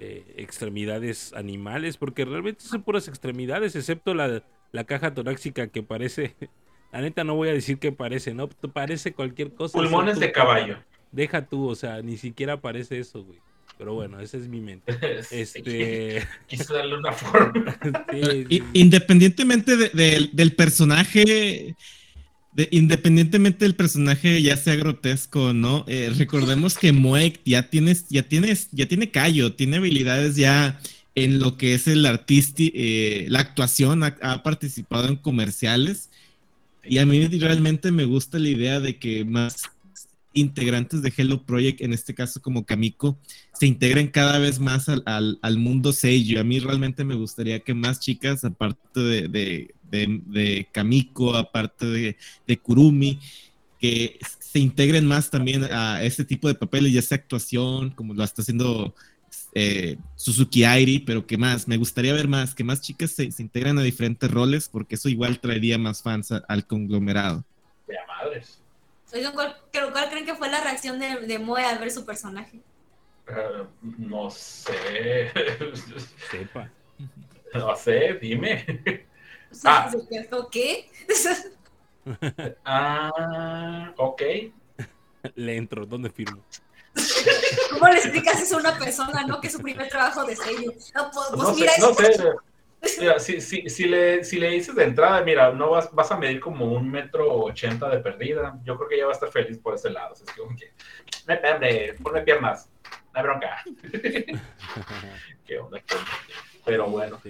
eh, 0.00 0.34
extremidades 0.36 1.32
animales, 1.34 1.96
porque 1.98 2.24
realmente 2.24 2.62
son 2.62 2.82
puras 2.82 3.08
extremidades, 3.08 3.76
excepto 3.76 4.14
la, 4.14 4.42
la 4.72 4.84
caja 4.84 5.12
torácica 5.12 5.68
que 5.68 5.82
parece, 5.82 6.34
la 6.92 7.00
neta 7.00 7.24
no 7.24 7.34
voy 7.34 7.48
a 7.48 7.52
decir 7.52 7.78
que 7.78 7.92
parece, 7.92 8.34
¿no? 8.34 8.48
Parece 8.48 9.12
cualquier 9.12 9.52
cosa. 9.52 9.76
Pulmones 9.78 10.18
de 10.18 10.32
caballo. 10.32 10.78
Deja 11.12 11.46
tú, 11.46 11.68
o 11.68 11.74
sea, 11.74 12.02
ni 12.02 12.16
siquiera 12.16 12.60
parece 12.60 12.98
eso, 12.98 13.24
güey. 13.24 13.40
Pero 13.78 13.94
bueno, 13.94 14.20
esa 14.20 14.36
es 14.36 14.48
mi 14.48 14.60
mente. 14.60 14.92
Este... 15.30 16.26
Quise 16.46 16.74
darle 16.74 16.96
una 16.96 17.12
forma. 17.12 17.78
Independientemente 18.72 19.76
del 19.76 20.52
personaje, 20.54 21.76
independientemente 22.70 23.64
del 23.64 23.76
personaje 23.76 24.42
ya 24.42 24.56
sea 24.56 24.74
grotesco 24.74 25.52
no, 25.52 25.84
eh, 25.86 26.12
recordemos 26.16 26.76
que 26.76 26.92
Moek 26.92 27.40
ya 27.44 27.70
tienes, 27.70 28.08
ya 28.08 28.24
tienes, 28.24 28.68
ya 28.72 28.86
tiene 28.86 29.10
callo, 29.10 29.54
tiene 29.54 29.76
habilidades 29.76 30.34
ya 30.34 30.80
en 31.14 31.38
lo 31.40 31.56
que 31.56 31.74
es 31.74 31.86
el 31.88 32.06
artista, 32.06 32.62
eh, 32.64 33.26
la 33.28 33.40
actuación, 33.40 34.04
ha, 34.04 34.42
participado 34.42 35.08
en 35.08 35.16
comerciales. 35.16 36.10
Y 36.84 36.98
a 36.98 37.06
mí 37.06 37.26
realmente 37.26 37.90
me 37.90 38.04
gusta 38.04 38.38
la 38.38 38.48
idea 38.48 38.80
de 38.80 38.98
que 38.98 39.24
más 39.24 39.64
integrantes 40.32 41.02
de 41.02 41.12
Hello 41.16 41.42
Project, 41.44 41.80
en 41.80 41.92
este 41.92 42.14
caso 42.14 42.40
como 42.40 42.64
Kamiko, 42.64 43.18
se 43.52 43.66
integren 43.66 44.08
cada 44.08 44.38
vez 44.38 44.60
más 44.60 44.88
al, 44.88 45.38
al, 45.40 45.58
mundo 45.58 45.92
Seiyu. 45.92 46.38
A 46.38 46.44
mí 46.44 46.60
realmente 46.60 47.04
me 47.04 47.14
gustaría 47.14 47.60
que 47.60 47.74
más 47.74 48.00
chicas, 48.00 48.44
aparte 48.44 49.00
de, 49.00 49.28
de, 49.28 49.74
de, 49.90 50.68
Kamiko, 50.72 51.34
aparte 51.34 51.86
de, 51.86 52.16
de, 52.46 52.58
Kurumi, 52.58 53.18
que 53.80 54.18
se 54.38 54.58
integren 54.58 55.06
más 55.06 55.30
también 55.30 55.64
a 55.64 56.02
este 56.02 56.24
tipo 56.24 56.48
de 56.48 56.54
papeles, 56.54 56.92
ya 56.92 57.02
sea 57.02 57.16
actuación, 57.16 57.90
como 57.90 58.14
lo 58.14 58.22
está 58.22 58.42
haciendo 58.42 58.94
eh, 59.54 59.96
Suzuki 60.14 60.64
Airi, 60.64 61.00
pero 61.00 61.26
que 61.26 61.38
más, 61.38 61.66
me 61.66 61.76
gustaría 61.76 62.12
ver 62.12 62.28
más, 62.28 62.54
que 62.54 62.64
más 62.64 62.80
chicas 62.80 63.12
se, 63.12 63.30
se 63.32 63.42
integran 63.42 63.78
a 63.78 63.82
diferentes 63.82 64.30
roles, 64.30 64.68
porque 64.68 64.94
eso 64.94 65.08
igual 65.08 65.40
traería 65.40 65.78
más 65.78 66.02
fans 66.02 66.32
al 66.32 66.66
conglomerado. 66.66 67.44
De 67.86 67.96
madres. 68.06 68.60
¿Cuál, 69.34 69.56
creen 70.10 70.26
que 70.26 70.34
fue 70.34 70.50
la 70.50 70.60
reacción 70.60 70.98
de, 70.98 71.20
de 71.20 71.38
Moe 71.38 71.64
al 71.64 71.78
ver 71.78 71.90
su 71.90 72.04
personaje? 72.04 72.60
Uh, 73.28 73.66
no 73.98 74.30
sé. 74.30 75.32
Sepa. 76.30 76.70
No 77.54 77.74
sé, 77.76 78.18
dime. 78.20 78.66
Ah. 79.64 79.90
¿Qué? 80.50 80.90
ah, 82.64 83.94
ok. 83.96 84.22
Le 85.34 85.56
entro, 85.56 85.86
¿dónde 85.86 86.10
firmo? 86.10 86.44
¿Cómo 87.70 87.88
le 87.88 87.98
explicas 87.98 88.42
eso 88.42 88.56
a 88.56 88.60
una 88.60 88.78
persona, 88.78 89.24
no? 89.26 89.40
Que 89.40 89.46
es 89.46 89.52
su 89.52 89.60
primer 89.60 89.88
trabajo 89.88 90.24
de 90.24 90.36
sello. 90.36 90.72
No, 90.94 91.10
pues, 91.10 91.26
pues 91.32 91.56
mira, 91.56 91.72
sé, 91.72 91.80
no 91.80 91.94
sé. 91.94 92.32
Mira, 93.00 93.18
si, 93.18 93.40
si, 93.40 93.68
si, 93.68 93.86
le, 93.86 94.24
si 94.24 94.38
le 94.38 94.50
dices 94.50 94.74
de 94.74 94.84
entrada, 94.84 95.22
mira, 95.22 95.52
no 95.52 95.70
vas, 95.70 95.92
vas 95.92 96.10
a 96.12 96.16
medir 96.16 96.40
como 96.40 96.66
un 96.66 96.88
metro 96.90 97.32
ochenta 97.32 97.88
de 97.88 97.98
perdida, 97.98 98.58
yo 98.64 98.76
creo 98.76 98.88
que 98.88 98.98
ya 98.98 99.04
va 99.04 99.10
a 99.10 99.14
estar 99.14 99.30
feliz 99.30 99.58
por 99.58 99.74
ese 99.74 99.90
lado. 99.90 100.14
es 100.14 100.24
como 100.36 100.56
que, 100.56 100.72
me, 101.26 101.94
ponme 101.94 102.22
piernas, 102.22 102.70
no 103.12 103.20
hay 103.20 103.22
bronca. 103.22 103.64
¿Qué 105.46 105.58
onda? 105.58 105.82
Pero 106.64 106.86
bueno. 106.86 107.20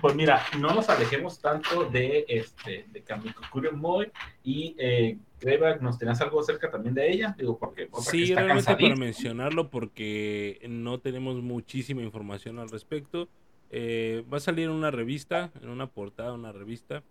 Pues 0.00 0.14
mira, 0.14 0.42
no 0.58 0.74
nos 0.74 0.88
alejemos 0.88 1.40
tanto 1.40 1.84
de 1.84 2.24
este 2.28 2.86
de 2.88 3.02
Kamiko 3.02 3.42
Kuriomoy 3.50 4.10
y 4.44 4.76
eh, 4.78 5.18
¿nos 5.80 5.98
tenías 5.98 6.20
algo 6.20 6.40
acerca 6.40 6.70
también 6.70 6.94
de 6.94 7.10
ella? 7.10 7.34
Digo, 7.36 7.58
porque 7.58 7.88
sí, 8.00 8.34
realmente 8.34 8.74
para 8.76 8.96
mencionarlo 8.96 9.70
porque 9.70 10.60
no 10.68 11.00
tenemos 11.00 11.42
muchísima 11.42 12.02
información 12.02 12.58
al 12.58 12.68
respecto. 12.68 13.28
Eh, 13.74 14.22
va 14.30 14.36
a 14.36 14.40
salir 14.40 14.66
en 14.66 14.70
una 14.70 14.90
revista, 14.90 15.50
en 15.62 15.70
una 15.70 15.86
portada, 15.86 16.34
una 16.34 16.52
revista. 16.52 17.02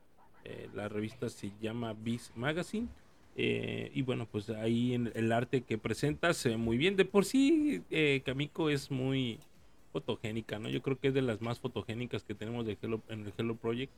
Eh, 0.45 0.69
la 0.75 0.87
revista 0.87 1.27
se 1.27 1.51
llama 1.59 1.93
Biz 1.93 2.31
Magazine. 2.35 2.87
Eh, 3.35 3.91
y 3.93 4.03
bueno, 4.03 4.27
pues 4.31 4.49
ahí 4.49 4.93
en 4.93 5.11
el 5.15 5.31
arte 5.31 5.61
que 5.61 5.77
presenta 5.77 6.33
se 6.33 6.49
ve 6.49 6.57
muy 6.57 6.77
bien. 6.77 6.95
De 6.95 7.05
por 7.05 7.25
sí, 7.25 7.81
Kamiko 8.23 8.69
es 8.69 8.91
muy 8.91 9.39
fotogénica, 9.91 10.59
¿no? 10.59 10.69
Yo 10.69 10.81
creo 10.81 10.99
que 10.99 11.07
es 11.09 11.13
de 11.13 11.23
las 11.23 11.41
más 11.41 11.59
fotogénicas 11.59 12.23
que 12.23 12.35
tenemos 12.35 12.65
de 12.65 12.77
en 13.09 13.25
el 13.25 13.33
Hello 13.37 13.55
Project. 13.55 13.91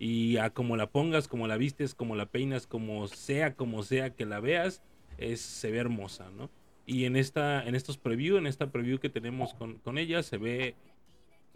Y 0.00 0.36
a 0.38 0.50
como 0.50 0.76
la 0.76 0.90
pongas, 0.90 1.28
como 1.28 1.46
la 1.46 1.56
vistes, 1.56 1.94
como 1.94 2.16
la 2.16 2.26
peinas, 2.26 2.66
como 2.66 3.06
sea, 3.08 3.54
como 3.54 3.82
sea 3.82 4.10
que 4.10 4.26
la 4.26 4.40
veas, 4.40 4.82
es, 5.18 5.40
se 5.40 5.70
ve 5.70 5.78
hermosa, 5.78 6.30
¿no? 6.30 6.50
Y 6.86 7.04
en 7.04 7.16
esta, 7.16 7.66
en 7.66 7.74
estos 7.74 7.98
preview, 7.98 8.38
en 8.38 8.46
esta 8.46 8.70
preview 8.70 8.98
que 8.98 9.08
tenemos 9.10 9.54
con, 9.54 9.74
con 9.78 9.98
ella, 9.98 10.22
se 10.22 10.38
ve 10.38 10.74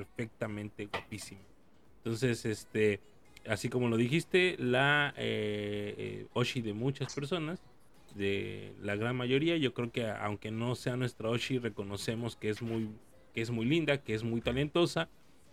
perfectamente 0.04 0.86
guapísimo. 0.86 1.40
Entonces, 1.98 2.44
este, 2.44 3.00
así 3.46 3.68
como 3.68 3.88
lo 3.88 3.96
dijiste, 3.96 4.56
la 4.58 5.14
eh, 5.16 5.94
eh, 5.96 6.26
Oshi 6.32 6.60
de 6.62 6.72
muchas 6.72 7.14
personas, 7.14 7.62
de 8.14 8.74
la 8.82 8.94
gran 8.96 9.16
mayoría, 9.16 9.56
yo 9.56 9.72
creo 9.72 9.90
que 9.90 10.06
aunque 10.10 10.50
no 10.50 10.74
sea 10.74 10.96
nuestra 10.96 11.30
Oshi, 11.30 11.58
reconocemos 11.58 12.36
que 12.36 12.50
es 12.50 12.60
muy, 12.60 12.90
que 13.34 13.40
es 13.40 13.50
muy 13.50 13.64
linda, 13.64 13.98
que 13.98 14.14
es 14.14 14.22
muy 14.22 14.40
talentosa. 14.40 15.08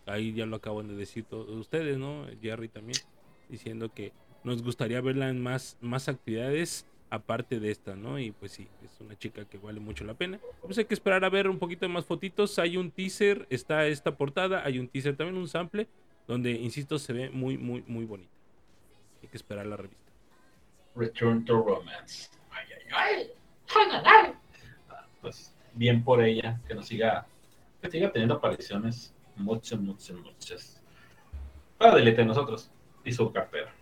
Ahí 0.06 0.34
ya 0.34 0.46
lo 0.46 0.58
acaban 0.58 0.88
de 0.88 0.96
decir 0.96 1.24
todos 1.24 1.50
ustedes, 1.50 1.98
¿no? 1.98 2.26
Jerry 2.42 2.68
también, 2.68 3.00
diciendo 3.48 3.94
que 3.94 4.12
nos 4.44 4.64
gustaría 4.64 5.00
verla 5.02 5.30
en 5.30 5.42
más, 5.42 5.78
más 5.82 6.10
actividades 6.10 6.86
aparte 7.10 7.60
de 7.60 7.72
esta, 7.72 7.96
¿no? 7.96 8.20
Y 8.20 8.32
pues 8.32 8.52
sí, 8.52 8.68
es 8.84 9.02
una 9.02 9.18
chica 9.18 9.46
que 9.46 9.58
vale 9.58 9.80
mucho 9.80 10.04
la 10.04 10.14
pena. 10.14 10.40
Pues 10.62 10.78
hay 10.78 10.86
que 10.86 10.94
esperar 10.94 11.24
a 11.26 11.30
ver 11.30 11.48
un 11.48 11.60
poquito 11.60 11.88
más 11.90 12.06
fotitos. 12.06 12.60
Hay 12.60 12.78
un 12.78 12.92
teaser, 12.92 13.48
está 13.50 13.88
esta 13.88 14.16
portada, 14.16 14.64
hay 14.66 14.80
un 14.80 14.88
teaser 14.88 15.16
también, 15.16 15.38
un 15.38 15.48
sample, 15.48 15.88
donde, 16.28 16.52
insisto, 16.52 17.00
se 17.00 17.14
ve 17.14 17.30
muy, 17.30 17.58
muy, 17.58 17.84
muy 17.88 18.06
bonita. 18.06 18.32
Hay 19.22 19.28
que 19.28 19.38
esperar 19.38 19.66
la 19.66 19.78
revista. 19.78 20.12
Return 20.96 21.46
to 21.46 21.62
Romance. 21.62 22.30
Ay, 22.52 22.68
ay, 22.92 24.34
Pues 25.22 25.54
bien 25.74 26.04
por 26.04 26.24
ella, 26.24 26.60
que 26.68 26.76
nos 26.76 26.88
siga, 26.88 27.26
que 27.82 27.90
siga 27.90 28.12
teniendo 28.12 28.36
apariciones, 28.36 29.14
muchas, 29.36 29.80
muchas, 29.80 30.16
muchas. 30.18 30.82
Para 31.78 31.96
deleite 31.96 32.22
de 32.22 32.28
nosotros 32.28 32.70
y 33.04 33.12
su 33.12 33.32
cartera. 33.32 33.74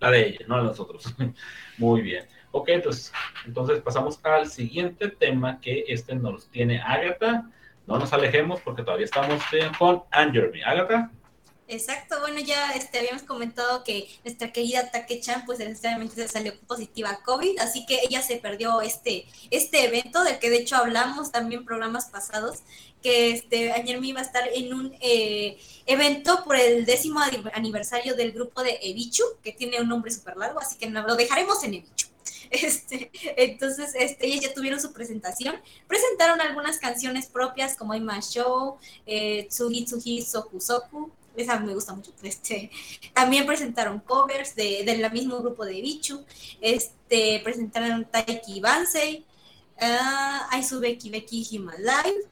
La 0.00 0.10
de 0.10 0.28
ella, 0.28 0.40
no 0.48 0.56
de 0.56 0.64
nosotros. 0.64 1.14
Muy 1.78 2.02
bien. 2.02 2.26
Ok, 2.52 2.68
pues 2.84 3.12
entonces 3.46 3.80
pasamos 3.80 4.20
al 4.22 4.48
siguiente 4.48 5.08
tema 5.08 5.58
que 5.60 5.84
este 5.88 6.14
nos 6.14 6.46
tiene 6.48 6.80
Agatha. 6.80 7.50
No 7.86 7.98
nos 7.98 8.12
alejemos 8.12 8.60
porque 8.60 8.82
todavía 8.82 9.06
estamos 9.06 9.42
con 9.78 10.02
Angerby. 10.10 10.62
Agatha. 10.62 11.10
Exacto, 11.68 12.20
bueno, 12.20 12.38
ya 12.40 12.72
este, 12.72 12.98
habíamos 12.98 13.22
comentado 13.22 13.82
que 13.82 14.06
nuestra 14.24 14.52
querida 14.52 14.90
Take-chan, 14.90 15.46
pues 15.46 15.58
necesariamente 15.58 16.14
se 16.14 16.28
salió 16.28 16.52
positiva 16.66 17.08
a 17.08 17.22
COVID, 17.22 17.60
así 17.60 17.86
que 17.86 18.00
ella 18.02 18.20
se 18.20 18.36
perdió 18.36 18.82
este, 18.82 19.26
este 19.50 19.86
evento, 19.86 20.22
del 20.22 20.38
que 20.38 20.50
de 20.50 20.58
hecho 20.58 20.76
hablamos 20.76 21.32
también 21.32 21.64
programas 21.64 22.10
pasados, 22.10 22.58
que 23.02 23.30
este, 23.30 23.72
ayer 23.72 23.98
me 24.02 24.08
iba 24.08 24.20
a 24.20 24.24
estar 24.24 24.46
en 24.52 24.74
un 24.74 24.94
eh, 25.00 25.58
evento 25.86 26.44
por 26.44 26.56
el 26.56 26.84
décimo 26.84 27.20
aniversario 27.54 28.16
del 28.16 28.32
grupo 28.32 28.62
de 28.62 28.78
Ebichu, 28.82 29.24
que 29.42 29.52
tiene 29.52 29.80
un 29.80 29.88
nombre 29.88 30.10
súper 30.10 30.36
largo, 30.36 30.60
así 30.60 30.76
que 30.76 30.90
no, 30.90 31.06
lo 31.06 31.16
dejaremos 31.16 31.64
en 31.64 31.74
Ebichu. 31.74 32.11
Este, 32.52 33.10
entonces, 33.36 33.94
este, 33.94 34.38
ya 34.38 34.52
tuvieron 34.52 34.78
su 34.78 34.92
presentación. 34.92 35.56
Presentaron 35.88 36.40
algunas 36.40 36.78
canciones 36.78 37.26
propias 37.26 37.76
como 37.76 37.94
Ima 37.94 38.20
Show, 38.20 38.76
eh, 39.06 39.46
Tsugi 39.48 39.84
Tsugi 39.84 40.22
Soku 40.22 40.60
Soku, 40.60 41.10
esa 41.36 41.58
me 41.58 41.74
gusta 41.74 41.94
mucho. 41.94 42.12
Este, 42.22 42.70
también 43.14 43.46
presentaron 43.46 44.00
covers 44.00 44.54
de, 44.54 44.84
del 44.84 45.10
mismo 45.12 45.38
grupo 45.38 45.64
de 45.64 45.80
Bichu. 45.80 46.24
Este, 46.60 47.40
presentaron 47.42 48.04
Taiki 48.04 48.60
Bansei, 48.60 49.24
uh, 49.80 50.46
Aizubeki 50.50 51.10
Beki 51.10 51.58
Live. 51.78 52.28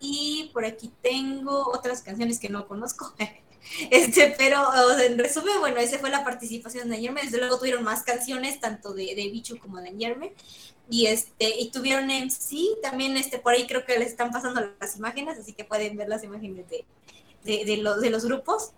Y 0.00 0.50
por 0.52 0.64
aquí 0.64 0.90
tengo 1.00 1.68
otras 1.72 2.02
canciones 2.02 2.38
que 2.38 2.48
no 2.48 2.66
conozco. 2.66 3.14
Este, 3.90 4.34
pero 4.36 4.68
en 5.00 5.18
resumen, 5.18 5.60
bueno, 5.60 5.78
esa 5.78 5.98
fue 5.98 6.10
la 6.10 6.24
participación 6.24 6.90
de 6.90 6.96
Ayerme. 6.96 7.22
Desde 7.22 7.38
luego 7.38 7.58
tuvieron 7.58 7.82
más 7.84 8.02
canciones, 8.02 8.60
tanto 8.60 8.92
de, 8.92 9.14
de 9.14 9.30
Bichu 9.30 9.58
como 9.58 9.80
de 9.80 9.90
Ayerme. 9.90 10.32
Y 10.90 11.06
este, 11.06 11.58
y 11.58 11.70
tuvieron 11.70 12.10
MC, 12.10 12.80
también 12.82 13.16
este, 13.16 13.38
por 13.38 13.54
ahí 13.54 13.66
creo 13.66 13.84
que 13.86 13.98
les 13.98 14.08
están 14.08 14.30
pasando 14.30 14.60
las 14.78 14.96
imágenes, 14.96 15.38
así 15.38 15.52
que 15.52 15.64
pueden 15.64 15.96
ver 15.96 16.08
las 16.08 16.24
imágenes 16.24 16.68
de, 16.68 16.84
de, 17.44 17.64
de, 17.64 18.00
de 18.00 18.10
los 18.10 18.24
grupos. 18.24 18.72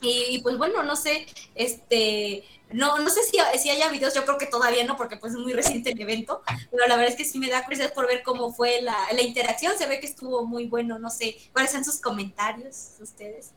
Y, 0.00 0.40
pues 0.42 0.58
bueno, 0.58 0.82
no 0.82 0.96
sé, 0.96 1.26
este, 1.54 2.44
no, 2.72 2.98
no 2.98 3.10
sé 3.10 3.22
si, 3.22 3.38
si 3.58 3.70
haya 3.70 3.88
videos, 3.88 4.14
yo 4.14 4.24
creo 4.24 4.38
que 4.38 4.46
todavía 4.46 4.84
no, 4.84 4.96
porque 4.96 5.16
pues 5.16 5.32
es 5.32 5.38
muy 5.38 5.52
reciente 5.52 5.90
el 5.90 6.00
evento, 6.00 6.42
pero 6.70 6.86
la 6.86 6.96
verdad 6.96 7.12
es 7.12 7.16
que 7.16 7.24
sí 7.24 7.38
me 7.38 7.48
da 7.48 7.64
curiosidad 7.64 7.94
por 7.94 8.08
ver 8.08 8.22
cómo 8.22 8.52
fue 8.52 8.82
la, 8.82 8.96
la 9.12 9.22
interacción, 9.22 9.76
se 9.78 9.86
ve 9.86 10.00
que 10.00 10.06
estuvo 10.06 10.44
muy 10.44 10.66
bueno, 10.66 10.98
no 10.98 11.10
sé, 11.10 11.36
¿cuáles 11.52 11.70
son 11.70 11.84
sus 11.84 12.00
comentarios 12.00 12.94
ustedes? 13.00 13.52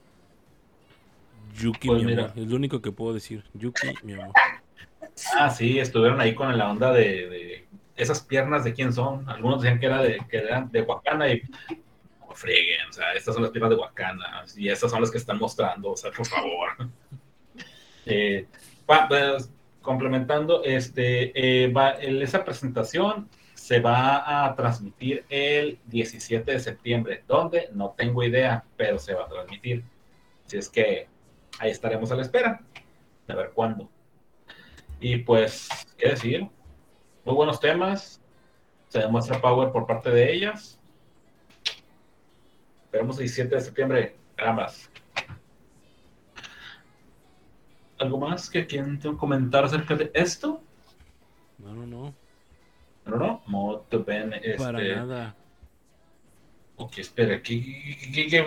Yuki, 1.60 1.88
pues 1.88 2.04
mi 2.04 2.14
amor, 2.14 2.32
es 2.36 2.48
lo 2.48 2.56
único 2.56 2.82
que 2.82 2.92
puedo 2.92 3.14
decir, 3.14 3.44
Yuki, 3.54 3.94
mi 4.04 4.14
amor. 4.14 4.34
Ah, 5.38 5.50
sí, 5.50 5.80
estuvieron 5.80 6.20
ahí 6.20 6.36
con 6.36 6.58
la 6.58 6.70
onda 6.70 6.92
de, 6.92 7.30
de 7.30 7.68
esas 7.96 8.22
piernas 8.22 8.64
de 8.64 8.74
quién 8.74 8.92
son, 8.92 9.28
algunos 9.30 9.62
decían 9.62 9.80
que, 9.80 9.86
era 9.86 10.02
de, 10.02 10.20
que 10.30 10.38
eran 10.38 10.72
de 10.72 10.82
Wakanda 10.82 11.30
y 11.30 11.42
freguen, 12.34 12.90
o 12.90 12.94
sea, 12.94 13.14
estas 13.14 13.34
son 13.34 13.44
las 13.44 13.52
piernas 13.52 13.70
de 13.70 13.78
Wakanda 13.78 14.46
y 14.58 14.70
estas 14.70 14.92
son 14.92 15.02
las 15.02 15.10
que 15.10 15.18
están 15.18 15.40
mostrando, 15.40 15.92
o 15.92 15.98
sea, 15.98 16.12
por 16.12 16.26
favor. 16.26 16.70
eh, 18.06 18.46
pues, 18.86 19.50
complementando, 19.82 20.64
este, 20.64 21.32
eh, 21.64 21.72
va, 21.72 21.92
esa 21.92 22.44
presentación 22.44 23.30
se 23.54 23.80
va 23.80 24.46
a 24.46 24.56
transmitir 24.56 25.26
el 25.30 25.80
17 25.86 26.52
de 26.52 26.60
septiembre. 26.60 27.24
¿Dónde? 27.28 27.70
No 27.74 27.96
tengo 27.98 28.24
idea, 28.24 28.64
pero 28.76 29.00
se 29.00 29.14
va 29.14 29.26
a 29.26 29.30
transmitir. 29.30 29.84
Así 30.46 30.58
es 30.58 30.70
que 30.70 31.08
ahí 31.60 31.72
estaremos 31.72 32.12
a 32.12 32.16
la 32.16 32.22
espera 32.22 32.62
de 33.28 33.36
ver 33.36 33.52
cuándo. 33.54 33.90
Y 35.00 35.18
pues, 35.18 35.70
¿qué 35.98 36.10
decir? 36.10 36.48
Muy 37.24 37.36
buenos 37.36 37.60
temas. 37.60 38.22
Se 38.88 39.00
demuestra 39.00 39.42
power 39.42 39.72
por 39.72 39.86
parte 39.86 40.10
de 40.10 40.34
ellas. 40.34 40.80
Esperemos 42.86 43.18
el 43.18 43.24
17 43.24 43.56
de 43.56 43.62
septiembre. 43.62 44.16
Ambas. 44.38 44.90
¿Algo 48.00 48.20
más 48.20 48.50
que 48.50 48.66
quien 48.66 49.00
tenga 49.00 49.18
comentar 49.18 49.66
acerca 49.66 49.96
de 49.96 50.12
esto? 50.14 50.62
No, 51.58 51.74
no, 51.74 51.86
no. 51.86 52.14
No, 53.06 53.42
no. 53.48 53.86
Este... 53.92 54.58
Para 54.58 54.82
nada. 54.82 55.36
Ok, 56.78 56.98
espera, 56.98 57.42
¿qué, 57.42 57.62
qué, 58.14 58.28
qué, 58.28 58.46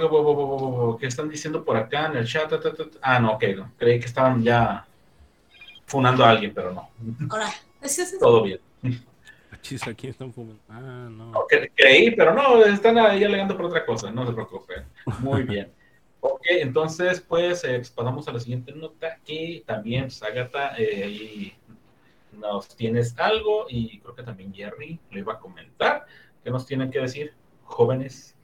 qué, 1.01 1.07
están 1.07 1.31
diciendo 1.31 1.65
por 1.65 1.77
acá 1.77 2.07
en 2.07 2.17
el 2.19 2.27
chat? 2.27 2.53
Ah, 3.01 3.19
no, 3.19 3.33
ok, 3.33 3.45
no. 3.57 3.73
Creí 3.79 3.99
que 3.99 4.07
estaban 4.07 4.43
ya 4.43 4.87
funando 5.87 6.25
a 6.25 6.31
alguien, 6.31 6.53
pero 6.55 6.73
no. 6.73 6.91
Hola. 7.31 7.53
Todo 8.21 8.43
bien. 8.43 8.61
Chis, 9.63 9.87
aquí 9.87 10.09
están 10.09 10.33
fumando. 10.33 10.61
Ah, 10.69 11.09
no. 11.11 11.33
no 11.33 11.47
creí, 11.75 12.11
pero 12.13 12.35
no, 12.35 12.65
están 12.65 12.99
ahí 12.99 13.25
alegando 13.25 13.57
por 13.57 13.67
otra 13.67 13.85
cosa, 13.85 14.11
no 14.11 14.27
se 14.27 14.33
preocupen. 14.33 14.85
Muy 15.21 15.43
bien. 15.43 15.73
Ok, 16.21 16.43
entonces, 16.49 17.21
pues, 17.21 17.65
eh, 17.65 17.83
pasamos 17.95 18.27
a 18.29 18.33
la 18.33 18.41
siguiente 18.41 18.73
nota, 18.73 19.19
que 19.25 19.63
también, 19.67 20.11
Sagata, 20.11 20.77
eh, 20.77 21.05
ahí 21.05 21.55
nos 22.33 22.69
tienes 22.77 23.19
algo, 23.19 23.67
y 23.69 23.99
creo 24.01 24.15
que 24.15 24.23
también 24.23 24.53
Jerry 24.53 24.99
lo 25.11 25.19
iba 25.19 25.35
a 25.35 25.39
comentar. 25.39 26.07
¿Qué 26.43 26.51
nos 26.51 26.67
tienen 26.67 26.91
que 26.91 27.01
decir, 27.01 27.35
jóvenes? 27.69 28.35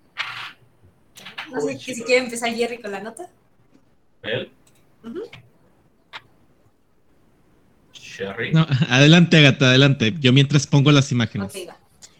No 1.50 1.60
sé 1.60 1.78
si 1.78 2.02
quiere 2.02 2.24
empezar 2.24 2.52
Jerry 2.54 2.78
con 2.78 2.92
la 2.92 3.00
nota. 3.00 3.28
¿Él? 4.22 4.50
Uh 5.02 5.08
-huh. 5.08 5.44
No, 8.52 8.66
adelante, 8.88 9.38
Agata, 9.38 9.66
adelante. 9.66 10.14
Yo 10.20 10.32
mientras 10.32 10.66
pongo 10.66 10.92
las 10.92 11.10
imágenes. 11.10 11.48
Okay, 11.48 11.66
va. 11.66 11.76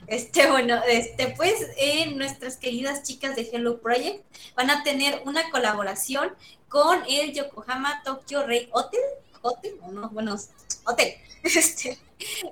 Este, 0.06 0.51
bueno, 0.51 0.81
este, 0.89 1.35
pues 1.36 1.55
eh, 1.78 2.12
nuestras 2.14 2.56
queridas 2.56 3.02
chicas 3.05 3.36
de 3.36 3.48
Hello 3.52 3.81
Project 3.81 4.24
van 4.55 4.70
a 4.70 4.82
tener 4.82 5.22
una 5.24 5.51
colaboración 5.51 6.31
con 6.68 6.98
el 7.09 7.32
Yokohama 7.32 8.02
Tokyo 8.05 8.47
Rey 8.47 8.68
Hotel, 8.72 9.01
Hotel, 9.40 9.74
o 9.82 9.93
no, 9.93 10.10
bueno, 10.10 10.36
Hotel, 10.85 11.14
este, 11.43 11.98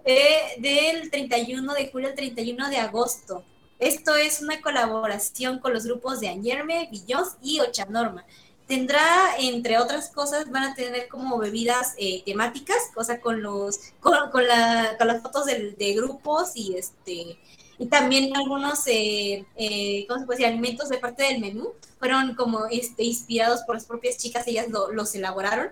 eh, 0.04 0.54
del 0.58 1.10
31 1.10 1.74
de 1.74 1.90
julio 1.90 2.08
al 2.08 2.14
31 2.14 2.70
de 2.70 2.76
agosto. 2.78 3.44
Esto 3.82 4.14
es 4.14 4.40
una 4.40 4.60
colaboración 4.60 5.58
con 5.58 5.72
los 5.72 5.84
grupos 5.84 6.20
de 6.20 6.28
Añerme, 6.28 6.88
Billos 6.90 7.36
y 7.42 7.60
Ochanorma 7.60 8.24
tendrá, 8.66 9.36
entre 9.38 9.76
otras 9.78 10.08
cosas, 10.08 10.50
van 10.50 10.62
a 10.62 10.74
tener 10.74 11.06
como 11.08 11.36
bebidas 11.36 11.94
eh, 11.98 12.22
temáticas, 12.24 12.78
cosa 12.94 13.20
con 13.20 13.42
los, 13.42 13.92
con, 14.00 14.14
la, 14.46 14.96
con 14.96 15.08
las 15.08 15.20
fotos 15.20 15.44
de, 15.44 15.94
grupos 15.94 16.52
y 16.54 16.76
este 16.76 17.38
y 17.78 17.86
también 17.86 18.34
algunos, 18.36 18.86
eh, 18.86 19.44
eh. 19.56 20.06
Alimentos 20.46 20.88
de 20.88 20.98
parte 20.98 21.24
del 21.24 21.40
menú 21.40 21.74
fueron 21.98 22.34
como 22.34 22.66
este, 22.66 23.02
inspirados 23.02 23.60
por 23.62 23.74
las 23.74 23.84
propias 23.84 24.16
chicas, 24.16 24.46
ellas 24.46 24.68
lo, 24.70 24.92
los 24.92 25.14
elaboraron. 25.14 25.68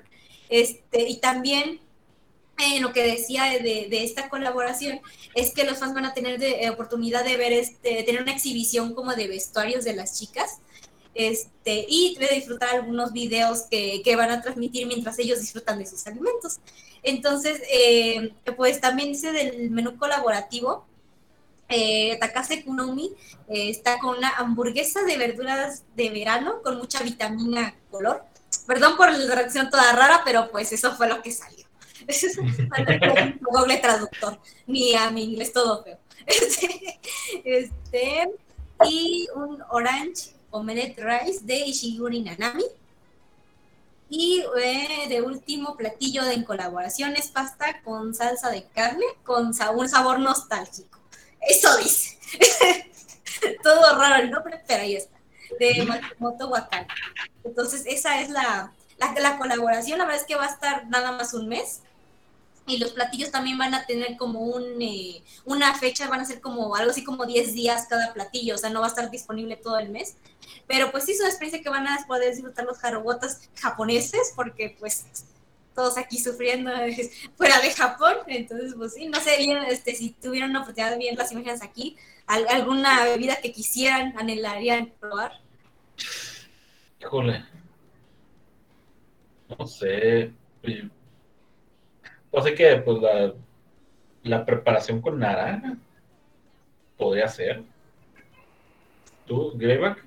Este, 0.51 1.09
y 1.09 1.19
también 1.21 1.81
eh, 2.63 2.81
lo 2.81 2.93
que 2.93 3.03
decía 3.03 3.45
de, 3.45 3.89
esta 4.05 4.29
colaboración 4.29 5.01
es 5.35 5.53
que 5.53 5.65
los 5.65 5.79
fans 5.79 5.95
van 5.95 6.07
a 6.07 6.15
tener 6.15 6.39
de, 6.39 6.69
oportunidad 6.71 7.25
de 7.25 7.37
ver, 7.37 7.53
este, 7.53 8.03
tener 8.03 8.23
una 8.23 8.33
exhibición 8.33 8.95
como 8.95 9.15
de 9.15 9.29
vestuarios 9.29 9.85
de 9.85 9.95
las 9.95 10.19
chicas 10.19 10.59
este, 11.15 11.87
y 11.89 12.17
de 12.19 12.29
disfrutar 12.29 12.71
algunos 12.71 13.13
videos 13.13 13.63
que, 13.71 14.03
van 14.17 14.31
a 14.31 14.43
transmitir 14.43 14.87
mientras 14.87 15.19
ellos 15.19 15.41
disfrutan 15.41 15.79
de 15.79 15.87
sus 15.87 16.07
alimentos. 16.07 16.61
Entonces, 17.03 17.63
eh, 17.73 18.35
pues 18.57 18.81
también 18.81 19.13
dice 19.13 19.33
del 19.33 19.71
menú 19.71 19.97
colaborativo, 19.97 20.87
eh, 21.73 22.19
Takase 22.19 22.65
Kunomi 22.65 23.15
eh, 23.49 23.71
está 23.71 24.01
con 24.01 24.19
una 24.19 24.31
hamburguesa 24.31 25.05
de 25.05 25.17
verduras 25.17 25.85
de 25.95 26.11
verano 26.11 26.63
con 26.63 26.79
mucha 26.79 27.03
vitamina 27.03 27.77
color. 27.91 28.25
Perdón 28.67 28.97
por 28.97 29.13
la 29.17 29.35
reacción 29.35 29.71
toda 29.71 29.93
rara, 29.93 30.23
pero 30.25 30.51
pues 30.51 30.73
eso 30.73 30.97
fue 30.97 31.09
lo 31.09 31.23
que 31.23 31.31
salió. 31.31 31.70
Doble 33.41 33.77
traductor, 33.79 34.39
ni 34.67 34.95
a 34.95 35.11
mi 35.11 35.25
inglés 35.25 35.53
todo 35.53 35.83
feo. 35.83 35.99
Este, 37.45 38.31
y 38.85 39.29
un 39.35 39.63
orange 39.71 40.33
omelette 40.51 40.99
rice 40.99 41.41
de 41.43 41.57
Ishiguri 41.57 42.23
Nanami. 42.23 42.65
Y 44.09 44.45
eh, 44.61 45.07
de 45.09 45.23
último 45.23 45.77
platillo 45.77 46.25
de 46.25 46.35
en 46.35 46.45
colaboración 46.45 47.15
es 47.15 47.29
pasta 47.29 47.81
con 47.83 48.13
salsa 48.13 48.51
de 48.51 48.65
carne 48.65 49.05
con 49.23 49.47
un 49.47 49.89
sabor 49.89 50.19
nostálgico. 50.19 50.99
Eso 51.41 51.77
dice. 51.79 52.19
Todo 53.63 53.97
raro 53.97 54.23
el 54.23 54.31
nombre, 54.31 54.61
pero 54.67 54.83
ahí 54.83 54.97
está. 54.97 55.17
De 55.59 55.85
Matsumoto 55.85 56.49
Wakana. 56.49 56.89
Entonces, 57.45 57.85
esa 57.87 58.21
es 58.21 58.31
la, 58.31 58.73
la, 58.99 59.39
colaboración. 59.39 59.99
La 59.99 60.05
verdad 60.05 60.21
es 60.21 60.27
que 60.27 60.37
va 60.37 60.47
a 60.47 60.51
estar 60.51 60.89
nada 60.89 61.13
más 61.13 61.33
un 61.33 61.49
mes. 61.49 61.83
Y 62.67 62.79
los 62.79 62.93
platillos 62.93 63.31
también 63.31 63.59
van 63.59 63.75
a 63.75 63.87
tener 63.87 64.17
como 64.17 64.41
un, 64.41 64.81
eh, 64.81 65.23
una 65.45 65.75
fecha, 65.75 66.09
van 66.09 66.21
a 66.21 66.25
ser 66.25 66.41
como 66.41 66.75
algo 66.77 66.91
así 66.91 67.03
como 67.03 67.27
10 67.27 67.55
días 67.55 67.87
cada 67.89 68.13
platillo, 68.13 68.55
o 68.55 68.59
sea, 68.59 68.71
no 68.71 68.81
va 68.81 68.87
a 68.87 68.91
estar 68.91 69.11
disponible 69.11 69.57
todo 69.57 69.79
el 69.79 69.91
mes. 69.91 70.17
Pero 70.67 70.91
pues 70.91 71.05
sí 71.05 71.13
es 71.13 71.21
una 71.21 71.29
experiencia 71.29 71.63
que 71.63 71.71
van 71.71 71.89
a 71.89 71.99
poder 72.07 72.33
disfrutar 72.33 72.65
los 72.65 72.79
jarobotas 72.79 73.49
japoneses, 73.57 74.33
porque 74.37 74.77
pues 74.79 75.07
todos 75.75 75.99
aquí 75.99 76.19
sufriendo 76.19 76.71
fuera 77.37 77.61
de 77.61 77.71
Japón, 77.73 78.17
entonces 78.27 78.75
pues 78.77 78.95
sí, 78.95 79.07
no 79.07 79.21
sé 79.21 79.39
bien 79.39 79.59
este, 79.65 79.95
si 79.95 80.11
tuvieron 80.11 80.51
una 80.51 80.63
oportunidad 80.63 80.97
de 80.97 80.99
ver 80.99 81.17
las 81.17 81.33
imágenes 81.33 81.63
aquí, 81.63 81.97
alguna 82.27 83.05
bebida 83.05 83.37
que 83.37 83.53
quisieran, 83.53 84.15
anhelarían 84.17 84.93
probar. 85.01 85.41
Híjole. 87.01 87.45
No 89.59 89.67
sé. 89.67 90.33
Sé 92.43 92.55
que 92.55 92.77
pues 92.77 93.03
la, 93.03 93.35
la 94.23 94.47
preparación 94.47 95.01
con 95.01 95.19
naranja 95.19 95.77
podría 96.97 97.29
ser. 97.29 97.63
¿Tú, 99.27 99.53
Greyback? 99.57 100.05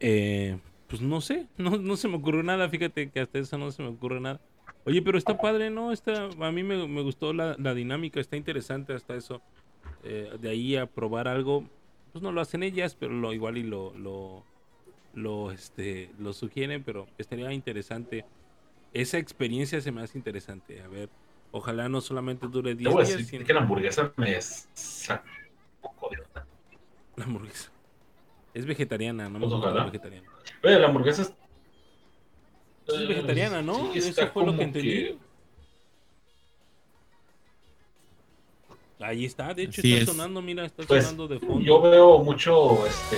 Eh, 0.00 0.58
pues 0.86 1.00
no 1.00 1.20
sé, 1.20 1.46
no, 1.56 1.76
no 1.76 1.96
se 1.96 2.08
me 2.08 2.16
ocurrió 2.16 2.42
nada, 2.42 2.68
fíjate 2.68 3.10
que 3.10 3.20
hasta 3.20 3.38
eso 3.38 3.56
no 3.58 3.70
se 3.70 3.82
me 3.82 3.88
ocurre 3.88 4.20
nada. 4.20 4.40
Oye, 4.86 5.00
pero 5.00 5.16
está 5.16 5.38
padre, 5.38 5.70
¿no? 5.70 5.92
Está, 5.92 6.28
a 6.38 6.52
mí 6.52 6.62
me, 6.62 6.86
me 6.86 7.00
gustó 7.00 7.32
la, 7.32 7.56
la, 7.58 7.72
dinámica, 7.72 8.20
está 8.20 8.36
interesante 8.36 8.92
hasta 8.92 9.14
eso. 9.16 9.40
Eh, 10.02 10.30
de 10.38 10.50
ahí 10.50 10.76
a 10.76 10.84
probar 10.86 11.26
algo, 11.26 11.64
pues 12.12 12.22
no 12.22 12.32
lo 12.32 12.42
hacen 12.42 12.62
ellas, 12.62 12.94
pero 12.94 13.14
lo 13.14 13.32
igual 13.32 13.56
y 13.56 13.62
lo, 13.62 13.94
lo, 13.94 14.44
lo, 15.14 15.52
este, 15.52 16.10
lo 16.18 16.34
sugieren, 16.34 16.82
pero 16.84 17.06
estaría 17.16 17.50
interesante. 17.52 18.26
Esa 18.94 19.18
experiencia 19.18 19.80
se 19.80 19.92
me 19.92 20.02
hace 20.02 20.16
interesante. 20.16 20.80
A 20.80 20.88
ver, 20.88 21.08
ojalá 21.50 21.88
no 21.88 22.00
solamente 22.00 22.46
dure 22.46 22.74
10 22.74 22.94
días. 22.94 23.08
Decir 23.08 23.26
sino... 23.26 23.44
que 23.44 23.52
la 23.52 23.60
hamburguesa 23.60 24.12
me 24.16 24.40
saca 24.40 25.24
un 25.26 25.80
poco 25.82 26.08
de 26.10 26.20
onda. 26.22 26.46
La 27.16 27.24
hamburguesa. 27.24 27.70
Es 28.54 28.64
vegetariana, 28.64 29.24
no 29.24 29.30
me 29.30 29.40
Pues 29.40 29.52
gusta 29.52 29.68
ojalá. 29.68 29.84
vegetariana. 29.86 30.28
Oye, 30.62 30.78
la 30.78 30.86
hamburguesa 30.86 31.22
es... 31.22 31.34
Es 32.86 33.08
vegetariana, 33.08 33.62
¿no? 33.62 33.92
Sí, 33.92 33.98
Eso 33.98 34.26
fue 34.28 34.46
lo 34.46 34.56
que 34.56 34.62
entendí. 34.62 34.88
que- 34.88 35.18
Ahí 39.00 39.24
está, 39.24 39.52
de 39.52 39.64
hecho 39.64 39.80
Así 39.80 39.92
está 39.92 40.02
es. 40.04 40.08
sonando, 40.16 40.40
mira, 40.40 40.64
está 40.64 40.84
Pues, 40.84 41.02
sonando 41.04 41.26
de 41.28 41.40
fondo. 41.40 41.60
Yo 41.60 41.80
veo 41.82 42.18
mucho, 42.22 42.86
este... 42.86 43.16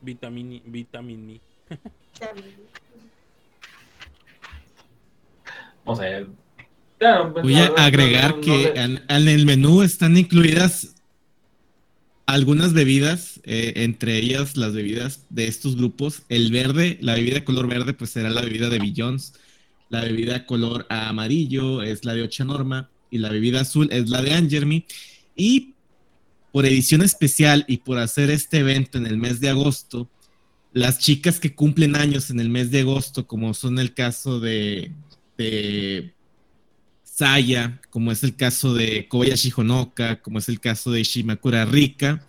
Vitamini, 0.00 0.60
vitamini. 0.66 1.40
No 5.86 5.96
sé... 5.96 6.26
ya, 7.00 7.30
pues, 7.32 7.42
Voy 7.42 7.54
a 7.54 7.66
agregar 7.76 8.30
no- 8.30 8.36
no 8.36 8.40
que 8.42 8.58
le- 8.74 8.80
en, 8.82 9.02
en 9.08 9.28
el 9.28 9.46
menú 9.46 9.82
están 9.82 10.16
incluidas 10.16 10.94
algunas 12.26 12.72
bebidas, 12.72 13.40
eh, 13.44 13.74
entre 13.76 14.16
ellas 14.18 14.56
las 14.56 14.72
bebidas 14.72 15.24
de 15.30 15.46
estos 15.46 15.76
grupos. 15.76 16.22
El 16.28 16.50
verde, 16.50 16.98
la 17.00 17.14
bebida 17.14 17.44
color 17.44 17.68
verde, 17.68 17.94
pues 17.94 18.10
será 18.10 18.30
la 18.30 18.40
bebida 18.42 18.68
de 18.68 18.78
Billions. 18.80 19.34
La 19.90 20.00
bebida 20.00 20.44
color 20.46 20.86
amarillo 20.88 21.82
es 21.82 22.04
la 22.04 22.14
de 22.14 22.22
Ocha 22.22 22.44
Norma. 22.44 22.90
Y 23.10 23.18
la 23.18 23.28
bebida 23.28 23.60
azul 23.60 23.88
es 23.92 24.08
la 24.10 24.22
de 24.22 24.34
Angermy. 24.34 24.84
Y 25.36 25.74
por 26.50 26.66
edición 26.66 27.02
especial 27.02 27.64
y 27.68 27.76
por 27.78 27.98
hacer 27.98 28.30
este 28.30 28.58
evento 28.58 28.98
en 28.98 29.06
el 29.06 29.18
mes 29.18 29.38
de 29.40 29.50
agosto, 29.50 30.08
las 30.72 30.98
chicas 30.98 31.38
que 31.38 31.54
cumplen 31.54 31.94
años 31.94 32.30
en 32.30 32.40
el 32.40 32.48
mes 32.48 32.70
de 32.72 32.80
agosto, 32.80 33.26
como 33.26 33.54
son 33.54 33.78
el 33.78 33.94
caso 33.94 34.40
de, 34.40 34.90
de 35.36 36.12
Saya, 37.02 37.80
como 37.90 38.12
es 38.12 38.22
el 38.22 38.36
caso 38.36 38.74
de 38.74 39.08
Kobayashi 39.08 39.52
Honoka, 39.56 40.20
como 40.20 40.38
es 40.38 40.48
el 40.48 40.60
caso 40.60 40.90
de 40.90 41.02
Shimakura 41.02 41.64
Rika, 41.64 42.22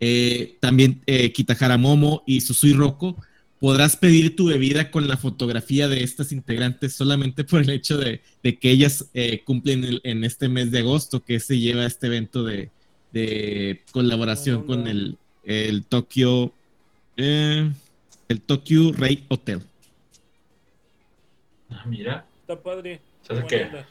eh, 0.00 0.56
también 0.60 1.02
eh, 1.06 1.32
Kitahara 1.32 1.76
Momo 1.76 2.22
y 2.26 2.40
Susui 2.40 2.72
Roko, 2.72 3.16
podrás 3.58 3.96
pedir 3.96 4.36
tu 4.36 4.46
bebida 4.46 4.90
con 4.90 5.06
la 5.06 5.18
fotografía 5.18 5.86
de 5.88 6.02
estas 6.02 6.32
integrantes 6.32 6.94
solamente 6.94 7.44
por 7.44 7.60
el 7.60 7.68
hecho 7.68 7.98
de, 7.98 8.22
de 8.42 8.58
que 8.58 8.70
ellas 8.70 9.06
eh, 9.12 9.42
cumplen 9.44 9.84
el- 9.84 10.00
en 10.04 10.24
este 10.24 10.48
mes 10.48 10.70
de 10.70 10.78
agosto, 10.78 11.22
que 11.22 11.38
se 11.40 11.58
lleva 11.58 11.84
este 11.84 12.06
evento 12.06 12.42
de, 12.42 12.70
de 13.12 13.82
colaboración 13.92 14.64
con 14.64 14.86
el, 14.86 15.18
el 15.44 15.84
Tokyo, 15.84 16.54
eh, 17.18 17.70
el 18.28 18.40
Tokyo 18.40 18.92
Ray 18.94 19.26
Hotel. 19.28 19.60
Ah, 21.72 21.82
mira, 21.86 22.24
Está 22.42 22.60
padre. 22.60 23.00
¿Sabes 23.22 23.44
qué? 23.44 23.64
onda. 23.64 23.86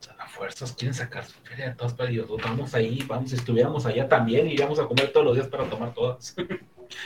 o 0.00 0.02
sea, 0.02 0.14
a 0.18 0.28
fuerzas 0.28 0.72
quieren 0.72 0.94
sacar 0.94 1.24
su 1.24 1.38
feria 1.40 1.70
de 1.70 1.74
todas 1.74 1.94
partes. 1.94 2.14
y 2.14 2.18
nosotros 2.18 2.42
Vamos 2.50 2.74
ahí, 2.74 3.02
vamos, 3.06 3.30
si 3.30 3.36
estuviéramos 3.36 3.86
allá 3.86 4.08
también, 4.08 4.48
iríamos 4.48 4.78
a 4.78 4.86
comer 4.86 5.12
todos 5.12 5.26
los 5.26 5.34
días 5.36 5.48
para 5.48 5.68
tomar 5.68 5.92
todas. 5.94 6.34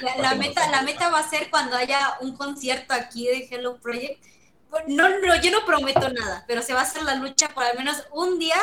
La, 0.00 0.16
la 0.16 0.34
meta, 0.36 0.70
la 0.70 0.82
meta 0.82 1.10
va 1.10 1.18
a 1.18 1.28
ser 1.28 1.50
cuando 1.50 1.74
haya 1.74 2.14
un 2.20 2.36
concierto 2.36 2.94
aquí 2.94 3.26
de 3.26 3.48
Hello 3.50 3.78
Project. 3.78 4.24
Pues, 4.70 4.84
No, 4.86 5.08
no, 5.08 5.34
yo 5.42 5.50
no 5.50 5.66
prometo 5.66 6.08
nada, 6.08 6.44
pero 6.46 6.62
se 6.62 6.72
va 6.72 6.78
a 6.78 6.82
hacer 6.84 7.02
la 7.02 7.16
lucha 7.16 7.48
por 7.48 7.64
al 7.64 7.76
menos 7.76 8.04
un 8.12 8.38
día 8.38 8.54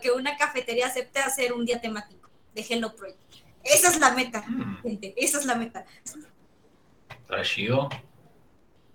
que 0.00 0.12
una 0.12 0.36
cafetería 0.36 0.86
acepte 0.86 1.18
hacer 1.18 1.52
un 1.52 1.66
día 1.66 1.80
temático 1.80 2.30
de 2.54 2.64
Hello 2.70 2.94
Project. 2.94 3.18
Esa 3.64 3.88
es 3.88 3.98
la 3.98 4.12
meta, 4.12 4.44
Mm, 4.46 4.82
gente, 4.82 5.14
esa 5.16 5.38
es 5.40 5.46
la 5.46 5.56
meta. 5.56 5.84
Está 7.10 7.42
chido. 7.42 7.88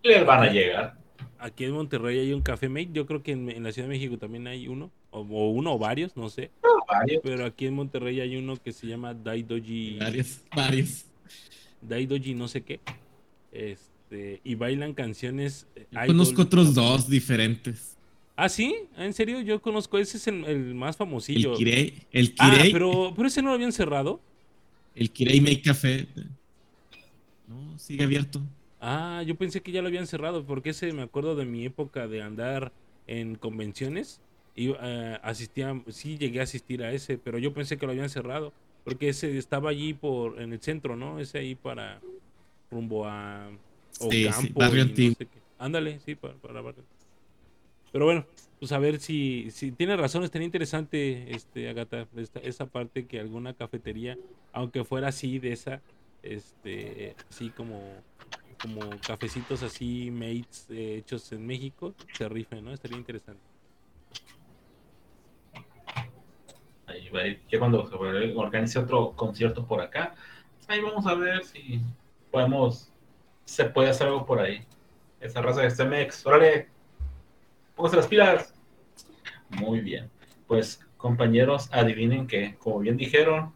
Les 0.04 0.26
van 0.26 0.44
a 0.44 0.52
llegar. 0.52 0.98
Aquí 1.40 1.66
en 1.66 1.72
Monterrey 1.72 2.20
hay 2.20 2.34
un 2.34 2.42
Café 2.42 2.70
Mate. 2.70 2.90
Yo 2.94 3.06
creo 3.06 3.22
que 3.24 3.32
en, 3.32 3.50
en 3.50 3.64
la 3.64 3.72
Ciudad 3.72 3.88
de 3.88 3.94
México 3.96 4.18
también 4.18 4.48
hay 4.48 4.68
uno. 4.68 4.92
O, 5.12 5.22
o 5.22 5.50
uno 5.52 5.74
o 5.74 5.78
varios, 5.80 6.16
no 6.16 6.30
sé. 6.30 6.52
Varios. 6.88 7.22
Pero 7.24 7.46
aquí 7.46 7.66
en 7.66 7.74
Monterrey 7.76 8.20
hay 8.20 8.36
uno 8.36 8.56
que 8.58 8.72
se 8.72 8.88
llama 8.88 9.14
Daidoji. 9.14 9.98
Varios, 10.00 10.42
varios. 10.56 11.06
Daidoji 11.82 12.34
no 12.34 12.48
sé 12.48 12.62
qué. 12.62 12.80
Este, 13.52 14.42
y 14.44 14.56
bailan 14.56 14.94
canciones. 14.94 15.68
eh, 15.76 15.86
Yo 15.92 16.00
idol. 16.00 16.08
conozco 16.08 16.42
otros 16.44 16.74
dos 16.74 17.10
diferentes. 17.10 17.98
Ah, 18.36 18.50
sí, 18.50 18.76
en 18.98 19.14
serio, 19.14 19.42
yo 19.42 19.62
conozco. 19.62 19.98
Ese 20.00 20.18
es 20.18 20.28
el, 20.28 20.44
el 20.46 20.74
más 20.76 20.96
El 20.96 20.98
famosillo. 20.98 21.56
Kirei, 21.56 21.94
el 22.12 22.34
Ah, 22.40 22.52
Kirei, 22.52 22.72
pero, 22.72 23.14
pero 23.16 23.28
ese 23.28 23.42
no 23.42 23.50
lo 23.50 23.56
habían 23.56 23.72
cerrado. 23.72 24.20
el 24.96 25.12
Kirei 25.12 25.40
Make 25.40 25.62
Café. 25.62 26.08
No, 27.48 27.78
sigue 27.78 28.04
abierto. 28.04 28.42
Ah, 28.86 29.24
yo 29.26 29.38
pensé 29.38 29.62
que 29.62 29.72
ya 29.72 29.82
lo 29.82 29.88
habían 29.88 30.08
cerrado, 30.08 30.46
porque 30.46 30.72
ese 30.72 30.92
me 30.92 31.04
acuerdo 31.04 31.36
de 31.36 31.46
mi 31.46 31.66
época 31.66 32.08
de 32.08 32.22
andar 32.22 32.74
en 33.08 33.36
convenciones. 33.36 34.22
Y 34.56 34.72
eh, 34.80 35.20
asistía, 35.24 35.82
sí 35.88 36.18
llegué 36.18 36.42
a 36.42 36.44
asistir 36.44 36.84
a 36.84 36.92
ese, 36.92 37.18
pero 37.18 37.38
yo 37.40 37.54
pensé 37.54 37.78
que 37.78 37.86
lo 37.86 37.94
habían 37.94 38.10
cerrado, 38.10 38.54
porque 38.84 39.08
ese 39.10 39.38
estaba 39.38 39.70
allí 39.70 39.94
por 39.94 40.40
en 40.42 40.52
el 40.52 40.62
centro, 40.62 40.96
¿no? 40.98 41.20
Ese 41.20 41.40
ahí 41.40 41.56
para 41.56 42.02
rumbo 42.70 43.08
a 43.08 43.50
Sí, 43.92 44.32
sí, 44.34 44.50
Ocampo 44.50 44.60
barrio 44.60 44.82
y 44.82 44.86
no 44.86 44.90
antiguo. 44.90 45.16
sé 45.18 45.28
qué. 45.28 45.42
Ándale, 45.58 46.00
sí, 46.02 46.16
para, 46.16 46.36
para 46.36 46.62
barrio. 46.62 46.86
Pero 47.92 48.06
bueno, 48.06 48.26
pues 48.60 48.72
a 48.72 48.80
ver 48.80 49.00
si, 49.00 49.52
si 49.52 49.72
tiene 49.72 49.96
razón, 49.96 50.24
estaría 50.24 50.46
interesante, 50.46 51.34
este, 51.36 51.70
Agata, 51.70 52.08
esta- 52.16 52.40
esa 52.40 52.66
parte 52.66 53.06
que 53.08 53.20
alguna 53.20 53.54
cafetería, 53.54 54.18
aunque 54.52 54.84
fuera 54.84 55.10
así 55.10 55.40
de 55.40 55.54
esa, 55.54 55.84
este, 56.24 57.16
así 57.30 57.52
como, 57.52 58.04
como 58.64 58.80
cafecitos 59.06 59.62
así 59.62 60.10
mates 60.10 60.68
eh, 60.70 60.96
hechos 61.00 61.30
en 61.34 61.46
México, 61.46 61.94
se 62.14 62.30
rifen, 62.30 62.64
¿no? 62.64 62.72
Estaría 62.72 62.98
interesante. 62.98 63.42
Ahí 66.88 67.10
va 67.10 67.22
ya 67.52 67.60
cuando 67.60 67.86
se 67.86 67.96
organice 67.96 68.80
otro 68.80 69.12
concierto 69.18 69.66
por 69.68 69.82
acá, 69.82 70.16
ahí 70.70 70.80
vamos 70.80 71.06
a 71.06 71.14
ver 71.16 71.44
si 71.44 71.82
podemos, 72.32 72.94
se 73.44 73.66
puede 73.66 73.90
hacer 73.90 74.08
algo 74.08 74.26
por 74.26 74.40
ahí. 74.40 74.66
Esa 75.20 75.42
raza 75.42 75.62
de 75.62 75.70
CMX, 75.70 76.26
órale, 76.26 76.70
pónganse 77.76 77.98
las 77.98 78.08
pilas. 78.08 78.54
Muy 79.50 79.82
bien, 79.82 80.10
pues 80.48 80.80
compañeros, 80.96 81.68
adivinen 81.74 82.28
que, 82.28 82.56
como 82.60 82.80
bien 82.80 82.96
dijeron, 82.96 83.54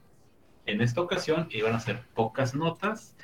en 0.65 0.81
esta 0.81 0.99
ocasión 0.99 1.47
iban 1.51 1.73
a 1.75 1.79
ser 1.79 2.03
pocas 2.13 2.53
notas 2.53 3.15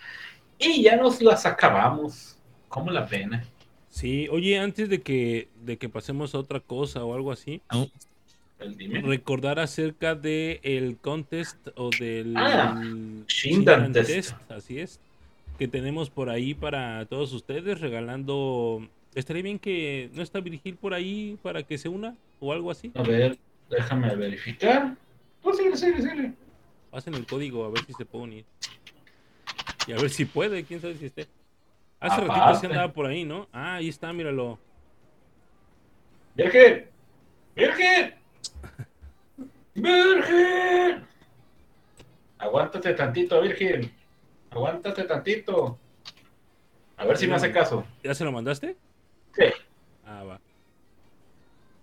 y 0.70 0.84
ya 0.84 0.96
nos 0.98 1.22
las 1.22 1.46
acabamos. 1.46 2.38
¿Cómo 2.70 2.92
la 2.92 3.06
pena? 3.06 3.44
Sí, 3.90 4.28
oye, 4.32 4.58
antes 4.58 4.90
de 4.90 5.02
que, 5.02 5.48
de 5.64 5.78
que 5.78 5.88
pasemos 5.90 6.34
a 6.34 6.40
otra 6.40 6.60
cosa 6.60 7.04
o 7.06 7.14
algo 7.14 7.32
así, 7.32 7.62
No, 7.72 7.88
dime. 8.76 9.02
recordar 9.02 9.60
acerca 9.60 10.16
de 10.16 10.60
el 10.64 10.98
contest 10.98 11.68
o 11.76 11.92
del 12.00 12.34
Ah, 12.36 12.82
Shinran 13.28 13.94
Test. 13.94 14.34
así 14.50 14.80
es, 14.80 15.00
que 15.60 15.68
tenemos 15.68 16.10
por 16.10 16.30
ahí 16.30 16.56
para 16.56 17.06
todos 17.06 17.32
ustedes 17.34 17.80
regalando. 17.80 18.88
Estaría 19.14 19.44
bien 19.44 19.60
que 19.60 20.10
no 20.14 20.24
está 20.24 20.40
Virgil 20.40 20.76
por 20.76 20.96
ahí 20.96 21.38
para 21.44 21.62
que 21.62 21.78
se 21.78 21.88
una 21.88 22.16
o 22.40 22.52
algo 22.52 22.72
así. 22.72 22.92
A 22.96 23.04
ver, 23.04 23.38
déjame 23.70 24.16
verificar. 24.16 24.96
Oh, 25.44 25.54
síguele, 25.54 25.78
síguele, 25.78 26.02
síguele. 26.02 26.34
Pasen 26.90 27.14
el 27.14 27.28
código 27.28 27.64
a 27.66 27.70
ver 27.70 27.86
si 27.86 27.94
se 27.94 28.06
puede 28.06 28.24
unir. 28.24 28.46
Y 29.88 29.92
a 29.92 29.98
ver 29.98 30.10
si 30.10 30.26
puede, 30.26 30.64
quién 30.64 30.82
sabe 30.82 30.96
si 30.96 31.08
esté. 31.08 31.28
Hace 32.00 32.18
ratito 32.18 32.34
Aparte. 32.36 32.60
se 32.60 32.66
andaba 32.68 32.92
por 32.94 33.06
ahí, 33.06 33.24
¿no? 33.24 33.48
Ah, 33.52 33.76
ahí 33.76 33.90
está, 33.90 34.12
míralo. 34.12 34.60
¡Virgen! 36.36 36.88
¡Virgen! 37.56 38.16
¡Virgen! 39.76 41.06
Aguántate 42.38 42.94
tantito, 42.94 43.42
Virgen. 43.42 43.92
Aguántate 44.50 45.04
tantito. 45.04 45.78
A 46.98 47.06
ver 47.06 47.18
si 47.18 47.28
me 47.28 47.36
hace 47.36 47.52
caso. 47.52 47.86
¿Ya 48.04 48.14
se 48.14 48.24
lo 48.24 48.32
mandaste? 48.32 48.76
Sí. 49.36 49.46
Ah, 50.06 50.24
va. 50.24 50.40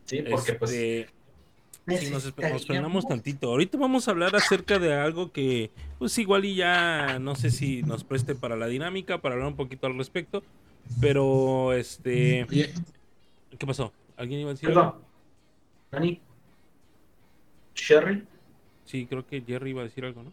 Sí, 0.05 0.23
porque 0.29 0.55
pues. 0.55 1.07
Sí, 1.99 2.11
nos, 2.11 2.37
nos 2.37 2.67
frenamos 2.67 3.07
tantito. 3.07 3.49
Ahorita 3.49 3.79
vamos 3.79 4.07
a 4.07 4.11
hablar 4.11 4.35
acerca 4.37 4.79
de 4.79 4.95
algo 4.95 5.33
que, 5.33 5.71
pues 5.99 6.17
igual 6.19 6.45
y 6.45 6.55
ya 6.55 7.19
no 7.19 7.35
sé 7.35 7.51
si 7.51 7.83
nos 7.83 8.05
preste 8.05 8.35
para 8.35 8.57
la 8.57 8.67
dinámica, 8.67 9.21
para 9.21 9.35
hablar 9.35 9.49
un 9.49 9.57
poquito 9.57 9.87
al 9.87 9.97
respecto. 9.97 10.43
Pero, 11.01 11.73
este, 11.73 12.45
Oye, 12.49 12.73
¿qué 13.59 13.67
pasó? 13.67 13.93
¿Alguien 14.17 14.41
iba 14.41 14.51
a 14.51 14.55
decir? 14.55 14.69
algo? 14.69 15.01
Dani. 15.91 16.21
Sherry. 17.75 18.25
Sí, 18.85 19.07
creo 19.07 19.27
que 19.27 19.43
Jerry 19.43 19.71
iba 19.71 19.83
a 19.83 19.85
decir 19.85 20.05
algo, 20.05 20.23
¿no? 20.23 20.33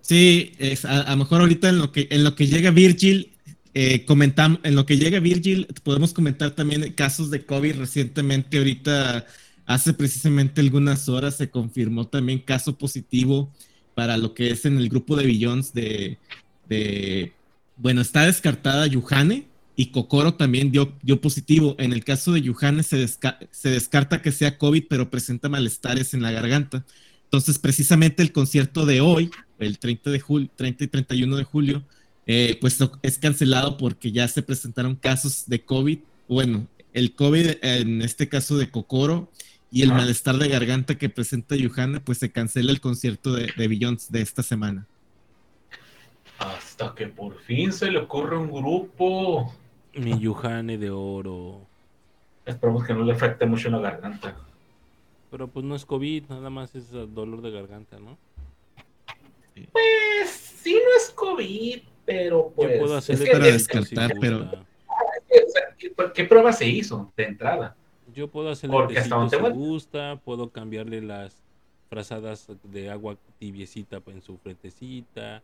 Sí, 0.00 0.52
es, 0.58 0.84
a, 0.84 1.02
a 1.02 1.10
lo 1.12 1.16
mejor 1.18 1.40
ahorita 1.40 1.68
en 1.68 1.78
lo 1.78 1.92
que 1.92 2.08
en 2.10 2.24
lo 2.24 2.34
que 2.34 2.46
llega 2.46 2.70
Virgil, 2.70 3.31
eh, 3.74 4.04
comentam- 4.06 4.60
en 4.64 4.74
lo 4.74 4.84
que 4.86 4.98
llega 4.98 5.20
Virgil, 5.20 5.66
podemos 5.82 6.12
comentar 6.12 6.50
también 6.52 6.92
casos 6.92 7.30
de 7.30 7.44
COVID 7.44 7.76
recientemente. 7.76 8.58
Ahorita, 8.58 9.26
hace 9.66 9.94
precisamente 9.94 10.60
algunas 10.60 11.08
horas, 11.08 11.36
se 11.36 11.50
confirmó 11.50 12.06
también 12.06 12.40
caso 12.40 12.76
positivo 12.76 13.50
para 13.94 14.16
lo 14.16 14.34
que 14.34 14.50
es 14.50 14.64
en 14.64 14.76
el 14.78 14.88
grupo 14.88 15.16
de 15.16 15.26
Billions 15.26 15.72
de, 15.72 16.18
de 16.68 17.32
bueno, 17.76 18.00
está 18.00 18.26
descartada 18.26 18.86
Yuhane 18.86 19.48
y 19.76 19.86
Kokoro 19.86 20.34
también 20.34 20.70
dio, 20.70 20.92
dio 21.02 21.20
positivo. 21.20 21.74
En 21.78 21.92
el 21.92 22.04
caso 22.04 22.32
de 22.32 22.42
Yuhane 22.42 22.82
se, 22.82 23.06
se 23.08 23.70
descarta 23.70 24.20
que 24.22 24.32
sea 24.32 24.58
COVID, 24.58 24.84
pero 24.88 25.10
presenta 25.10 25.48
malestares 25.48 26.14
en 26.14 26.22
la 26.22 26.30
garganta. 26.30 26.84
Entonces, 27.24 27.58
precisamente 27.58 28.22
el 28.22 28.32
concierto 28.32 28.84
de 28.84 29.00
hoy, 29.00 29.30
el 29.58 29.78
30, 29.78 30.10
de 30.10 30.20
julio, 30.20 30.50
30 30.54 30.84
y 30.84 30.86
31 30.88 31.36
de 31.36 31.44
julio, 31.44 31.82
eh, 32.26 32.56
pues 32.60 32.78
es 33.02 33.18
cancelado 33.18 33.76
porque 33.76 34.12
ya 34.12 34.28
se 34.28 34.42
presentaron 34.42 34.94
casos 34.96 35.44
de 35.46 35.62
COVID. 35.64 35.98
Bueno, 36.28 36.66
el 36.92 37.14
COVID, 37.14 37.56
en 37.62 38.02
este 38.02 38.28
caso 38.28 38.56
de 38.56 38.70
Kokoro, 38.70 39.28
y 39.70 39.82
el 39.82 39.90
Ah. 39.92 39.94
malestar 39.94 40.36
de 40.36 40.48
garganta 40.48 40.96
que 40.98 41.08
presenta 41.08 41.56
Yuhana, 41.56 42.00
pues 42.04 42.18
se 42.18 42.30
cancela 42.30 42.70
el 42.72 42.80
concierto 42.80 43.32
de, 43.32 43.50
de 43.56 43.68
Beyoncé 43.68 44.08
de 44.12 44.20
esta 44.20 44.42
semana. 44.42 44.86
Hasta 46.38 46.94
que 46.94 47.06
por 47.06 47.38
fin 47.40 47.72
se 47.72 47.90
le 47.90 47.98
ocurre 47.98 48.36
un 48.36 48.50
grupo. 48.50 49.54
Mi 49.94 50.18
Yuhane 50.18 50.76
de 50.78 50.90
oro. 50.90 51.60
Esperemos 52.44 52.84
que 52.84 52.92
no 52.94 53.04
le 53.04 53.12
afecte 53.12 53.46
mucho 53.46 53.68
en 53.68 53.74
la 53.74 53.80
garganta. 53.80 54.36
Pero 55.30 55.48
pues 55.48 55.64
no 55.64 55.74
es 55.76 55.86
COVID, 55.86 56.24
nada 56.28 56.50
más 56.50 56.74
es 56.74 56.90
dolor 56.90 57.40
de 57.40 57.50
garganta, 57.50 57.98
¿no? 57.98 58.18
Pues 59.72 60.30
sí, 60.62 60.72
no 60.74 60.96
es 60.96 61.10
COVID, 61.14 61.80
pero 62.04 62.52
pues. 62.54 62.72
Yo 62.74 62.78
puedo 62.80 62.98
es 62.98 63.04
hacerle 63.04 63.24
que 63.26 63.30
para 63.32 63.44
si 63.44 63.52
descartar, 63.52 64.12
pero- 64.20 64.38
gusta. 64.40 64.58
o 64.58 65.50
sea, 65.50 65.62
¿qué- 65.78 65.92
¿Qué 66.14 66.24
prueba 66.24 66.52
se 66.52 66.66
hizo 66.66 67.12
de 67.16 67.24
entrada? 67.24 67.76
Yo 68.14 68.28
puedo 68.28 68.50
hacerle 68.50 68.76
Porque 68.76 68.98
hasta 68.98 69.14
donde 69.14 69.36
si 69.36 69.42
gusta, 69.42 70.16
puedo 70.24 70.50
cambiarle 70.50 71.00
las 71.00 71.42
frazadas 71.88 72.48
de 72.64 72.90
agua 72.90 73.16
tibiecita 73.38 74.02
en 74.06 74.20
su 74.22 74.36
frentecita, 74.38 75.42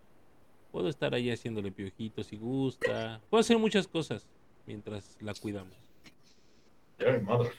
puedo 0.71 0.89
estar 0.89 1.15
ahí 1.15 1.31
haciéndole 1.31 1.71
piojitos 1.73 2.27
si 2.27 2.37
gusta, 2.37 3.21
puedo 3.31 3.41
hacer 3.41 3.59
muchas 3.59 3.87
cosas 3.89 4.27
mientras 4.67 5.17
la 5.21 5.33
cuidamos. 5.35 5.75
Mother. 7.23 7.53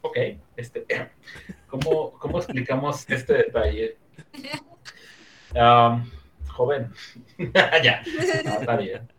Ok, 0.00 0.16
este, 0.56 0.84
¿cómo, 1.68 2.12
¿cómo 2.18 2.38
explicamos 2.38 3.08
este 3.08 3.34
detalle? 3.34 3.96
Um, 5.56 6.10
joven, 6.54 6.92
ya, 7.82 8.02
no, 8.44 8.50
está 8.52 8.76
bien. 8.76 9.12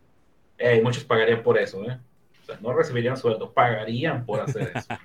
Ey, 0.57 0.82
muchos 0.82 1.03
pagarían 1.03 1.44
por 1.44 1.57
eso, 1.57 1.84
¿eh? 1.84 1.99
O 2.41 2.45
sea, 2.45 2.57
no 2.62 2.74
recibirían 2.74 3.18
sueldo, 3.18 3.52
pagarían 3.52 4.26
por 4.26 4.41
hacer 4.41 4.72
eso. 4.74 4.88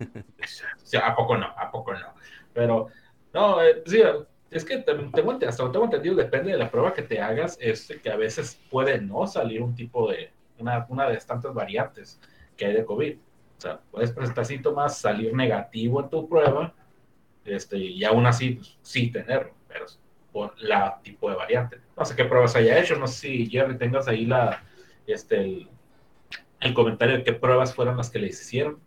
O 0.00 0.86
sea, 0.86 1.08
¿a 1.08 1.14
poco 1.14 1.36
no? 1.36 1.46
¿A 1.46 1.70
poco 1.70 1.92
no? 1.92 2.14
Pero, 2.54 2.88
no, 3.34 3.60
eh, 3.62 3.82
sí, 3.84 4.00
es 4.50 4.64
que 4.64 4.78
tengo, 4.78 5.32
hasta 5.32 5.70
tengo 5.70 5.84
entendido, 5.84 6.14
depende 6.14 6.52
de 6.52 6.58
la 6.58 6.70
prueba 6.70 6.94
que 6.94 7.02
te 7.02 7.20
hagas, 7.20 7.58
es 7.60 7.92
que 8.02 8.10
a 8.10 8.16
veces 8.16 8.58
puede 8.70 8.98
no 9.00 9.26
salir 9.26 9.60
un 9.60 9.74
tipo 9.74 10.10
de, 10.10 10.30
una, 10.58 10.86
una 10.88 11.08
de 11.08 11.18
tantas 11.18 11.52
variantes 11.52 12.18
que 12.56 12.66
hay 12.66 12.72
de 12.72 12.84
COVID. 12.84 13.16
O 13.16 13.60
sea, 13.60 13.80
puedes 13.90 14.12
presentar 14.12 14.46
síntomas, 14.46 14.98
salir 14.98 15.34
negativo 15.34 16.00
en 16.00 16.08
tu 16.08 16.28
prueba, 16.28 16.72
este, 17.44 17.76
y 17.76 18.04
aún 18.04 18.26
así, 18.26 18.52
pues, 18.52 18.78
sí 18.82 19.10
tenerlo, 19.10 19.52
pero 19.66 19.86
por 20.32 20.54
la 20.60 21.00
tipo 21.02 21.30
de 21.30 21.36
variante. 21.36 21.78
No 21.96 22.04
sé 22.04 22.14
qué 22.14 22.24
pruebas 22.24 22.56
haya 22.56 22.78
hecho, 22.78 22.96
no 22.96 23.06
sé 23.06 23.20
si 23.20 23.46
Jerry 23.50 23.76
tengas 23.78 24.08
ahí 24.08 24.26
la, 24.26 24.62
este, 25.06 25.40
el, 25.40 25.68
el 26.60 26.74
comentario 26.74 27.16
de 27.16 27.24
qué 27.24 27.32
pruebas 27.32 27.74
fueron 27.74 27.96
las 27.96 28.10
que 28.10 28.18
le 28.18 28.28
hicieron. 28.28 28.78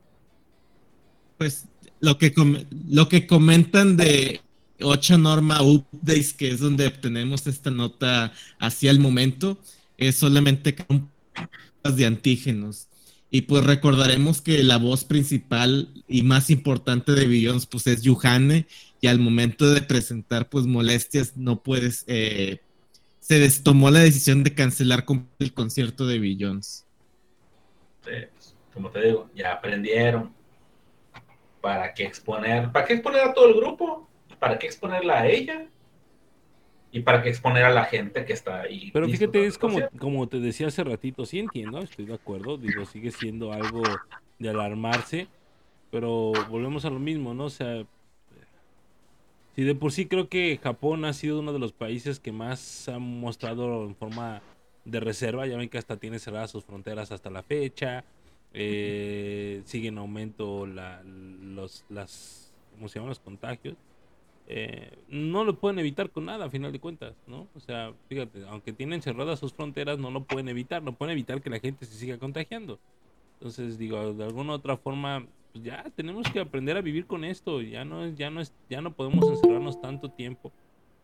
Pues 1.37 1.67
lo 1.99 2.17
que, 2.17 2.33
lo 2.89 3.09
que 3.09 3.27
comentan 3.27 3.97
de 3.97 4.41
8 4.81 5.17
Norma 5.17 5.61
Updates, 5.61 6.33
que 6.33 6.49
es 6.49 6.59
donde 6.59 6.87
obtenemos 6.87 7.47
esta 7.47 7.71
nota 7.71 8.33
hacia 8.59 8.91
el 8.91 8.99
momento, 8.99 9.57
es 9.97 10.17
solamente 10.17 10.73
pruebas 10.73 11.97
de 11.97 12.05
antígenos. 12.05 12.87
Y 13.29 13.43
pues 13.43 13.63
recordaremos 13.63 14.41
que 14.41 14.61
la 14.63 14.77
voz 14.77 15.05
principal 15.05 15.87
y 16.07 16.23
más 16.23 16.49
importante 16.49 17.13
de 17.13 17.27
Beyoncé 17.27 17.67
pues 17.71 17.87
es 17.87 18.01
Yuhane 18.01 18.67
y 19.01 19.07
al 19.07 19.19
momento 19.19 19.69
de 19.73 19.81
presentar 19.81 20.49
pues 20.49 20.65
molestias 20.65 21.35
no 21.35 21.61
puedes, 21.63 22.05
eh, 22.07 22.61
se 23.19 23.39
des- 23.39 23.63
tomó 23.63 23.89
la 23.89 23.99
decisión 23.99 24.43
de 24.43 24.53
cancelar 24.53 25.05
con- 25.05 25.27
el 25.39 25.53
concierto 25.53 26.07
de. 26.07 26.17
Eh, 28.07 28.29
pues, 28.33 28.55
como 28.73 28.89
te 28.89 29.01
digo, 29.01 29.29
ya 29.35 29.53
aprendieron. 29.53 30.33
¿Para 31.61 31.93
qué 31.93 32.05
exponer? 32.05 32.71
¿Para 32.71 32.85
qué 32.85 32.93
exponer 32.93 33.21
a 33.21 33.33
todo 33.33 33.47
el 33.49 33.55
grupo? 33.55 34.07
¿Para 34.39 34.57
qué 34.57 34.67
exponerla 34.67 35.21
a 35.21 35.27
ella? 35.27 35.67
¿Y 36.91 37.01
para 37.01 37.21
qué 37.21 37.29
exponer 37.29 37.63
a 37.63 37.69
la 37.69 37.85
gente 37.85 38.25
que 38.25 38.33
está 38.33 38.61
ahí? 38.61 38.91
Pero 38.91 39.07
fíjate, 39.07 39.45
es 39.45 39.57
como, 39.57 39.79
como 39.99 40.27
te 40.27 40.39
decía 40.39 40.67
hace 40.67 40.83
ratito, 40.83 41.25
sí 41.25 41.39
entiendo, 41.39 41.79
estoy 41.79 42.05
de 42.05 42.15
acuerdo, 42.15 42.57
digo, 42.57 42.85
sigue 42.85 43.11
siendo 43.11 43.53
algo 43.53 44.01
de 44.39 44.49
alarmarse, 44.49 45.27
pero 45.89 46.31
volvemos 46.49 46.83
a 46.83 46.89
lo 46.89 46.99
mismo, 46.99 47.33
¿no? 47.33 47.45
O 47.45 47.49
sea, 47.49 47.85
si 49.55 49.63
de 49.63 49.75
por 49.75 49.91
sí 49.91 50.05
creo 50.05 50.29
que 50.29 50.59
Japón 50.61 51.05
ha 51.05 51.13
sido 51.13 51.39
uno 51.39 51.53
de 51.53 51.59
los 51.59 51.73
países 51.73 52.19
que 52.19 52.31
más 52.31 52.87
ha 52.87 52.99
mostrado 52.99 53.85
en 53.85 53.95
forma 53.95 54.41
de 54.85 54.99
reserva, 54.99 55.45
ya 55.47 55.57
ven 55.57 55.69
que 55.69 55.77
hasta 55.77 55.97
tiene 55.97 56.19
cerradas 56.19 56.51
sus 56.51 56.63
fronteras 56.63 57.11
hasta 57.11 57.29
la 57.29 57.43
fecha, 57.43 58.03
eh, 58.53 59.61
sigue 59.65 59.89
en 59.89 59.97
aumento 59.97 60.65
la, 60.65 61.01
los, 61.03 61.85
las, 61.89 62.53
¿cómo 62.73 62.87
se 62.87 62.95
llaman? 62.95 63.09
Los 63.09 63.19
contagios. 63.19 63.75
Eh, 64.47 64.97
no 65.07 65.45
lo 65.45 65.57
pueden 65.57 65.79
evitar 65.79 66.09
con 66.09 66.25
nada, 66.25 66.45
a 66.45 66.49
final 66.49 66.71
de 66.71 66.79
cuentas, 66.79 67.13
¿no? 67.27 67.47
O 67.55 67.59
sea, 67.59 67.93
fíjate, 68.09 68.43
aunque 68.49 68.73
tienen 68.73 69.01
cerradas 69.01 69.39
sus 69.39 69.53
fronteras, 69.53 69.97
no 69.97 70.11
lo 70.11 70.23
pueden 70.23 70.49
evitar, 70.49 70.83
no 70.83 70.93
pueden 70.93 71.13
evitar 71.13 71.41
que 71.41 71.49
la 71.49 71.59
gente 71.59 71.85
se 71.85 71.95
siga 71.95 72.17
contagiando. 72.17 72.79
Entonces, 73.33 73.77
digo, 73.77 74.13
de 74.13 74.23
alguna 74.23 74.51
u 74.51 74.55
otra 74.55 74.75
forma, 74.77 75.25
pues 75.51 75.63
ya 75.63 75.83
tenemos 75.95 76.29
que 76.31 76.39
aprender 76.39 76.77
a 76.77 76.81
vivir 76.81 77.05
con 77.05 77.23
esto, 77.23 77.61
ya 77.61 77.83
no 77.85 78.03
es, 78.05 78.15
ya 78.15 78.29
no 78.29 78.41
es, 78.41 78.53
ya 78.69 78.81
no 78.81 78.93
podemos 78.93 79.27
encerrarnos 79.29 79.81
tanto 79.81 80.09
tiempo, 80.09 80.51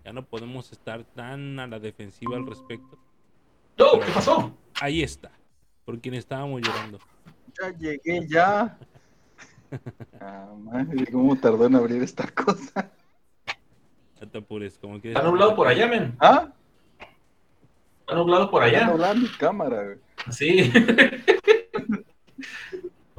ya 0.05 0.13
no 0.13 0.25
podemos 0.25 0.71
estar 0.71 1.03
tan 1.03 1.59
a 1.59 1.67
la 1.67 1.79
defensiva 1.79 2.35
al 2.37 2.45
respecto. 2.47 2.97
¡No! 3.77 3.99
¿Qué 3.99 4.11
pasó? 4.13 4.51
Ahí 4.81 5.03
está, 5.03 5.31
por 5.85 5.99
quien 5.99 6.15
estábamos 6.15 6.61
llorando. 6.61 6.99
Ya 7.61 7.77
llegué, 7.77 8.27
ya. 8.27 8.77
Ah, 10.21 10.47
madre, 10.57 11.05
¿cómo 11.11 11.35
tardó 11.35 11.65
en 11.65 11.75
abrir 11.75 12.01
esta 12.01 12.25
cosa? 12.29 12.89
No 14.21 14.27
te 14.29 14.37
apures, 14.37 14.77
como 14.77 15.01
que 15.01 15.09
Está 15.09 15.21
nublado 15.23 15.57
por 15.57 15.67
allá, 15.67 15.87
men. 15.87 16.15
¿Ah? 16.21 16.53
Está 17.99 18.15
nublado 18.15 18.49
por 18.49 18.63
Está 18.63 18.77
allá. 18.77 18.87
nublada 18.89 19.13
mi 19.13 19.27
cámara. 19.37 19.83
güey. 19.83 19.97
Sí. 20.31 20.71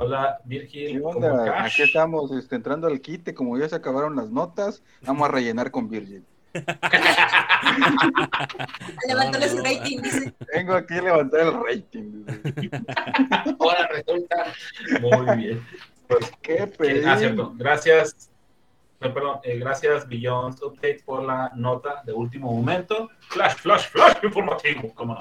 Hola, 0.01 0.41
Virgil. 0.45 0.93
¿Qué 0.93 1.01
¿cómo 1.03 1.27
onda? 1.27 1.65
Aquí 1.65 1.83
estamos 1.83 2.31
este, 2.31 2.55
entrando 2.55 2.87
al 2.87 3.01
quite, 3.01 3.35
como 3.35 3.59
ya 3.59 3.69
se 3.69 3.75
acabaron 3.75 4.15
las 4.15 4.31
notas, 4.31 4.81
vamos 5.03 5.29
a 5.29 5.33
rellenar 5.33 5.73
con 5.73 5.91
No, 5.91 5.99
su 9.49 9.57
no, 9.57 9.63
rating, 9.65 10.01
dice. 10.01 10.33
Vengo 10.55 10.75
aquí 10.75 10.95
a 10.95 11.03
levantar 11.03 11.41
el 11.41 11.53
rating. 11.53 12.25
Ahora 13.59 13.89
resulta. 13.89 14.37
Muy 15.01 15.37
bien. 15.37 15.67
Pues, 16.07 16.33
¿Qué 16.43 16.67
pedí? 16.69 17.05
ah, 17.05 17.19
cierto. 17.19 17.53
Gracias. 17.57 18.31
eh, 19.01 19.11
perdón, 19.11 19.41
eh, 19.43 19.59
gracias 19.59 20.07
Billions 20.07 20.63
Update 20.63 21.03
por 21.05 21.25
la 21.25 21.51
nota 21.57 22.03
de 22.07 22.13
último 22.13 22.53
momento. 22.53 23.11
Flash, 23.19 23.57
flash, 23.57 23.89
flash 23.89 24.17
informativo, 24.23 24.95
cómo 24.95 25.15
no, 25.15 25.21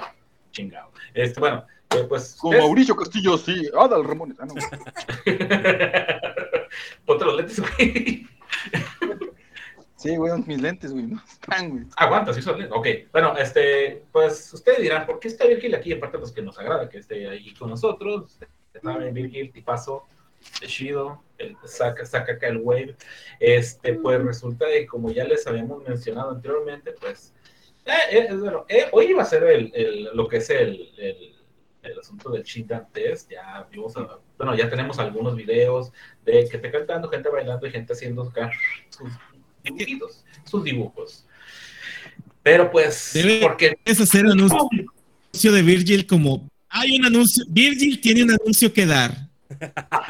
chingado. 0.51 0.91
Este, 1.15 1.39
bueno, 1.39 1.65
eh, 1.91 2.05
pues. 2.07 2.35
Con 2.39 2.53
es- 2.53 2.59
Mauricio 2.61 2.95
Castillo, 2.95 3.37
sí. 3.37 3.69
Adal 3.77 4.03
Ramones. 4.03 4.37
Ah, 4.39 4.45
no. 4.45 4.53
Ponte 7.05 7.25
los 7.25 7.37
lentes, 7.37 7.59
güey. 7.59 8.27
Sí, 9.95 10.15
güey, 10.15 10.31
mis 10.45 10.61
lentes, 10.61 10.91
güey. 10.93 11.05
No 11.07 11.21
están, 11.27 11.69
güey. 11.71 11.83
Aguanta, 11.97 12.33
sí 12.33 12.41
son 12.41 12.59
lentes. 12.59 12.77
Ok, 12.77 12.87
bueno, 13.11 13.35
este, 13.37 14.03
pues 14.11 14.53
ustedes 14.53 14.79
dirán, 14.79 15.05
¿por 15.05 15.19
qué 15.19 15.27
está 15.27 15.45
Virgil 15.47 15.73
aquí? 15.75 15.93
Aparte, 15.93 16.19
pues 16.19 16.31
que 16.31 16.41
nos 16.41 16.57
agrada 16.59 16.87
que 16.89 16.99
esté 16.99 17.27
ahí 17.27 17.53
con 17.55 17.69
nosotros. 17.69 18.37
Está 18.73 18.97
bien, 18.97 19.13
Virgil, 19.13 19.51
tipazo, 19.51 20.05
chido, 20.67 21.23
el, 21.39 21.57
saca, 21.65 22.05
saca 22.05 22.33
acá 22.33 22.47
el 22.47 22.57
wave. 22.57 22.95
Este, 23.39 23.93
pues 23.95 24.21
resulta 24.23 24.65
de, 24.67 24.85
como 24.85 25.11
ya 25.11 25.23
les 25.23 25.47
habíamos 25.47 25.83
mencionado 25.87 26.31
anteriormente, 26.31 26.93
pues, 27.01 27.33
eh, 27.85 27.91
eh, 28.11 28.33
bueno, 28.35 28.65
eh, 28.69 28.85
hoy 28.91 29.05
iba 29.07 29.23
a 29.23 29.25
ser 29.25 29.43
el, 29.45 29.71
el- 29.73 30.09
lo 30.13 30.27
que 30.27 30.37
es 30.37 30.49
el, 30.51 30.91
el, 30.97 31.36
el 31.91 31.99
asunto 31.99 32.29
del 32.29 32.43
Shindan 32.43 32.87
Test. 32.91 33.31
Ya 33.31 33.67
vimos, 33.71 33.95
a- 33.97 34.19
bueno, 34.37 34.55
ya 34.55 34.69
tenemos 34.69 34.99
algunos 34.99 35.35
videos 35.35 35.91
de 36.25 36.47
que 36.49 36.57
te 36.57 36.71
cantando, 36.71 37.09
gente 37.09 37.29
bailando 37.29 37.65
y 37.67 37.71
gente 37.71 37.93
haciendo 37.93 38.23
sus 38.89 39.11
dibujitos, 39.63 40.23
sus 40.45 40.63
dibujos. 40.63 41.25
Pero 42.43 42.71
pues, 42.71 43.11
Debe- 43.13 43.41
porque 43.41 43.77
Es 43.83 43.99
hacer 43.99 44.25
un 44.25 44.31
anuncio 44.31 45.51
de 45.51 45.61
Virgil 45.61 46.05
como 46.07 46.47
hay 46.69 46.97
un 46.97 47.05
anuncio, 47.05 47.43
Virgil 47.49 47.99
tiene 48.01 48.23
un 48.23 48.31
anuncio 48.31 48.71
que 48.71 48.85
dar. 48.85 49.11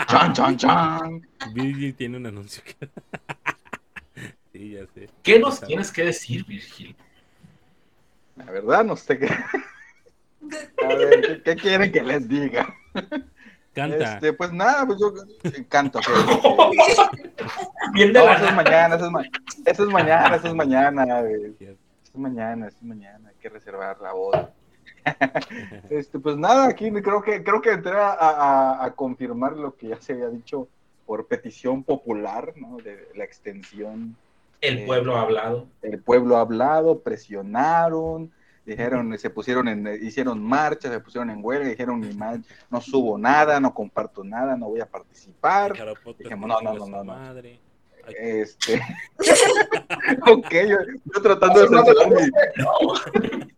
Chan, 0.08 0.34
chan, 0.34 0.58
chan. 0.58 1.28
Virgil 1.54 1.94
tiene 1.96 2.18
un 2.18 2.26
anuncio 2.26 2.62
que... 2.64 2.76
sí, 4.54 4.72
ya 4.72 4.86
sé. 4.94 5.10
¿qué 5.24 5.40
nos 5.40 5.62
tienes 5.62 5.92
que 5.92 6.04
decir, 6.06 6.44
Virgil? 6.46 6.96
La 8.36 8.46
verdad, 8.46 8.84
no 8.84 8.96
sé 8.96 9.18
qué. 9.20 9.30
A 10.84 10.88
ver, 10.96 11.22
¿qué, 11.22 11.42
qué 11.44 11.56
quieren 11.56 11.92
que 11.92 12.02
les 12.04 12.28
diga? 12.28 12.74
Canta. 13.74 14.14
Este, 14.16 14.34
pues 14.34 14.52
nada, 14.52 14.86
pues 14.86 15.00
yo 15.00 15.14
canto. 15.70 16.00
pues. 16.06 16.98
Bien 17.94 18.12
de 18.14 18.20
No, 18.20 18.26
la 18.26 18.34
eso 18.36 18.46
es 18.46 18.56
mañana, 18.56 18.96
eso 18.96 19.06
es, 19.06 19.12
ma- 19.12 19.24
eso 19.66 19.84
es 19.84 19.90
mañana, 19.90 20.36
eso 20.36 20.48
es 20.48 20.54
mañana. 20.56 21.04
Eso 22.08 22.14
es 22.14 22.20
mañana, 22.24 22.68
eso 22.68 22.78
es 22.78 22.84
mañana, 22.84 23.30
hay 23.30 23.36
que 23.40 23.50
reservar 23.50 24.00
la 24.02 24.14
voz. 24.14 24.36
Este, 25.90 26.18
pues 26.20 26.36
nada, 26.38 26.68
aquí 26.68 26.90
creo 26.92 27.22
que 27.22 27.44
creo 27.44 27.62
que 27.62 27.72
entré 27.72 27.92
a, 27.94 28.10
a- 28.14 28.86
a 28.86 28.92
confirmar 28.96 29.54
lo 29.54 29.76
que 29.76 29.90
ya 29.90 30.02
se 30.02 30.14
había 30.14 30.30
dicho 30.30 30.68
por 31.06 31.28
petición 31.28 31.84
popular, 31.84 32.54
¿no? 32.56 32.78
De 32.78 33.08
la 33.16 33.24
extensión. 33.24 34.16
El 34.62 34.86
pueblo 34.86 35.16
ha 35.18 35.22
hablado. 35.22 35.68
El 35.84 36.00
pueblo 36.00 36.38
ha 36.38 36.42
hablado, 36.42 37.00
presionaron, 37.02 38.32
dijeron, 38.68 39.18
se 39.18 39.30
pusieron 39.30 39.68
en, 39.68 39.88
hicieron 40.04 40.44
marchas, 40.44 40.92
se 40.92 41.00
pusieron 41.00 41.30
en 41.30 41.40
huelga, 41.42 41.70
dijeron, 41.70 42.02
ni 42.02 42.14
mal, 42.14 42.44
no 42.70 42.82
subo 42.82 43.18
nada, 43.18 43.60
no 43.60 43.74
comparto 43.74 44.24
nada, 44.24 44.58
no 44.58 44.68
voy 44.68 44.82
a 44.82 44.86
participar. 44.86 45.74
Dijimos, 46.20 46.50
no, 46.50 46.62
no, 46.62 46.74
no, 46.74 46.88
no, 46.88 47.04
no. 47.04 47.42
Este. 48.08 48.82
ok, 50.32 50.52
yo, 50.52 50.78
yo 51.06 51.22
tratando 51.22 51.62
de 51.62 51.68
censurar 51.68 52.10
mi. 52.10 53.48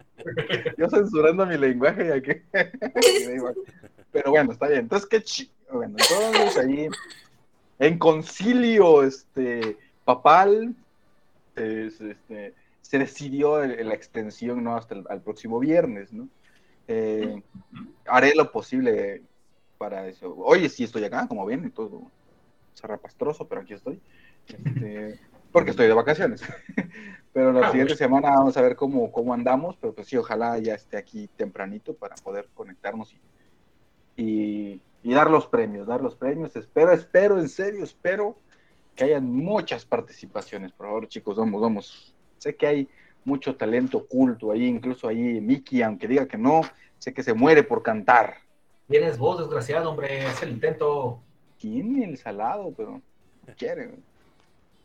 Yo 0.77 0.89
censurando 0.89 1.45
mi 1.45 1.57
lenguaje 1.57 2.07
y 2.07 2.11
aquí. 2.11 2.41
Pero 4.11 4.31
bueno, 4.31 4.51
está 4.51 4.67
bien. 4.67 4.81
Entonces, 4.81 5.07
qué 5.07 5.23
chi... 5.23 5.49
Bueno, 5.71 5.95
entonces 5.97 6.57
ahí, 6.57 6.89
en 7.79 7.97
concilio 7.97 9.03
este, 9.03 9.77
papal, 10.03 10.75
es, 11.55 12.01
este, 12.01 12.53
se 12.89 12.97
decidió 12.97 13.63
la 13.63 13.93
extensión 13.93 14.63
¿no? 14.63 14.75
hasta 14.75 14.95
el 14.95 15.05
al 15.11 15.21
próximo 15.21 15.59
viernes, 15.59 16.11
¿no? 16.11 16.27
Eh, 16.87 17.43
haré 18.07 18.33
lo 18.33 18.51
posible 18.51 19.21
para 19.77 20.07
eso. 20.07 20.35
Oye, 20.37 20.69
sí 20.69 20.85
estoy 20.85 21.03
acá, 21.03 21.27
como 21.27 21.45
ven, 21.45 21.65
y 21.65 21.69
todo 21.69 22.09
zarrapastroso, 22.75 23.47
pero 23.47 23.61
aquí 23.61 23.75
estoy. 23.75 24.01
Este, 24.47 25.19
porque 25.51 25.69
estoy 25.69 25.85
de 25.85 25.93
vacaciones. 25.93 26.41
pero 27.31 27.53
la 27.53 27.67
Ah, 27.67 27.69
siguiente 27.69 27.95
semana 27.95 28.31
vamos 28.31 28.57
a 28.57 28.61
ver 28.63 28.75
cómo, 28.75 29.11
cómo 29.11 29.35
andamos, 29.35 29.77
pero 29.77 29.93
pues 29.93 30.07
sí, 30.07 30.17
ojalá 30.17 30.57
ya 30.57 30.73
esté 30.73 30.97
aquí 30.97 31.29
tempranito 31.37 31.93
para 31.93 32.15
poder 32.15 32.49
conectarnos 32.55 33.13
y, 34.17 34.23
y, 34.23 34.81
y 35.03 35.13
dar 35.13 35.29
los 35.29 35.45
premios, 35.45 35.85
dar 35.85 36.01
los 36.01 36.15
premios. 36.15 36.55
Espero, 36.55 36.91
espero, 36.91 37.39
en 37.39 37.49
serio, 37.49 37.83
espero 37.83 38.35
que 38.95 39.03
hayan 39.03 39.31
muchas 39.31 39.85
participaciones. 39.85 40.71
Por 40.71 40.87
favor, 40.87 41.07
chicos, 41.07 41.37
vamos, 41.37 41.61
vamos. 41.61 42.15
Sé 42.39 42.55
que 42.55 42.67
hay 42.67 42.87
mucho 43.25 43.55
talento 43.55 43.99
oculto 43.99 44.51
ahí, 44.51 44.65
incluso 44.65 45.07
ahí 45.07 45.39
Miki, 45.39 45.81
aunque 45.81 46.07
diga 46.07 46.27
que 46.27 46.37
no, 46.37 46.61
sé 46.97 47.13
que 47.13 47.21
se 47.23 47.33
muere 47.33 47.63
por 47.63 47.83
cantar. 47.83 48.37
Tienes 48.87 49.17
voz, 49.17 49.39
desgraciado, 49.39 49.91
hombre. 49.91 50.25
Haz 50.25 50.41
el 50.41 50.49
intento. 50.51 51.21
Tiene 51.57 52.05
el 52.05 52.17
salado, 52.17 52.73
pero 52.75 53.01
no 53.47 53.53
quiere. 53.57 53.91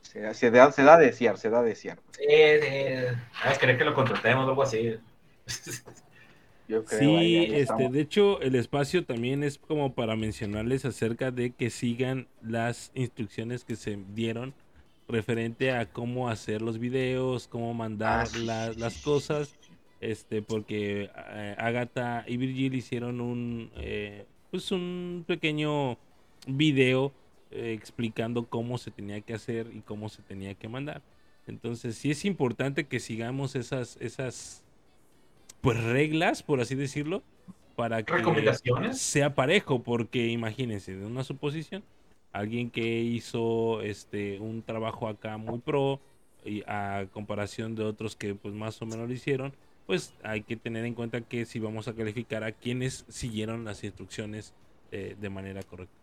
Se, 0.02 0.34
se 0.34 0.50
da, 0.50 0.70
se 0.70 0.82
da 0.82 0.94
a 0.94 0.98
desear, 0.98 1.38
se 1.38 1.48
da 1.48 1.60
a 1.60 1.62
desear. 1.62 1.98
Eh, 2.20 2.60
eh, 2.62 3.14
ah, 3.44 3.54
querer 3.58 3.78
que 3.78 3.84
lo 3.84 3.94
contratemos 3.94 4.44
o 4.44 4.50
algo 4.50 4.62
así. 4.62 4.96
Yo 6.68 6.84
creo. 6.84 6.98
Sí, 6.98 7.06
ahí- 7.06 7.36
ahí 7.36 7.44
este, 7.44 7.60
estamos. 7.60 7.92
de 7.92 8.00
hecho, 8.00 8.40
el 8.40 8.54
espacio 8.54 9.04
también 9.04 9.42
es 9.42 9.58
como 9.58 9.94
para 9.94 10.16
mencionarles 10.16 10.84
acerca 10.84 11.30
de 11.30 11.52
que 11.52 11.70
sigan 11.70 12.26
las 12.42 12.90
instrucciones 12.94 13.64
que 13.64 13.76
se 13.76 13.98
dieron 14.14 14.54
referente 15.08 15.70
a 15.72 15.86
cómo 15.86 16.28
hacer 16.28 16.62
los 16.62 16.78
videos, 16.78 17.46
cómo 17.48 17.74
mandar 17.74 18.26
Ah, 18.34 18.38
la- 18.38 18.72
las 18.72 19.02
cosas, 19.02 19.54
este, 20.00 20.42
porque 20.42 21.10
eh, 21.14 21.54
Agatha 21.58 22.24
y 22.26 22.36
Virgil 22.36 22.74
hicieron 22.74 23.20
un, 23.20 23.70
eh, 23.76 24.26
pues 24.50 24.70
un 24.72 25.24
pequeño 25.26 25.98
video 26.46 27.12
eh, 27.50 27.72
explicando 27.72 28.46
cómo 28.48 28.78
se 28.78 28.90
tenía 28.90 29.20
que 29.20 29.34
hacer 29.34 29.70
y 29.72 29.80
cómo 29.80 30.08
se 30.08 30.22
tenía 30.22 30.54
que 30.54 30.68
mandar. 30.68 31.02
Entonces, 31.46 31.96
sí 31.96 32.10
es 32.10 32.24
importante 32.24 32.84
que 32.84 32.98
sigamos 33.00 33.54
esas, 33.54 33.96
esas 34.00 34.62
pues 35.60 35.82
reglas, 35.82 36.42
por 36.42 36.60
así 36.60 36.74
decirlo, 36.74 37.22
para 37.76 38.02
que 38.02 38.12
sea 38.94 39.34
parejo, 39.34 39.82
porque 39.82 40.28
imagínense, 40.28 40.96
de 40.96 41.04
una 41.06 41.24
suposición, 41.24 41.82
alguien 42.34 42.68
que 42.68 43.00
hizo 43.00 43.80
este 43.80 44.40
un 44.40 44.62
trabajo 44.62 45.08
acá 45.08 45.38
muy 45.38 45.60
pro 45.60 46.00
y 46.44 46.62
a 46.66 47.06
comparación 47.12 47.76
de 47.76 47.84
otros 47.84 48.16
que 48.16 48.34
pues 48.34 48.52
más 48.52 48.82
o 48.82 48.86
menos 48.86 49.08
lo 49.08 49.14
hicieron, 49.14 49.54
pues 49.86 50.12
hay 50.22 50.42
que 50.42 50.56
tener 50.56 50.84
en 50.84 50.94
cuenta 50.94 51.20
que 51.20 51.46
si 51.46 51.60
vamos 51.60 51.86
a 51.88 51.94
calificar 51.94 52.42
a 52.42 52.52
quienes 52.52 53.06
siguieron 53.08 53.64
las 53.64 53.84
instrucciones 53.84 54.52
eh, 54.90 55.16
de 55.18 55.30
manera 55.30 55.62
correcta, 55.62 55.94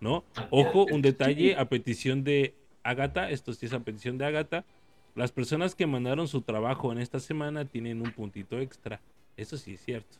¿no? 0.00 0.24
Ojo, 0.50 0.86
un 0.90 1.02
detalle 1.02 1.56
a 1.56 1.68
petición 1.68 2.22
de 2.22 2.54
Agatha, 2.84 3.28
esto 3.28 3.52
sí 3.52 3.66
es 3.66 3.72
a 3.72 3.80
petición 3.80 4.16
de 4.16 4.26
Agatha, 4.26 4.64
las 5.16 5.32
personas 5.32 5.74
que 5.74 5.88
mandaron 5.88 6.28
su 6.28 6.42
trabajo 6.42 6.92
en 6.92 6.98
esta 6.98 7.18
semana 7.18 7.64
tienen 7.64 8.00
un 8.00 8.12
puntito 8.12 8.60
extra. 8.60 9.00
Eso 9.36 9.56
sí 9.56 9.74
es 9.74 9.84
cierto. 9.84 10.18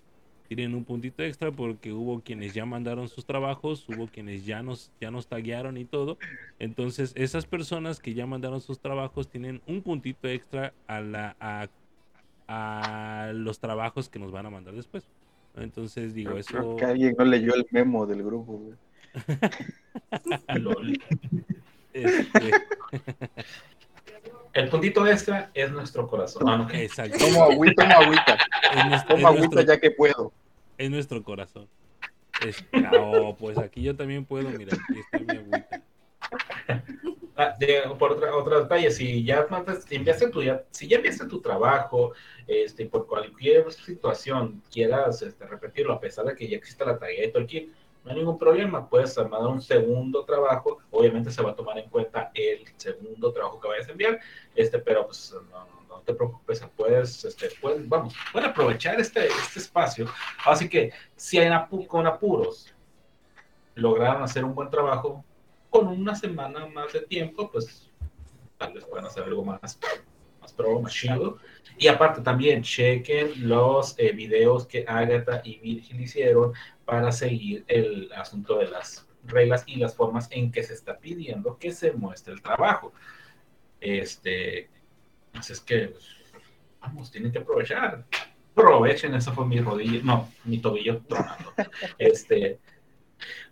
Tienen 0.50 0.74
un 0.74 0.84
puntito 0.84 1.22
extra 1.22 1.52
porque 1.52 1.92
hubo 1.92 2.22
quienes 2.22 2.54
ya 2.54 2.64
mandaron 2.66 3.06
sus 3.08 3.24
trabajos, 3.24 3.88
hubo 3.88 4.08
quienes 4.08 4.44
ya 4.44 4.64
nos, 4.64 4.90
ya 5.00 5.12
nos 5.12 5.28
taguearon 5.28 5.76
y 5.76 5.84
todo. 5.84 6.18
Entonces, 6.58 7.12
esas 7.14 7.46
personas 7.46 8.00
que 8.00 8.14
ya 8.14 8.26
mandaron 8.26 8.60
sus 8.60 8.80
trabajos 8.80 9.28
tienen 9.28 9.62
un 9.68 9.80
puntito 9.80 10.26
extra 10.26 10.72
a, 10.88 11.00
la, 11.02 11.36
a, 11.38 11.68
a 12.48 13.32
los 13.32 13.60
trabajos 13.60 14.08
que 14.08 14.18
nos 14.18 14.32
van 14.32 14.46
a 14.46 14.50
mandar 14.50 14.74
después. 14.74 15.06
Entonces, 15.54 16.14
digo, 16.14 16.36
eso... 16.36 16.50
Creo 16.50 16.74
que 16.76 16.84
alguien 16.84 17.14
no 17.16 17.24
leyó 17.26 17.54
el 17.54 17.64
memo 17.70 18.04
del 18.06 18.24
grupo. 18.24 18.54
güey. 18.58 18.74
Este, 21.92 22.50
El 24.52 24.68
puntito 24.68 25.06
extra 25.06 25.50
es 25.54 25.70
nuestro 25.72 26.06
corazón. 26.08 26.48
Ah, 26.48 26.56
no, 26.56 26.70
exacto. 26.70 27.18
Tomo 27.18 27.44
agüita, 27.44 27.82
tomo 27.84 27.94
agüita. 28.04 28.38
Es 28.76 28.86
nuestro- 28.86 29.14
Tomo 29.16 29.18
es 29.18 29.24
agüita 29.36 29.54
nuestro- 29.56 29.74
ya 29.74 29.80
que 29.80 29.90
puedo. 29.92 30.32
Es 30.80 30.90
nuestro 30.90 31.22
corazón. 31.22 31.68
Es- 32.42 32.64
oh, 32.98 33.36
pues 33.38 33.58
aquí 33.58 33.82
yo 33.82 33.94
también 33.94 34.24
puedo, 34.24 34.48
mira. 34.48 34.76
Ah, 37.36 37.54
de- 37.58 37.82
por 37.98 38.12
otra, 38.12 38.34
otro 38.34 38.62
detalle, 38.62 38.90
si 38.90 39.24
ya 39.24 39.46
enviaste 39.90 40.28
tu, 40.30 40.40
si 40.70 40.88
ya 40.88 40.96
enviaste 40.96 41.26
tu 41.26 41.40
trabajo, 41.40 42.12
este, 42.46 42.86
por 42.86 43.06
cualquier 43.06 43.70
situación 43.72 44.62
quieras 44.70 45.22
este, 45.22 45.46
repetirlo, 45.46 45.92
a 45.92 46.00
pesar 46.00 46.24
de 46.26 46.34
que 46.34 46.48
ya 46.48 46.56
exista 46.56 46.84
la 46.84 46.98
tarea 46.98 47.24
y 47.26 47.30
todo 47.30 47.42
el 47.42 47.46
kit, 47.46 47.72
no 48.04 48.10
hay 48.10 48.16
ningún 48.16 48.38
problema, 48.38 48.88
puedes 48.88 49.16
mandar 49.18 49.46
un 49.46 49.60
segundo 49.60 50.24
trabajo, 50.24 50.78
obviamente 50.90 51.30
se 51.30 51.42
va 51.42 51.50
a 51.50 51.56
tomar 51.56 51.78
en 51.78 51.88
cuenta 51.90 52.30
el 52.34 52.64
segundo 52.76 53.32
trabajo 53.32 53.60
que 53.60 53.68
vayas 53.68 53.88
a 53.88 53.92
enviar, 53.92 54.18
este, 54.54 54.78
pero 54.78 55.06
pues 55.06 55.34
no, 55.50 55.79
no- 56.00 56.04
te 56.04 56.14
preocupes, 56.14 56.64
puedes, 56.76 57.24
este, 57.24 57.48
puedes, 57.60 57.88
vamos, 57.88 58.14
pueden 58.32 58.50
aprovechar 58.50 58.98
este, 59.00 59.26
este 59.26 59.58
espacio, 59.60 60.06
así 60.44 60.68
que 60.68 60.92
si 61.16 61.38
hay 61.38 61.48
apu- 61.48 61.86
con 61.86 62.06
apuros 62.06 62.74
lograron 63.74 64.22
hacer 64.22 64.44
un 64.44 64.54
buen 64.54 64.70
trabajo, 64.70 65.24
con 65.70 65.86
una 65.88 66.14
semana 66.14 66.66
más 66.66 66.92
de 66.92 67.00
tiempo, 67.02 67.50
pues 67.50 67.88
tal 68.58 68.72
vez 68.74 68.84
puedan 68.84 69.06
hacer 69.06 69.22
algo 69.24 69.44
más, 69.44 69.78
más 70.40 70.52
pro, 70.52 70.80
más 70.80 70.92
chido. 70.92 71.38
Y 71.78 71.86
aparte 71.86 72.20
también 72.20 72.62
chequen 72.62 73.48
los 73.48 73.94
eh, 73.98 74.12
videos 74.12 74.66
que 74.66 74.84
Agatha 74.86 75.40
y 75.44 75.58
Virgil 75.60 76.00
hicieron 76.00 76.52
para 76.84 77.10
seguir 77.12 77.64
el 77.68 78.12
asunto 78.12 78.58
de 78.58 78.66
las 78.68 79.06
reglas 79.24 79.62
y 79.66 79.76
las 79.76 79.94
formas 79.94 80.26
en 80.32 80.50
que 80.50 80.62
se 80.62 80.74
está 80.74 80.98
pidiendo 80.98 81.56
que 81.56 81.72
se 81.72 81.92
muestre 81.92 82.34
el 82.34 82.42
trabajo. 82.42 82.92
Este, 83.80 84.68
así 85.32 85.52
es 85.52 85.60
que, 85.60 85.88
pues, 85.88 86.06
vamos, 86.80 87.10
tienen 87.10 87.32
que 87.32 87.38
aprovechar. 87.38 88.04
Aprovechen, 88.52 89.14
eso 89.14 89.32
fue 89.32 89.46
mi 89.46 89.60
rodilla, 89.60 90.00
no, 90.02 90.28
mi 90.44 90.58
tobillo 90.58 91.00
tronando. 91.08 91.52
Este, 91.98 92.58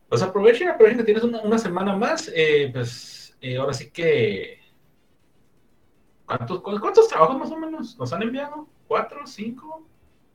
pues 0.09 0.22
aprovechen, 0.22 0.68
aprovechen 0.68 0.98
que 0.98 1.05
tienes 1.05 1.22
una, 1.22 1.40
una 1.42 1.59
semana 1.59 1.94
más. 1.96 2.30
Eh, 2.34 2.70
pues 2.72 3.36
eh, 3.40 3.56
ahora 3.56 3.72
sí 3.72 3.90
que. 3.90 4.60
¿cuántos, 6.24 6.60
¿Cuántos 6.60 7.09
trabajos 7.09 7.38
más 7.38 7.50
o 7.50 7.59
menos 7.59 7.98
nos 7.98 8.12
han 8.12 8.22
enviado? 8.22 8.68
¿Cuatro? 8.86 9.26
¿Cinco? 9.26 9.86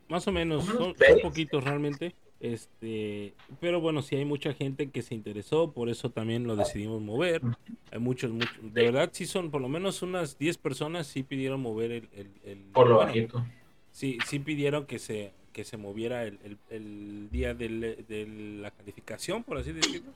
Más 0.07 0.27
o 0.27 0.31
menos, 0.31 0.63
o 0.63 0.67
menos 0.67 0.95
son 0.97 1.19
poquitos 1.21 1.63
realmente. 1.63 2.15
Este, 2.43 3.33
pero 3.61 3.79
bueno, 3.79 4.01
sí 4.01 4.17
hay 4.17 4.25
mucha 4.25 4.53
gente 4.53 4.89
que 4.89 5.01
se 5.01 5.15
interesó, 5.15 5.71
por 5.71 5.87
eso 5.87 6.11
también 6.11 6.45
lo 6.45 6.57
decidimos 6.57 7.01
mover. 7.01 7.41
Hay 7.89 7.99
muchos, 7.99 8.31
muchos, 8.31 8.57
de 8.61 8.83
verdad 8.83 9.09
sí 9.13 9.25
son 9.25 9.49
por 9.49 9.61
lo 9.61 9.69
menos 9.69 10.01
unas 10.01 10.37
10 10.37 10.57
personas 10.57 11.07
sí 11.07 11.23
pidieron 11.23 11.61
mover 11.61 11.91
el, 11.93 12.09
el, 12.11 12.27
el- 12.43 12.57
Por 12.73 12.89
lo 12.89 12.95
bueno, 12.95 13.07
bajito. 13.11 13.45
Sí, 13.91 14.17
sí 14.27 14.39
pidieron 14.39 14.85
que 14.87 14.99
se, 14.99 15.31
que 15.53 15.63
se 15.63 15.77
moviera 15.77 16.25
el, 16.25 16.57
el- 16.69 17.29
día 17.31 17.53
del- 17.53 18.05
de 18.09 18.27
la 18.61 18.71
calificación, 18.71 19.43
por 19.45 19.57
así 19.59 19.71
decirlo. 19.71 20.11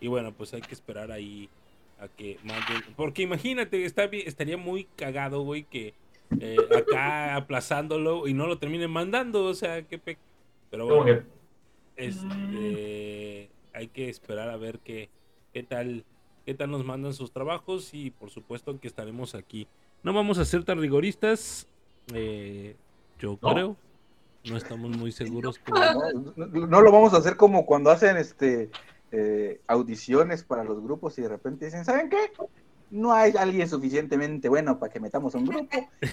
Y 0.00 0.08
bueno, 0.08 0.32
pues 0.32 0.52
hay 0.54 0.62
que 0.62 0.74
esperar 0.74 1.12
ahí 1.12 1.48
a 2.00 2.08
que 2.08 2.36
manden. 2.42 2.82
Porque 2.96 3.22
imagínate, 3.22 3.84
está 3.84 4.06
estaría 4.06 4.56
muy 4.56 4.88
cagado, 4.96 5.42
güey, 5.42 5.62
que 5.62 5.94
eh, 6.40 6.56
acá 6.76 7.36
aplazándolo 7.36 8.26
y 8.26 8.34
no 8.34 8.48
lo 8.48 8.58
terminen 8.58 8.90
mandando. 8.90 9.44
O 9.44 9.54
sea, 9.54 9.82
qué 9.82 9.98
pe... 9.98 10.18
Pero 10.68 10.86
bueno, 10.86 11.22
este, 12.00 13.50
hay 13.74 13.88
que 13.88 14.08
esperar 14.08 14.48
a 14.50 14.56
ver 14.56 14.78
qué, 14.80 15.08
qué 15.52 15.62
tal 15.62 16.04
qué 16.46 16.54
tal 16.54 16.70
nos 16.70 16.84
mandan 16.84 17.12
sus 17.14 17.30
trabajos 17.32 17.92
y 17.92 18.10
por 18.10 18.30
supuesto 18.30 18.78
que 18.80 18.88
estaremos 18.88 19.34
aquí. 19.34 19.68
No 20.02 20.12
vamos 20.12 20.38
a 20.38 20.44
ser 20.44 20.64
tan 20.64 20.80
rigoristas, 20.80 21.66
eh, 22.14 22.74
yo 23.18 23.38
No. 23.42 23.52
creo. 23.54 23.76
No 24.46 24.56
estamos 24.56 24.96
muy 24.96 25.12
seguros. 25.12 25.58
que- 25.64 25.70
No, 25.70 26.46
no- 26.46 26.66
no 26.66 26.80
lo 26.80 26.90
vamos 26.90 27.12
a 27.14 27.18
hacer 27.18 27.36
como 27.36 27.66
cuando 27.66 27.90
hacen 27.90 28.16
este 28.16 28.70
eh, 29.12 29.60
audiciones 29.66 30.42
para 30.44 30.64
los 30.64 30.80
grupos 30.82 31.18
y 31.18 31.22
de 31.22 31.28
repente 31.28 31.66
dicen, 31.66 31.84
¿saben 31.84 32.08
qué? 32.08 32.32
No 32.90 33.12
hay 33.12 33.32
alguien 33.38 33.68
suficientemente 33.68 34.48
bueno 34.48 34.78
para 34.78 34.92
que 34.92 34.98
metamos 34.98 35.34
un 35.36 35.44
grupo. 35.46 35.68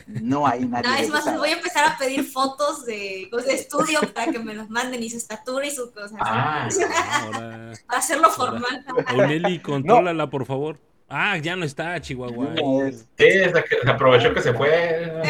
No 0.08 0.46
hay 0.48 0.66
nadie. 0.66 0.88
No, 0.88 0.96
es 0.96 1.10
más, 1.10 1.26
regresado". 1.26 1.38
voy 1.40 1.50
a 1.50 1.54
empezar 1.58 1.86
a 1.92 1.98
pedir 1.98 2.24
fotos 2.24 2.86
de, 2.86 3.28
pues, 3.32 3.46
de 3.46 3.54
estudio 3.56 4.00
para 4.14 4.32
que 4.32 4.38
me 4.40 4.54
los 4.54 4.70
manden 4.70 5.02
y 5.02 5.10
su 5.10 5.18
estatura 5.18 5.66
y 5.66 5.72
su 5.72 5.92
cosa. 5.92 6.16
Ah, 6.20 6.70
Ahora, 7.24 7.72
Para 7.88 8.00
hacerlo 8.00 8.30
formal. 8.30 8.86
Oneli, 9.16 9.60
contrólala, 9.62 10.30
por 10.30 10.46
favor. 10.46 10.78
Ah, 11.10 11.38
ya 11.38 11.56
no 11.56 11.64
está, 11.64 12.00
Chihuahua. 12.02 12.48
Una 12.62 12.90
es- 12.90 13.08
sí, 13.18 13.26
se, 13.32 13.52
se 13.82 13.90
aprovechó 13.90 14.34
que 14.34 14.42
se 14.42 14.54
fue. 14.54 15.22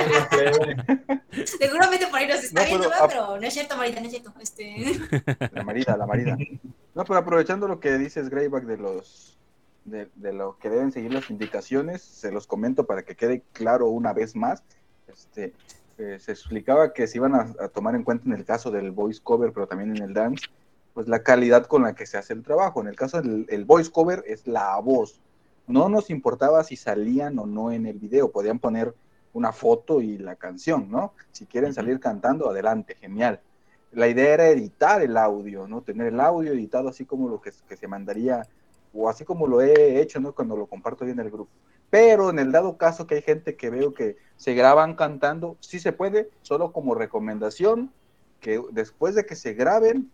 Seguramente 1.60 2.08
por 2.08 2.20
ahí 2.20 2.28
nos 2.28 2.44
está 2.44 2.62
No, 2.62 2.68
viendo, 2.68 2.90
pero- 2.90 3.02
¿verdad? 3.02 3.08
pero 3.10 3.40
no 3.40 3.48
es 3.48 3.54
cierto, 3.54 3.78
Marita, 3.78 4.00
no 4.02 4.06
es 4.08 4.12
cierto. 4.12 4.34
Este... 4.42 5.00
La 5.52 5.64
marida, 5.64 5.96
la 5.96 6.06
marida. 6.06 6.36
No, 6.96 7.04
pero 7.06 7.20
aprovechando 7.20 7.68
lo 7.68 7.80
que 7.80 7.98
dices, 7.98 8.30
Greyback, 8.30 8.64
de 8.64 8.78
los 8.78 9.37
de, 9.88 10.10
de 10.16 10.34
lo 10.34 10.58
que 10.58 10.70
deben 10.70 10.92
seguir 10.92 11.14
las 11.14 11.30
indicaciones, 11.30 12.02
se 12.02 12.32
los 12.32 12.46
comento 12.46 12.86
para 12.86 13.04
que 13.04 13.16
quede 13.16 13.42
claro 13.54 13.88
una 13.88 14.14
vez 14.14 14.36
más. 14.36 14.64
Este, 15.08 15.54
eh, 15.98 16.18
se 16.20 16.32
explicaba 16.32 16.94
que 16.94 17.08
se 17.08 17.18
iban 17.18 17.34
a, 17.36 17.54
a 17.60 17.70
tomar 17.70 17.96
en 17.96 18.04
cuenta 18.04 18.26
en 18.26 18.34
el 18.34 18.46
caso 18.46 18.70
del 18.70 18.92
voice 18.92 19.22
cover, 19.24 19.52
pero 19.52 19.68
también 19.68 19.96
en 19.96 20.04
el 20.04 20.14
dance, 20.14 20.46
pues 20.94 21.08
la 21.08 21.24
calidad 21.24 21.66
con 21.66 21.84
la 21.84 21.96
que 21.96 22.06
se 22.06 22.18
hace 22.18 22.34
el 22.34 22.44
trabajo. 22.44 22.82
En 22.82 22.88
el 22.88 22.96
caso 22.96 23.22
del 23.22 23.46
el 23.50 23.66
voice 23.66 23.92
cover 23.92 24.24
es 24.28 24.46
la 24.46 24.80
voz. 24.80 25.20
No 25.66 25.90
nos 25.90 26.10
importaba 26.10 26.64
si 26.64 26.76
salían 26.76 27.40
o 27.40 27.46
no 27.46 27.72
en 27.72 27.86
el 27.86 27.98
video, 27.98 28.32
podían 28.32 28.60
poner 28.60 28.94
una 29.34 29.52
foto 29.52 30.02
y 30.02 30.18
la 30.18 30.36
canción, 30.36 30.90
¿no? 30.90 31.14
Si 31.32 31.46
quieren 31.46 31.74
salir 31.74 32.00
cantando, 32.00 32.50
adelante, 32.50 32.96
genial 32.96 33.42
la 33.92 34.08
idea 34.08 34.34
era 34.34 34.48
editar 34.50 35.02
el 35.02 35.18
audio, 35.18 35.68
¿no? 35.68 35.82
Tener 35.82 36.08
el 36.08 36.20
audio 36.20 36.52
editado 36.52 36.90
así 36.90 37.06
como 37.06 37.30
lo 37.30 37.42
que, 37.42 37.52
que 37.68 37.78
se 37.78 37.88
mandaría, 37.88 38.48
o 38.98 39.10
así 39.10 39.24
como 39.24 39.48
lo 39.48 39.62
he 39.62 40.02
hecho, 40.02 40.20
¿no? 40.20 40.34
Cuando 40.34 40.58
lo 40.58 40.66
comparto 40.66 41.06
ahí 41.06 41.12
en 41.12 41.20
el 41.20 41.30
grupo. 41.30 41.52
Pero 41.90 42.30
en 42.32 42.40
el 42.40 42.52
dado 42.52 42.78
caso 42.78 43.06
que 43.06 43.16
hay 43.16 43.22
gente 43.22 43.56
que 43.56 43.70
veo 43.70 43.94
que 43.94 44.18
se 44.36 44.56
graban 44.56 44.96
cantando, 44.96 45.56
sí 45.60 45.80
se 45.80 45.94
puede, 45.94 46.30
solo 46.42 46.72
como 46.72 46.96
recomendación, 46.96 47.92
que 48.42 48.62
después 48.72 49.16
de 49.16 49.26
que 49.26 49.36
se 49.36 49.54
graben, 49.54 50.12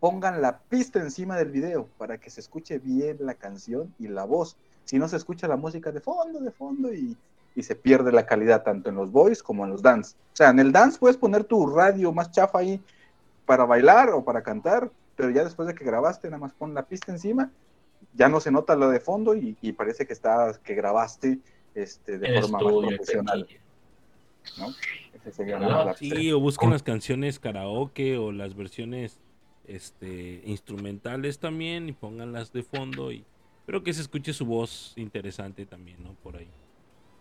pongan 0.00 0.42
la 0.42 0.58
pista 0.58 0.98
encima 0.98 1.36
del 1.36 1.50
video 1.50 1.86
para 1.98 2.18
que 2.18 2.30
se 2.30 2.40
escuche 2.40 2.78
bien 2.78 3.18
la 3.20 3.34
canción 3.34 3.94
y 3.98 4.08
la 4.08 4.24
voz. 4.24 4.56
Si 4.84 4.98
no 4.98 5.06
se 5.08 5.16
escucha 5.16 5.46
la 5.46 5.56
música 5.56 5.92
de 5.92 6.00
fondo, 6.00 6.40
de 6.40 6.50
fondo 6.50 6.92
y, 6.92 7.16
y 7.54 7.62
se 7.62 7.76
pierde 7.76 8.10
la 8.10 8.26
calidad 8.26 8.64
tanto 8.64 8.88
en 8.88 8.96
los 8.96 9.12
voice 9.12 9.42
como 9.42 9.64
en 9.64 9.70
los 9.70 9.82
dance. 9.82 10.16
O 10.32 10.36
sea, 10.36 10.50
en 10.50 10.58
el 10.58 10.72
dance 10.72 10.98
puedes 10.98 11.16
poner 11.16 11.44
tu 11.44 11.66
radio 11.66 12.12
más 12.12 12.30
chafa 12.32 12.58
ahí 12.58 12.82
para 13.46 13.64
bailar 13.64 14.10
o 14.10 14.24
para 14.24 14.42
cantar, 14.42 14.90
pero 15.14 15.30
ya 15.30 15.44
después 15.44 15.68
de 15.68 15.74
que 15.74 15.84
grabaste, 15.84 16.28
nada 16.28 16.40
más 16.40 16.52
pon 16.52 16.74
la 16.74 16.82
pista 16.82 17.12
encima, 17.12 17.52
ya 18.14 18.28
no 18.28 18.40
se 18.40 18.50
nota 18.50 18.76
lo 18.76 18.90
de 18.90 19.00
fondo 19.00 19.34
y, 19.34 19.56
y 19.62 19.72
parece 19.72 20.06
que 20.06 20.12
está, 20.12 20.58
que 20.64 20.74
grabaste 20.74 21.38
este, 21.74 22.18
de 22.18 22.40
forma 22.40 22.58
más 22.58 22.62
estudio, 22.68 22.88
profesional. 22.96 23.42
aquí. 23.44 23.56
¿no? 24.58 24.68
Ese 25.14 25.32
sería 25.32 25.56
Ah, 25.58 25.84
la- 25.86 25.94
Sí, 25.94 26.32
o 26.32 26.40
busquen 26.40 26.70
las 26.70 26.82
canciones 26.82 27.38
karaoke 27.38 28.18
o 28.18 28.32
las 28.32 28.54
versiones 28.56 29.18
este, 29.66 30.42
instrumentales 30.44 31.38
también 31.38 31.88
y 31.88 31.92
pónganlas 31.92 32.52
de 32.52 32.62
fondo 32.62 33.12
y 33.12 33.24
pero 33.64 33.84
que 33.84 33.92
se 33.92 34.00
escuche 34.02 34.32
su 34.32 34.44
voz 34.44 34.92
interesante 34.96 35.64
también, 35.66 36.02
¿no? 36.02 36.14
Por 36.22 36.36
ahí. 36.36 36.48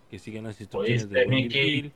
Que 0.10 0.18
sigan 0.18 0.46
las 0.46 0.60
instrucciones 0.60 1.08
de 1.08 1.20
¿Oíste, 1.20 1.30
Miki? 1.36 1.60
Virgil. 1.60 1.92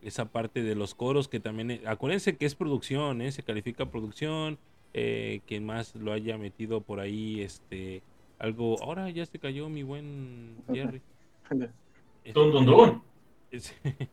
Esa 0.00 0.24
parte 0.24 0.62
de 0.62 0.74
los 0.74 0.94
coros 0.94 1.28
que 1.28 1.38
también... 1.38 1.80
Acuérdense 1.86 2.34
que 2.36 2.46
es 2.46 2.54
producción, 2.54 3.20
¿eh? 3.20 3.30
Se 3.30 3.42
califica 3.42 3.84
producción. 3.86 4.58
Eh, 4.94 5.40
quien 5.46 5.64
más 5.64 5.94
lo 5.94 6.12
haya 6.12 6.38
metido 6.38 6.80
por 6.80 7.00
ahí, 7.00 7.40
este... 7.40 8.02
Algo... 8.38 8.82
Ahora 8.82 9.08
ya 9.10 9.24
se 9.24 9.38
cayó 9.38 9.68
mi 9.68 9.82
buen 9.82 10.56
Jerry. 10.72 11.00
Dun. 12.34 13.02
Sí. 13.52 13.72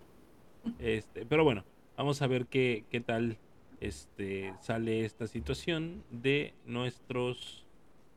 Este, 0.78 1.26
pero 1.26 1.46
bueno, 1.46 1.64
vamos 1.96 2.22
a 2.22 2.28
ver 2.28 2.46
qué, 2.46 2.84
qué 2.90 3.00
tal 3.00 3.38
este, 3.80 4.54
sale 4.62 5.06
esta 5.06 5.26
situación 5.28 6.04
de 6.12 6.54
nuestros 6.66 7.66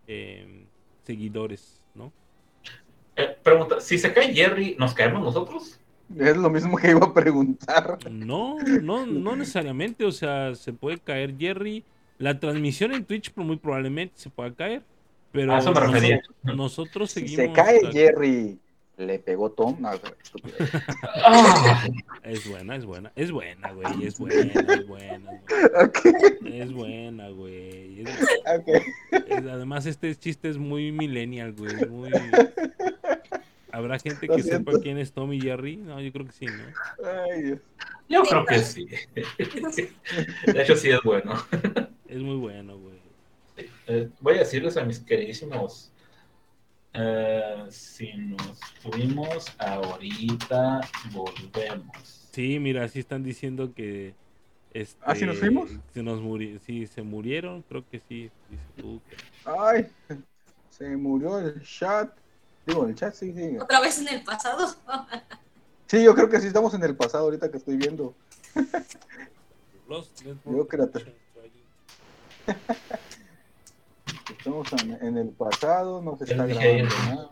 em, 0.07 0.67
seguidores, 1.05 1.85
¿no? 1.95 2.13
Eh, 3.17 3.37
pregunta, 3.43 3.81
si 3.81 3.99
se 3.99 4.13
cae 4.13 4.35
Jerry, 4.35 4.77
¿nos 4.79 4.95
caemos 4.95 5.23
nosotros? 5.23 5.79
Es 6.19 6.37
lo 6.37 6.51
mismo 6.51 6.77
que 6.77 6.91
iba 6.91 7.07
a 7.07 7.15
preguntar. 7.15 7.99
No, 8.11 8.59
no, 8.59 9.07
no 9.07 9.37
necesariamente, 9.37 10.05
o 10.05 10.13
sea, 10.13 10.55
se 10.55 10.73
puede 10.73 10.99
caer 10.99 11.37
Jerry. 11.39 11.85
La 12.23 12.39
transmisión 12.39 12.93
en 12.95 13.05
Twitch 13.05 13.33
pues, 13.33 13.45
muy 13.47 13.57
probablemente 13.57 14.15
se 14.17 14.31
pueda 14.31 14.53
caer, 14.55 14.83
pero 15.33 15.55
A 15.55 15.59
eso 15.59 15.73
me 15.73 15.81
refería. 15.81 16.21
nosotros, 16.45 17.11
Si 17.11 17.21
seguimos. 17.27 17.47
se 17.47 17.53
cae. 17.53 17.81
Jerry, 17.93 18.59
le 18.97 19.19
pegó 19.19 19.51
Tom. 19.51 19.77
No, 19.81 19.91
Es 22.23 22.49
buena, 22.49 22.77
es 22.77 22.85
buena, 22.85 23.11
es 23.17 23.33
buena, 23.33 23.73
güey, 23.73 24.07
es 24.07 24.19
buena, 24.19 24.53
es 24.53 24.87
buena, 24.87 25.31
Ok, 25.85 25.99
es 26.45 26.73
buena, 26.73 27.29
güey. 27.31 28.03
Es- 28.03 28.23
ok. 28.57 28.69
Es- 29.29 29.47
además, 29.47 29.87
este 29.87 30.15
chiste 30.15 30.49
es 30.49 30.59
muy 30.59 30.93
millennial, 30.93 31.53
güey. 31.55 31.75
Muy... 31.89 32.11
¿Habrá 33.73 33.99
gente 33.99 34.29
que 34.29 34.43
sepa 34.43 34.73
quién 34.83 34.99
es 34.99 35.13
Tommy 35.13 35.41
Jerry? 35.41 35.77
No, 35.79 36.01
yo 36.01 36.13
creo 36.13 36.27
que 36.27 36.33
sí, 36.33 36.47
¿no? 36.47 37.09
Ay, 37.09 37.43
Dios. 37.43 37.61
yo 38.09 38.23
creo 38.23 38.45
que 38.47 38.59
sí. 38.59 38.87
De 40.53 40.63
hecho, 40.63 40.77
sí 40.77 40.91
es 40.91 41.03
bueno. 41.03 41.35
Es 42.07 42.19
muy 42.21 42.37
bueno, 42.37 42.79
güey. 42.79 43.01
Eh, 43.87 44.09
voy 44.21 44.35
a 44.37 44.39
decirles 44.41 44.77
a 44.77 44.85
mis 44.85 45.01
queridísimos. 45.01 45.91
eh, 46.95 47.65
si 47.71 48.13
nos 48.15 48.61
fuimos 48.83 49.47
ahorita, 49.59 50.81
volvemos. 51.13 52.29
Sí, 52.33 52.59
mira, 52.59 52.87
sí 52.89 52.99
están 53.01 53.23
diciendo 53.23 53.73
que. 53.75 54.15
Este, 54.75 54.99
¿Ah, 55.05 55.15
sí 55.15 55.27
nos 55.27 55.39
fuimos? 55.39 55.71
Se 55.93 56.03
nos 56.03 56.21
muri 56.23 56.59
sí, 56.65 56.87
se 56.87 57.03
murieron, 57.03 57.63
creo 57.63 57.87
que 57.89 57.99
sí. 57.99 58.31
Dice 58.51 58.63
tú 58.77 59.01
que- 59.09 59.17
Ay, 59.45 59.87
se 60.71 60.97
murió 60.97 61.39
el 61.41 61.61
chat. 61.63 62.11
¿Otra 62.67 63.81
vez 63.81 63.99
en 63.99 64.09
el 64.09 64.23
pasado? 64.23 64.75
sí, 65.87 66.03
yo 66.03 66.15
creo 66.15 66.29
que 66.29 66.41
sí 66.41 66.47
estamos 66.47 66.73
en 66.75 66.85
el 66.85 66.97
pasado 66.97 67.25
ahorita 67.25 67.51
que 67.51 67.57
estoy 67.57 67.77
viendo. 67.77 68.15
yo 70.45 70.69
creo 70.69 70.91
que... 70.91 71.15
Estamos 74.39 74.69
en, 74.73 75.19
el 75.19 75.29
pasado, 75.31 76.01
no 76.03 76.17
se 76.17 76.25
está 76.25 76.47
grabando 76.47 76.95
nada. 77.07 77.31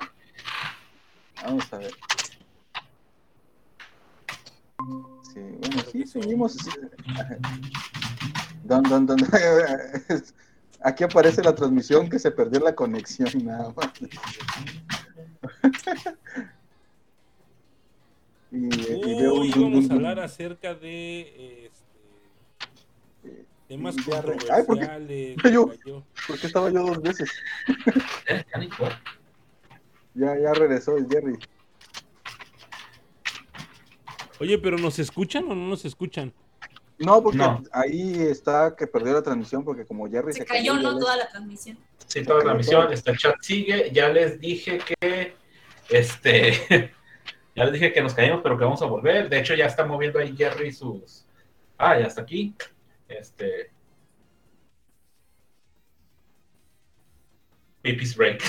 Vamos 1.43 1.73
a 1.73 1.79
ver. 1.79 1.93
Sí, 5.33 5.41
bueno, 5.41 5.83
sí, 5.91 6.07
seguimos. 6.07 6.57
Don, 8.65 8.83
don, 8.85 9.07
don. 9.07 9.19
Aquí 10.83 11.05
aparece 11.05 11.43
la 11.43 11.55
transmisión 11.55 12.09
que 12.09 12.19
se 12.19 12.31
perdió 12.31 12.61
la 12.61 12.75
conexión, 12.75 13.29
y 13.35 13.43
nada 13.43 13.73
más. 13.75 13.91
Y, 18.53 18.57
y 18.57 19.21
veo 19.21 19.35
un, 19.35 19.51
vamos 19.51 19.91
a 19.91 19.95
hablar 19.95 20.21
acerca 20.21 20.75
de 20.75 21.67
este, 21.67 23.47
temas 23.69 23.95
controversiales. 23.97 24.67
¿por, 24.67 24.79
qué? 24.79 25.37
Yo, 25.53 25.73
¿Por 26.27 26.39
qué 26.41 26.47
estaba 26.47 26.71
yo 26.71 26.85
dos 26.85 27.01
veces? 27.01 27.31
ya, 30.15 30.39
ya 30.39 30.53
regresó 30.55 30.97
el 30.97 31.09
Jerry. 31.09 31.39
Oye, 34.41 34.59
pero 34.59 34.79
¿nos 34.79 34.99
escuchan 34.99 35.45
o 35.45 35.55
no 35.55 35.69
nos 35.69 35.85
escuchan? 35.85 36.33
No, 36.99 37.23
porque 37.23 37.41
ahí 37.73 38.15
está 38.21 38.75
que 38.77 38.87
perdió 38.87 39.15
la 39.15 39.23
transmisión 39.23 39.65
porque 39.65 39.87
como 39.87 40.09
Jerry 40.11 40.33
se, 40.33 40.41
se 40.41 40.45
cayó, 40.45 40.75
no 40.75 40.99
toda 40.99 41.17
la 41.17 41.29
transmisión. 41.29 41.79
Sí, 42.07 42.25
toda 42.25 42.39
la 42.39 42.45
transmisión, 42.45 42.93
este, 42.93 43.13
el 43.13 43.19
chat 43.19 43.37
sigue, 43.41 43.91
ya 43.93 44.09
les 44.09 44.41
dije 44.41 44.79
que 44.79 45.35
este 45.89 46.93
ya 47.55 47.65
les 47.65 47.73
dije 47.73 47.93
que 47.93 48.03
nos 48.03 48.15
caímos, 48.15 48.41
pero 48.43 48.57
que 48.57 48.65
vamos 48.65 48.83
a 48.83 48.87
volver. 48.87 49.29
De 49.29 49.39
hecho, 49.39 49.55
ya 49.55 49.67
está 49.67 49.85
moviendo 49.85 50.19
ahí 50.19 50.35
Jerry 50.37 50.73
sus. 50.73 51.27
Ah, 51.77 51.99
ya 51.99 52.07
está 52.07 52.23
aquí. 52.23 52.55
Este. 53.09 53.71
Pipis 57.83 58.17
break. 58.17 58.43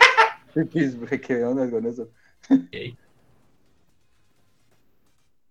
Pipis 0.54 0.98
break, 0.98 1.26
¿qué 1.26 1.44
onda 1.44 1.70
con 1.70 1.86
eso? 1.86 2.08
Okay. 2.48 2.96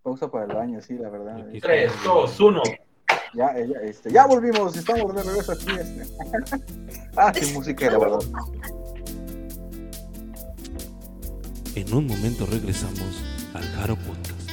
Pausa 0.01 0.31
para 0.31 0.45
el 0.45 0.53
baño, 0.53 0.81
sí, 0.81 0.97
la 0.97 1.09
verdad. 1.09 1.45
3, 1.61 1.91
2, 2.03 2.39
1. 2.39 2.63
Ya, 3.33 3.47
ella, 3.57 3.81
este, 3.81 4.09
ya 4.09 4.25
volvimos, 4.25 4.75
estamos 4.75 5.13
de 5.13 5.23
regreso 5.23 5.51
aquí. 5.51 5.67
Este. 5.69 6.03
ah, 7.17 7.31
qué 7.33 7.45
música 7.47 7.91
la 7.91 7.99
verdad. 7.99 8.19
En 11.77 11.93
un 11.93 12.07
momento 12.07 12.47
regresamos 12.47 13.21
al 13.53 13.63
Jaro 13.75 13.95
Podcast. 13.97 14.49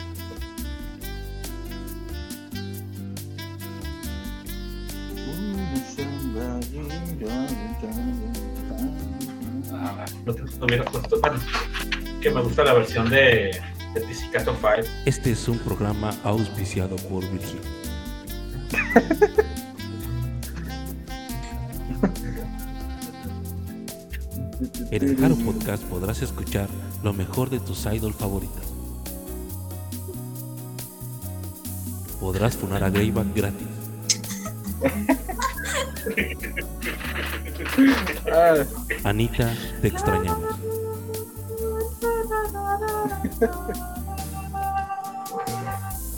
Ah, 9.73 10.05
no 10.27 10.35
te 10.35 10.43
hubiera 10.61 10.85
puesto 10.85 11.19
tan 11.21 11.41
que 12.21 12.31
me 12.31 12.43
gusta 12.43 12.63
la 12.63 12.75
versión 12.75 13.09
de 13.09 13.59
este 15.07 15.31
es 15.31 15.49
un 15.49 15.59
programa 15.61 16.11
auspiciado 16.25 16.97
por 16.97 17.23
Virgil. 17.31 17.61
en 24.95 25.09
el 25.09 25.17
Jaro 25.17 25.35
Podcast 25.37 25.83
podrás 25.85 26.21
escuchar 26.23 26.69
lo 27.03 27.13
mejor 27.13 27.51
de 27.51 27.59
tus 27.59 27.85
idols 27.87 28.15
favoritas. 28.15 28.63
Podrás 32.21 32.57
funar 32.57 32.85
a 32.85 32.91
Greyback 32.91 33.27
gratis. 33.35 33.67
Anita, 39.05 39.53
te 39.83 39.89
extrañamos. 39.89 40.55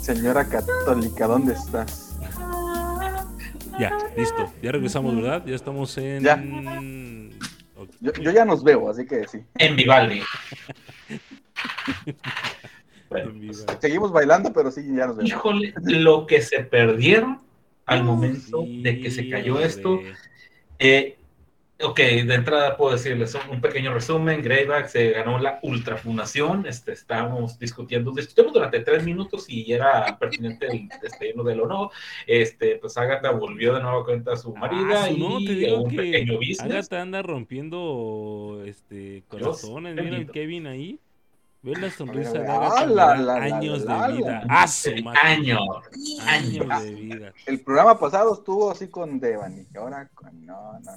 Señora 0.02 0.46
católica, 0.46 1.26
¿dónde 1.26 1.54
estás? 1.54 2.14
Ya, 3.80 3.96
listo. 4.16 4.52
Ya 4.62 4.72
regresamos, 4.72 5.16
¿verdad? 5.16 5.42
Ya 5.46 5.54
estamos 5.54 5.96
en. 5.98 6.22
Ya. 6.22 6.36
Yo, 8.00 8.12
ya 8.30 8.44
nos 8.44 8.64
veo, 8.64 8.88
así 8.88 9.06
que 9.06 9.26
sí. 9.28 9.40
En 9.58 9.76
Vivaldi. 9.76 10.22
Seguimos 13.80 14.12
bailando, 14.12 14.52
pero 14.52 14.70
sí, 14.70 14.82
ya 14.94 15.06
nos 15.06 15.16
vemos. 15.16 15.30
Híjole, 15.30 15.74
lo 15.84 16.26
que 16.26 16.42
se 16.42 16.60
perdieron 16.60 17.40
al 17.84 18.04
momento 18.04 18.64
de 18.66 19.00
que 19.00 19.10
se 19.10 19.28
cayó 19.28 19.60
esto. 19.60 20.00
Eh, 20.78 21.18
Ok, 21.82 21.98
de 21.98 22.34
entrada 22.34 22.74
puedo 22.76 22.92
decirles 22.92 23.36
un 23.50 23.60
pequeño 23.60 23.92
resumen. 23.92 24.42
Greyback 24.42 24.86
se 24.86 25.10
ganó 25.10 25.38
la 25.38 25.58
ultrafundación. 25.62 26.66
Este, 26.66 26.92
estábamos 26.92 27.58
discutiendo, 27.58 28.12
discutimos 28.12 28.54
durante 28.54 28.80
tres 28.80 29.04
minutos 29.04 29.44
y 29.48 29.70
era 29.70 30.18
pertinente 30.18 30.68
el 30.68 30.88
destino 31.02 31.44
del 31.44 31.60
o 31.60 31.66
no. 31.66 31.90
Este, 32.26 32.76
pues 32.76 32.96
Agatha 32.96 33.30
volvió 33.30 33.74
de 33.74 33.82
nuevo 33.82 34.04
cuenta 34.04 34.32
a 34.32 34.36
su 34.36 34.54
ah, 34.56 34.60
marida 34.60 35.10
y 35.10 35.18
no, 35.18 35.38
te 35.38 35.54
digo 35.54 35.82
un 35.82 35.94
pequeño 35.94 36.38
business. 36.38 36.60
Agatha 36.62 37.02
anda 37.02 37.20
rompiendo 37.20 38.62
este 38.64 39.24
corazones. 39.28 39.96
Mira 39.96 40.16
el 40.16 40.30
Kevin 40.30 40.66
ahí. 40.68 40.98
Ve 41.66 41.72
la 41.80 41.90
sonrisa 41.90 42.30
de 42.30 42.48
Agatha. 42.48 43.42
años 43.42 43.84
de 43.84 44.12
vida. 44.12 44.42
¡Ah, 44.48 44.66
Años. 45.24 45.60
Años 46.24 46.82
de 46.84 46.94
vida. 46.94 47.32
El 47.44 47.58
programa 47.58 47.98
pasado 47.98 48.34
estuvo 48.34 48.70
así 48.70 48.86
con 48.86 49.18
Devani. 49.18 49.66
Ahora 49.76 50.08
con. 50.14 50.46
No, 50.46 50.78
no, 50.78 50.92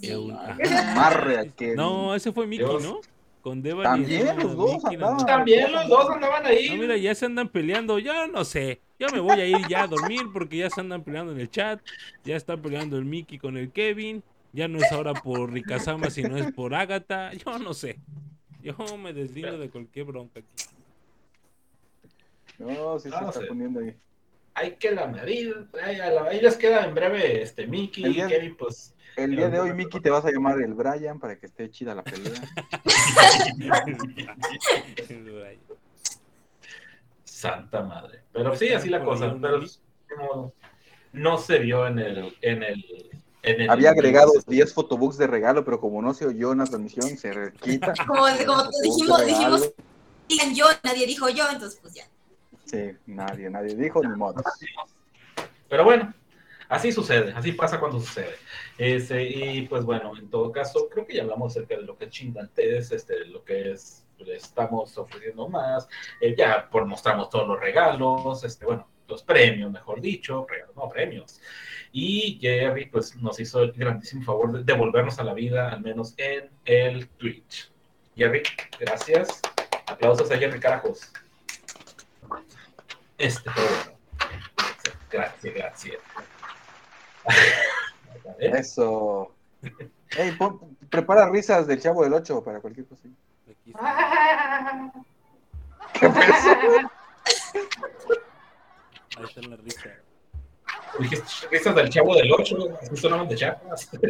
no. 1.76 1.76
No, 1.76 2.14
ese 2.14 2.32
fue 2.32 2.46
Mickey, 2.46 2.68
¿no? 2.84 3.00
Con 3.42 3.64
Devani. 3.64 4.04
También 4.04 4.38
los 4.38 4.56
dos 4.56 4.86
andaban. 4.86 5.26
También 5.26 5.72
los 5.72 5.88
dos 5.88 6.08
andaban 6.12 6.46
ahí. 6.46 6.70
No, 6.70 6.76
mira, 6.84 6.98
ya 6.98 7.16
se 7.16 7.26
andan 7.26 7.50
peleando. 7.50 7.98
Yo 7.98 8.28
no 8.28 8.46
sé. 8.46 8.80
Ya 9.00 9.08
me 9.12 9.20
voy 9.22 9.40
a 9.40 9.48
ir 9.48 9.68
ya 9.68 9.84
a 9.84 9.88
dormir 9.88 10.22
porque 10.32 10.58
ya 10.58 10.70
se 10.70 10.82
andan 10.82 11.04
peleando 11.04 11.32
en 11.32 11.40
el 11.40 11.50
chat. 11.50 11.82
Ya 12.24 12.36
está 12.36 12.56
peleando 12.56 12.96
el 12.96 13.06
Mickey 13.06 13.40
con 13.40 13.58
el 13.58 13.72
Kevin. 13.72 14.22
Ya 14.54 14.68
no 14.68 14.78
es 14.78 14.92
ahora 14.92 15.16
por 15.16 15.52
Rikazama, 15.52 16.12
sino 16.12 16.38
es 16.38 16.52
por 16.54 16.76
Agatha. 16.76 17.34
Yo 17.34 17.58
no 17.58 17.74
sé. 17.74 17.98
Yo 18.62 18.76
me 18.98 19.14
deslindo 19.14 19.58
de 19.58 19.70
cualquier 19.70 20.06
bronca 20.06 20.40
aquí. 20.40 20.50
No, 22.58 23.00
si 23.00 23.10
se 23.10 23.16
está 23.16 23.40
poniendo 23.48 23.80
ahí. 23.80 23.96
Hay 24.54 24.76
que 24.76 24.92
la 24.92 25.08
medida. 25.08 25.66
Ahí, 25.82 26.42
les 26.42 26.58
queda 26.58 26.86
en 26.86 26.94
breve 26.94 27.42
este 27.42 27.66
Mickey 27.66 28.06
y 28.06 28.28
Kevin, 28.28 28.58
pues. 28.58 28.94
El 29.16 29.36
día 29.36 29.50
de 29.50 29.60
hoy, 29.60 29.74
Mickey, 29.74 30.02
te 30.02 30.10
vas 30.10 30.26
a 30.26 30.32
llamar 30.32 30.60
el 30.62 30.74
Brian 30.74 31.20
para 31.20 31.38
que 31.38 31.46
esté 31.46 31.70
chida 31.70 31.96
la 31.96 32.04
pelea. 32.04 32.34
Santa 37.24 37.84
madre. 37.84 38.24
Pero 38.34 38.56
sí, 38.56 38.70
así 38.70 38.90
la 38.90 39.04
cosa. 39.04 39.38
Pero 39.40 39.62
no, 41.14 41.38
se 41.38 41.60
vio 41.60 41.88
en 41.88 42.00
el, 42.00 42.38
en 42.42 42.64
el 42.64 43.09
había 43.70 43.92
agregado 43.92 44.32
10 44.48 44.74
photobooks 44.74 45.18
de 45.18 45.28
regalo, 45.28 45.64
pero 45.64 45.80
como 45.80 46.02
no 46.02 46.14
se 46.14 46.26
oyó 46.26 46.52
en 46.52 46.60
la 46.60 46.66
transmisión, 46.66 47.18
se 47.18 47.54
quita. 47.62 47.94
Como, 48.08 48.28
dijimos, 48.28 49.26
dijimos, 49.26 49.72
digan 50.28 50.54
yo, 50.54 50.66
nadie 50.84 51.06
dijo 51.08 51.30
yo, 51.30 51.50
entonces 51.50 51.80
pues 51.82 51.94
ya. 51.94 52.04
Sí, 52.66 52.92
nadie, 53.08 53.50
nadie 53.50 53.76
dijo 53.76 54.02
ni 54.02 54.16
modo. 54.16 54.44
Pero 55.70 55.84
bueno, 55.84 56.14
así 56.68 56.92
sucede, 56.92 57.32
así 57.34 57.52
pasa 57.54 57.80
cuando 57.80 58.00
sucede. 58.00 58.36
Ese, 58.78 59.24
y 59.24 59.68
pues 59.68 59.84
bueno, 59.84 60.16
en 60.18 60.30
todo 60.30 60.52
caso, 60.52 60.88
creo 60.90 61.06
que 61.06 61.16
ya 61.16 61.24
hablamos 61.24 61.54
acerca 61.54 61.76
de 61.76 61.84
lo 61.84 61.98
que 61.98 62.06
es 62.06 62.12
Chindantes, 62.12 62.92
este, 62.92 63.26
lo 63.26 63.44
que 63.44 63.72
es, 63.72 64.06
le 64.18 64.36
estamos 64.36 64.98
ofreciendo 64.98 65.48
más, 65.48 65.88
eh, 66.22 66.36
ya 66.38 66.70
por 66.70 66.86
mostramos 66.86 67.30
todos 67.30 67.48
los 67.48 67.60
regalos, 67.60 68.44
este, 68.44 68.66
bueno, 68.66 68.88
los 69.10 69.24
premios, 69.24 69.72
mejor 69.72 70.02
dicho, 70.02 70.46
regalos, 70.50 70.76
no 70.76 70.90
premios. 70.90 71.42
Y 71.92 72.38
Jerry 72.40 72.86
pues, 72.86 73.16
nos 73.18 73.40
hizo 73.40 73.64
el 73.64 73.74
grandísimo 73.74 74.24
favor 74.24 74.52
de 74.52 74.64
devolvernos 74.64 75.20
a 75.20 75.24
la 75.24 75.34
vida, 75.34 75.70
al 75.70 75.82
menos 75.82 76.14
en 76.18 76.50
el 76.66 77.08
Twitch. 77.10 77.72
Jerry, 78.16 78.44
gracias. 78.80 79.42
Aplausos 79.88 80.30
a 80.32 80.38
Jerry 80.38 80.60
Carajos. 80.60 81.12
Este, 83.18 83.50
Gracias, 85.12 85.54
gracias. 85.54 86.00
Eso. 88.40 89.34
Hey, 90.10 90.38
prepara 90.90 91.30
risas 91.30 91.68
del 91.68 91.82
Chavo 91.82 92.04
del 92.04 92.14
8 92.14 92.44
para 92.44 92.60
cualquier 92.60 92.88
cosa. 92.88 93.08
¿Qué 95.94 96.08
Está 99.24 99.42
la 99.42 99.56
risa. 99.58 99.96
Dijiste 101.00 101.74
del 101.74 101.90
chavo 101.90 102.16
del 102.16 102.32
8, 102.32 102.78
así 102.82 102.96
sonaban 102.96 103.28
de 103.28 103.36
chapas. 103.36 103.90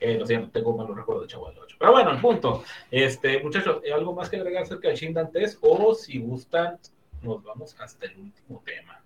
eh, 0.00 0.18
no 0.18 0.26
sé, 0.26 0.38
no 0.38 0.50
tengo 0.50 0.76
malos 0.76 0.96
recuerdos 0.96 1.24
del 1.24 1.30
chavo 1.30 1.48
del 1.48 1.58
8. 1.58 1.76
Pero 1.78 1.92
bueno, 1.92 2.10
el 2.10 2.20
punto. 2.20 2.64
Este, 2.90 3.42
muchachos, 3.42 3.82
¿algo 3.92 4.14
más 4.14 4.28
que 4.28 4.36
agregar 4.36 4.62
acerca 4.64 4.88
de 4.88 4.96
Shin 4.96 5.12
Dantes? 5.14 5.58
O 5.60 5.94
si 5.94 6.18
gustan, 6.18 6.78
nos 7.22 7.42
vamos 7.42 7.76
hasta 7.78 8.06
el 8.06 8.18
último 8.18 8.62
tema. 8.64 9.00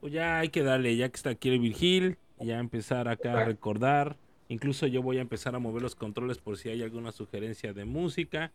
Pues 0.00 0.12
ya 0.12 0.38
hay 0.38 0.48
que 0.50 0.62
darle, 0.62 0.96
ya 0.96 1.08
que 1.08 1.16
está 1.16 1.30
aquí 1.30 1.48
el 1.48 1.58
Virgil, 1.58 2.18
ya 2.38 2.58
empezar 2.58 3.08
acá 3.08 3.40
a 3.40 3.44
recordar. 3.44 4.16
Incluso 4.48 4.86
yo 4.86 5.02
voy 5.02 5.18
a 5.18 5.22
empezar 5.22 5.54
a 5.54 5.58
mover 5.58 5.82
los 5.82 5.96
controles 5.96 6.38
por 6.38 6.56
si 6.56 6.68
hay 6.68 6.82
alguna 6.82 7.10
sugerencia 7.12 7.72
de 7.72 7.84
música, 7.84 8.52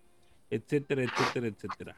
etcétera, 0.49 1.03
etcétera, 1.03 1.47
etcétera. 1.47 1.95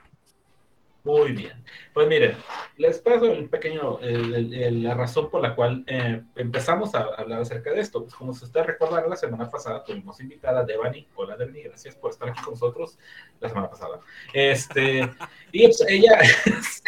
Muy 1.03 1.33
bien. 1.33 1.61
Pues 1.93 2.07
miren, 2.07 2.37
les 2.77 2.99
paso 2.99 3.25
el 3.25 3.49
pequeño, 3.49 3.99
la 4.01 4.93
razón 4.93 5.29
por 5.29 5.41
la 5.41 5.53
cual 5.53 5.83
eh, 5.85 6.23
empezamos 6.37 6.95
a 6.95 7.01
hablar 7.17 7.41
acerca 7.41 7.71
de 7.71 7.81
esto. 7.81 8.03
Pues 8.03 8.15
como 8.15 8.33
se 8.33 8.45
ustedes 8.45 8.67
recordarán, 8.67 9.09
la 9.09 9.17
semana 9.17 9.49
pasada 9.49 9.83
tuvimos 9.83 10.21
invitada 10.21 10.63
Devani. 10.63 11.05
Hola 11.15 11.35
Devani, 11.35 11.63
gracias 11.63 11.97
por 11.97 12.11
estar 12.11 12.29
aquí 12.29 12.41
con 12.41 12.53
nosotros 12.53 12.97
la 13.41 13.49
semana 13.49 13.69
pasada. 13.69 13.99
Este, 14.33 15.09
y 15.51 15.65
pues 15.65 15.85
ella, 15.89 16.19
pues, 16.45 16.83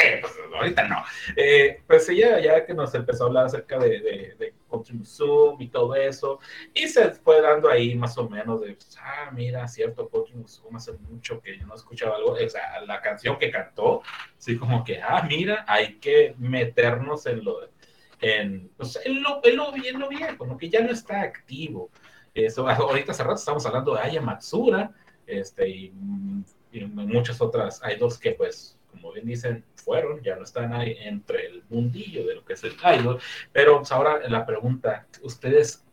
ahorita 0.55 0.87
no, 0.87 1.03
eh, 1.35 1.81
pues 1.85 2.07
ella 2.07 2.39
ya 2.39 2.65
que 2.65 2.73
nos 2.73 2.95
empezó 2.95 3.25
a 3.25 3.27
hablar 3.27 3.45
acerca 3.47 3.77
de 3.79 4.53
Zoom 4.83 5.61
y 5.61 5.67
todo 5.67 5.95
eso, 5.95 6.39
y 6.73 6.87
se 6.87 7.11
fue 7.11 7.41
dando 7.41 7.69
ahí 7.69 7.95
más 7.95 8.17
o 8.17 8.29
menos 8.29 8.61
de, 8.61 8.77
ah, 8.99 9.31
mira, 9.31 9.67
cierto, 9.67 10.09
Zoom 10.47 10.75
hace 10.75 10.93
mucho 10.93 11.41
que 11.41 11.57
yo 11.57 11.65
no 11.65 11.75
escuchaba 11.75 12.15
algo, 12.15 12.31
o 12.31 12.49
sea, 12.49 12.81
la 12.81 13.01
canción 13.01 13.37
que 13.37 13.51
cantó, 13.51 14.01
así 14.37 14.57
como 14.57 14.83
que, 14.83 15.01
ah, 15.01 15.25
mira, 15.27 15.65
hay 15.67 15.95
que 15.95 16.35
meternos 16.37 17.25
en 17.25 17.43
lo, 17.43 17.69
en, 18.21 18.69
pues, 18.77 18.99
en 19.05 19.21
lo, 19.21 19.41
en 19.43 19.55
lo, 19.55 19.75
en 19.75 19.99
lo 19.99 20.09
viejo, 20.09 20.37
como 20.37 20.57
que 20.57 20.69
ya 20.69 20.81
no 20.81 20.91
está 20.91 21.21
activo. 21.21 21.89
Eso, 22.33 22.67
ahorita 22.69 23.11
hace 23.11 23.23
rato 23.23 23.35
estamos 23.35 23.65
hablando 23.65 23.93
de 23.93 24.01
Aya 24.01 24.21
Matsura, 24.21 24.91
este, 25.27 25.69
y, 25.69 25.93
y 26.71 26.85
muchas 26.85 27.41
otras 27.41 27.81
dos 27.99 28.19
que 28.19 28.31
pues 28.31 28.77
como 28.95 29.11
bien 29.11 29.25
dicen, 29.25 29.63
fueron, 29.85 30.21
ya 30.21 30.35
no 30.35 30.43
están 30.43 30.73
ahí 30.73 30.97
entre 30.99 31.45
el 31.45 31.63
mundillo 31.69 32.25
de 32.25 32.35
lo 32.35 32.43
que 32.43 32.53
es 32.53 32.63
el 32.63 32.75
idol. 32.99 33.19
Pero 33.53 33.77
pues, 33.77 33.91
ahora 33.91 34.27
la 34.27 34.45
pregunta, 34.45 35.07
¿ustedes 35.21 35.85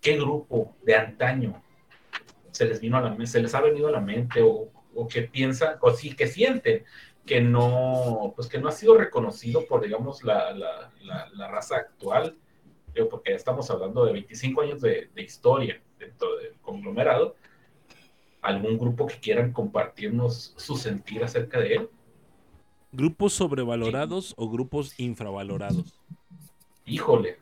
qué 0.00 0.16
grupo 0.16 0.76
de 0.82 0.94
antaño 0.94 1.62
se 2.52 2.64
les 2.64 2.80
vino 2.80 2.96
a 2.96 3.02
la 3.02 3.26
se 3.26 3.42
les 3.42 3.54
ha 3.54 3.60
venido 3.60 3.88
a 3.88 3.92
la 3.92 4.00
mente 4.00 4.40
o, 4.42 4.70
o 4.94 5.08
que 5.08 5.22
piensan, 5.22 5.76
o 5.80 5.90
sí 5.92 6.14
que 6.14 6.26
sienten 6.26 6.84
que 7.26 7.40
no, 7.40 8.32
pues 8.34 8.48
que 8.48 8.58
no 8.58 8.68
ha 8.68 8.72
sido 8.72 8.96
reconocido 8.96 9.66
por, 9.66 9.82
digamos, 9.82 10.24
la, 10.24 10.52
la, 10.52 10.90
la, 11.32 11.48
raza 11.48 11.76
actual, 11.76 12.36
porque 13.08 13.34
estamos 13.34 13.70
hablando 13.70 14.04
de 14.04 14.12
25 14.14 14.62
años 14.62 14.80
de, 14.80 15.10
de 15.14 15.22
historia 15.22 15.80
dentro 15.98 16.36
del 16.38 16.54
conglomerado, 16.60 17.36
algún 18.42 18.78
grupo 18.78 19.06
que 19.06 19.20
quieran 19.20 19.52
compartirnos 19.52 20.54
su 20.56 20.76
sentir 20.76 21.22
acerca 21.22 21.60
de 21.60 21.74
él. 21.74 21.90
¿Grupos 22.92 23.34
sobrevalorados 23.34 24.34
o 24.36 24.48
grupos 24.50 24.98
infravalorados? 24.98 26.00
Híjole. 26.86 27.38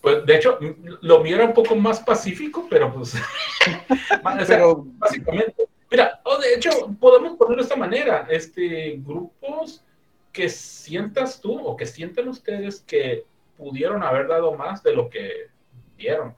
Pues 0.00 0.24
de 0.26 0.36
hecho, 0.36 0.58
lo 1.00 1.20
mío 1.20 1.36
era 1.36 1.44
un 1.44 1.54
poco 1.54 1.74
más 1.74 2.00
pacífico, 2.00 2.66
pero 2.68 2.92
pues. 2.92 3.14
pero... 4.46 4.84
básicamente. 4.98 5.68
Mira, 5.90 6.20
o 6.24 6.38
de 6.38 6.54
hecho, 6.54 6.70
podemos 7.00 7.36
ponerlo 7.36 7.56
de 7.56 7.62
esta 7.62 7.76
manera: 7.76 8.26
este, 8.30 9.00
grupos 9.04 9.84
que 10.32 10.48
sientas 10.48 11.40
tú 11.40 11.58
o 11.58 11.76
que 11.76 11.86
sienten 11.86 12.28
ustedes 12.28 12.80
que 12.80 13.24
pudieron 13.56 14.02
haber 14.02 14.28
dado 14.28 14.54
más 14.54 14.82
de 14.82 14.94
lo 14.94 15.08
que 15.08 15.48
dieron. 15.96 16.34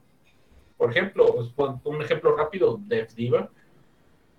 Por 0.77 0.91
ejemplo, 0.91 1.35
pues, 1.55 1.71
un 1.83 2.01
ejemplo 2.01 2.35
rápido: 2.35 2.79
Def 2.81 3.13
Diva. 3.13 3.49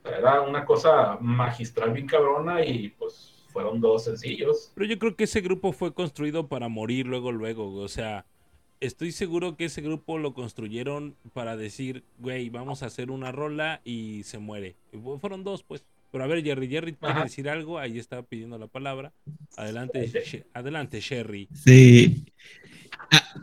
Era 0.05 0.41
una 0.43 0.65
cosa 0.65 1.19
magistral 1.21 1.93
bien 1.93 2.07
cabrona 2.07 2.65
y 2.65 2.91
pues 2.91 3.36
fueron 3.57 3.81
dos 3.81 4.05
sencillos. 4.05 4.71
Pero 4.75 4.87
yo 4.87 4.99
creo 4.99 5.17
que 5.17 5.25
ese 5.25 5.41
grupo 5.41 5.73
fue 5.73 5.95
construido 5.95 6.47
para 6.47 6.69
morir 6.69 7.07
luego, 7.07 7.33
luego. 7.33 7.73
O 7.77 7.89
sea, 7.89 8.27
estoy 8.81 9.13
seguro 9.13 9.57
que 9.57 9.65
ese 9.65 9.81
grupo 9.81 10.19
lo 10.19 10.35
construyeron 10.35 11.17
para 11.33 11.57
decir, 11.57 12.05
güey, 12.19 12.51
vamos 12.51 12.83
a 12.83 12.87
hacer 12.87 13.11
una 13.11 13.33
rola 13.33 13.81
y 13.83 14.25
se 14.25 14.37
muere. 14.37 14.77
fueron 15.23 15.43
dos, 15.43 15.63
pues. 15.63 15.87
Pero 16.13 16.25
a 16.25 16.27
ver, 16.27 16.45
Jerry, 16.45 16.69
Jerry, 16.69 16.93
¿puedes 16.93 17.17
decir 17.23 17.49
algo? 17.49 17.79
Ahí 17.79 17.99
está 17.99 18.23
pidiendo 18.23 18.59
la 18.59 18.67
palabra. 18.67 19.15
Adelante, 19.57 20.13
adelante, 20.53 21.01
Sherry. 21.01 21.49
Sí. 21.55 22.27
Ah, 23.11 23.43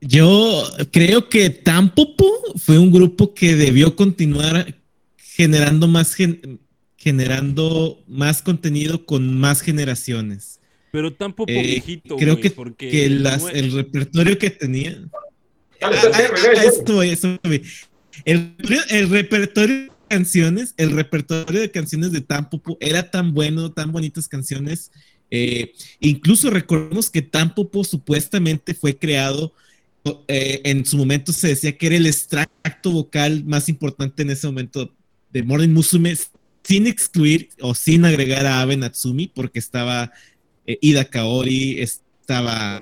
yo 0.00 0.62
creo 0.92 1.28
que 1.28 1.50
Tampopo 1.50 2.24
fue 2.56 2.78
un 2.78 2.92
grupo 2.92 3.34
que 3.34 3.56
debió 3.56 3.96
continuar 3.96 4.76
generando 5.16 5.88
más, 5.88 6.16
generando 7.00 7.98
más 8.06 8.42
contenido 8.42 9.06
con 9.06 9.38
más 9.40 9.62
generaciones. 9.62 10.60
Pero 10.92 11.14
tampoco 11.14 11.50
eh, 11.50 11.62
viejito, 11.62 12.16
Creo 12.16 12.38
que, 12.38 12.50
porque 12.50 13.06
el 13.06 13.72
repertorio 13.72 14.38
que 14.38 14.50
tenía. 14.50 15.02
Ah, 15.80 15.90
ah, 15.90 16.62
esto, 16.62 17.02
el, 17.02 18.54
el, 18.90 19.08
repertorio 19.08 19.76
de 19.76 19.92
canciones, 20.08 20.74
el 20.76 20.90
repertorio 20.90 21.60
de 21.62 21.70
canciones 21.70 22.12
de 22.12 22.20
Tampopo 22.20 22.76
era 22.80 23.10
tan 23.10 23.32
bueno, 23.32 23.72
tan 23.72 23.92
bonitas 23.92 24.28
canciones. 24.28 24.92
Eh, 25.30 25.72
incluso 26.00 26.50
recordemos 26.50 27.08
que 27.08 27.22
Tampopo 27.22 27.82
supuestamente 27.82 28.74
fue 28.74 28.98
creado. 28.98 29.54
Eh, 30.28 30.60
en 30.64 30.84
su 30.84 30.98
momento 30.98 31.32
se 31.32 31.48
decía 31.48 31.78
que 31.78 31.86
era 31.86 31.96
el 31.96 32.06
extracto 32.06 32.90
vocal 32.90 33.42
más 33.46 33.70
importante 33.70 34.22
en 34.22 34.30
ese 34.30 34.46
momento 34.46 34.92
de 35.32 35.42
Morning 35.42 35.68
Musume 35.70 36.14
sin 36.62 36.86
excluir 36.86 37.50
o 37.60 37.74
sin 37.74 38.04
agregar 38.04 38.46
a 38.46 38.60
Abe 38.60 38.76
Natsumi, 38.76 39.28
porque 39.28 39.58
estaba 39.58 40.12
eh, 40.66 40.78
Ida 40.80 41.04
Kaori, 41.04 41.80
estaba 41.80 42.80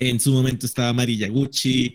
en 0.00 0.18
su 0.18 0.32
momento 0.32 0.66
estaba 0.66 0.92
Mari 0.92 1.18
Yaguchi 1.18 1.94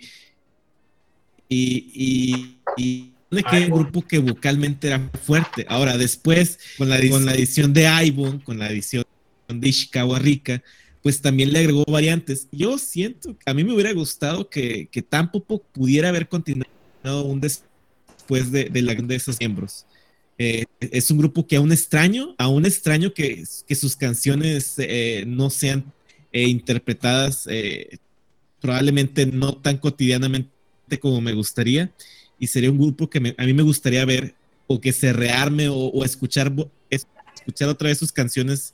y, 1.49 2.57
y, 2.77 3.11
que 3.29 3.65
un 3.65 3.69
grupo 3.69 4.01
que 4.01 4.19
vocalmente 4.19 4.87
era 4.87 5.11
fuerte. 5.23 5.65
Ahora, 5.67 5.97
después, 5.97 6.59
con 6.77 6.89
la, 6.89 6.97
con 7.09 7.25
la 7.25 7.33
edición 7.33 7.73
de 7.73 7.87
Aibon, 7.87 8.39
con 8.39 8.59
la 8.59 8.69
edición 8.69 9.03
de 9.47 9.67
Ishikawa 9.67 10.19
Rika, 10.19 10.63
pues 11.01 11.21
también 11.21 11.51
le 11.51 11.59
agregó 11.59 11.83
variantes. 11.85 12.47
Yo 12.51 12.77
siento 12.77 13.37
que 13.37 13.49
a 13.49 13.53
mí 13.53 13.63
me 13.63 13.73
hubiera 13.73 13.91
gustado 13.93 14.49
que, 14.49 14.87
que 14.91 15.01
Tampopo 15.01 15.61
pudiera 15.61 16.09
haber 16.09 16.27
continuado 16.27 17.25
un 17.25 17.41
después 17.41 18.51
de, 18.51 18.65
de, 18.65 18.81
la, 18.81 18.95
de 18.95 19.15
esos 19.15 19.39
miembros. 19.39 19.85
Eh, 20.37 20.65
es 20.79 21.09
un 21.11 21.17
grupo 21.17 21.47
que 21.47 21.55
aún 21.55 21.71
extraño, 21.71 22.35
aún 22.37 22.65
extraño 22.65 23.13
que, 23.13 23.43
que 23.67 23.75
sus 23.75 23.95
canciones 23.95 24.75
eh, 24.77 25.23
no 25.25 25.49
sean 25.49 25.93
eh, 26.31 26.43
interpretadas 26.43 27.47
probablemente 28.59 29.27
no 29.27 29.55
tan 29.55 29.77
cotidianamente 29.77 30.49
como 30.99 31.21
me 31.21 31.33
gustaría. 31.33 31.91
Y 32.37 32.47
sería 32.47 32.71
un 32.71 32.77
grupo 32.77 33.09
que 33.09 33.35
a 33.37 33.45
mí 33.45 33.53
me 33.53 33.63
gustaría 33.63 34.03
ver 34.03 34.35
o 34.67 34.81
que 34.81 34.91
se 34.91 35.13
rearme 35.13 35.69
o, 35.69 36.03
escuchar, 36.03 36.51
escuchar 36.89 37.69
otra 37.69 37.87
vez 37.87 37.99
sus 37.99 38.11
canciones 38.11 38.73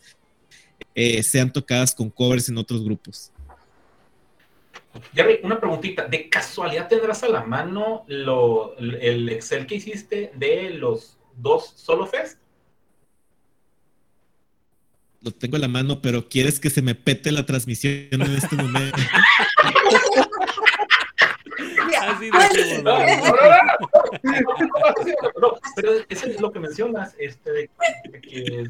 sean 1.22 1.52
tocadas 1.54 1.94
con 1.94 2.10
covers 2.10 2.50
en 2.50 2.58
otros 2.58 2.84
grupos. 2.84 3.32
Jerry, 5.14 5.40
una 5.44 5.60
preguntita. 5.60 6.08
¿De 6.08 6.28
casualidad 6.28 6.88
tendrás 6.88 7.22
a 7.24 7.30
la 7.30 7.44
mano 7.44 8.04
lo, 8.08 8.76
el 8.78 9.30
Excel 9.30 9.68
que 9.68 9.76
hiciste 9.76 10.32
de 10.36 10.72
los 10.72 11.18
dos 11.42 11.74
solo 11.76 12.06
fest. 12.08 12.40
Lo 15.22 15.32
tengo 15.32 15.56
en 15.56 15.62
la 15.62 15.68
mano, 15.68 16.02
pero 16.02 16.28
¿quieres 16.28 16.60
que 16.60 16.72
se 16.72 16.82
me 16.82 16.96
pete 16.96 17.32
la 17.32 17.46
transmisión 17.46 18.08
en 18.12 18.22
este 18.22 18.56
momento? 18.56 18.98
pero 25.76 25.92
eso 26.10 26.26
es 26.26 26.42
lo 26.42 26.52
que 26.52 26.60
mencionas, 26.60 27.16
este, 27.20 27.52
de 27.52 27.70
que, 28.22 28.66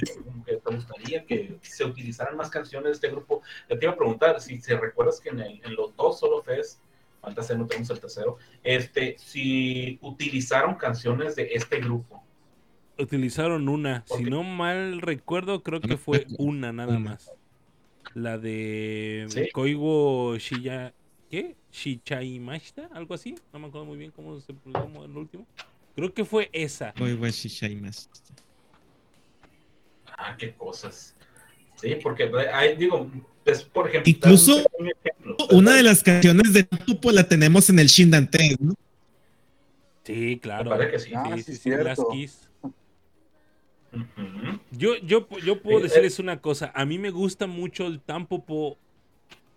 te 0.45 0.75
gustaría 0.75 1.25
que 1.25 1.57
se 1.61 1.85
utilizaran 1.85 2.35
más 2.35 2.49
canciones 2.49 2.85
de 2.85 2.91
este 2.91 3.09
grupo. 3.09 3.41
Te 3.67 3.77
iba 3.81 3.93
a 3.93 3.95
preguntar 3.97 4.41
si 4.41 4.59
se 4.61 4.75
recuerdas 4.77 5.21
que 5.21 5.29
en, 5.29 5.39
en 5.39 5.75
los 5.75 5.95
dos 5.95 6.19
solo 6.19 6.43
fest, 6.43 6.81
falta 7.21 7.43
ser 7.43 7.57
no 7.57 7.67
tenemos 7.67 7.89
el 7.91 7.99
tercero, 7.99 8.37
este, 8.63 9.15
si 9.19 9.99
utilizaron 10.01 10.75
canciones 10.75 11.35
de 11.35 11.49
este 11.53 11.79
grupo 11.79 12.21
utilizaron 13.01 13.69
una. 13.69 14.03
Si 14.05 14.23
no 14.23 14.43
mal 14.43 15.01
recuerdo, 15.01 15.63
creo 15.63 15.81
que 15.81 15.97
fue 15.97 16.27
una 16.37 16.71
nada 16.71 16.99
más. 16.99 17.31
La 18.13 18.37
de 18.37 19.49
Koigo 19.53 20.37
Shiya. 20.37 20.93
¿Qué? 21.29 21.55
Shichaimashita, 21.71 22.89
algo 22.93 23.13
así. 23.13 23.35
No 23.53 23.59
me 23.59 23.67
acuerdo 23.67 23.85
muy 23.85 23.97
bien 23.97 24.11
cómo 24.11 24.39
se 24.41 24.53
pronuncia 24.53 25.05
el 25.05 25.15
último. 25.15 25.47
Creo 25.95 26.13
que 26.13 26.25
fue 26.25 26.49
esa. 26.51 26.93
Koigo 26.93 27.25
Shichaimashita. 27.27 28.19
Ah, 30.17 30.35
qué 30.37 30.53
cosas. 30.53 31.15
Sí, 31.75 31.95
porque 32.03 32.29
hay, 32.53 32.75
digo, 32.75 33.09
pues, 33.43 33.63
por 33.63 33.87
ejemplo. 33.87 34.11
Incluso 34.11 34.65
una 35.51 35.73
de 35.73 35.83
las 35.83 36.03
canciones 36.03 36.53
de 36.53 36.63
Tupo 36.63 37.11
la 37.11 37.27
tenemos 37.27 37.69
en 37.69 37.79
el 37.79 37.87
Shindante, 37.87 38.57
¿no? 38.59 38.73
Sí, 40.03 40.39
claro. 40.41 40.77
Que 40.89 40.99
sí. 40.99 41.11
Ah, 41.15 41.31
sí, 41.37 41.43
sí, 41.43 41.55
sí, 41.55 41.69
yo, 44.71 44.95
yo, 44.97 45.27
yo 45.43 45.61
puedo 45.61 45.79
decirles 45.81 46.19
una 46.19 46.41
cosa. 46.41 46.71
A 46.75 46.85
mí 46.85 46.97
me 46.97 47.11
gusta 47.11 47.47
mucho 47.47 47.87
el 47.87 47.99
tampopo 47.99 48.77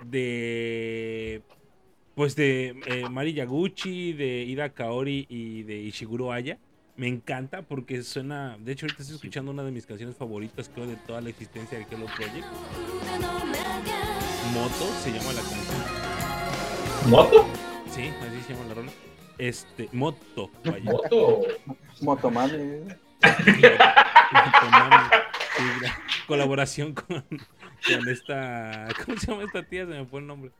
de. 0.05 1.43
Pues 2.15 2.36
de 2.36 2.77
eh, 2.86 3.09
Mari 3.11 3.32
Yaguchi, 3.32 4.12
de 4.12 4.44
Ida 4.44 4.70
Kaori 4.70 5.27
y 5.28 5.65
de 5.65 5.78
Ishiguro 5.78 6.32
Aya. 6.32 6.59
Me 6.97 7.09
encanta 7.09 7.62
porque 7.62 8.02
suena. 8.02 8.56
De 8.61 8.73
hecho, 8.73 8.86
ahorita 8.86 9.02
estoy 9.02 9.16
escuchando 9.16 9.51
una 9.51 9.65
de 9.65 9.73
mis 9.73 9.85
canciones 9.85 10.16
favoritas, 10.16 10.70
creo, 10.73 10.86
de 10.86 10.97
toda 10.97 11.20
la 11.20 11.31
existencia 11.31 11.77
de 11.77 11.86
Hello 11.90 12.06
Project. 12.16 12.47
Moto 14.52 14.93
se 15.02 15.11
llama 15.11 15.32
la 15.32 15.40
canción. 15.40 17.11
¿Moto? 17.11 17.47
Sí, 17.90 18.02
así 18.02 18.40
se 18.47 18.52
llama 18.52 18.69
la 18.69 18.74
rola. 18.74 18.93
Este, 19.39 19.89
Moto. 19.93 20.51
Vaya. 20.65 20.85
¿Moto? 20.85 21.43
Motomami. 22.01 22.52
Motomami. 22.52 23.03
Colaboración 26.26 26.94
con, 26.94 27.22
con 27.22 28.09
esta. 28.09 28.88
¿Cómo 29.05 29.18
se 29.18 29.26
llama 29.26 29.44
esta 29.44 29.62
tía? 29.62 29.86
Se 29.86 29.92
me 29.92 30.06
fue 30.06 30.20
el 30.20 30.26
nombre. 30.26 30.51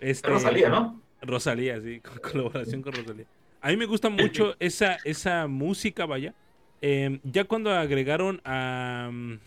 Este, 0.00 0.28
Rosalía, 0.28 0.68
¿no? 0.68 1.00
Rosalía, 1.22 1.80
sí, 1.80 2.00
con 2.00 2.18
colaboración 2.18 2.82
con 2.82 2.92
Rosalía. 2.92 3.26
A 3.60 3.68
mí 3.68 3.76
me 3.76 3.86
gusta 3.86 4.08
mucho 4.10 4.54
esa, 4.60 4.98
esa 5.04 5.46
música, 5.46 6.06
vaya. 6.06 6.34
Eh, 6.82 7.18
ya 7.24 7.44
cuando 7.44 7.72
agregaron 7.72 8.40
a, 8.44 9.08
mm, 9.10 9.38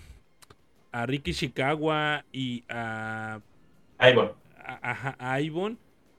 a 0.92 1.06
Ricky 1.06 1.34
Chicago 1.34 1.92
y 2.32 2.64
a, 2.68 3.40
voy. 4.14 4.30
a, 4.66 5.42
Ivonne, 5.42 5.78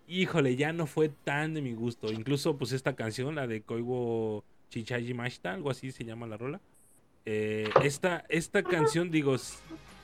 híjole, 0.08 0.56
ya 0.56 0.72
no 0.72 0.86
fue 0.86 1.08
tan 1.08 1.54
de 1.54 1.62
mi 1.62 1.74
gusto. 1.74 2.10
Incluso, 2.12 2.56
pues, 2.56 2.72
esta 2.72 2.94
canción, 2.94 3.34
la 3.34 3.46
de 3.46 3.62
Koigo 3.62 4.44
Chichaji 4.70 5.14
Mashita, 5.14 5.52
algo 5.52 5.70
así 5.70 5.92
se 5.92 6.04
llama 6.04 6.26
la 6.26 6.36
rola. 6.36 6.60
Eh, 7.26 7.68
esta, 7.82 8.24
esta 8.28 8.62
canción, 8.62 9.10
digo, 9.10 9.36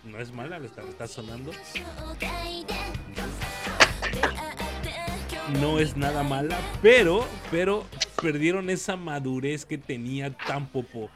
no 0.05 0.19
es 0.19 0.33
mala, 0.33 0.59
la 0.59 0.67
está, 0.67 0.83
está 0.83 1.07
sonando. 1.07 1.53
no 5.61 5.79
es 5.79 5.97
nada 5.97 6.23
mala, 6.23 6.59
pero, 6.83 7.25
pero 7.51 7.85
perdieron 8.21 8.69
esa 8.69 8.97
madurez 8.97 9.65
que 9.65 9.79
tenía 9.79 10.37
Tampopo 10.37 11.09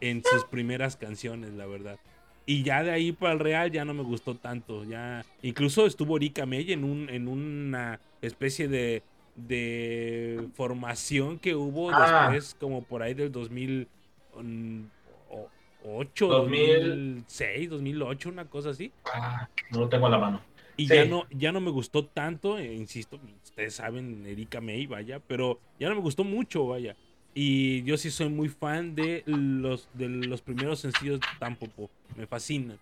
en 0.00 0.22
sus 0.22 0.44
primeras 0.44 0.96
canciones, 0.96 1.52
la 1.52 1.66
verdad. 1.66 1.98
Y 2.44 2.62
ya 2.62 2.82
de 2.82 2.90
ahí 2.92 3.12
para 3.12 3.32
el 3.32 3.38
real 3.38 3.70
ya 3.70 3.84
no 3.84 3.94
me 3.94 4.02
gustó 4.02 4.34
tanto. 4.36 4.84
Ya, 4.84 5.24
incluso 5.42 5.86
estuvo 5.86 6.18
Rika 6.18 6.46
May 6.46 6.72
en 6.72 6.84
un, 6.84 7.08
en 7.08 7.28
una 7.28 8.00
especie 8.20 8.68
de, 8.68 9.02
de 9.36 10.48
formación 10.54 11.38
que 11.38 11.54
hubo 11.54 11.90
Ah. 11.90 12.30
después, 12.32 12.56
como 12.58 12.82
por 12.82 13.02
ahí 13.02 13.14
del 13.14 13.30
2008, 13.30 16.28
2000. 16.28 16.28
2006, 16.28 17.70
2008, 17.70 18.28
una 18.28 18.44
cosa 18.46 18.70
así. 18.70 18.92
Ah, 19.12 19.48
no 19.70 19.80
lo 19.80 19.88
tengo 19.88 20.06
a 20.06 20.10
la 20.10 20.18
mano. 20.18 20.40
Y 20.78 20.88
Sí. 20.88 20.94
ya 20.94 21.04
no, 21.06 21.24
ya 21.30 21.52
no 21.52 21.60
me 21.60 21.70
gustó 21.70 22.04
tanto, 22.04 22.58
eh, 22.58 22.74
insisto, 22.74 23.18
ustedes 23.44 23.74
saben, 23.74 24.26
Erika 24.26 24.60
May, 24.60 24.86
vaya, 24.86 25.20
pero 25.20 25.58
ya 25.80 25.88
no 25.88 25.94
me 25.94 26.00
gustó 26.02 26.22
mucho, 26.24 26.66
vaya. 26.66 26.96
Y 27.34 27.82
yo 27.84 27.96
sí 27.96 28.10
soy 28.10 28.28
muy 28.30 28.48
fan 28.48 28.94
de 28.94 29.22
los, 29.26 29.88
de 29.94 30.08
los 30.08 30.40
primeros 30.42 30.80
sencillos 30.80 31.20
de 31.20 31.26
Tampopo, 31.38 31.90
me 32.16 32.26
fascinan. 32.26 32.78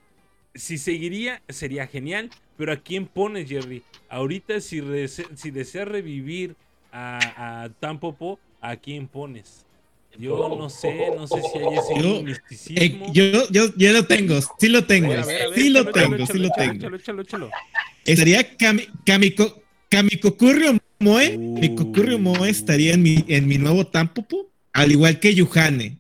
Si 0.55 0.79
seguiría, 0.79 1.43
sería 1.49 1.87
genial, 1.89 2.31
pero 2.57 2.73
¿a 2.73 2.77
quién 2.77 3.07
pones, 3.07 3.49
Jerry? 3.49 3.83
Ahorita, 4.09 4.61
si, 4.61 4.81
si 5.37 5.51
deseas 5.51 5.89
revivir 5.89 6.55
a, 6.93 7.65
a 7.65 7.69
Tampopo, 7.81 8.39
¿a 8.61 8.77
quién 8.77 9.09
pones? 9.09 9.65
Yo 10.17 10.57
no 10.57 10.71
sé, 10.71 11.11
no 11.17 11.27
sé 11.27 11.43
si 11.43 11.59
hay 11.59 11.77
ese 11.77 12.01
Yo- 12.01 12.19
Eh, 12.21 12.23
misticismo. 12.23 13.13
yo, 13.13 13.49
yo, 13.51 13.75
yo 13.77 13.93
lo 13.93 14.07
tengo, 14.07 14.39
sí 14.61 14.69
lo 14.69 14.85
tengo, 14.85 15.07
A 15.13 15.17
ver, 15.17 15.21
a 15.23 15.27
ver, 15.27 15.43
a 15.43 15.49
ver, 15.49 15.59
sí 15.59 15.69
lo 15.71 15.85
tengo, 15.91 16.15
échalo, 16.15 16.27
sí 16.27 16.39
lo 16.39 16.47
échalo, 16.47 16.55
tengo. 16.63 16.75
échalo, 16.75 16.97
échalo, 16.97 17.23
échalo. 17.23 17.51
Estaría 18.05 18.57
Kami, 18.57 18.87
Kamiko, 19.05 19.63
Moe. 21.01 21.37
Uh. 21.37 22.19
Moe 22.19 22.49
estaría 22.49 22.95
en 22.95 23.03
mi, 23.03 23.25
en 23.29 23.49
mi 23.49 23.59
nuevo 23.59 23.87
Tampopo, 23.89 24.47
al 24.73 24.93
igual 24.93 25.19
que 25.19 25.35
Yuhane. 25.35 25.99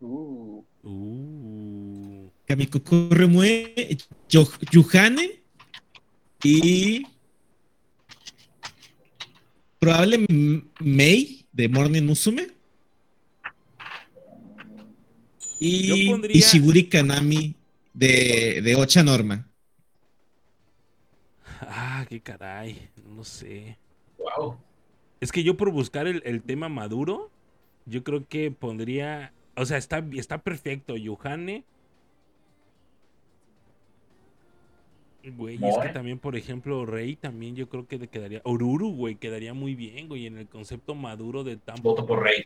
Uh, 0.00 0.62
Uh. 0.84 2.30
Kamikokuryo 2.46 3.28
Moe, 3.28 3.96
Yuhane 4.70 5.35
y 6.46 7.06
probable 9.78 10.26
M- 10.28 10.62
Mei 10.80 11.46
de 11.52 11.68
Morning 11.68 12.02
Musume. 12.02 12.48
Y 15.58 16.10
pondría- 16.10 16.36
Ishiguri 16.36 16.88
Kanami 16.88 17.54
de, 17.94 18.60
de 18.62 18.74
Ocha 18.76 19.02
Norma. 19.02 19.48
Ah, 21.60 22.04
qué 22.08 22.20
caray, 22.20 22.88
no 23.04 23.24
sé. 23.24 23.78
Wow. 24.18 24.58
Es 25.20 25.32
que 25.32 25.42
yo 25.42 25.56
por 25.56 25.70
buscar 25.70 26.06
el, 26.06 26.22
el 26.26 26.42
tema 26.42 26.68
maduro, 26.68 27.30
yo 27.86 28.04
creo 28.04 28.28
que 28.28 28.50
pondría, 28.50 29.32
o 29.56 29.64
sea, 29.64 29.78
está, 29.78 30.04
está 30.12 30.38
perfecto, 30.42 30.96
Yohane. 30.96 31.64
Güey, 35.36 35.58
y 35.60 35.68
es 35.68 35.78
que 35.78 35.88
también, 35.88 36.18
por 36.18 36.36
ejemplo, 36.36 36.86
Rey 36.86 37.16
también 37.16 37.56
yo 37.56 37.68
creo 37.68 37.86
que 37.86 37.98
le 37.98 38.06
quedaría, 38.06 38.40
Oruru, 38.44 38.92
güey, 38.92 39.16
quedaría 39.16 39.54
muy 39.54 39.74
bien, 39.74 40.08
güey, 40.08 40.26
en 40.26 40.38
el 40.38 40.46
concepto 40.46 40.94
maduro 40.94 41.42
de 41.42 41.56
Tampo. 41.56 41.90
Voto 41.90 42.06
por 42.06 42.22
Rey. 42.22 42.44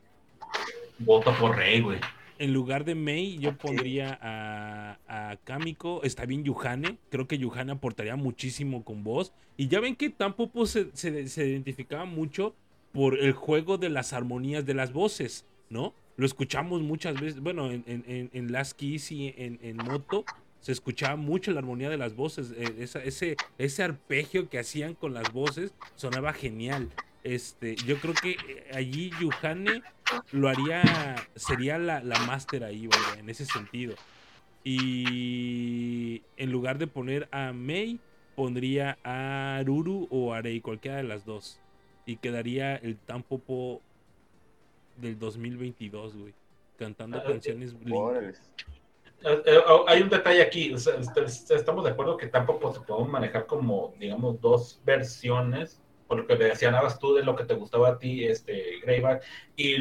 Voto 0.98 1.34
por 1.38 1.56
Rey, 1.56 1.80
güey. 1.80 1.98
En 2.38 2.54
lugar 2.54 2.86
de 2.86 2.94
Mei, 2.94 3.38
yo 3.38 3.54
pondría 3.58 4.18
a, 4.22 4.98
a 5.08 5.36
Kamiko. 5.44 6.02
Está 6.04 6.24
bien 6.24 6.42
Yuhane. 6.42 6.96
Creo 7.10 7.28
que 7.28 7.36
Yuhane 7.36 7.72
aportaría 7.72 8.16
muchísimo 8.16 8.82
con 8.82 9.04
voz. 9.04 9.34
Y 9.58 9.68
ya 9.68 9.78
ven 9.80 9.94
que 9.94 10.08
Tampopo 10.08 10.64
se, 10.64 10.86
se, 10.94 11.28
se 11.28 11.46
identificaba 11.46 12.06
mucho 12.06 12.54
por 12.92 13.18
el 13.18 13.32
juego 13.32 13.76
de 13.76 13.90
las 13.90 14.14
armonías 14.14 14.64
de 14.64 14.72
las 14.72 14.94
voces, 14.94 15.44
¿no? 15.68 15.92
Lo 16.16 16.24
escuchamos 16.24 16.80
muchas 16.80 17.20
veces. 17.20 17.40
Bueno, 17.40 17.70
en, 17.70 17.84
en, 17.86 18.04
en, 18.06 18.30
en 18.32 18.52
Last 18.52 18.74
Kiss 18.78 19.12
y 19.12 19.34
en, 19.36 19.58
en 19.62 19.76
Moto 19.76 20.24
se 20.60 20.72
escuchaba 20.72 21.16
mucho 21.16 21.50
la 21.52 21.58
armonía 21.60 21.88
de 21.90 21.96
las 21.98 22.14
voces. 22.14 22.52
eh, 22.56 22.74
esa- 22.78 23.02
ese, 23.02 23.36
ese 23.58 23.82
arpegio 23.82 24.48
que 24.48 24.58
hacían 24.58 24.94
con 24.94 25.14
las 25.14 25.32
voces 25.32 25.74
sonaba 25.96 26.32
genial. 26.32 26.90
Este, 27.24 27.76
yo 27.76 27.98
creo 27.98 28.14
que 28.14 28.32
eh, 28.32 28.70
allí 28.72 29.10
Yuhane 29.20 29.82
lo 30.32 30.48
haría, 30.48 31.16
sería 31.36 31.78
la, 31.78 32.02
la 32.02 32.18
máster 32.26 32.64
ahí, 32.64 32.86
vaya, 32.86 33.18
en 33.20 33.28
ese 33.30 33.44
sentido. 33.44 33.94
Y 34.92 36.22
en 36.36 36.52
lugar 36.52 36.78
de 36.78 36.86
poner 36.86 37.28
a 37.32 37.52
Mei, 37.52 38.00
pondría 38.34 38.98
a 39.04 39.62
Ruru 39.64 40.06
o 40.10 40.32
a 40.34 40.42
Rei, 40.42 40.60
cualquiera 40.60 40.96
de 40.98 41.04
las 41.04 41.24
dos. 41.24 41.58
Y 42.06 42.16
quedaría 42.16 42.76
el 42.76 42.96
Tampopo 42.96 43.82
del 44.96 45.18
2022, 45.18 46.16
güey. 46.16 46.34
Cantando 46.78 47.18
Ah, 47.18 47.24
canciones 47.24 47.72
lindas. 47.74 47.92
Eh, 49.22 49.42
eh, 49.44 49.58
oh, 49.68 49.84
hay 49.86 50.02
un 50.02 50.08
detalle 50.08 50.42
aquí. 50.42 50.72
o 50.72 50.78
sea, 50.78 50.94
est- 50.96 51.16
est- 51.18 51.50
estamos 51.50 51.84
de 51.84 51.90
acuerdo 51.90 52.16
que 52.16 52.26
tampoco 52.28 52.72
se 52.72 52.80
podemos 52.80 53.08
manejar 53.10 53.46
como, 53.46 53.94
digamos, 53.98 54.40
dos 54.40 54.80
versiones. 54.84 55.82
Por 56.06 56.18
lo 56.18 56.26
que 56.26 56.34
decían, 56.36 56.74
tú 57.00 57.14
de 57.14 57.22
lo 57.22 57.36
que 57.36 57.44
te 57.44 57.54
gustaba 57.54 57.90
a 57.90 57.98
ti, 57.98 58.24
este, 58.24 58.80
Greyback, 58.82 59.22
y 59.54 59.76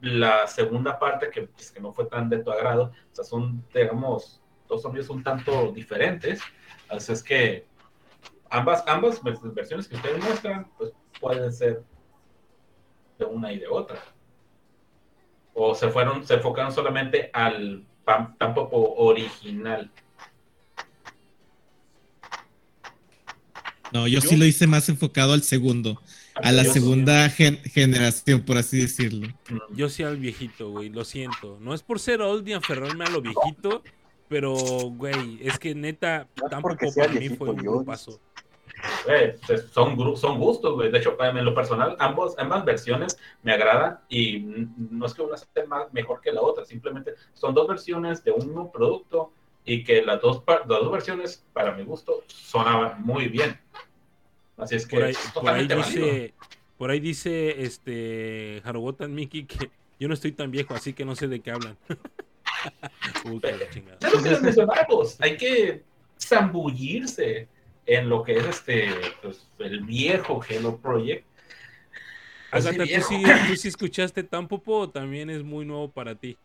la 0.00 0.46
segunda 0.46 0.98
parte 0.98 1.28
que, 1.30 1.42
pues, 1.48 1.70
que 1.70 1.80
no 1.80 1.92
fue 1.92 2.06
tan 2.06 2.30
de 2.30 2.42
tu 2.42 2.50
agrado. 2.50 2.84
O 3.12 3.14
sea, 3.14 3.24
son, 3.24 3.62
digamos, 3.74 4.40
dos 4.68 4.82
sonidos 4.82 5.10
un 5.10 5.22
tanto 5.22 5.70
diferentes. 5.72 6.40
Así 6.88 7.12
es 7.12 7.22
que 7.22 7.66
ambas, 8.50 8.82
ambas 8.86 9.22
vers- 9.22 9.52
versiones 9.54 9.86
que 9.88 9.96
ustedes 9.96 10.24
muestran, 10.24 10.70
pues 10.78 10.92
pueden 11.20 11.52
ser 11.52 11.82
de 13.18 13.24
una 13.26 13.52
y 13.52 13.58
de 13.58 13.68
otra. 13.68 13.98
O 15.52 15.74
se 15.74 15.88
fueron, 15.90 16.26
se 16.26 16.34
enfocaron 16.34 16.72
solamente 16.72 17.30
al 17.34 17.84
tampoco 18.04 18.94
original. 18.94 19.90
No, 23.92 24.06
yo, 24.06 24.20
Yo- 24.20 24.28
sí 24.28 24.36
lo 24.36 24.44
hice 24.44 24.66
más 24.68 24.88
enfocado 24.88 25.32
al 25.32 25.42
segundo, 25.42 26.00
a 26.36 26.52
la 26.52 26.64
segunda 26.64 27.28
gen- 27.28 27.58
generación, 27.64 28.40
por 28.42 28.56
así 28.56 28.78
decirlo. 28.78 29.28
Mm, 29.48 29.74
Yo 29.76 29.88
sí 29.88 30.04
al 30.04 30.16
viejito, 30.16 30.70
güey, 30.70 30.88
lo 30.90 31.04
siento. 31.04 31.58
No 31.60 31.74
es 31.74 31.82
por 31.82 31.98
ser 31.98 32.20
old 32.22 32.44
ni 32.46 32.52
aferrarme 32.52 33.04
a 33.04 33.10
lo 33.10 33.20
viejito, 33.20 33.82
pero, 34.28 34.54
güey, 34.54 35.40
es 35.42 35.58
que 35.58 35.74
neta, 35.74 36.28
No 36.40 36.48
tampoco 36.48 36.76
para 36.94 37.12
mí 37.12 37.30
fue 37.30 37.50
un 37.50 37.56
yo- 37.64 37.72
grupazo. 37.72 38.20
Eh, 39.08 39.38
pues, 39.46 39.66
son, 39.72 40.16
son 40.16 40.38
gustos, 40.38 40.74
güey. 40.74 40.90
De 40.90 40.98
hecho, 40.98 41.16
en 41.20 41.44
lo 41.44 41.54
personal, 41.54 41.96
ambos, 41.98 42.34
ambas 42.38 42.64
versiones 42.64 43.18
me 43.42 43.52
agradan 43.52 44.00
y 44.08 44.40
no 44.40 45.06
es 45.06 45.14
que 45.14 45.22
una 45.22 45.36
sea 45.36 45.48
más, 45.66 45.92
mejor 45.92 46.20
que 46.20 46.32
la 46.32 46.40
otra, 46.40 46.64
simplemente 46.64 47.14
son 47.34 47.54
dos 47.54 47.68
versiones 47.68 48.22
de 48.24 48.32
un 48.32 48.46
mismo 48.46 48.70
producto 48.70 49.32
y 49.64 49.84
que 49.84 50.02
las 50.02 50.20
dos, 50.20 50.42
las 50.46 50.66
dos 50.66 50.90
versiones, 50.90 51.44
para 51.52 51.72
mi 51.72 51.84
gusto, 51.84 52.24
sonaban 52.26 53.02
muy 53.02 53.28
bien. 53.28 53.58
Así 54.56 54.76
es 54.76 54.86
que 54.86 54.96
Por 54.96 55.04
ahí, 55.04 55.12
es 55.12 55.32
por 55.32 55.48
ahí 55.48 55.66
válido. 55.68 55.86
dice, 55.86 56.34
por 56.76 56.90
ahí 56.90 57.00
dice 57.00 57.62
este 57.62 58.62
Harobotan 58.64 59.14
Miki 59.14 59.44
que 59.44 59.70
yo 59.98 60.08
no 60.08 60.14
estoy 60.14 60.32
tan 60.32 60.50
viejo, 60.50 60.74
así 60.74 60.92
que 60.92 61.04
no 61.04 61.14
sé 61.14 61.28
de 61.28 61.40
qué 61.40 61.50
hablan. 61.50 61.76
Uy, 63.24 63.40
qué 63.40 63.68
chingada. 63.70 63.98
Es 64.00 64.12
lo 64.14 64.22
que 64.22 64.30
les 64.30 64.42
mencionamos, 64.42 65.20
hay 65.20 65.36
que 65.36 65.82
zambullirse 66.18 67.48
en 67.86 68.08
lo 68.08 68.22
que 68.22 68.36
es 68.36 68.44
este 68.46 68.90
pues, 69.22 69.46
el 69.58 69.80
viejo 69.80 70.40
Hello 70.48 70.76
Project 70.78 71.26
Agatha, 72.50 72.84
¿tú 72.84 73.02
sí, 73.08 73.22
¿tú 73.48 73.56
sí 73.56 73.68
escuchaste 73.68 74.22
Tampopo 74.24 74.78
o 74.78 74.90
también 74.90 75.30
es 75.30 75.42
muy 75.42 75.64
nuevo 75.64 75.90
para 75.90 76.14
ti? 76.14 76.36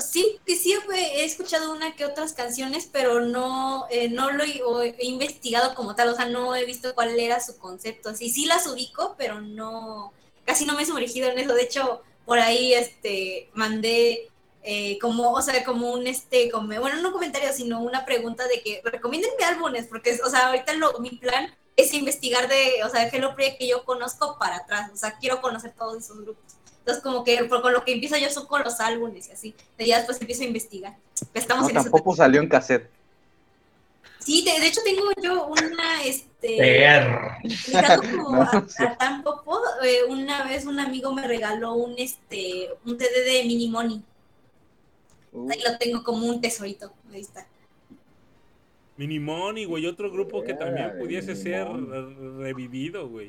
Sí, 0.00 0.38
sí, 0.46 0.56
sí, 0.56 0.78
he 0.94 1.24
escuchado 1.24 1.72
una 1.72 1.94
que 1.94 2.06
otras 2.06 2.32
canciones, 2.32 2.88
pero 2.90 3.20
no, 3.20 3.86
eh, 3.90 4.08
no 4.08 4.30
lo 4.30 4.44
he, 4.44 4.94
he 4.98 5.06
investigado 5.06 5.74
como 5.74 5.94
tal, 5.94 6.08
o 6.08 6.14
sea, 6.14 6.26
no 6.26 6.54
he 6.56 6.64
visto 6.64 6.94
cuál 6.94 7.18
era 7.18 7.40
su 7.40 7.58
concepto. 7.58 8.14
Sí, 8.14 8.30
sí 8.30 8.46
las 8.46 8.66
ubico, 8.66 9.14
pero 9.18 9.40
no, 9.40 10.12
casi 10.46 10.64
no 10.64 10.74
me 10.74 10.82
he 10.82 10.86
sumergido 10.86 11.28
en 11.28 11.38
eso. 11.38 11.54
De 11.54 11.62
hecho, 11.62 12.02
por 12.24 12.38
ahí, 12.38 12.72
este, 12.72 13.50
mandé 13.52 14.29
eh, 14.62 14.98
como, 14.98 15.32
o 15.32 15.42
sea, 15.42 15.64
como 15.64 15.92
un, 15.92 16.06
este, 16.06 16.50
como, 16.50 16.68
bueno, 16.80 17.00
no 17.00 17.08
un 17.08 17.14
comentario, 17.14 17.52
sino 17.52 17.80
una 17.80 18.04
pregunta 18.04 18.46
de 18.48 18.60
que 18.62 18.80
recomiéndenme 18.84 19.44
álbumes, 19.44 19.86
porque, 19.86 20.18
o 20.24 20.28
sea, 20.30 20.48
ahorita 20.48 20.74
lo, 20.74 20.98
mi 21.00 21.10
plan 21.10 21.52
es 21.76 21.94
investigar 21.94 22.46
de, 22.48 22.84
o 22.84 22.88
sea, 22.90 23.04
de 23.04 23.16
Hello 23.16 23.34
Project 23.34 23.58
que 23.58 23.68
yo 23.68 23.84
conozco 23.84 24.36
para 24.38 24.56
atrás, 24.56 24.90
o 24.92 24.96
sea, 24.96 25.16
quiero 25.18 25.40
conocer 25.40 25.72
todos 25.78 25.96
esos 26.04 26.20
grupos. 26.20 26.44
Entonces, 26.80 27.02
como 27.02 27.24
que 27.24 27.44
por- 27.44 27.62
con 27.62 27.72
lo 27.72 27.84
que 27.84 27.92
empiezo 27.92 28.16
yo 28.16 28.30
son 28.30 28.46
con 28.46 28.62
los 28.62 28.80
álbumes 28.80 29.28
y 29.28 29.32
así. 29.32 29.54
Y 29.78 29.86
ya 29.86 29.98
después 29.98 30.18
empiezo 30.20 30.42
a 30.42 30.46
investigar. 30.46 30.96
Estamos 31.34 31.64
No, 31.64 31.70
en 31.70 31.76
eso. 31.76 31.84
tampoco 31.84 32.16
salió 32.16 32.40
en 32.40 32.48
cassette. 32.48 32.90
Sí, 34.18 34.44
de, 34.44 34.60
de 34.60 34.66
hecho 34.66 34.80
tengo 34.84 35.02
yo 35.22 35.46
una, 35.46 36.02
este, 36.04 36.56
como 38.16 38.36
No, 38.36 38.42
a, 38.42 38.64
sí. 38.68 38.82
a 38.82 38.96
Tampopo, 38.96 39.60
eh, 39.82 40.04
una 40.08 40.44
vez 40.44 40.66
un 40.66 40.78
amigo 40.80 41.12
me 41.12 41.26
regaló 41.26 41.74
un, 41.74 41.94
este, 41.98 42.68
un 42.84 42.98
CD 42.98 43.24
de 43.24 43.44
Mini 43.44 43.68
Money. 43.68 44.02
Uh, 45.32 45.48
Ahí 45.50 45.60
lo 45.62 45.78
tengo 45.78 46.02
como 46.02 46.26
un 46.26 46.40
tesorito. 46.40 46.92
Ahí 47.12 47.20
está. 47.20 47.46
Minimoni, 48.96 49.64
güey, 49.64 49.86
otro 49.86 50.10
grupo 50.10 50.42
que 50.42 50.54
también 50.54 50.92
pudiese 50.98 51.34
ser 51.34 51.66
revivido, 52.38 53.08
güey. 53.08 53.28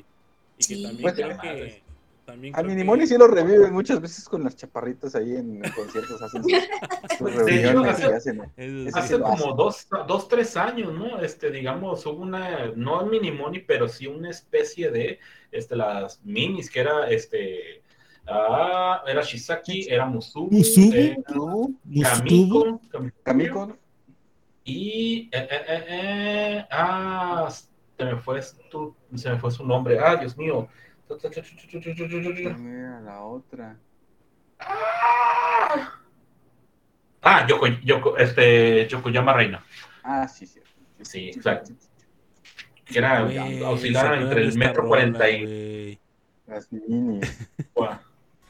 Y 0.58 0.64
que 0.64 0.74
Sí. 0.74 0.82
también 0.82 1.02
Pues, 1.02 1.14
creo 1.14 1.36
madres. 1.36 1.74
que... 1.74 1.82
También 2.26 2.54
a 2.56 2.62
Minimoni 2.62 3.00
que- 3.00 3.06
sí 3.08 3.18
lo 3.18 3.26
reviven 3.26 3.72
muchas 3.72 4.00
veces 4.00 4.28
con 4.28 4.44
las 4.44 4.54
chaparritas 4.54 5.14
ahí 5.16 5.34
en 5.34 5.60
conciertos. 5.74 6.22
Hacen 6.22 6.44
sus, 6.44 6.52
reuniones 7.20 7.94
hace- 7.94 8.14
hacen. 8.14 8.42
Eso 8.56 9.02
sí. 9.02 9.14
Como 9.20 9.54
dos, 9.54 9.88
dos, 10.06 10.28
tres 10.28 10.56
años, 10.56 10.92
¿no? 10.92 11.20
Este, 11.20 11.50
digamos, 11.50 12.06
hubo 12.06 12.22
una, 12.22 12.68
no 12.76 13.04
minimoni, 13.06 13.58
pero 13.60 13.88
sí 13.88 14.06
una 14.06 14.30
especie 14.30 14.90
de, 14.92 15.18
este, 15.50 15.74
las 15.74 16.22
minis, 16.24 16.70
que 16.70 16.80
era, 16.80 17.08
este, 17.10 17.81
ah, 18.26 19.02
era 19.06 19.22
Shizaki, 19.22 19.86
era 19.88 20.06
Musubu, 20.06 20.50
Musubu. 20.50 20.94
eh, 20.94 21.16
Tú, 21.26 21.74
Mustubu. 21.84 22.80
Kamiko, 22.90 23.12
Kamiko, 23.22 23.76
y, 24.64 25.28
eh, 25.32 25.48
eh, 25.50 25.64
eh, 25.68 25.84
eh, 25.88 26.66
ah, 26.70 27.48
se 27.50 28.04
me 28.04 28.16
fue 28.16 28.40
su, 28.42 28.94
se 29.14 29.30
me 29.30 29.38
fue 29.38 29.50
su 29.50 29.64
nombre, 29.66 29.98
ah, 29.98 30.16
Dios 30.16 30.36
mío. 30.36 30.68
Mira 32.58 33.00
la 33.00 33.22
otra. 33.24 33.76
Ah, 37.24 37.46
Yoko, 37.48 37.66
Yoko, 37.84 38.16
este, 38.16 38.86
Yokoyama 38.88 39.32
Reina, 39.32 39.64
Ah, 40.02 40.26
sí, 40.26 40.46
sí. 40.46 40.60
Sí, 41.02 41.28
exacto. 41.30 41.72
que 42.84 42.98
era, 42.98 43.22
Güey, 43.22 43.62
oscilaba 43.62 44.08
¿se 44.08 44.14
acuerdan 44.14 44.22
entre 44.22 44.42
el 44.42 44.58
metro 44.58 44.86
40 44.88 45.30
y... 45.30 45.98
Las 46.46 46.72
minis. 46.72 47.48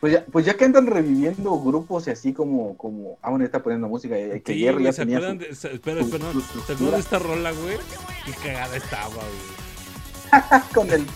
Pues 0.02 0.14
ya, 0.14 0.26
pues 0.32 0.44
ya 0.44 0.56
que 0.56 0.64
andan 0.64 0.88
reviviendo 0.88 1.56
grupos 1.60 2.08
y 2.08 2.10
así 2.10 2.32
como, 2.32 2.76
como, 2.76 3.18
ah, 3.22 3.30
bueno, 3.30 3.44
está 3.44 3.62
poniendo 3.62 3.86
música, 3.86 4.18
y 4.18 4.40
que 4.40 4.54
Sí, 4.54 4.58
Jerry 4.58 4.82
ya 4.82 4.92
¿se 4.92 5.02
tenía 5.02 5.18
acuerdan 5.18 5.38
su- 5.38 5.44
de, 5.46 5.54
se- 5.54 5.74
espera, 5.74 6.00
su- 6.00 6.06
espera, 6.08 6.32
su 6.32 6.40
¿se 6.40 6.42
acuerdan 6.42 6.58
estructura. 6.58 6.90
de 6.96 7.00
esta 7.00 7.18
rola, 7.20 7.52
güey? 7.52 7.76
Qué 8.26 8.32
cagada 8.32 8.76
estaba, 8.76 9.14
güey. 9.14 10.32
con 10.74 10.90
el, 10.90 11.06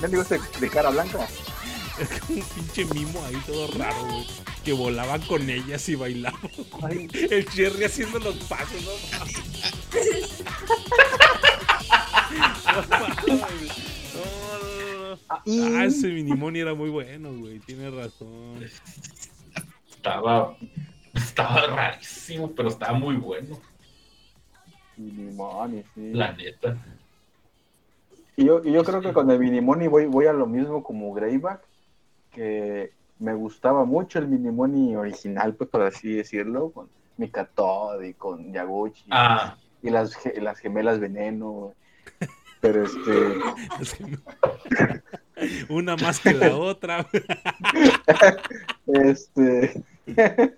¿qué 0.00 0.08
digo 0.08 0.22
este 0.22 0.40
de 0.60 0.70
cara 0.70 0.88
blanca? 0.88 1.28
Es 2.00 2.08
como 2.20 2.38
un 2.40 2.46
pinche 2.46 2.86
mimo 2.86 3.22
ahí 3.26 3.36
todo 3.46 3.66
raro, 3.76 4.02
güey. 4.06 4.26
Que 4.64 4.72
volaban 4.72 5.20
con 5.20 5.50
ellas 5.50 5.86
y 5.90 5.94
bailaban. 5.94 6.40
Ay, 6.84 7.10
El 7.30 7.46
Jerry 7.50 7.84
haciendo 7.84 8.18
los 8.18 8.36
pasos, 8.44 8.82
¿no? 8.82 8.92
No 13.26 13.46
y- 15.44 15.60
Ah, 15.74 15.84
ese 15.84 16.08
Minimoni 16.08 16.60
era 16.60 16.74
muy 16.74 16.90
bueno, 16.90 17.32
güey. 17.36 17.58
Tienes 17.60 17.92
razón. 17.94 18.62
Estaba, 19.90 20.56
estaba 21.14 21.66
rarísimo, 21.66 22.52
pero 22.52 22.68
estaba 22.68 22.96
muy 22.98 23.16
bueno, 23.16 23.58
y 24.96 25.00
Minimoni, 25.02 25.82
sí. 25.94 26.12
la 26.12 26.32
neta. 26.32 26.76
Y 28.36 28.44
yo, 28.44 28.60
y 28.64 28.70
yo 28.72 28.84
creo 28.84 29.00
que 29.00 29.12
con 29.12 29.30
el 29.30 29.38
Minimoni 29.38 29.88
voy, 29.88 30.06
voy 30.06 30.26
a 30.26 30.32
lo 30.32 30.46
mismo 30.46 30.82
como 30.84 31.12
Greyback, 31.14 31.62
que 32.32 32.92
me 33.18 33.34
gustaba 33.34 33.84
mucho 33.86 34.18
el 34.18 34.28
Minimoni 34.28 34.94
original, 34.94 35.54
pues 35.54 35.70
por 35.70 35.82
así 35.82 36.12
decirlo, 36.12 36.70
con 36.70 36.88
Mikatod 37.16 38.02
y 38.02 38.12
con 38.14 38.52
Yaguchi 38.52 39.06
Ah, 39.10 39.56
y 39.82 39.88
las, 39.90 40.18
las 40.36 40.58
gemelas 40.58 41.00
veneno. 41.00 41.72
Pero 42.66 42.82
este, 42.84 43.38
Es 43.80 43.94
que 43.94 44.04
no- 44.04 44.18
Una 45.68 45.96
más 45.96 46.18
que 46.18 46.32
la 46.34 46.56
otra. 46.56 47.06
este 48.86 49.82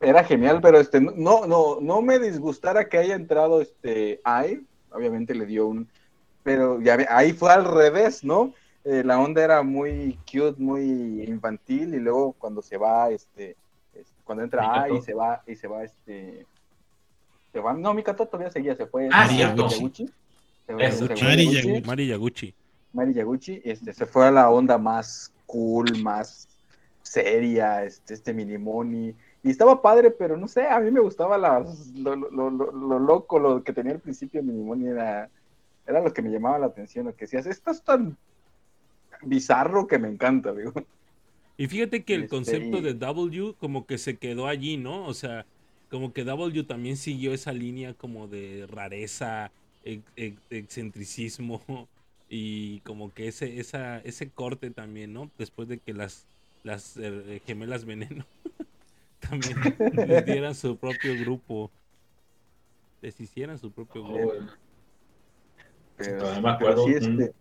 era 0.00 0.24
genial, 0.24 0.60
pero 0.60 0.78
este 0.80 1.00
no, 1.00 1.46
no, 1.46 1.78
no 1.80 2.02
me 2.02 2.18
disgustara 2.18 2.88
que 2.88 2.98
haya 2.98 3.14
entrado 3.14 3.60
este 3.60 4.20
Ai, 4.24 4.66
obviamente 4.90 5.34
le 5.34 5.46
dio 5.46 5.66
un, 5.68 5.88
pero 6.42 6.80
ya 6.80 6.98
ahí 7.10 7.32
fue 7.32 7.52
al 7.52 7.64
revés, 7.64 8.24
¿no? 8.24 8.52
Eh, 8.84 9.02
la 9.04 9.18
onda 9.20 9.42
era 9.42 9.62
muy 9.62 10.18
cute, 10.30 10.56
muy 10.58 11.22
infantil, 11.26 11.94
y 11.94 12.00
luego 12.00 12.32
cuando 12.32 12.60
se 12.60 12.76
va, 12.76 13.08
este, 13.10 13.56
cuando 14.24 14.42
entra. 14.44 14.82
Ai 14.82 14.96
y 14.96 15.00
se 15.02 15.14
va, 15.14 15.42
y 15.46 15.54
se 15.56 15.68
va, 15.68 15.84
este, 15.84 16.44
se 17.52 17.60
va, 17.60 17.72
no, 17.72 17.94
Mikato 17.94 18.26
todavía 18.26 18.50
seguía, 18.50 18.74
se 18.74 18.86
fue 18.86 19.08
Ah, 19.12 19.28
cierto. 19.28 19.68
Mari 20.68 21.50
Yaguchi. 21.50 21.80
Mari 21.84 22.06
Yaguchi. 22.08 22.54
Mari 22.92 23.12
Yaguchi, 23.14 23.60
este, 23.64 23.92
se 23.92 24.06
fue 24.06 24.26
a 24.26 24.30
la 24.30 24.50
onda 24.50 24.78
más 24.78 25.32
cool, 25.46 25.98
más 25.98 26.48
seria, 27.02 27.84
este, 27.84 28.14
este 28.14 28.32
Minimoni. 28.32 29.14
Y 29.42 29.50
estaba 29.50 29.82
padre, 29.82 30.10
pero 30.10 30.36
no 30.36 30.48
sé, 30.48 30.66
a 30.66 30.80
mí 30.80 30.90
me 30.90 31.00
gustaba 31.00 31.36
las, 31.36 31.88
lo, 31.94 32.16
lo, 32.16 32.50
lo, 32.50 32.72
lo 32.72 32.98
loco, 32.98 33.38
lo 33.38 33.62
que 33.62 33.72
tenía 33.74 33.92
al 33.92 34.00
principio 34.00 34.42
Minimoni 34.42 34.88
era, 34.88 35.30
era 35.86 36.00
lo 36.02 36.12
que 36.12 36.22
me 36.22 36.30
llamaba 36.30 36.58
la 36.58 36.66
atención, 36.66 37.06
lo 37.06 37.14
que 37.14 37.26
decías, 37.26 37.46
esto 37.46 37.70
es 37.70 37.82
tan 37.82 38.16
bizarro 39.22 39.86
que 39.86 39.98
me 39.98 40.08
encanta, 40.08 40.52
digo. 40.54 40.72
Y 41.56 41.66
fíjate 41.68 42.04
que 42.04 42.14
el 42.14 42.24
Este, 42.24 42.28
concepto 42.28 42.80
de 42.80 42.94
W 42.94 43.54
como 43.58 43.86
que 43.86 43.98
se 43.98 44.16
quedó 44.18 44.46
allí, 44.48 44.76
¿no? 44.76 45.06
O 45.06 45.14
sea, 45.14 45.46
como 45.90 46.12
que 46.12 46.24
W 46.24 46.64
también 46.64 46.96
siguió 46.96 47.32
esa 47.32 47.52
línea 47.52 47.94
como 47.94 48.26
de 48.28 48.66
rareza, 48.68 49.52
ex- 49.84 50.12
ex- 50.16 50.42
excentricismo 50.50 51.62
y 52.28 52.80
como 52.80 53.12
que 53.12 53.28
ese, 53.28 53.60
esa, 53.60 53.98
ese 54.00 54.30
corte 54.30 54.70
también, 54.70 55.12
¿no? 55.12 55.30
Después 55.38 55.68
de 55.68 55.78
que 55.78 55.92
las, 55.92 56.26
las 56.62 56.96
eh, 56.96 57.40
gemelas 57.46 57.84
veneno 57.84 58.24
también 59.20 59.56
les 60.06 60.24
dieran 60.26 60.54
su 60.54 60.76
propio 60.76 61.16
grupo, 61.18 61.70
les 63.02 63.20
hicieran 63.20 63.58
su 63.58 63.70
propio 63.70 64.02
grupo. 64.04 64.32
oh, 64.38 64.46
Pero, 65.96 66.18
Todavía 66.18 66.40
me 66.40 66.58
pero 66.58 66.72
acuerdo, 66.72 66.86
sí, 66.86 66.92
este, 66.94 67.32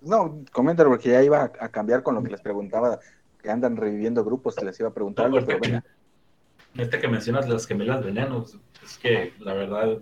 no, 0.00 0.44
coméntalo 0.52 0.90
porque 0.90 1.10
ya 1.10 1.22
iba 1.22 1.42
a, 1.42 1.52
a 1.60 1.68
cambiar 1.70 2.02
con 2.02 2.14
lo 2.14 2.22
que 2.22 2.30
les 2.30 2.40
preguntaba, 2.40 3.00
que 3.42 3.50
andan 3.50 3.76
reviviendo 3.76 4.24
grupos, 4.24 4.54
que 4.54 4.64
les 4.64 4.78
iba 4.78 4.88
a 4.88 4.94
preguntar 4.94 5.28
No, 5.28 5.36
algo, 5.36 5.46
pero 5.46 5.58
porque- 5.58 5.70
venga. 5.72 5.84
Este 6.76 7.00
que 7.00 7.08
mencionas 7.08 7.48
las 7.48 7.66
gemelas 7.66 8.04
venenos, 8.04 8.58
es 8.90 8.98
que 8.98 9.32
la 9.40 9.54
verdad, 9.54 9.98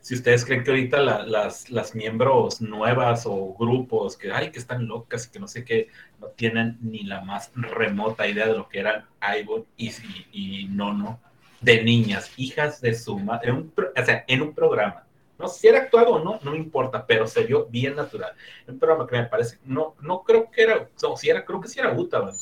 si 0.00 0.14
ustedes 0.14 0.44
creen 0.44 0.64
que 0.64 0.70
ahorita 0.70 1.00
la- 1.00 1.24
las, 1.26 1.70
las 1.70 1.94
miembros 1.94 2.60
nuevas 2.60 3.24
o 3.26 3.54
grupos 3.58 4.16
que, 4.16 4.32
ay, 4.32 4.50
que 4.50 4.58
están 4.58 4.86
locas 4.86 5.26
y 5.26 5.30
que 5.30 5.40
no 5.40 5.48
sé 5.48 5.64
qué, 5.64 5.88
no 6.20 6.28
tienen 6.28 6.78
ni 6.82 7.02
la 7.04 7.20
más 7.22 7.50
remota 7.54 8.26
idea 8.28 8.46
de 8.46 8.54
lo 8.56 8.68
que 8.68 8.80
eran 8.80 9.06
Ivor 9.40 9.66
y, 9.76 9.88
y, 9.90 10.62
y 10.64 10.68
Nono, 10.68 11.20
de 11.60 11.82
niñas, 11.82 12.32
hijas 12.36 12.80
de 12.80 12.94
su 12.94 13.18
madre, 13.18 13.50
en 13.50 13.56
un, 13.56 13.72
o 13.76 14.04
sea, 14.04 14.24
en 14.28 14.42
un 14.42 14.54
programa. 14.54 15.04
No 15.38 15.48
si 15.48 15.66
era 15.66 15.78
actuado 15.78 16.14
o 16.14 16.24
no, 16.24 16.38
no 16.42 16.52
me 16.52 16.58
importa, 16.58 17.06
pero 17.06 17.26
se 17.26 17.42
vio 17.44 17.66
bien 17.66 17.96
natural. 17.96 18.32
Un 18.68 18.78
programa 18.78 19.06
que 19.06 19.16
me 19.16 19.24
parece, 19.26 19.58
no, 19.64 19.94
no 20.00 20.22
creo 20.22 20.50
que 20.50 20.62
era, 20.62 20.88
no, 21.02 21.16
si 21.16 21.28
era, 21.28 21.44
creo 21.44 21.60
que 21.60 21.68
sí 21.68 21.80
era 21.80 21.92
Utaban 21.92 22.34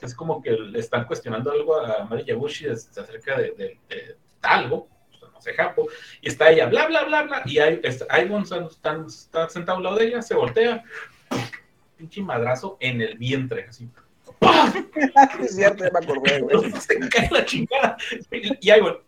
es 0.00 0.14
como 0.14 0.42
que 0.42 0.52
le 0.52 0.78
están 0.78 1.04
cuestionando 1.06 1.50
algo 1.52 1.76
a 1.76 2.04
Mari 2.04 2.24
Yaguchi 2.24 2.66
acerca 2.66 3.38
de- 3.38 3.52
de 3.52 3.78
algo, 4.42 4.88
no 5.32 5.40
sé, 5.40 5.54
Japo, 5.54 5.88
y 6.20 6.28
está 6.28 6.50
ella, 6.50 6.66
bla, 6.66 6.86
bla, 6.86 7.04
bla, 7.04 7.22
bla, 7.22 7.42
y 7.46 7.58
hay, 7.58 7.80
este, 7.82 8.04
Aibon 8.10 8.42
está, 8.42 8.58
está- 8.66 9.04
está 9.06 9.48
sentado 9.48 9.78
al 9.78 9.84
lado 9.84 9.96
de 9.96 10.06
ella, 10.06 10.22
se 10.22 10.34
voltea, 10.34 10.82
pinche 11.96 12.22
madrazo 12.22 12.76
en 12.80 13.00
el 13.00 13.16
vientre, 13.18 13.66
así. 13.68 13.88
¡pah! 14.38 14.72
es 15.40 15.56
cierto, 15.56 15.84
ya 15.84 15.90
me 15.92 15.98
acordé, 15.98 16.40
güey. 16.40 16.70
se 16.80 16.98
cae 17.08 17.28
la 17.30 17.44
chingada, 17.44 17.96
y, 18.30 18.66
y 18.66 18.70
Aibon, 18.70 18.98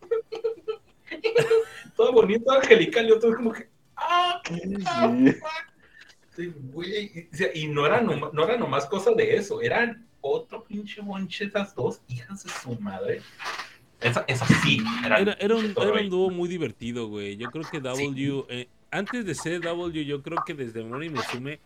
todo 1.97 2.13
bonito, 2.13 2.51
angelical, 2.53 3.09
y 3.09 3.13
otro 3.13 3.35
como 3.35 3.53
que, 3.53 3.69
¡ah! 3.97 4.41
Sí. 4.47 4.85
este 6.31 6.47
güey. 6.73 7.29
Y, 7.55 7.69
no, 7.69 7.87
era 7.87 8.01
no 8.01 8.45
era 8.45 8.57
nomás 8.57 8.87
cosa 8.87 9.13
de 9.13 9.37
eso, 9.37 9.61
eran 9.61 10.07
otro 10.21 10.65
pinche 10.65 11.01
bonche 11.03 11.45
esas 11.45 11.75
dos 11.75 12.01
hijas 12.09 12.45
de 12.45 12.51
su 12.51 12.79
madre. 12.81 13.21
Esa, 14.03 14.25
sí. 14.63 14.83
Era, 15.05 15.19
era, 15.19 15.55
un, 15.55 15.75
era, 15.77 15.93
un, 15.93 16.11
dúo 16.11 16.31
muy 16.31 16.49
divertido, 16.49 17.09
güey. 17.09 17.37
Yo 17.37 17.51
creo 17.51 17.65
que 17.71 17.81
W, 17.81 18.45
eh, 18.49 18.69
antes 18.91 19.25
de 19.25 19.35
ser 19.35 19.61
W, 19.61 20.05
yo 20.05 20.23
creo 20.23 20.39
que 20.45 20.55
desde 20.55 20.83
Mori 20.83 21.09
Musume 21.09 21.61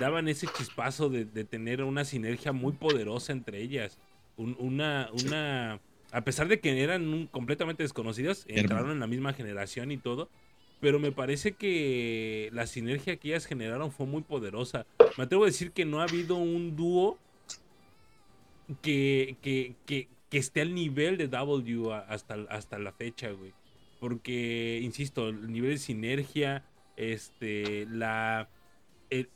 daban 0.00 0.28
ese 0.28 0.46
chispazo 0.46 1.08
de, 1.08 1.24
de, 1.24 1.44
tener 1.44 1.82
una 1.82 2.04
sinergia 2.04 2.52
muy 2.52 2.72
poderosa 2.72 3.32
entre 3.32 3.60
ellas. 3.60 3.98
una, 4.36 5.10
una, 5.24 5.80
a 6.12 6.20
pesar 6.22 6.48
de 6.48 6.60
que 6.60 6.82
eran 6.82 7.26
completamente 7.28 7.82
desconocidas, 7.82 8.44
entraron 8.48 8.90
en 8.90 9.00
la 9.00 9.06
misma 9.06 9.32
generación 9.32 9.90
y 9.90 9.98
todo. 9.98 10.28
Pero 10.80 10.98
me 10.98 11.12
parece 11.12 11.52
que 11.52 12.50
la 12.52 12.66
sinergia 12.66 13.16
que 13.16 13.28
ellas 13.28 13.46
generaron 13.46 13.92
fue 13.92 14.04
muy 14.06 14.22
poderosa. 14.22 14.84
Me 15.16 15.24
atrevo 15.24 15.44
a 15.44 15.46
decir 15.46 15.70
que 15.70 15.84
no 15.84 16.00
ha 16.00 16.04
habido 16.04 16.34
un 16.34 16.74
dúo 16.74 17.18
que, 18.80 19.36
que, 19.42 19.74
que, 19.86 20.08
que 20.32 20.38
esté 20.38 20.62
al 20.62 20.74
nivel 20.74 21.18
de 21.18 21.28
W 21.28 21.92
hasta, 21.92 22.36
hasta 22.48 22.78
la 22.78 22.92
fecha, 22.92 23.30
güey. 23.32 23.52
Porque, 24.00 24.80
insisto, 24.82 25.28
el 25.28 25.52
nivel 25.52 25.72
de 25.72 25.76
sinergia, 25.76 26.64
este, 26.96 27.84
la, 27.90 28.48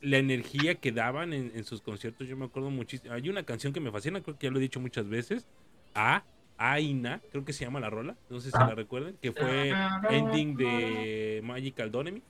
la 0.01 0.16
energía 0.16 0.77
que 0.77 0.93
daban 0.93 1.35
en, 1.35 1.64
sus 1.64 1.82
conciertos, 1.82 2.27
yo 2.27 2.39
me 2.39 2.47
acuerdo 2.47 2.70
muchísimo. 2.70 3.12
Hay 3.12 3.28
una 3.28 3.43
canción 3.43 3.74
que 3.74 3.81
me 3.81 3.93
fascina, 3.93 4.23
creo 4.23 4.39
que 4.39 4.47
ya 4.47 4.51
lo 4.51 4.56
he 4.56 4.62
dicho 4.62 4.81
muchas 4.81 5.06
veces. 5.06 5.47
A, 5.94 6.24
Aina, 6.56 7.20
creo 7.31 7.44
que 7.44 7.52
se 7.52 7.66
llama 7.66 7.78
la 7.78 7.90
rola, 7.90 8.16
no 8.31 8.40
sé 8.40 8.51
si 8.51 8.56
la 8.56 8.74
recuerden, 8.74 9.18
que 9.20 9.32
fue 9.32 9.74
ending 10.09 10.56
de 10.56 11.43
Magical 11.44 11.90
Doremi. 11.90 12.23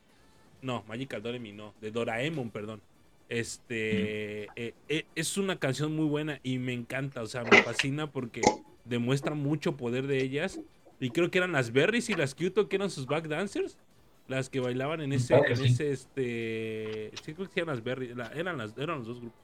No, 0.60 0.82
Magical 0.88 1.22
Doremi 1.22 1.52
no, 1.52 1.72
de 1.80 1.92
Doraemon, 1.92 2.50
perdón. 2.50 2.82
Este 3.28 4.44
eh, 4.54 4.74
eh, 4.88 5.04
es 5.16 5.36
una 5.36 5.58
canción 5.58 5.96
muy 5.96 6.06
buena 6.06 6.38
y 6.44 6.58
me 6.58 6.72
encanta, 6.72 7.22
o 7.22 7.26
sea, 7.26 7.42
me 7.42 7.60
fascina 7.62 8.10
porque 8.10 8.40
demuestra 8.84 9.34
mucho 9.34 9.76
poder 9.76 10.06
de 10.06 10.22
ellas. 10.22 10.60
Y 11.00 11.10
creo 11.10 11.30
que 11.30 11.38
eran 11.38 11.52
las 11.52 11.72
Berries 11.72 12.08
y 12.08 12.14
las 12.14 12.34
Kyuto 12.34 12.68
que 12.68 12.76
eran 12.76 12.88
sus 12.88 13.06
backdancers, 13.06 13.76
las 14.28 14.48
que 14.48 14.60
bailaban 14.60 15.00
en 15.00 15.12
ese, 15.12 15.34
en 15.34 15.64
ese 15.64 15.90
este, 15.90 17.10
sí 17.22 17.34
creo 17.34 17.50
que 17.50 17.60
eran 17.60 17.74
las 17.74 17.84
Berries, 17.84 18.12
eran 18.34 18.56
las, 18.58 18.78
eran 18.78 18.98
los 18.98 19.08
dos 19.08 19.20
grupos. 19.20 19.40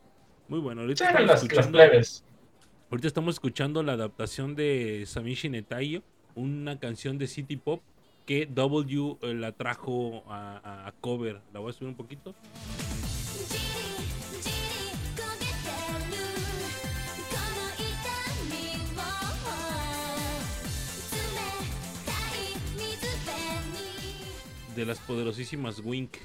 Muy 0.49 0.61
bueno. 0.61 0.83
Ahorita 0.83 1.09
estamos 1.09 1.43
escuchando, 1.43 1.79
ahorita 1.81 3.09
estamos 3.09 3.35
escuchando 3.35 3.83
la 3.83 3.93
adaptación 3.93 4.55
de 4.55 5.05
Samishi 5.07 5.49
Netayo, 5.49 6.03
una 6.35 6.79
canción 6.79 7.19
de 7.19 7.27
City 7.27 7.57
Pop 7.57 7.83
que 8.27 8.47
W 8.47 9.17
eh, 9.23 9.35
la 9.35 9.53
trajo 9.53 10.23
a, 10.29 10.87
a 10.87 10.93
cover. 11.01 11.41
La 11.53 11.61
voy 11.61 11.71
a 11.71 11.73
subir 11.73 11.89
un 11.89 11.97
poquito. 11.97 12.35
De 24.75 24.87
las 24.87 24.99
poderosísimas 25.01 25.81
Wink. 25.85 26.17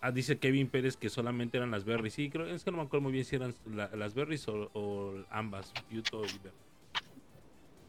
Ah, 0.00 0.12
dice 0.12 0.38
Kevin 0.38 0.68
Pérez 0.68 0.96
que 0.96 1.08
solamente 1.08 1.56
eran 1.56 1.70
las 1.70 1.84
berries. 1.84 2.14
Sí, 2.14 2.30
creo, 2.30 2.46
es 2.46 2.62
que 2.64 2.70
no 2.70 2.76
me 2.76 2.82
acuerdo 2.84 3.02
muy 3.02 3.12
bien 3.12 3.24
si 3.24 3.36
eran 3.36 3.54
las 3.66 4.14
berries 4.14 4.46
o, 4.48 5.14
ambas, 5.30 5.72
Yuto 5.90 6.22
y 6.24 6.30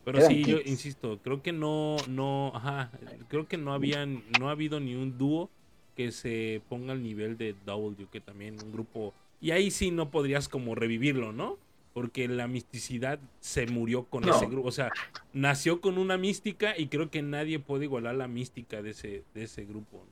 Pero 0.05 0.21
sí, 0.21 0.43
yo 0.43 0.59
insisto, 0.65 1.19
creo 1.23 1.41
que 1.41 1.51
no, 1.51 1.97
no, 2.07 2.51
ajá, 2.55 2.91
creo 3.27 3.47
que 3.47 3.57
no 3.57 3.73
habían, 3.73 4.23
no 4.39 4.49
ha 4.49 4.51
habido 4.51 4.79
ni 4.79 4.95
un 4.95 5.17
dúo 5.17 5.49
que 5.95 6.11
se 6.11 6.61
ponga 6.69 6.93
al 6.93 7.03
nivel 7.03 7.37
de 7.37 7.53
W, 7.65 8.07
que 8.11 8.21
también 8.21 8.55
un 8.63 8.71
grupo, 8.71 9.13
y 9.41 9.51
ahí 9.51 9.69
sí 9.69 9.91
no 9.91 10.09
podrías 10.09 10.47
como 10.47 10.73
revivirlo, 10.73 11.31
¿no? 11.31 11.57
Porque 11.93 12.27
la 12.27 12.47
misticidad 12.47 13.19
se 13.39 13.67
murió 13.67 14.05
con 14.05 14.27
ese 14.27 14.45
grupo. 14.45 14.67
O 14.67 14.71
sea, 14.71 14.91
nació 15.33 15.81
con 15.81 15.97
una 15.97 16.17
mística 16.17 16.77
y 16.77 16.87
creo 16.87 17.09
que 17.09 17.21
nadie 17.21 17.59
puede 17.59 17.85
igualar 17.85 18.15
la 18.15 18.27
mística 18.27 18.81
de 18.81 18.91
ese, 18.91 19.23
de 19.33 19.43
ese 19.43 19.65
grupo. 19.65 20.03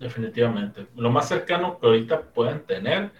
Definitivamente. 0.00 0.86
Lo 0.96 1.10
más 1.10 1.28
cercano 1.28 1.78
que 1.78 1.86
ahorita 1.86 2.22
pueden 2.22 2.60
tener 2.64 3.10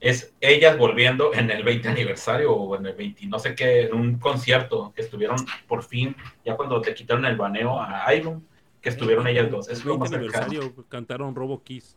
es 0.00 0.34
ellas 0.40 0.76
volviendo 0.76 1.32
en 1.32 1.50
el 1.50 1.64
20 1.64 1.88
aniversario 1.88 2.52
o 2.52 2.76
en 2.76 2.86
el 2.86 2.94
20, 2.94 3.26
no 3.26 3.38
sé 3.38 3.54
qué, 3.54 3.82
en 3.82 3.94
un 3.94 4.18
concierto 4.18 4.92
que 4.94 5.02
estuvieron 5.02 5.36
por 5.66 5.82
fin, 5.82 6.14
ya 6.44 6.56
cuando 6.56 6.80
te 6.80 6.94
quitaron 6.94 7.24
el 7.24 7.36
baneo 7.36 7.80
a 7.80 8.12
Iron, 8.14 8.46
que 8.82 8.90
estuvieron 8.90 9.26
ellas 9.26 9.50
dos. 9.50 9.68
Es 9.68 9.80
el 9.80 9.96
20 9.98 10.16
aniversario 10.16 10.74
cantaron 10.88 11.34
Robo 11.34 11.62
Kiss, 11.62 11.96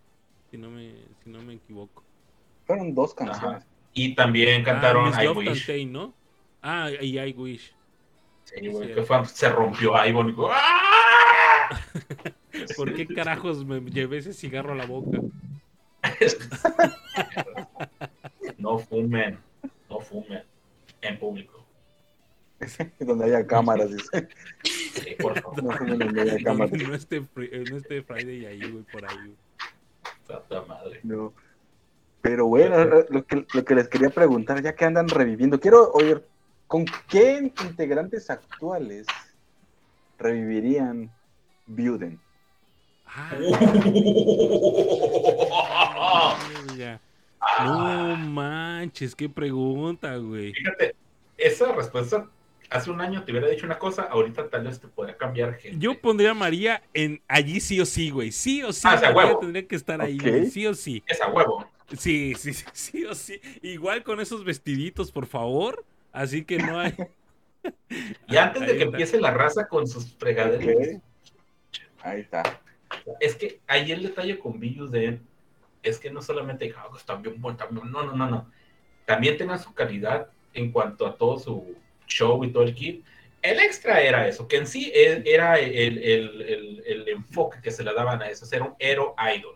si 0.50 0.58
no 0.58 0.70
me, 0.70 0.94
si 1.24 1.30
no 1.30 1.42
me 1.42 1.56
equivoco. 1.56 2.02
Fueron 2.66 2.96
dos 2.96 3.14
canciones. 3.14 3.66
Y 3.98 4.14
también 4.14 4.64
cantaron 4.64 5.12
ah, 5.12 5.24
I 5.24 5.28
Wish. 5.30 5.88
¿no? 5.88 6.14
Ah, 6.62 6.92
y 7.02 7.18
I 7.18 7.34
Wish. 7.34 7.74
Sí, 8.44 8.68
güey, 8.68 8.94
que 8.94 9.02
fue, 9.02 9.26
se 9.26 9.50
rompió 9.50 10.06
Ivon. 10.06 10.36
¡Ah! 10.52 11.70
¿Por 12.78 12.94
qué 12.94 13.08
carajos 13.08 13.66
me 13.66 13.82
llevé 13.82 14.20
ese 14.20 14.34
cigarro 14.34 14.74
a 14.74 14.76
la 14.76 14.86
boca? 14.86 15.18
no 18.60 18.78
fumen, 18.78 19.40
no 19.90 20.00
fumen 20.00 20.44
en 21.02 21.18
público. 21.18 21.66
donde 23.00 23.26
haya 23.26 23.48
cámaras, 23.48 23.90
dice. 23.90 24.28
Sí, 24.64 25.16
por 25.20 25.42
favor. 25.42 25.64
No 25.64 25.72
fumen 25.72 25.98
donde 25.98 26.22
haya 26.22 26.44
cámaras. 26.44 26.72
No, 26.72 26.94
esté, 26.94 27.20
no 27.20 27.78
esté 27.78 28.04
Friday 28.04 28.46
ahí, 28.46 28.60
güey, 28.60 28.84
por 28.92 29.10
ahí. 29.10 29.36
Santa 30.28 30.62
madre. 30.62 31.00
No. 31.02 31.34
Pero 32.28 32.48
bueno, 32.48 33.06
lo 33.10 33.26
que, 33.26 33.46
lo 33.54 33.64
que 33.64 33.74
les 33.74 33.88
quería 33.88 34.10
preguntar, 34.10 34.62
ya 34.62 34.76
que 34.76 34.84
andan 34.84 35.08
reviviendo, 35.08 35.62
quiero 35.62 35.94
oír, 35.94 36.26
¿con 36.68 36.84
qué 37.08 37.40
integrantes 37.40 38.30
actuales 38.30 39.08
revivirían 40.20 41.10
Buden? 41.66 42.20
no 47.64 48.18
manches, 48.18 49.16
qué 49.16 49.30
pregunta, 49.30 50.18
güey. 50.18 50.52
Fíjate, 50.52 50.96
esa 51.38 51.72
respuesta 51.72 52.28
hace 52.70 52.92
un 52.92 53.00
año 53.00 53.24
te 53.24 53.32
hubiera 53.32 53.48
dicho 53.48 53.66
una 53.66 53.80
cosa, 53.80 54.04
ahorita 54.04 54.50
tal 54.50 54.66
vez 54.66 54.82
te 54.82 54.90
podría 54.90 55.16
cambiar 55.16 55.54
gente. 55.54 55.80
Yo 55.80 55.98
pondría 56.02 56.32
a 56.32 56.34
María 56.34 56.84
en 56.94 57.22
allí 57.30 57.62
sí 57.62 57.80
o 57.80 57.86
sí, 57.86 58.10
güey. 58.10 58.34
Sí 58.34 58.64
o 58.64 58.74
sí, 58.74 58.82
ah, 58.84 59.00
María 59.16 59.40
tendría 59.40 59.66
que 59.66 59.78
estar 59.78 60.02
ahí, 60.02 60.20
sí 60.52 60.68
o 60.68 60.74
sí. 60.74 61.02
Es 61.08 61.22
a 61.22 61.30
huevo. 61.30 61.66
Sí, 61.96 62.34
sí, 62.36 62.54
sí, 62.54 62.66
sí 62.74 63.06
o 63.06 63.16
sí. 63.16 63.40
Igual 63.62 64.04
con 64.04 64.20
esos 64.20 64.44
vestiditos, 64.44 65.12
por 65.12 65.26
favor. 65.26 65.86
Así 66.12 66.44
que 66.44 66.58
no 66.58 66.80
hay. 66.80 66.96
y 68.28 68.38
antes 68.38 68.66
de 68.66 68.78
que 68.78 68.84
empiece 68.84 69.20
la 69.20 69.32
raza 69.32 69.68
con 69.68 69.88
sus 69.88 70.14
fregaderas. 70.16 71.02
Ahí 72.02 72.22
está. 72.22 72.62
Es 73.20 73.36
que 73.36 73.60
ahí 73.68 73.92
el 73.92 74.04
detalle 74.04 74.40
con 74.40 74.60
Villus 74.60 74.92
de 74.92 75.20
es 75.84 76.00
que 76.00 76.10
no 76.10 76.22
solamente 76.22 76.74
ah, 76.76 76.90
está 76.96 77.16
bien 77.16 77.40
bueno, 77.40 77.60
no, 77.72 77.84
no, 77.84 78.16
no, 78.16 78.30
no. 78.30 78.52
También 79.06 79.38
tenga 79.38 79.58
su 79.58 79.74
calidad 79.74 80.30
en 80.54 80.72
cuanto 80.72 81.06
a 81.06 81.16
todo 81.16 81.40
su 81.40 81.76
show 82.08 82.44
y 82.44 82.52
todo 82.52 82.64
el 82.64 82.74
kit. 82.74 83.06
El 83.42 83.60
extra 83.60 84.02
era 84.02 84.28
eso, 84.28 84.48
que 84.48 84.58
en 84.58 84.68
sí 84.68 84.92
e, 84.94 85.24
era 85.26 85.60
el, 85.60 85.98
el, 86.00 86.84
el, 86.86 87.08
enfoque 87.08 87.60
que 87.62 87.72
se 87.72 87.84
le 87.84 87.94
daban 87.94 88.22
a 88.22 88.30
eso, 88.30 88.46
ser 88.46 88.62
un 88.62 88.74
hero 88.80 89.16
idol. 89.36 89.56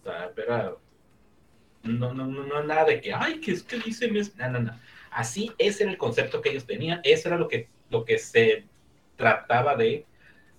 O 0.00 0.04
sea, 0.04 0.30
era 0.36 0.74
no, 1.82 2.14
no, 2.14 2.26
no, 2.26 2.46
no, 2.46 2.62
nada 2.62 2.84
de 2.84 3.00
que, 3.00 3.12
ay, 3.12 3.40
que 3.40 3.52
es 3.52 3.62
que 3.62 3.78
dicen 3.78 4.16
es, 4.16 4.36
no, 4.36 4.48
no, 4.50 4.60
no. 4.60 4.78
Así, 5.10 5.52
ese 5.58 5.84
era 5.84 5.92
el 5.92 5.98
concepto 5.98 6.40
que 6.40 6.50
ellos 6.50 6.66
tenían, 6.66 7.00
eso 7.04 7.28
era 7.28 7.36
lo 7.36 7.48
que, 7.48 7.68
lo 7.90 8.04
que 8.04 8.18
se 8.18 8.66
trataba 9.16 9.76
de, 9.76 10.06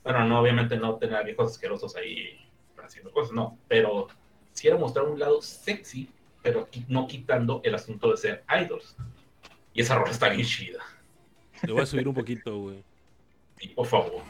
bueno, 0.03 0.25
no, 0.25 0.39
obviamente 0.39 0.77
no 0.77 0.97
tener 0.97 1.23
viejos 1.25 1.51
asquerosos 1.51 1.95
ahí 1.95 2.39
haciendo 2.83 3.11
cosas, 3.11 3.33
no, 3.33 3.57
pero 3.67 4.07
sí 4.51 4.67
era 4.67 4.77
mostrar 4.77 5.05
un 5.05 5.19
lado 5.19 5.41
sexy, 5.41 6.09
pero 6.41 6.67
no 6.87 7.07
quitando 7.07 7.61
el 7.63 7.75
asunto 7.75 8.11
de 8.11 8.17
ser 8.17 8.43
idols. 8.61 8.95
Y 9.73 9.81
esa 9.81 9.95
ropa 9.95 10.11
está 10.11 10.29
bien 10.29 10.45
chida. 10.45 10.79
Le 11.63 11.71
voy 11.71 11.81
a 11.81 11.85
subir 11.85 12.07
un 12.07 12.13
poquito, 12.13 12.57
güey. 12.59 12.83
Sí, 13.57 13.69
por 13.69 13.87
favor. 13.87 14.21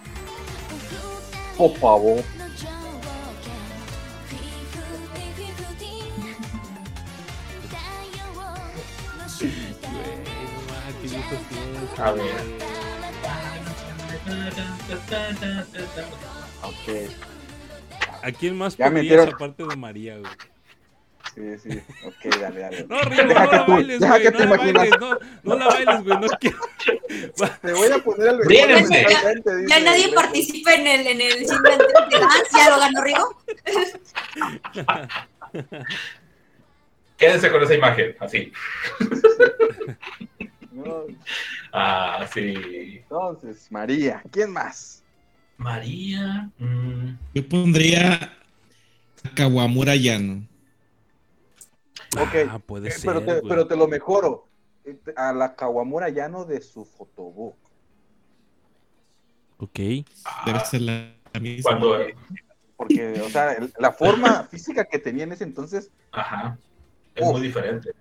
Por 1.57 1.75
favor. 1.77 2.23
A 11.97 12.11
ver. 12.11 12.23
Ok. 16.63 17.11
¿A 18.23 18.31
quién 18.31 18.57
más 18.57 18.75
pondrías 18.75 19.27
aparte 19.27 19.63
de 19.65 19.75
María, 19.75 20.17
güey? 20.17 20.31
Sí, 21.35 21.41
sí. 21.63 21.81
Ok, 22.05 22.35
dale, 22.39 22.59
dale. 22.59 22.85
No, 22.87 23.01
Rigo, 23.01 23.23
no 23.23 23.33
la 23.33 23.63
bailes, 23.65 23.99
güey. 23.99 24.31
No 24.31 24.39
la 24.39 24.45
bailes, 24.55 24.99
no, 24.99 25.17
no 25.43 25.55
la 25.55 25.67
bailes, 25.67 26.03
güey. 26.03 26.19
No 26.19 26.27
quiero. 26.39 26.59
Te 27.61 27.73
voy 27.73 27.91
a 27.91 27.97
poner 28.03 28.29
al 28.29 28.39
ya, 28.49 28.67
ya 29.67 29.79
nadie 29.79 30.13
participa 30.13 30.73
en 30.73 30.87
el, 30.87 31.07
en 31.07 31.21
el 31.21 31.39
de 31.39 31.45
dance, 31.45 32.51
ya 32.55 32.69
lo 32.69 32.79
ganó 32.79 33.01
Rigo. 33.01 33.43
Quédense 37.23 37.49
con 37.49 37.63
esa 37.63 37.73
imagen, 37.73 38.15
así. 38.19 38.51
No, 40.73 41.05
Ah, 41.71 42.27
sí. 42.33 42.53
entonces, 42.97 43.71
María, 43.71 44.21
¿quién 44.29 44.51
más? 44.51 45.01
María. 45.55 46.49
mm, 46.57 47.11
Yo 47.33 47.47
pondría 47.47 48.13
a 49.23 49.35
Kawamura 49.35 49.95
Yano. 49.95 50.45
Ok, 52.19 52.35
Ah, 52.49 52.59
puede 52.59 52.89
Eh, 52.89 52.91
ser. 52.91 53.05
pero, 53.05 53.23
te, 53.23 53.41
pero 53.47 53.67
te 53.67 53.77
lo 53.77 53.87
mejoro. 53.87 54.49
Eh, 54.83 54.97
te- 55.01 55.13
A 55.15 55.31
la 55.31 55.55
Kawamura 55.55 56.09
Yano 56.09 56.43
de 56.43 56.59
su 56.59 56.83
fotobook. 56.83 57.55
Ok. 59.59 59.79
Debe 59.79 60.59
ser 60.69 60.81
la, 60.81 61.13
la 61.33 61.39
misma. 61.39 61.69
Cuando. 61.71 61.97
Porque, 62.75 63.21
o 63.21 63.29
sea, 63.29 63.55
la 63.79 63.93
forma 63.93 64.43
física 64.51 64.83
que 64.83 64.99
tenía 64.99 65.23
en 65.23 65.31
ese 65.31 65.45
entonces, 65.45 65.89
Ajá. 66.11 66.57
Es 67.15 67.25
muy 67.25 67.41
diferente. 67.41 67.91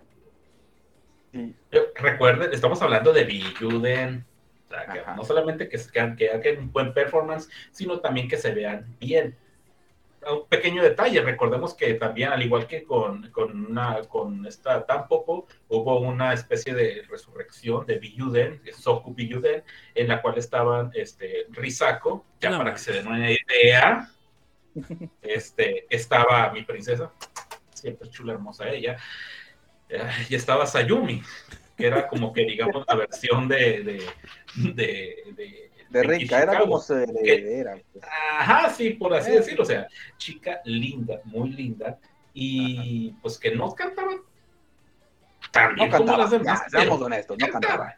sí, 1.33 1.55
Recuerden, 1.97 2.53
estamos 2.53 2.81
hablando 2.83 3.13
de 3.13 3.25
Biyuden. 3.25 4.25
O 4.67 4.75
sea, 4.75 4.87
que 4.87 5.03
no 5.17 5.25
solamente 5.25 5.69
que, 5.69 5.79
que, 5.79 6.17
que 6.17 6.31
hagan 6.31 6.59
un 6.59 6.73
buen 6.73 6.95
performance, 6.95 7.49
sino 7.71 8.01
también 8.01 8.29
que 8.29 8.39
se 8.39 8.53
vean 8.53 8.97
bien. 8.99 9.37
Un 10.31 10.47
pequeño 10.47 10.83
detalle, 10.83 11.21
recordemos 11.21 11.75
que 11.75 11.95
también, 11.95 12.31
al 12.31 12.43
igual 12.43 12.67
que 12.69 12.85
con, 12.85 13.29
con, 13.31 13.67
una, 13.67 14.03
con 14.03 14.47
esta 14.47 14.87
Tampopo, 14.87 15.47
hubo 15.69 16.01
una 16.01 16.33
especie 16.33 16.75
de 16.75 17.03
resurrección 17.11 17.85
de 17.87 17.99
Biyuden, 17.99 18.63
de 18.63 18.73
Soku 18.73 19.15
Biyuden, 19.15 19.65
en 19.95 20.09
la 20.09 20.23
cual 20.23 20.39
estaban 20.39 20.91
este, 20.95 21.47
Risako, 21.51 22.25
ya 22.41 22.51
No 22.51 22.59
para 22.59 22.73
que 22.73 22.79
se 22.79 22.93
den 22.93 23.09
una 23.09 23.31
idea, 23.31 24.09
este, 25.23 25.87
estaba 25.91 26.53
mi 26.53 26.63
princesa, 26.63 27.13
siempre 27.83 28.09
chula, 28.09 28.33
hermosa 28.35 28.69
ella, 28.69 28.97
eh, 29.89 30.09
y 30.31 30.35
estaba 30.37 30.67
Sayumi, 30.67 31.21
que 31.77 31.87
era 31.87 32.07
como 32.07 32.33
que, 32.33 32.45
digamos, 32.45 32.85
la 32.89 32.95
versión 32.95 33.49
de... 33.49 33.83
de, 33.83 34.07
de, 34.55 35.33
de, 35.37 35.71
de 35.91 36.03
rica, 36.05 36.43
era 36.43 36.59
como 36.61 36.79
se 36.79 37.07
le 37.07 37.59
era. 37.61 37.75
pues. 37.93 38.05
Ajá, 38.39 38.71
sí, 38.71 38.91
por 38.91 39.13
así 39.15 39.31
Eh. 39.31 39.35
decirlo. 39.37 39.63
O 39.63 39.67
sea, 39.67 39.87
chica 40.17 40.61
linda, 40.65 41.21
muy 41.25 41.51
linda. 41.51 41.99
Y 42.33 43.11
pues 43.21 43.39
que 43.39 43.55
no 43.55 43.75
cantaba 43.75 44.13
tan 45.51 45.73
No 45.73 45.75
bien 45.75 45.91
como 45.91 45.99
cantaba, 46.07 46.19
las 46.23 46.31
demás. 46.31 46.63
ya, 46.73 46.79
seamos 46.81 47.03
honestos, 47.03 47.37
no 47.39 47.47
cantaba. 47.49 47.95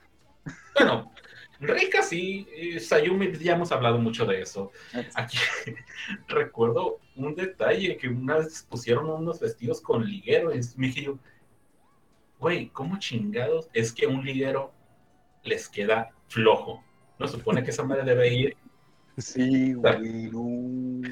Bueno, 0.74 1.12
rica 1.60 2.02
sí. 2.02 2.46
eh, 2.52 2.80
Sayumi, 2.80 3.32
ya 3.38 3.54
hemos 3.54 3.72
hablado 3.72 3.98
mucho 3.98 4.26
de 4.26 4.40
eso. 4.40 4.70
Aquí 5.14 5.38
recuerdo 6.28 7.00
un 7.16 7.34
detalle 7.34 7.96
que 7.96 8.08
una 8.08 8.38
vez 8.38 8.66
pusieron 8.68 9.08
unos 9.08 9.40
vestidos 9.40 9.80
con 9.80 10.04
liguero. 10.04 10.54
Y 10.54 10.60
me 10.76 10.88
dije 10.88 11.04
yo, 11.04 11.18
güey, 12.38 12.68
¿cómo 12.68 12.98
chingados 12.98 13.68
es 13.72 13.92
que 13.92 14.06
un 14.06 14.24
liguero 14.24 14.72
les 15.42 15.68
queda 15.68 16.10
flojo? 16.28 16.82
No 17.18 17.28
supone 17.28 17.62
que 17.62 17.70
esa 17.70 17.84
madre 17.84 18.04
debe 18.04 18.34
ir 18.34 18.56
Sí, 19.18 19.74
güey, 19.74 20.28
no. 20.32 21.02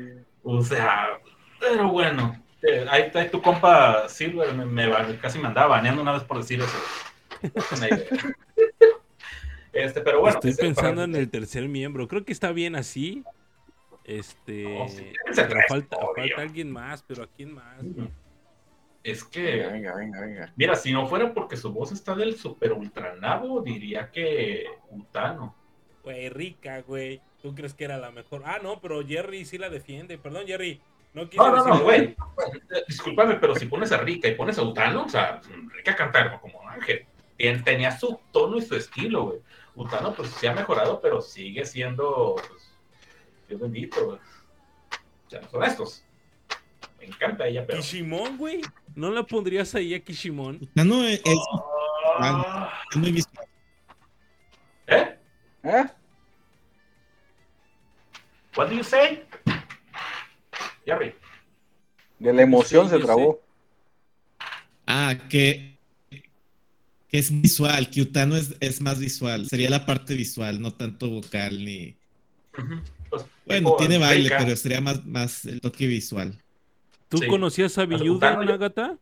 O 0.42 0.62
sea, 0.62 1.20
pero 1.60 1.88
bueno, 1.88 2.42
eh, 2.62 2.84
ahí 2.90 3.02
está 3.02 3.30
tu 3.30 3.40
compa 3.40 4.08
Silver, 4.08 4.52
me, 4.54 5.18
casi 5.18 5.38
me 5.38 5.46
andaba 5.46 5.68
baneando 5.68 6.02
una 6.02 6.12
vez 6.12 6.24
por 6.24 6.38
decir 6.38 6.60
eso. 6.60 6.76
Este, 9.82 10.00
pero 10.00 10.20
bueno. 10.20 10.38
Estoy 10.38 10.54
pensando 10.54 11.02
en 11.02 11.14
el 11.14 11.28
tercer 11.28 11.68
miembro. 11.68 12.06
Creo 12.06 12.24
que 12.24 12.32
está 12.32 12.52
bien 12.52 12.76
así. 12.76 13.24
Este. 14.04 14.64
No, 14.64 14.88
sí, 14.88 15.12
ese 15.30 15.42
pero 15.44 15.48
tres, 15.48 15.64
falta, 15.68 15.96
falta 16.14 16.42
alguien 16.42 16.70
más, 16.70 17.02
pero 17.02 17.24
¿a 17.24 17.26
quién 17.26 17.54
más? 17.54 17.82
Es 19.02 19.24
que, 19.24 19.66
venga, 19.66 19.96
venga, 19.96 20.20
venga. 20.20 20.52
mira, 20.54 20.76
si 20.76 20.92
no 20.92 21.06
fuera 21.06 21.34
porque 21.34 21.56
su 21.56 21.72
voz 21.72 21.90
está 21.90 22.14
del 22.14 22.36
super 22.36 22.72
ultranabo, 22.72 23.60
diría 23.60 24.10
que 24.10 24.66
Utano. 24.90 25.56
Güey, 26.04 26.28
rica, 26.28 26.82
güey. 26.82 27.20
¿Tú 27.40 27.54
crees 27.54 27.74
que 27.74 27.84
era 27.84 27.96
la 27.98 28.12
mejor? 28.12 28.42
Ah, 28.44 28.60
no, 28.62 28.80
pero 28.80 29.04
Jerry 29.06 29.44
sí 29.44 29.58
la 29.58 29.70
defiende. 29.70 30.18
Perdón, 30.18 30.46
Jerry. 30.46 30.80
No 31.14 31.28
quise 31.28 31.42
No, 31.42 31.56
no, 31.56 31.64
no, 31.64 31.80
güey. 31.80 32.04
Eh, 32.04 32.84
Discúlpame, 32.88 33.34
pero 33.34 33.54
si 33.54 33.66
pones 33.66 33.92
a 33.92 33.98
Rica 33.98 34.28
y 34.28 34.34
pones 34.34 34.58
a 34.58 34.62
Utano, 34.62 35.04
o 35.04 35.08
sea, 35.08 35.40
Rica 35.74 35.94
canta 35.94 36.40
como 36.40 36.68
Ángel. 36.68 37.04
Tenía 37.64 37.90
su 37.90 38.20
tono 38.30 38.56
y 38.56 38.62
su 38.62 38.76
estilo, 38.76 39.24
güey. 39.24 39.40
Utano, 39.74 40.14
pues 40.14 40.30
sí 40.30 40.46
ha 40.46 40.52
mejorado, 40.52 41.00
pero 41.00 41.20
sigue 41.20 41.64
siendo, 41.64 42.34
pues, 42.36 42.72
Dios 43.48 43.60
bendito, 43.60 44.04
güey. 44.04 44.18
Seamos 45.28 45.54
honestos. 45.54 46.04
Me 46.98 47.06
encanta 47.06 47.46
ella, 47.46 47.66
pero. 47.66 47.80
Kishimon, 47.80 48.36
güey. 48.36 48.60
¿No 48.94 49.10
la 49.10 49.22
pondrías 49.22 49.74
ahí 49.74 49.94
a 49.94 50.00
Kishimon? 50.04 50.56
Utano 50.62 51.04
es, 51.04 51.20
es 51.24 51.38
Ah, 52.18 52.80
muy 52.94 53.12
visual. 53.12 53.46
¿Eh? 54.86 55.18
¿Eh? 55.64 55.84
What 58.56 58.68
do 58.68 58.74
you 58.74 58.84
say? 58.84 59.24
Jerry. 60.84 61.14
De 62.18 62.32
la 62.32 62.42
emoción 62.42 62.88
Sí, 62.90 62.96
se 62.96 63.02
trabó. 63.02 63.40
Ah, 64.86 65.14
que, 65.30 65.71
que 67.12 67.18
es 67.18 67.30
visual, 67.42 67.90
que 67.90 68.00
Utano 68.00 68.36
es, 68.36 68.54
es 68.60 68.80
más 68.80 68.98
visual. 68.98 69.46
Sería 69.46 69.68
la 69.68 69.84
parte 69.84 70.14
visual, 70.14 70.60
no 70.62 70.72
tanto 70.72 71.10
vocal 71.10 71.62
ni. 71.62 71.94
Pues, 73.10 73.24
Bueno, 73.44 73.76
tiene 73.78 73.98
baile, 73.98 74.30
Reika. 74.30 74.44
pero 74.44 74.56
sería 74.56 74.80
más, 74.80 75.04
más 75.04 75.44
el 75.44 75.60
toque 75.60 75.86
visual. 75.86 76.38
¿Tú 77.10 77.18
Sí. 77.18 77.26
conocías 77.26 77.76
a 77.76 77.82
Utano, 77.84 77.98
Biyuden, 78.02 78.48
yo- 78.48 78.54
Agatha? 78.54 78.96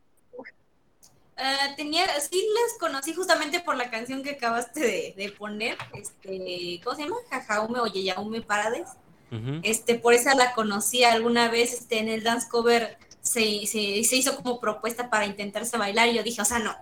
Eh, 1.36 1.74
tenía, 1.76 2.04
sí 2.20 2.36
les 2.36 2.78
conocí 2.80 3.14
justamente 3.14 3.60
por 3.60 3.76
la 3.76 3.88
canción 3.90 4.22
que 4.22 4.30
acabaste 4.32 4.80
de, 4.80 5.14
de 5.16 5.30
poner, 5.30 5.78
este, 5.94 6.80
¿cómo 6.84 6.96
se 6.96 7.02
llama? 7.04 7.16
Jajaume 7.30 7.78
o 7.78 7.86
Yeyaume 7.86 8.42
Parades. 8.42 8.88
Ujú. 9.30 9.60
Este, 9.62 9.94
por 9.94 10.12
esa 10.12 10.34
la 10.34 10.52
conocí 10.54 11.04
alguna 11.04 11.48
vez, 11.48 11.72
este, 11.72 11.98
en 12.00 12.08
el 12.08 12.24
dance 12.24 12.48
cover 12.48 12.98
se, 13.22 13.66
se, 13.66 14.02
se 14.02 14.16
hizo 14.16 14.34
como 14.36 14.60
propuesta 14.60 15.08
para 15.08 15.24
intentarse 15.26 15.78
bailar 15.78 16.08
y 16.08 16.16
yo 16.16 16.22
dije, 16.24 16.42
o 16.42 16.44
sea, 16.44 16.58
no, 16.58 16.76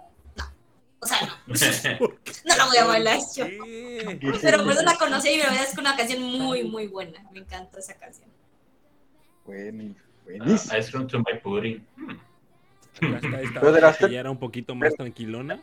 o 1.01 1.07
sea, 1.07 1.21
no, 1.23 1.35
no 2.45 2.57
la 2.57 2.65
voy 2.67 2.77
a 2.77 2.85
bailar 2.85 3.19
yo. 3.37 3.47
Pero 4.43 4.65
por 4.65 4.73
eso 4.73 4.83
la 4.83 4.97
conocí 4.97 5.29
y 5.31 5.37
la 5.39 5.47
verdad 5.51 5.65
es 5.69 5.75
que 5.75 5.81
una 5.81 5.97
canción 5.97 6.23
muy, 6.23 6.65
muy 6.65 6.87
buena, 6.89 7.23
me 7.33 7.41
encantó 7.41 7.79
esa 7.79 7.95
canción. 7.95 8.29
Buen- 9.45 9.97
Ah, 10.31 10.35
buenísimo. 10.45 10.77
Ice 10.79 10.91
cream 10.91 11.07
to 11.09 11.19
my 11.21 11.39
pudding. 11.43 11.87
Hmm. 11.97 13.15
Acá 13.15 13.41
está 13.41 13.61
esta 13.89 14.07
que 14.09 14.13
ya 14.13 14.21
era 14.21 14.31
un 14.31 14.39
poquito 14.39 14.75
más 14.75 14.93
tranquilona. 14.95 15.59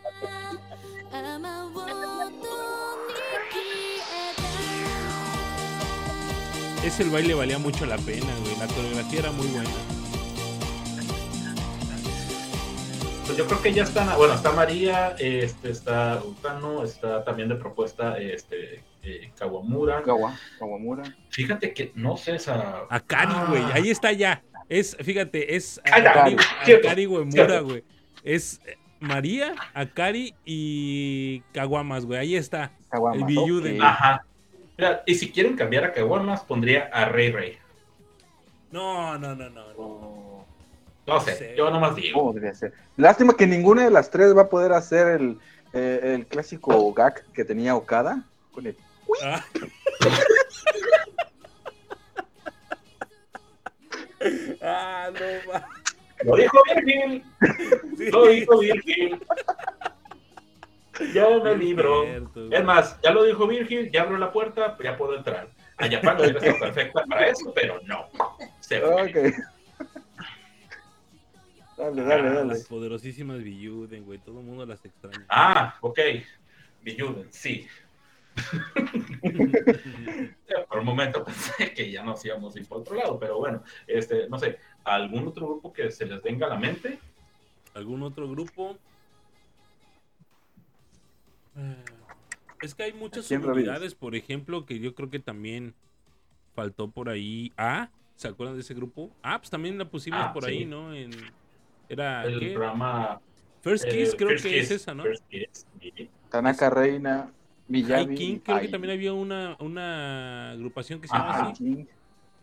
Ese 6.84 7.04
el 7.04 7.10
baile 7.10 7.34
valía 7.34 7.58
mucho 7.58 7.86
la 7.86 7.98
pena, 7.98 8.28
güey. 8.42 8.56
La 8.60 8.68
coreografía 8.68 9.20
era 9.20 9.32
muy 9.32 9.48
buena. 9.48 9.70
Pues 13.26 13.38
yo 13.38 13.48
creo 13.48 13.62
que 13.62 13.74
ya 13.74 13.84
están, 13.84 14.16
bueno, 14.18 14.36
está 14.36 14.52
María, 14.52 15.16
este, 15.18 15.72
está 15.72 16.22
Utano, 16.24 16.84
está 16.84 17.24
también 17.24 17.50
de 17.50 17.56
propuesta 17.56 18.18
este, 18.20 18.84
eh, 19.02 19.32
Kawamura. 19.38 20.04
Kawa- 20.04 20.38
Kawamura. 20.60 21.04
Fíjate 21.30 21.74
que 21.74 21.92
no 21.96 22.18
sé 22.18 22.36
esa. 22.36 22.84
Akari, 22.90 23.32
Ah. 23.36 23.46
güey. 23.50 23.64
Ahí 23.74 23.90
está 23.90 24.12
ya. 24.12 24.44
Es, 24.70 24.96
fíjate, 24.98 25.56
es 25.56 25.82
Ah, 25.92 25.98
Akari, 25.98 27.06
güey. 27.06 27.84
Es 28.24 28.62
eh, 28.66 28.78
María, 29.00 29.56
Akari 29.74 30.36
y 30.46 31.40
Kawamas, 31.52 32.06
güey. 32.06 32.20
Ahí 32.20 32.36
está. 32.36 32.72
Kawama, 32.90 33.16
El 33.18 33.24
Biyuden. 33.26 33.82
Ajá. 33.82 34.24
Mira, 34.78 35.02
y 35.06 35.16
si 35.16 35.32
quieren 35.32 35.56
cambiar 35.56 35.84
a 35.86 35.94
Kawamas, 35.94 36.44
pondría 36.44 36.90
a 36.94 37.06
Rey 37.06 37.32
Rey. 37.32 37.58
No, 38.72 39.18
no, 39.18 39.36
no, 39.36 39.50
no. 39.50 39.74
no. 39.74 40.25
No 41.08 41.20
sé, 41.20 41.36
Sí. 41.36 41.46
yo 41.56 41.70
nomás 41.70 41.96
digo. 41.96 42.24
podría 42.32 42.54
ser. 42.56 42.74
Lástima 42.98 43.36
que 43.36 43.46
ninguna 43.48 43.84
de 43.86 43.92
las 43.92 44.10
tres 44.10 44.36
va 44.36 44.44
a 44.44 44.50
poder 44.50 44.74
hacer 44.74 45.08
el, 45.22 45.38
eh, 45.74 46.16
el 46.16 46.26
clásico 46.26 46.92
gag 46.94 47.24
que 47.34 47.46
tenía 47.46 47.76
Okada. 47.76 48.24
Con 48.52 48.66
el- 48.68 48.78
Ah. 49.24 49.44
Ah, 54.62 55.10
no 55.14 55.52
va. 55.52 55.68
Lo 56.24 56.36
dijo 56.36 56.58
Virgil, 56.74 57.24
Sí. 57.98 58.12
lo 58.12 58.28
dijo 58.28 58.60
Virgil. 58.60 59.20
Ya 61.14 61.28
me 61.44 61.56
libro. 61.58 62.04
Cierto. 62.06 62.52
Es 62.52 62.64
más, 62.64 62.98
ya 63.04 63.12
lo 63.12 63.24
dijo 63.24 63.46
Virgil, 63.48 63.92
ya 63.92 64.04
abro 64.04 64.18
la 64.18 64.32
puerta, 64.32 64.78
ya 64.82 64.98
puedo 64.98 65.16
entrar. 65.18 65.50
A 65.78 65.90
Japan 65.90 66.18
hubiera 66.20 66.40
estado 66.40 66.58
perfecta 66.60 67.04
para 67.06 67.28
eso, 67.28 67.52
pero 67.54 67.82
no. 67.86 68.08
Se 68.62 68.80
fue. 68.80 69.34
Dale, 71.78 72.04
dale, 72.04 72.28
Ah, 72.30 72.34
dale. 72.34 72.48
Las 72.54 72.64
poderosísimas 72.66 73.44
Biyuden, 73.44 74.06
güey. 74.06 74.20
Todo 74.20 74.40
el 74.40 74.46
mundo 74.46 74.66
las 74.66 74.84
extraña. 74.86 75.26
Ah, 75.30 75.76
ok. 75.82 76.00
Biyuden, 76.82 77.28
sí. 77.32 77.68
Por 80.70 80.80
un 80.80 80.86
momento 80.86 81.24
pensé 81.24 81.74
que 81.74 81.90
ya 81.92 82.04
nos 82.04 82.24
íbamos 82.26 82.56
a 82.56 82.60
ir 82.60 82.68
por 82.68 82.80
otro 82.80 82.96
lado, 82.96 83.20
pero 83.20 83.38
bueno, 83.40 83.64
este, 83.88 84.28
no 84.30 84.38
sé. 84.38 84.60
¿Algún 84.84 85.28
otro 85.28 85.48
grupo 85.48 85.74
que 85.74 85.90
se 85.92 86.06
les 86.06 86.22
venga 86.22 86.46
a 86.48 86.50
la 86.50 86.58
mente? 86.58 87.00
¿Algún 87.74 88.04
otro 88.04 88.30
grupo? 88.30 88.78
Es 92.62 92.76
que 92.76 92.84
hay 92.84 92.94
muchas 92.94 93.30
unidades, 93.32 93.96
por 93.96 94.16
ejemplo, 94.16 94.66
que 94.66 94.80
yo 94.80 94.94
creo 94.96 95.10
que 95.10 95.20
también 95.20 95.74
faltó 96.54 96.90
por 96.92 97.10
ahí. 97.10 97.52
Ah, 97.58 97.90
¿se 98.16 98.28
acuerdan 98.28 98.56
de 98.56 98.62
ese 98.62 98.74
grupo? 98.74 99.12
Ah, 99.24 99.38
pues 99.40 99.50
también 99.50 99.78
la 99.78 99.90
pusimos 99.90 100.20
Ah, 100.22 100.34
por 100.34 100.44
sí. 100.46 100.52
ahí, 100.52 100.66
¿no? 100.66 100.94
En, 100.94 101.12
era 101.90 102.24
El 102.26 102.40
¿qué? 102.40 102.50
programa. 102.54 103.20
First 103.62 103.86
eh, 103.86 103.90
Kiss, 103.90 104.16
creo 104.16 104.30
First 104.30 104.44
que 104.46 104.50
Kiss, 104.52 104.64
es 104.64 104.72
esa, 104.72 104.94
¿no? 104.94 105.04
First 105.04 105.24
Kiss, 105.30 105.66
sí. 105.82 106.10
Tanaka 106.30 106.70
Reina, 106.70 107.32
Miyavi. 107.68 108.06
High 108.06 108.16
King, 108.16 108.40
creo 108.40 108.58
que 108.60 108.66
Ai. 108.66 108.72
también 108.72 108.94
había 108.94 109.14
una, 109.14 109.56
una 109.60 110.52
agrupación 110.52 111.02
que 111.02 111.08
se 111.08 111.16
llama 111.16 111.50
así. 111.50 111.88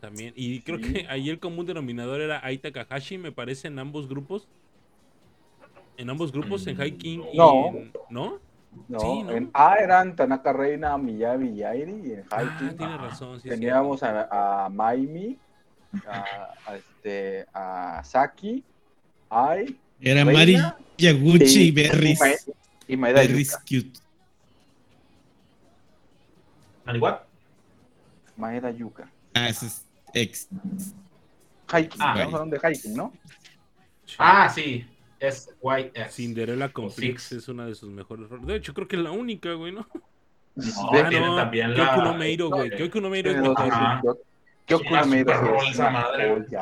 También. 0.00 0.32
Y 0.36 0.60
creo 0.62 0.78
Sí. 0.78 0.92
que 0.92 1.06
ahí 1.08 1.30
el 1.30 1.38
común 1.38 1.64
denominador 1.64 2.20
era 2.20 2.40
Ai 2.44 2.58
Takahashi, 2.58 3.18
me 3.18 3.30
parece, 3.30 3.68
en 3.68 3.78
ambos 3.78 4.08
grupos. 4.08 4.48
En 5.96 6.10
ambos 6.10 6.32
grupos, 6.32 6.66
en 6.66 6.76
High 6.76 6.96
King 6.96 7.20
y 7.32 7.36
No. 7.36 7.66
en- 7.68 7.92
¿No? 8.10 8.40
No, 8.88 8.98
Sí, 9.00 9.22
¿no? 9.22 9.30
en 9.32 9.50
A 9.52 9.74
eran 9.76 10.16
Tanaka 10.16 10.52
Reina, 10.52 10.96
Miyavi 10.96 11.50
y 11.50 11.62
Airi. 11.62 11.92
Y 11.92 12.12
en 12.14 12.24
High 12.24 12.46
Ah, 12.50 12.56
King 12.58 12.76
tiene 12.76 12.96
razón. 12.96 13.38
sí 13.38 13.48
teníamos 13.50 14.02
a, 14.02 14.64
a 14.64 14.68
Maimi, 14.70 15.38
a, 16.08 16.24
a 16.66 16.76
este, 16.76 17.46
a 17.52 18.02
Saki, 18.02 18.64
Era 20.00 20.24
Reina 20.24 20.24
Mari 20.32 20.56
Yaguchi 20.98 21.62
y 21.62 21.68
y- 21.68 21.70
Berries. 21.70 22.20
Y 22.88 22.96
Maeda 22.96 23.20
Berries 23.20 23.50
Yuka. 23.52 23.62
cute. 23.88 24.00
¿Al 26.84 26.96
igual? 26.96 27.20
Maeda 28.36 28.70
Yuka. 28.70 29.10
Ah, 29.34 29.48
ese 29.48 29.66
es 29.66 29.86
ex. 30.14 30.48
Hiking, 31.72 32.00
Ah, 32.00 32.12
estamos 32.16 32.34
hablando 32.34 32.56
de 32.58 32.68
hiking, 32.74 32.94
¿no? 32.94 33.12
Ah, 34.18 34.48
sí. 34.48 34.84
Es 35.20 35.48
YS. 35.62 36.10
Cinderella 36.14 36.68
Complex 36.70 37.22
Six. 37.22 37.32
es 37.42 37.48
una 37.48 37.64
de 37.66 37.74
sus 37.76 37.88
mejores 37.90 38.28
roles. 38.28 38.46
De 38.46 38.56
hecho, 38.56 38.74
creo 38.74 38.88
que 38.88 38.96
es 38.96 39.02
la 39.02 39.12
única, 39.12 39.52
güey, 39.54 39.72
¿no? 39.72 39.86
No, 40.54 40.64
Ah, 40.92 41.08
no, 41.10 41.36
también 41.36 41.72
Kyoku 41.72 41.80
la. 42.00 42.04
no 42.04 42.14
Meiro, 42.14 42.50
güey. 42.50 42.68
no, 42.70 42.76
Kyoku 42.76 43.00
no 43.00 43.08
Meiro 43.08 43.30
Es 43.30 43.36
Kyoku 43.40 43.54
no 43.62 43.66
Meiro 43.70 44.12
es 44.12 44.18
Kyokunomeiro. 44.66 45.32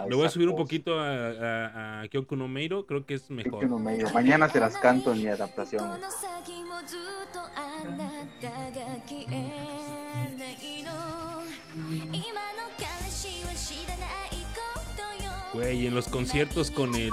Le 0.08 0.16
voy 0.16 0.26
a 0.26 0.28
subir 0.28 0.48
un 0.48 0.56
poquito 0.56 0.98
a, 0.98 1.06
a, 1.06 2.00
a 2.02 2.08
Kyokunomeiro, 2.08 2.86
creo 2.86 3.04
que 3.04 3.14
es 3.14 3.30
mejor. 3.30 3.60
Kyokunomeiro. 3.60 4.10
Mañana 4.10 4.48
se 4.48 4.60
las 4.60 4.76
canto 4.78 5.12
en 5.12 5.18
mi 5.18 5.28
adaptación. 5.28 6.00
Güey, 15.52 15.86
en 15.86 15.94
los 15.94 16.08
conciertos 16.08 16.70
con 16.70 16.94
el. 16.94 17.10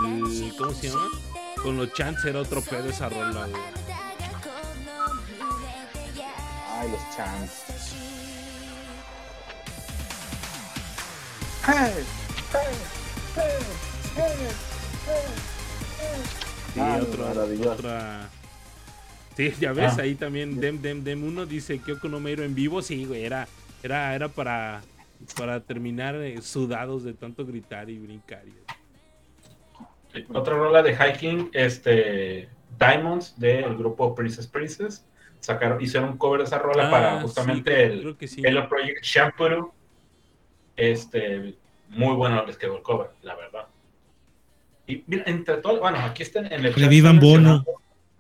¿Cómo 0.58 0.72
se 0.72 0.90
llama? 0.90 1.08
Con 1.64 1.78
los 1.78 1.92
Chants 1.94 2.24
era 2.26 2.40
otro 2.40 2.62
pedo 2.62 2.90
esa 2.90 3.10
rola. 3.10 3.48
Ay, 6.80 6.92
los 6.92 7.16
Chants. 7.16 7.77
Sí, 11.68 11.73
Ah, 16.80 16.99
otro, 17.02 17.72
otra. 17.72 18.30
Sí, 19.35 19.53
ya 19.60 19.73
ves, 19.73 19.94
Ah. 19.98 20.02
ahí 20.03 20.15
también 20.15 20.60
Dem 20.60 20.81
Dem 20.81 21.03
Dem 21.03 21.23
uno 21.23 21.45
dice 21.45 21.80
Kyoko 21.80 22.07
no 22.07 22.19
Meiro 22.19 22.44
en 22.44 22.56
vivo, 22.56 22.81
sí, 22.81 23.06
güey, 23.06 23.23
era, 23.26 23.48
era, 23.84 24.15
era 24.15 24.30
para, 24.30 24.81
para 25.38 25.60
terminar 25.60 26.15
eh, 26.15 26.41
sudados 26.41 27.03
de 27.03 27.14
tanto 27.14 27.45
gritar 27.45 27.89
y 27.89 27.98
brincar. 27.99 28.44
y- 28.48 30.23
Otra 30.34 30.56
rola 30.56 30.81
de 30.81 30.95
Hiking, 30.95 31.49
este. 31.53 32.49
Diamonds 32.80 33.39
del 33.39 33.76
grupo 33.76 34.14
Princess 34.14 34.45
Princess. 34.48 35.03
Sacaron, 35.39 35.81
hicieron 35.81 36.10
un 36.10 36.18
cover 36.18 36.39
de 36.41 36.45
esa 36.45 36.60
rola 36.60 36.88
Ah, 36.88 36.91
para 36.91 37.15
sí, 37.18 37.22
justamente 37.23 37.72
creo- 37.73 37.91
el 37.94 37.99
creo 38.02 38.18
que 38.18 38.27
sí. 38.27 38.41
Hello 38.44 38.68
Project 38.69 39.03
Shampoo. 39.03 39.73
Este. 40.78 41.56
Muy 41.90 42.16
bueno 42.16 42.45
el 42.45 42.82
cover, 42.82 43.10
la 43.22 43.36
verdad. 43.36 43.68
Y 44.88 45.04
mira, 45.08 45.24
entre 45.26 45.58
todo, 45.58 45.80
bueno, 45.80 45.98
aquí 45.99 46.24
están 46.24 46.45
en 46.45 46.66
el. 46.66 46.74
Revivan 46.74 47.20
Bono. 47.20 47.66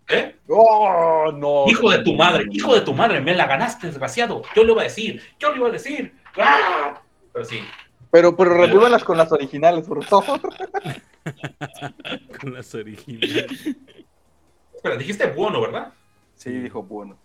¿Eh? 0.09 0.35
¡Oh, 0.47 1.31
no! 1.33 1.65
Hijo 1.67 1.91
de 1.91 1.99
tu 1.99 2.13
madre, 2.13 2.45
hijo 2.51 2.73
de 2.73 2.81
tu 2.81 2.93
madre, 2.93 3.19
me 3.19 3.35
la 3.35 3.45
ganaste, 3.45 3.87
desgraciado. 3.87 4.41
Yo 4.55 4.63
le 4.63 4.71
iba 4.71 4.81
a 4.81 4.85
decir, 4.85 5.21
yo 5.37 5.51
le 5.51 5.57
iba 5.57 5.67
a 5.67 5.71
decir. 5.71 6.13
¡Ah! 6.37 7.01
Pero 7.33 7.45
sí, 7.45 7.59
Pero, 8.09 8.35
pero 8.35 8.53
revívanlas 8.53 9.03
con 9.03 9.17
las 9.17 9.31
originales, 9.31 9.85
por 9.87 10.03
favor. 10.03 10.39
Con 12.39 12.53
las 12.53 12.73
originales. 12.73 13.75
Espera, 14.73 14.95
dijiste 14.95 15.27
bueno, 15.27 15.59
¿verdad? 15.59 15.91
Sí, 16.35 16.51
dijo 16.51 16.83
bueno. 16.83 17.17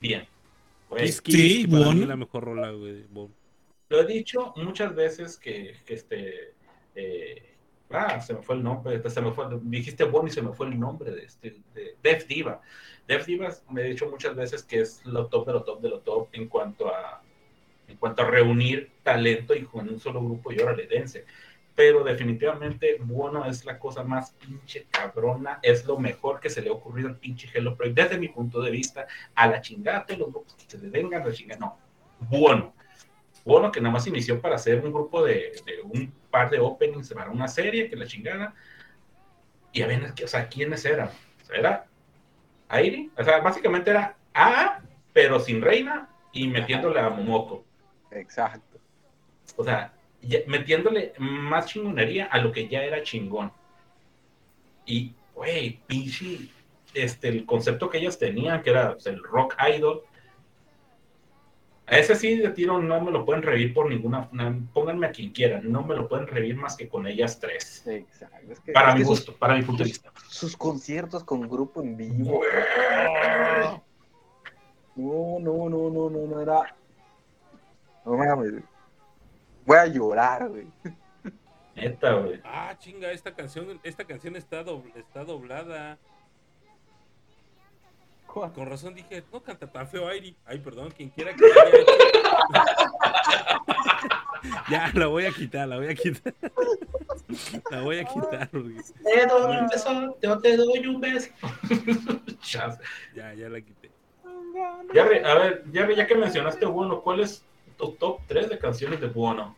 Bien. 0.00 0.26
Kiss, 0.96 1.22
Sí, 1.24 1.66
que 1.66 1.78
es 1.78 2.08
la 2.08 2.16
mejor 2.16 2.44
rola, 2.44 2.70
güey. 2.70 3.04
Bono. 3.10 3.41
Lo 3.92 4.00
he 4.00 4.06
dicho 4.06 4.54
muchas 4.56 4.94
veces 4.94 5.36
que, 5.36 5.76
que 5.84 5.92
este. 5.92 6.54
eh, 6.94 7.56
ah, 7.90 8.18
se 8.22 8.32
me 8.32 8.40
fue 8.40 8.54
el 8.54 8.62
nombre. 8.62 9.10
Se 9.10 9.20
me 9.20 9.32
fue, 9.32 9.44
dijiste 9.64 10.04
bueno 10.04 10.28
y 10.28 10.30
se 10.30 10.40
me 10.40 10.54
fue 10.54 10.68
el 10.68 10.80
nombre 10.80 11.10
de 11.10 11.24
este. 11.24 11.56
De 11.74 11.96
Def 12.02 12.26
Diva. 12.26 12.62
Def 13.06 13.26
Diva 13.26 13.50
me 13.68 13.82
he 13.82 13.90
dicho 13.90 14.08
muchas 14.08 14.34
veces 14.34 14.62
que 14.62 14.80
es 14.80 15.04
lo 15.04 15.26
top 15.26 15.46
de 15.46 15.52
lo 15.52 15.62
top 15.62 15.82
de 15.82 15.90
lo 15.90 16.00
top 16.00 16.28
en 16.32 16.48
cuanto 16.48 16.88
a. 16.88 17.22
En 17.86 17.98
cuanto 17.98 18.22
a 18.22 18.30
reunir 18.30 18.92
talento 19.02 19.54
y 19.54 19.64
con 19.64 19.86
un 19.86 20.00
solo 20.00 20.22
grupo 20.24 20.50
y 20.50 20.58
órale, 20.58 20.86
dense. 20.86 21.26
Pero 21.74 22.02
definitivamente 22.02 22.96
Bono 22.98 23.44
es 23.44 23.66
la 23.66 23.78
cosa 23.78 24.02
más 24.04 24.30
pinche 24.30 24.86
cabrona, 24.90 25.58
es 25.62 25.84
lo 25.84 25.98
mejor 25.98 26.40
que 26.40 26.48
se 26.48 26.62
le 26.62 26.70
ha 26.70 26.72
ocurrido 26.72 27.08
al 27.10 27.18
pinche 27.18 27.46
Hello 27.52 27.76
Project 27.76 27.98
desde 27.98 28.18
mi 28.18 28.28
punto 28.28 28.62
de 28.62 28.70
vista. 28.70 29.06
A 29.34 29.48
la 29.48 29.60
chingada, 29.60 30.06
los 30.16 30.30
grupos 30.30 30.54
que 30.54 30.64
se 30.66 30.78
le 30.78 30.88
vengan 30.88 31.26
la 31.26 31.32
chingada, 31.34 31.60
no. 31.60 31.78
Bono. 32.30 32.72
Bono 33.44 33.72
que 33.72 33.80
nada 33.80 33.92
más 33.92 34.06
inició 34.06 34.40
para 34.40 34.54
hacer 34.56 34.84
un 34.84 34.92
grupo 34.92 35.24
de, 35.24 35.52
de 35.66 35.80
un 35.82 36.12
par 36.30 36.48
de 36.50 36.60
openings 36.60 37.12
para 37.12 37.30
una 37.30 37.48
serie, 37.48 37.88
que 37.90 37.96
la 37.96 38.06
chingada. 38.06 38.54
Y 39.72 39.82
a 39.82 39.86
ver, 39.86 40.12
o 40.22 40.28
sea, 40.28 40.48
¿quiénes 40.48 40.84
eran? 40.84 41.08
O 41.08 41.44
sea, 41.44 41.56
era 41.58 41.86
Airi, 42.68 43.10
o 43.16 43.24
sea, 43.24 43.40
básicamente 43.40 43.90
era 43.90 44.16
A, 44.34 44.80
pero 45.12 45.40
sin 45.40 45.60
reina 45.60 46.08
y 46.32 46.46
metiéndole 46.46 47.00
a 47.00 47.10
Momoko. 47.10 47.64
Exacto. 48.10 48.78
O 49.56 49.64
sea, 49.64 49.92
ya- 50.20 50.40
metiéndole 50.46 51.12
más 51.18 51.66
chingonería 51.66 52.26
a 52.26 52.38
lo 52.38 52.52
que 52.52 52.68
ya 52.68 52.82
era 52.82 53.02
chingón. 53.02 53.52
Y, 54.86 55.14
güey, 55.34 55.80
pinche, 55.86 56.48
este, 56.94 57.28
el 57.28 57.44
concepto 57.46 57.88
que 57.90 57.98
ellas 57.98 58.18
tenían, 58.18 58.62
que 58.62 58.70
era 58.70 58.92
pues, 58.94 59.06
el 59.06 59.22
rock 59.22 59.54
idol, 59.74 60.02
a 61.86 61.98
ese 61.98 62.14
sí 62.14 62.36
de 62.36 62.50
tiro 62.50 62.80
no 62.80 63.00
me 63.00 63.10
lo 63.10 63.24
pueden 63.24 63.42
revivir 63.42 63.74
por 63.74 63.88
ninguna, 63.90 64.28
na- 64.32 64.56
pónganme 64.72 65.06
a 65.08 65.10
quien 65.10 65.32
quieran, 65.32 65.70
no 65.70 65.82
me 65.82 65.94
lo 65.96 66.08
pueden 66.08 66.26
revivir 66.26 66.56
más 66.56 66.76
que 66.76 66.88
con 66.88 67.06
ellas 67.06 67.38
tres. 67.40 67.86
Exacto. 67.86 68.52
Es 68.52 68.60
que, 68.60 68.72
Para 68.72 68.90
es 68.90 68.94
mi 68.94 69.00
que 69.00 69.04
sus- 69.06 69.18
gusto, 69.18 69.36
para 69.36 69.54
mi 69.56 69.62
punto 69.62 69.82
de 69.82 69.88
vista. 69.88 70.12
Sus, 70.28 70.56
conciertos 70.56 71.24
con 71.24 71.48
grupo 71.48 71.82
en 71.82 71.96
vivo. 71.96 72.40
No, 74.94 75.38
no, 75.40 75.68
no, 75.68 75.90
no, 75.90 76.10
no, 76.10 76.26
no 76.26 76.40
era. 76.40 76.76
No 78.04 78.16
mames. 78.16 78.62
Voy 79.64 79.76
a 79.78 79.86
llorar, 79.86 80.48
güey. 80.48 80.66
Neta, 81.74 82.14
güey. 82.14 82.40
Ah, 82.44 82.74
chinga, 82.78 83.10
esta 83.12 83.34
canción, 83.34 83.80
esta 83.82 84.04
canción 84.04 84.36
está, 84.36 84.64
dobl- 84.64 84.94
está 84.96 85.24
doblada. 85.24 85.98
Con 88.32 88.66
razón 88.66 88.94
dije, 88.94 89.22
no 89.30 89.42
canta 89.42 89.70
tan 89.70 89.86
feo 89.86 90.08
Airi. 90.08 90.34
Ay, 90.46 90.58
perdón, 90.58 90.90
quien 90.96 91.10
quiera 91.10 91.34
que. 91.34 91.44
Ya, 94.68 94.90
la 94.94 95.06
voy 95.06 95.24
a 95.26 95.30
quitar, 95.30 95.68
la 95.68 95.76
voy 95.76 95.86
a 95.86 95.94
quitar. 95.94 96.34
La 97.70 97.82
voy 97.82 97.98
a 97.98 98.04
quitar. 98.04 98.48
Te 98.48 99.26
doy 99.26 99.56
un 99.56 99.68
beso, 99.68 100.18
yo 100.20 100.38
te 100.38 100.56
doy 100.56 100.86
un 100.86 101.00
beso. 101.00 101.30
Ya, 103.14 103.34
ya 103.34 103.48
la 103.48 103.60
quité. 103.60 103.90
Jerry, 104.92 105.18
a 105.18 105.34
ver, 105.34 105.64
Jerry, 105.72 105.94
ya 105.94 106.06
que 106.06 106.16
mencionaste 106.16 106.66
Bono, 106.66 107.00
¿cuál 107.02 107.20
es 107.20 107.44
tu 107.78 107.92
top 107.92 108.20
3 108.26 108.48
de 108.48 108.58
canciones 108.58 109.00
de 109.00 109.06
Bono? 109.06 109.56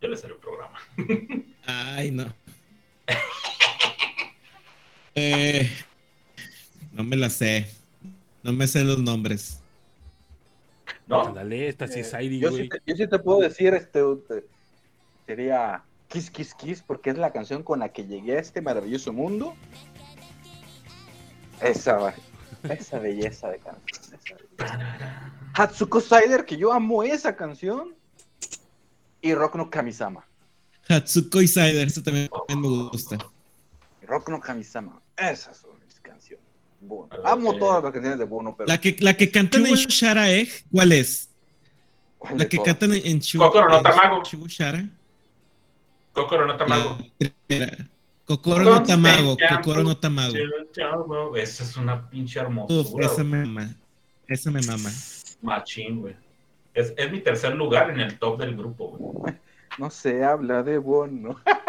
Yo 0.00 0.08
les 0.08 0.24
haré 0.24 0.34
un 0.34 0.40
programa. 0.40 0.78
Ay, 1.66 2.10
no. 2.10 2.24
Eh, 5.20 5.68
no 6.98 7.04
me 7.04 7.16
la 7.16 7.30
sé. 7.30 7.66
No 8.42 8.52
me 8.52 8.66
sé 8.66 8.82
los 8.84 8.98
nombres. 8.98 9.60
¿No? 11.06 11.22
Ándale, 11.28 11.68
esta 11.68 11.86
sí 11.86 12.00
es 12.00 12.12
Eh, 12.12 12.38
yo, 12.38 12.48
sí 12.50 12.56
güey. 12.56 12.68
te, 12.68 12.82
yo 12.86 12.96
sí 12.96 13.06
te 13.06 13.18
puedo 13.20 13.38
decir, 13.40 13.72
este, 13.72 14.00
te- 14.28 14.44
sería 15.26 15.82
Kiss 16.08 16.28
Kiss 16.30 16.54
Kiss, 16.54 16.82
porque 16.84 17.10
es 17.10 17.18
la 17.18 17.32
canción 17.32 17.62
con 17.62 17.78
la 17.78 17.90
que 17.90 18.04
llegué 18.04 18.36
a 18.36 18.40
este 18.40 18.60
maravilloso 18.60 19.12
mundo. 19.12 19.54
Esa, 21.60 22.14
esa 22.68 22.98
belleza 22.98 23.48
de 23.48 23.58
canción. 23.58 24.38
belleza. 24.58 25.32
Hatsuko 25.54 26.00
Sider, 26.00 26.44
que 26.44 26.56
yo 26.56 26.72
amo 26.72 27.02
esa 27.04 27.36
canción. 27.36 27.94
Y 29.22 29.34
Rock 29.34 29.54
no 29.56 29.70
Kamisama. 29.70 30.24
Hatsuko 30.88 31.40
Insider, 31.42 31.86
esa 31.86 32.02
también 32.02 32.28
me 32.48 32.68
gusta. 32.68 33.18
Rock 34.02 34.30
no 34.30 34.40
Kamisama. 34.40 35.00
Esas. 35.16 35.64
Bono. 36.80 37.08
Amo 37.24 37.52
eh. 37.52 37.56
todas 37.58 37.82
las 37.82 37.92
canciones 37.92 38.18
de 38.18 38.24
Bono, 38.24 38.54
pero. 38.56 38.68
La 38.68 38.80
que, 38.80 38.96
la 39.00 39.14
que 39.14 39.30
cantan 39.30 39.66
en 39.66 39.74
Shara 39.74 40.30
Egg, 40.30 40.48
¿cuál 40.70 40.92
es? 40.92 41.28
¿cuál 42.18 42.38
La 42.38 42.48
que 42.48 42.56
todas? 42.56 42.72
cantan 42.74 42.92
en 42.94 43.18
Kokoro 43.20 43.68
no 43.68 43.78
en 43.78 43.82
Tamago. 43.82 44.24
Kokoro 46.14 46.46
no 46.46 46.56
Tamago. 46.56 46.98
Kokoro 48.24 48.64
no 48.64 48.82
Tamago, 48.82 49.36
Kokoro 49.56 49.82
no 49.84 49.96
Tamago. 49.96 51.36
Esa 51.36 51.64
es 51.64 51.76
una 51.76 52.08
pinche 52.08 52.38
Uf, 52.40 52.46
hermosura. 52.46 53.06
esa 53.06 53.24
me 53.24 53.44
mama. 53.44 53.74
Esa 54.26 54.50
me 54.50 54.60
mama. 54.62 54.90
Machín, 55.42 56.00
güey. 56.00 56.16
Es, 56.74 56.92
es 56.96 57.10
mi 57.10 57.20
tercer 57.20 57.54
lugar 57.54 57.90
en 57.90 58.00
el 58.00 58.18
top 58.18 58.38
del 58.40 58.56
grupo, 58.56 58.90
güey. 58.90 59.34
No 59.78 59.90
se 59.90 60.24
habla 60.24 60.64
de 60.64 60.78
Bono. 60.78 61.40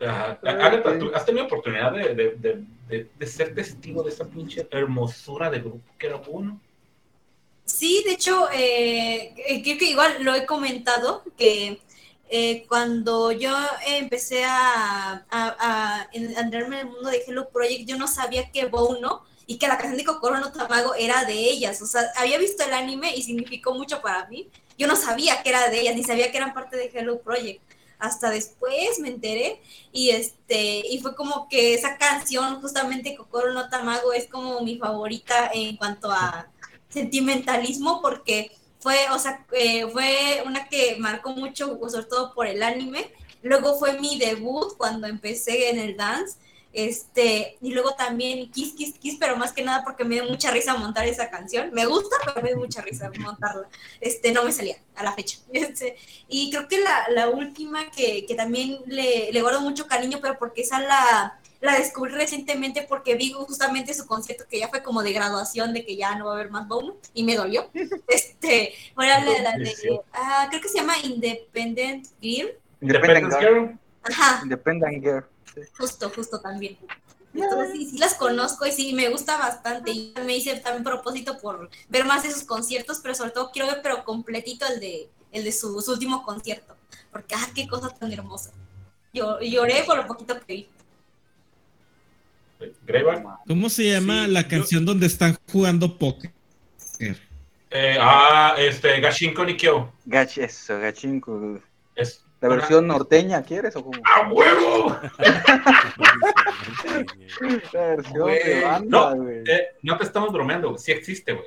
Ajá. 0.00 0.38
Agatha, 0.42 0.98
¿tú 0.98 1.10
has 1.14 1.26
tenido 1.26 1.46
oportunidad 1.46 1.92
de, 1.92 2.64
de, 2.88 3.10
de 3.18 3.26
ser 3.26 3.54
testigo 3.54 4.02
de 4.02 4.10
esa 4.10 4.24
pinche 4.26 4.66
hermosura 4.70 5.50
de 5.50 5.60
grupo 5.60 5.80
que 5.98 6.06
era 6.06 6.20
uno? 6.28 6.60
Sí, 7.64 8.02
de 8.06 8.12
hecho, 8.12 8.50
eh, 8.50 9.34
eh, 9.36 9.62
creo 9.62 9.76
que 9.76 9.90
igual 9.90 10.24
lo 10.24 10.34
he 10.34 10.46
comentado, 10.46 11.22
que 11.36 11.80
eh, 12.30 12.64
cuando 12.66 13.30
yo 13.30 13.54
empecé 13.86 14.44
a, 14.44 15.26
a, 15.30 15.56
a 15.58 16.08
entrarme 16.12 16.80
en 16.80 16.86
el 16.86 16.92
mundo 16.92 17.10
de 17.10 17.22
Hello 17.26 17.50
Project, 17.50 17.86
yo 17.86 17.98
no 17.98 18.08
sabía 18.08 18.50
que 18.50 18.64
Bono 18.66 19.22
y 19.48 19.56
que 19.56 19.66
la 19.66 19.78
canción 19.78 19.96
de 19.96 20.04
Kokoro 20.04 20.38
no 20.38 20.52
Tamago 20.52 20.94
era 20.94 21.24
de 21.24 21.32
ellas. 21.32 21.80
O 21.80 21.86
sea, 21.86 22.02
había 22.16 22.36
visto 22.36 22.62
el 22.62 22.74
anime 22.74 23.16
y 23.16 23.22
significó 23.22 23.72
mucho 23.74 24.02
para 24.02 24.26
mí. 24.28 24.50
Yo 24.76 24.86
no 24.86 24.94
sabía 24.94 25.42
que 25.42 25.48
era 25.48 25.70
de 25.70 25.80
ellas, 25.80 25.96
ni 25.96 26.04
sabía 26.04 26.30
que 26.30 26.36
eran 26.36 26.52
parte 26.52 26.76
de 26.76 26.90
Hello 26.92 27.18
Project. 27.20 27.62
Hasta 27.98 28.28
después 28.28 28.98
me 29.00 29.08
enteré 29.08 29.62
y 29.90 30.10
este 30.10 30.86
y 30.86 31.00
fue 31.00 31.16
como 31.16 31.48
que 31.48 31.72
esa 31.74 31.96
canción 31.96 32.60
justamente 32.60 33.16
Kokoro 33.16 33.52
no 33.54 33.70
Tamago 33.70 34.12
es 34.12 34.28
como 34.28 34.60
mi 34.60 34.78
favorita 34.78 35.50
en 35.52 35.78
cuanto 35.78 36.12
a 36.12 36.46
sentimentalismo 36.90 38.00
porque 38.02 38.52
fue, 38.80 38.96
o 39.12 39.18
sea, 39.18 39.46
eh, 39.52 39.88
fue 39.90 40.42
una 40.46 40.68
que 40.68 40.96
marcó 40.98 41.30
mucho, 41.30 41.80
sobre 41.88 42.04
todo 42.04 42.34
por 42.34 42.46
el 42.46 42.62
anime. 42.62 43.10
Luego 43.42 43.78
fue 43.78 43.98
mi 43.98 44.18
debut 44.18 44.76
cuando 44.76 45.06
empecé 45.06 45.70
en 45.70 45.78
el 45.78 45.96
dance. 45.96 46.38
Este, 46.72 47.56
y 47.60 47.72
luego 47.72 47.94
también 47.94 48.50
Kiss 48.50 48.74
Kiss 48.74 48.94
Kiss, 48.98 49.16
pero 49.18 49.36
más 49.36 49.52
que 49.52 49.62
nada 49.62 49.82
porque 49.84 50.04
me 50.04 50.16
dio 50.16 50.24
mucha 50.24 50.50
risa 50.50 50.76
montar 50.76 51.06
esa 51.06 51.30
canción. 51.30 51.70
Me 51.72 51.86
gusta, 51.86 52.16
pero 52.24 52.42
me 52.42 52.48
dio 52.50 52.58
mucha 52.58 52.82
risa 52.82 53.10
montarla. 53.18 53.68
Este, 54.00 54.32
no 54.32 54.44
me 54.44 54.52
salía 54.52 54.76
a 54.94 55.02
la 55.02 55.12
fecha. 55.12 55.38
Este, 55.52 55.96
y 56.28 56.50
creo 56.50 56.68
que 56.68 56.78
la, 56.80 57.08
la 57.10 57.28
última 57.30 57.90
que, 57.90 58.24
que 58.26 58.34
también 58.34 58.78
le, 58.86 59.32
le 59.32 59.42
guardo 59.42 59.60
mucho 59.60 59.86
cariño, 59.86 60.18
pero 60.22 60.38
porque 60.38 60.60
esa 60.62 60.78
la, 60.80 61.38
la 61.60 61.78
descubrí 61.78 62.12
recientemente 62.12 62.82
porque 62.88 63.14
vi 63.16 63.32
justamente 63.32 63.92
su 63.94 64.06
concierto 64.06 64.44
que 64.48 64.60
ya 64.60 64.68
fue 64.68 64.82
como 64.82 65.02
de 65.02 65.12
graduación 65.12 65.72
de 65.72 65.84
que 65.84 65.96
ya 65.96 66.14
no 66.16 66.26
va 66.26 66.32
a 66.32 66.34
haber 66.34 66.50
más 66.50 66.68
Bono 66.68 66.96
y 67.14 67.24
me 67.24 67.34
dolió. 67.34 67.70
Este, 68.08 68.74
la, 68.96 69.18
la- 69.20 69.42
la 69.42 69.52
de, 69.58 70.00
ah, 70.12 70.46
creo 70.50 70.60
que 70.62 70.68
se 70.68 70.78
llama 70.78 70.94
Independent 71.02 72.06
Girl. 72.20 72.50
Independent. 72.80 73.34
Girl. 73.40 73.78
Ajá, 74.04 74.40
Independent 74.44 75.02
Girl. 75.02 75.24
Justo, 75.76 76.10
justo 76.14 76.40
también. 76.40 76.76
Entonces 77.34 77.72
sí, 77.72 77.90
sí 77.90 77.98
las 77.98 78.14
conozco 78.14 78.66
y 78.66 78.72
sí 78.72 78.92
me 78.94 79.08
gusta 79.10 79.36
bastante. 79.38 79.90
Y 79.92 80.14
me 80.24 80.36
hice 80.36 80.56
también 80.56 80.82
propósito 80.84 81.38
por 81.38 81.68
ver 81.88 82.04
más 82.04 82.22
de 82.22 82.30
sus 82.32 82.44
conciertos, 82.44 83.00
pero 83.02 83.14
sobre 83.14 83.30
todo 83.32 83.50
quiero 83.52 83.68
ver 83.68 83.80
pero 83.82 84.04
completito 84.04 84.66
el 84.66 84.80
de 84.80 85.08
el 85.30 85.44
de 85.44 85.52
su, 85.52 85.80
su 85.82 85.92
último 85.92 86.22
concierto. 86.24 86.74
Porque 87.12 87.34
ah, 87.34 87.48
qué 87.54 87.68
cosa 87.68 87.90
tan 87.90 88.10
hermosa. 88.12 88.50
Yo 89.12 89.38
lloré 89.40 89.84
por 89.84 89.96
lo 89.98 90.06
poquito 90.06 90.38
que 90.40 90.52
vi. 90.54 90.68
¿Cómo 93.46 93.68
se 93.68 93.90
llama 93.90 94.24
Sí, 94.24 94.30
la 94.32 94.42
yo- 94.42 94.48
canción 94.48 94.84
donde 94.84 95.06
están 95.06 95.36
jugando 95.52 95.96
póker? 95.96 96.32
Eh, 97.70 97.96
ah, 98.00 98.54
este, 98.58 98.98
Gashinko 99.00 99.44
Nikyo. 99.44 99.92
Gach, 100.06 100.38
eso, 100.38 100.78
Gachinko. 100.80 101.60
Es 101.94 102.24
La 102.40 102.48
versión 102.48 102.86
norteña, 102.86 103.42
¿quieres 103.42 103.74
o 103.76 103.82
cómo? 103.84 104.00
¡A 104.04 104.28
huevo! 104.30 104.96
La 107.72 107.80
versión 107.88 108.20
Güey, 108.20 108.42
de 108.44 108.60
banda, 108.62 108.86
no, 108.88 109.16
güey. 109.16 109.38
Eh, 109.46 109.68
no 109.82 109.96
te 109.98 110.04
estamos 110.04 110.32
bromeando. 110.32 110.76
Sí 110.78 110.92
existe, 110.92 111.32
güey. 111.32 111.46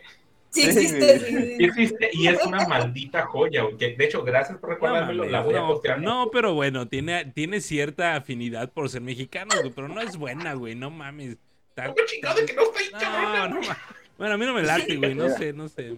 Sí 0.49 0.63
existe. 0.63 1.19
sí. 1.19 1.55
existe 1.63 2.09
y 2.11 2.27
es 2.27 2.43
una 2.45 2.67
maldita 2.67 3.21
joya, 3.25 3.63
que, 3.79 3.95
de 3.95 4.03
hecho, 4.05 4.21
gracias 4.23 4.57
por 4.57 4.69
No, 4.71 4.75
recordármelo. 4.75 5.23
la 5.25 5.39
mames, 5.39 5.45
voy 5.45 5.55
a 5.55 5.59
no, 5.61 5.67
postear. 5.67 6.01
no, 6.01 6.29
pero 6.31 6.53
bueno, 6.53 6.87
tiene, 6.89 7.23
tiene 7.33 7.61
cierta 7.61 8.15
afinidad 8.17 8.69
por 8.69 8.89
ser 8.89 8.99
mexicano, 9.01 9.55
güey, 9.61 9.71
pero 9.73 9.87
no 9.87 10.01
es 10.01 10.17
buena, 10.17 10.53
güey, 10.55 10.75
no 10.75 10.89
mames. 10.89 11.37
Está- 11.69 11.85
¿Cómo 11.85 12.05
chingado 12.05 12.35
de 12.37 12.45
que 12.45 12.53
no 12.53 12.63
está 12.63 12.79
ahí, 12.79 12.89
No, 13.25 13.33
cabrón? 13.33 13.61
no 13.61 13.67
ma- 13.69 13.77
Bueno, 14.17 14.33
a 14.33 14.37
mí 14.37 14.45
no 14.45 14.53
me 14.53 14.63
late, 14.63 14.97
güey, 14.97 15.15
no 15.15 15.29
sé, 15.29 15.53
no 15.53 15.69
sé. 15.69 15.95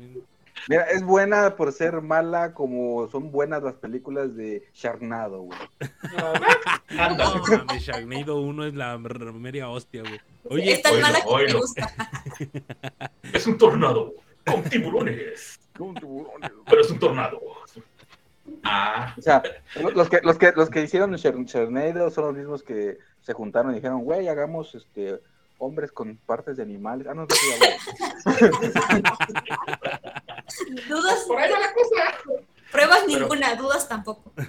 Mira, 0.70 0.84
es 0.84 1.04
buena 1.04 1.56
por 1.56 1.72
ser 1.72 2.02
mala 2.02 2.54
como 2.54 3.08
son 3.10 3.32
buenas 3.32 3.62
las 3.64 3.76
películas 3.76 4.36
de 4.36 4.64
Sharknado, 4.74 5.42
güey. 5.42 5.60
Anda. 6.98 7.26
No 7.36 7.42
mames, 7.66 7.84
Sharknado 7.84 8.40
1 8.42 8.66
es 8.68 8.74
la 8.74 8.98
media 8.98 9.70
hostia, 9.70 10.02
güey. 10.02 10.20
Oye, 10.50 10.74
es 10.74 10.82
tan 10.82 11.00
mala 11.02 11.20
que 11.22 11.46
me 11.46 11.54
gusta. 11.54 11.92
Es 13.34 13.48
un 13.48 13.58
tornado 13.58 14.14
con 14.46 14.62
tiburones. 14.64 15.60
Como 15.78 15.94
tiburones. 15.96 16.52
Pero 16.70 16.82
es 16.82 16.92
un 16.92 17.00
tornado. 17.00 17.40
Ah, 18.64 19.14
O 19.18 19.22
sea, 19.22 19.42
los 19.96 20.10
que, 20.10 20.20
los 20.22 20.38
que, 20.38 20.52
los 20.56 20.70
que 20.70 20.82
hicieron 20.84 21.12
Shar- 21.14 21.46
Sharknado 21.46 22.10
son 22.12 22.26
los 22.26 22.36
mismos 22.36 22.64
que 22.64 22.98
se 23.22 23.34
juntaron 23.34 23.72
y 23.72 23.76
dijeron, 23.76 24.04
güey, 24.04 24.28
hagamos 24.28 24.76
este 24.76 25.20
hombres 25.58 25.92
con 25.92 26.18
partes 26.18 26.58
de 26.58 26.64
animales. 26.64 27.08
Ah, 27.08 27.14
no, 27.14 27.22
no, 27.22 27.28
no, 27.28 28.34
Dudas, 30.90 31.24
por 31.28 31.40
la 31.40 31.74
cosa. 31.74 32.18
pruebas 32.72 33.04
Pero- 33.06 33.20
ninguna, 33.20 33.56
dudas 33.56 33.88
tampoco. 33.88 34.34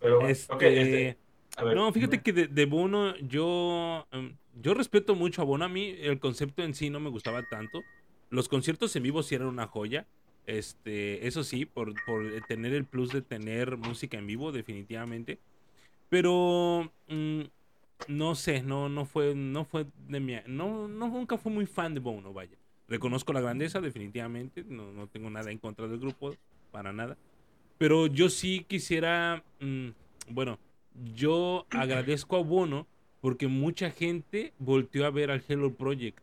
Pero, 0.00 0.16
bueno, 0.16 0.28
este, 0.28 0.80
este, 0.82 1.18
a 1.56 1.64
ver. 1.64 1.76
no, 1.76 1.90
fíjate 1.92 2.20
que 2.20 2.32
de, 2.32 2.46
de 2.46 2.66
Bono 2.66 3.16
yo, 3.18 4.06
em, 4.12 4.36
yo 4.60 4.74
respeto 4.74 5.14
mucho 5.14 5.40
a 5.40 5.44
Bono. 5.46 5.64
A 5.64 5.68
mí 5.68 5.96
el 6.00 6.20
concepto 6.20 6.62
en 6.62 6.74
sí 6.74 6.90
no 6.90 7.00
me 7.00 7.08
gustaba 7.08 7.42
tanto. 7.48 7.80
Los 8.28 8.48
conciertos 8.48 8.94
en 8.96 9.02
vivo 9.04 9.22
sí 9.22 9.34
eran 9.34 9.48
una 9.48 9.66
joya. 9.66 10.06
Este, 10.46 11.26
eso 11.26 11.42
sí, 11.42 11.64
por, 11.64 11.94
por 12.04 12.22
tener 12.46 12.74
el 12.74 12.84
plus 12.84 13.10
de 13.12 13.22
tener 13.22 13.78
música 13.78 14.18
en 14.18 14.26
vivo, 14.26 14.52
definitivamente. 14.52 15.38
Pero 16.10 16.92
mm, 17.08 17.40
no 18.08 18.34
sé, 18.34 18.62
no, 18.62 18.88
no 18.88 19.04
fue, 19.04 19.34
no 19.34 19.64
fue 19.64 19.86
de 20.08 20.20
mi, 20.20 20.34
no, 20.46 20.88
no, 20.88 21.08
nunca 21.08 21.38
fui 21.38 21.52
muy 21.52 21.66
fan 21.66 21.94
de 21.94 22.00
Bono, 22.00 22.32
vaya. 22.32 22.56
Reconozco 22.88 23.32
la 23.32 23.40
grandeza, 23.40 23.80
definitivamente. 23.80 24.64
No, 24.68 24.92
no 24.92 25.06
tengo 25.06 25.30
nada 25.30 25.50
en 25.50 25.58
contra 25.58 25.88
del 25.88 25.98
grupo, 25.98 26.34
para 26.70 26.92
nada. 26.92 27.16
Pero 27.78 28.06
yo 28.06 28.28
sí 28.28 28.64
quisiera, 28.68 29.42
mm, 29.60 29.88
bueno, 30.28 30.58
yo 31.14 31.66
agradezco 31.70 32.36
a 32.36 32.42
Bono 32.42 32.86
porque 33.20 33.48
mucha 33.48 33.90
gente 33.90 34.52
volteó 34.58 35.06
a 35.06 35.10
ver 35.10 35.30
al 35.30 35.42
Hello 35.48 35.72
Project. 35.72 36.18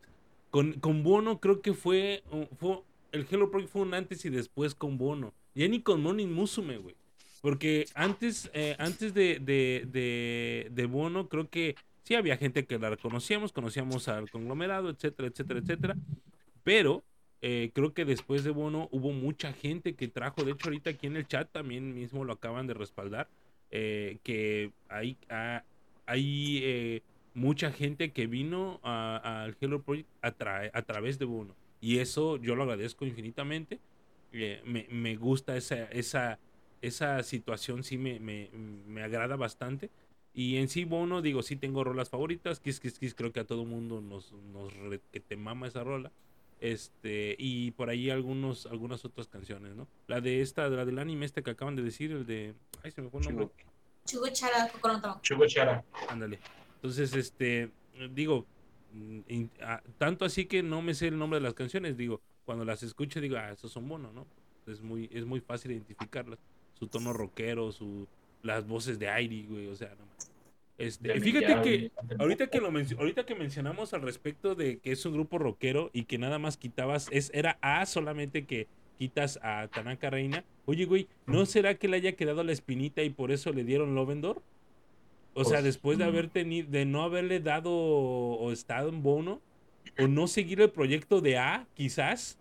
Con, 0.52 0.74
con 0.74 1.04
Bono 1.04 1.40
creo 1.40 1.62
que 1.62 1.74
fue, 1.74 2.24
fue, 2.60 2.82
el 3.12 3.26
Hello 3.30 3.50
Project 3.50 3.72
fue 3.72 3.82
un 3.82 3.94
antes 3.94 4.24
y 4.26 4.30
después 4.30 4.76
con 4.76 4.98
Bono. 4.98 5.34
Ya 5.56 5.68
ni 5.68 5.82
con 5.82 6.02
Moni 6.02 6.28
Musume, 6.28 6.78
güey. 6.78 6.96
Porque 7.42 7.86
antes, 7.96 8.50
eh, 8.54 8.76
antes 8.80 9.14
de, 9.14 9.40
de, 9.40 9.86
de, 9.88 10.68
de 10.72 10.86
Bono, 10.86 11.28
creo 11.28 11.50
que 11.50 11.76
sí 12.04 12.16
había 12.16 12.38
gente 12.38 12.66
que 12.66 12.78
la 12.80 12.96
conocíamos, 12.98 13.52
conocíamos 13.52 14.08
al 14.08 14.30
conglomerado, 14.30 14.90
etcétera, 14.90 15.28
etcétera, 15.30 15.60
etcétera. 15.60 15.98
Pero 16.64 17.04
eh, 17.42 17.72
creo 17.74 17.94
que 17.94 18.06
después 18.06 18.44
de 18.44 18.52
Bono 18.52 18.88
hubo 18.92 19.12
mucha 19.12 19.54
gente 19.54 19.96
que 19.96 20.08
trajo, 20.08 20.44
de 20.44 20.52
hecho 20.52 20.68
ahorita 20.68 20.92
aquí 20.92 21.08
en 21.08 21.18
el 21.18 21.28
chat 21.28 21.50
también 21.52 21.94
mismo 21.94 22.24
lo 22.26 22.34
acaban 22.34 22.68
de 22.68 22.74
respaldar, 22.76 23.30
eh, 23.72 24.20
que 24.24 24.72
hay, 24.90 25.18
ah, 25.30 25.64
hay 26.06 26.60
eh, 26.64 27.02
mucha 27.34 27.72
gente 27.72 28.12
que 28.12 28.28
vino 28.28 28.80
a- 28.84 29.44
al 29.44 29.58
Hello 29.60 29.82
Project 29.82 30.10
a, 30.22 30.28
a 30.74 30.82
través 30.84 31.18
de 31.20 31.26
Bono. 31.26 31.56
Y 31.80 31.98
eso 32.00 32.38
yo 32.38 32.56
lo 32.56 32.64
agradezco 32.64 33.06
infinitamente. 33.06 33.80
Eh, 34.34 34.62
me, 34.66 34.88
me 34.90 35.16
gusta 35.16 35.58
esa, 35.58 35.86
esa, 35.86 36.40
esa 36.82 37.22
situación, 37.24 37.84
sí 37.84 37.98
me, 37.98 38.20
me, 38.20 38.50
me 38.88 39.04
agrada 39.04 39.36
bastante. 39.36 39.90
Y 40.34 40.58
en 40.58 40.70
sí, 40.70 40.86
Bono, 40.86 41.22
digo, 41.22 41.44
sí 41.44 41.56
tengo 41.56 41.84
rolas 41.84 42.10
favoritas. 42.10 42.60
Kiss, 42.60 42.80
Kiss, 42.80 42.98
Kiss, 43.00 43.14
creo 43.16 43.32
que 43.32 43.42
a 43.42 43.46
todo 43.46 43.66
mundo 43.66 44.02
nos, 44.02 44.32
nos 44.54 44.74
re- 44.76 45.02
que 45.12 45.20
te 45.20 45.36
mama 45.36 45.68
esa 45.68 45.84
rola. 45.84 46.12
Este, 46.60 47.36
y 47.40 47.72
por 47.72 47.90
ahí 47.90 48.10
algunos, 48.10 48.66
algunas 48.68 49.04
otras 49.04 49.28
canciones, 49.28 49.76
¿no? 49.76 49.88
La 50.08 50.22
de 50.22 50.42
esta, 50.42 50.70
la 50.70 50.86
del 50.86 51.00
anime 51.00 51.26
este 51.26 51.42
que 51.44 51.52
acaban 51.52 51.76
de 51.76 51.82
decir, 51.82 52.12
el 52.12 52.26
de. 52.26 52.54
Ay, 52.84 52.92
se 52.92 53.02
me 53.02 53.10
fue 53.10 53.20
el 53.20 53.26
nombre. 53.28 53.50
Chugo 54.06 54.28
Chara, 54.30 54.68
Kokoro 54.72 54.94
no 54.96 55.02
Tamago. 55.02 55.22
Chugo 55.22 55.46
Chara. 55.48 55.84
Ándale. 56.08 56.40
Entonces, 56.76 57.14
este, 57.16 57.72
digo, 58.12 58.46
mm, 58.94 59.20
in- 59.28 59.52
ah, 59.62 59.82
tanto 59.98 60.24
así 60.24 60.46
que 60.46 60.62
no 60.64 60.82
me 60.82 60.94
sé 60.94 61.08
el 61.08 61.18
nombre 61.18 61.40
de 61.40 61.44
las 61.44 61.54
canciones. 61.56 61.98
Digo, 61.98 62.22
cuando 62.46 62.64
las 62.64 62.84
escucho 62.84 63.20
digo, 63.20 63.38
ah, 63.38 63.52
esos 63.52 63.72
son 63.72 63.88
Bono, 63.90 64.12
¿no? 64.14 64.28
Es 64.68 64.82
muy, 64.82 65.10
es 65.12 65.26
muy 65.26 65.40
fácil 65.42 65.72
identificarlas. 65.72 66.40
Su 66.82 66.88
tono 66.88 67.14
rockero, 67.14 67.72
su, 67.72 68.08
las 68.42 68.66
voces 68.66 68.98
de 68.98 69.08
Airi, 69.08 69.46
güey, 69.46 69.68
o 69.68 69.76
sea, 69.76 69.90
no 69.90 70.04
más. 70.08 70.32
Este, 70.80 71.20
fíjate 71.20 71.62
que 71.62 71.92
ahorita 72.18 72.48
que, 72.48 72.60
lo 72.60 72.70
ahorita 72.98 73.24
que 73.24 73.36
mencionamos 73.36 73.94
al 73.94 74.02
respecto 74.02 74.56
de 74.56 74.80
que 74.80 74.92
es 74.92 75.06
un 75.06 75.14
grupo 75.14 75.38
rockero 75.38 75.92
y 75.94 76.06
que 76.06 76.18
nada 76.18 76.40
más 76.40 76.58
quitabas, 76.58 77.08
es, 77.12 77.30
era 77.36 77.60
A 77.62 77.86
solamente 77.86 78.46
que 78.48 78.68
quitas 78.98 79.38
a 79.44 79.68
Tanaka 79.68 80.10
Reina. 80.10 80.44
Oye, 80.66 80.86
güey, 80.86 81.08
¿no 81.28 81.46
será 81.46 81.76
que 81.76 81.88
le 81.88 81.98
haya 81.98 82.14
quedado 82.14 82.44
la 82.44 82.52
espinita 82.52 83.04
y 83.04 83.12
por 83.12 83.32
eso 83.32 83.54
le 83.54 83.64
dieron 83.64 83.94
Lovendor? 83.94 84.42
O 85.36 85.44
sea, 85.44 85.58
Pues, 85.58 85.66
después 85.66 85.98
de 86.00 86.06
haber 86.06 86.30
tenido, 86.30 86.72
de 86.72 86.86
no 86.86 87.04
haberle 87.04 87.42
dado 87.42 87.72
o 87.72 88.52
estado 88.52 88.90
en 88.90 89.04
bono, 89.04 89.40
o 90.00 90.08
no 90.08 90.26
seguir 90.26 90.62
el 90.62 90.72
proyecto 90.72 91.22
de 91.22 91.38
A, 91.38 91.68
quizás, 91.76 92.40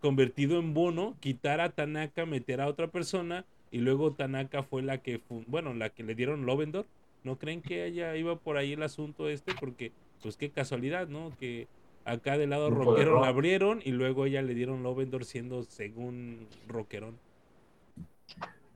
convertido 0.00 0.58
en 0.58 0.74
bono, 0.74 1.16
quitar 1.20 1.62
a 1.62 1.70
Tanaka, 1.70 2.26
meter 2.26 2.60
a 2.60 2.68
otra 2.68 2.88
persona, 2.88 3.46
y 3.70 3.78
luego 3.78 4.12
Tanaka 4.12 4.62
fue 4.62 4.82
la 4.82 4.98
que, 4.98 5.20
bueno, 5.46 5.74
la 5.74 5.90
que 5.90 6.02
le 6.02 6.14
dieron 6.14 6.46
Lovendor. 6.46 6.86
¿No 7.24 7.36
creen 7.38 7.62
que 7.62 7.84
ella 7.84 8.16
iba 8.16 8.36
por 8.38 8.56
ahí 8.56 8.72
el 8.74 8.82
asunto 8.82 9.28
este? 9.28 9.52
Porque, 9.58 9.92
pues 10.22 10.36
qué 10.36 10.50
casualidad, 10.50 11.08
¿no? 11.08 11.32
Que 11.38 11.66
acá 12.04 12.38
del 12.38 12.50
lado 12.50 12.70
rockero 12.70 13.14
rock. 13.14 13.22
la 13.22 13.28
abrieron 13.28 13.80
y 13.84 13.90
luego 13.90 14.24
ella 14.26 14.40
le 14.42 14.54
dieron 14.54 14.82
Lovendor 14.82 15.24
siendo 15.24 15.62
según 15.64 16.46
rockerón. 16.66 17.18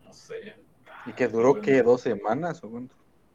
No 0.05 0.13
sé. 0.13 0.55
¿Y 1.07 1.13
que 1.13 1.29
duró 1.29 1.55
Bueno. 1.55 1.63
qué? 1.63 1.83
¿Dos 1.83 2.01
semanas 2.03 2.63
o 2.65 2.71
cuánto? 2.71 2.95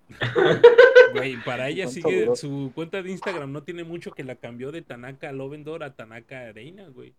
Güey, 1.14 1.42
para 1.44 1.70
ella 1.70 1.86
¿Cuánto 1.86 2.10
sigue 2.10 2.20
duró? 2.22 2.36
su 2.36 2.72
cuenta 2.76 3.02
de 3.02 3.12
Instagram 3.12 3.52
no 3.52 3.64
tiene 3.64 3.84
mucho 3.86 4.12
que 4.12 4.24
la 4.26 4.36
cambió 4.36 4.72
de 4.72 4.82
Tanaka 4.82 5.32
Lovendor 5.32 5.84
a 5.84 5.96
Tanaka 5.96 6.52
Reina, 6.52 6.88
güey. 6.90 7.14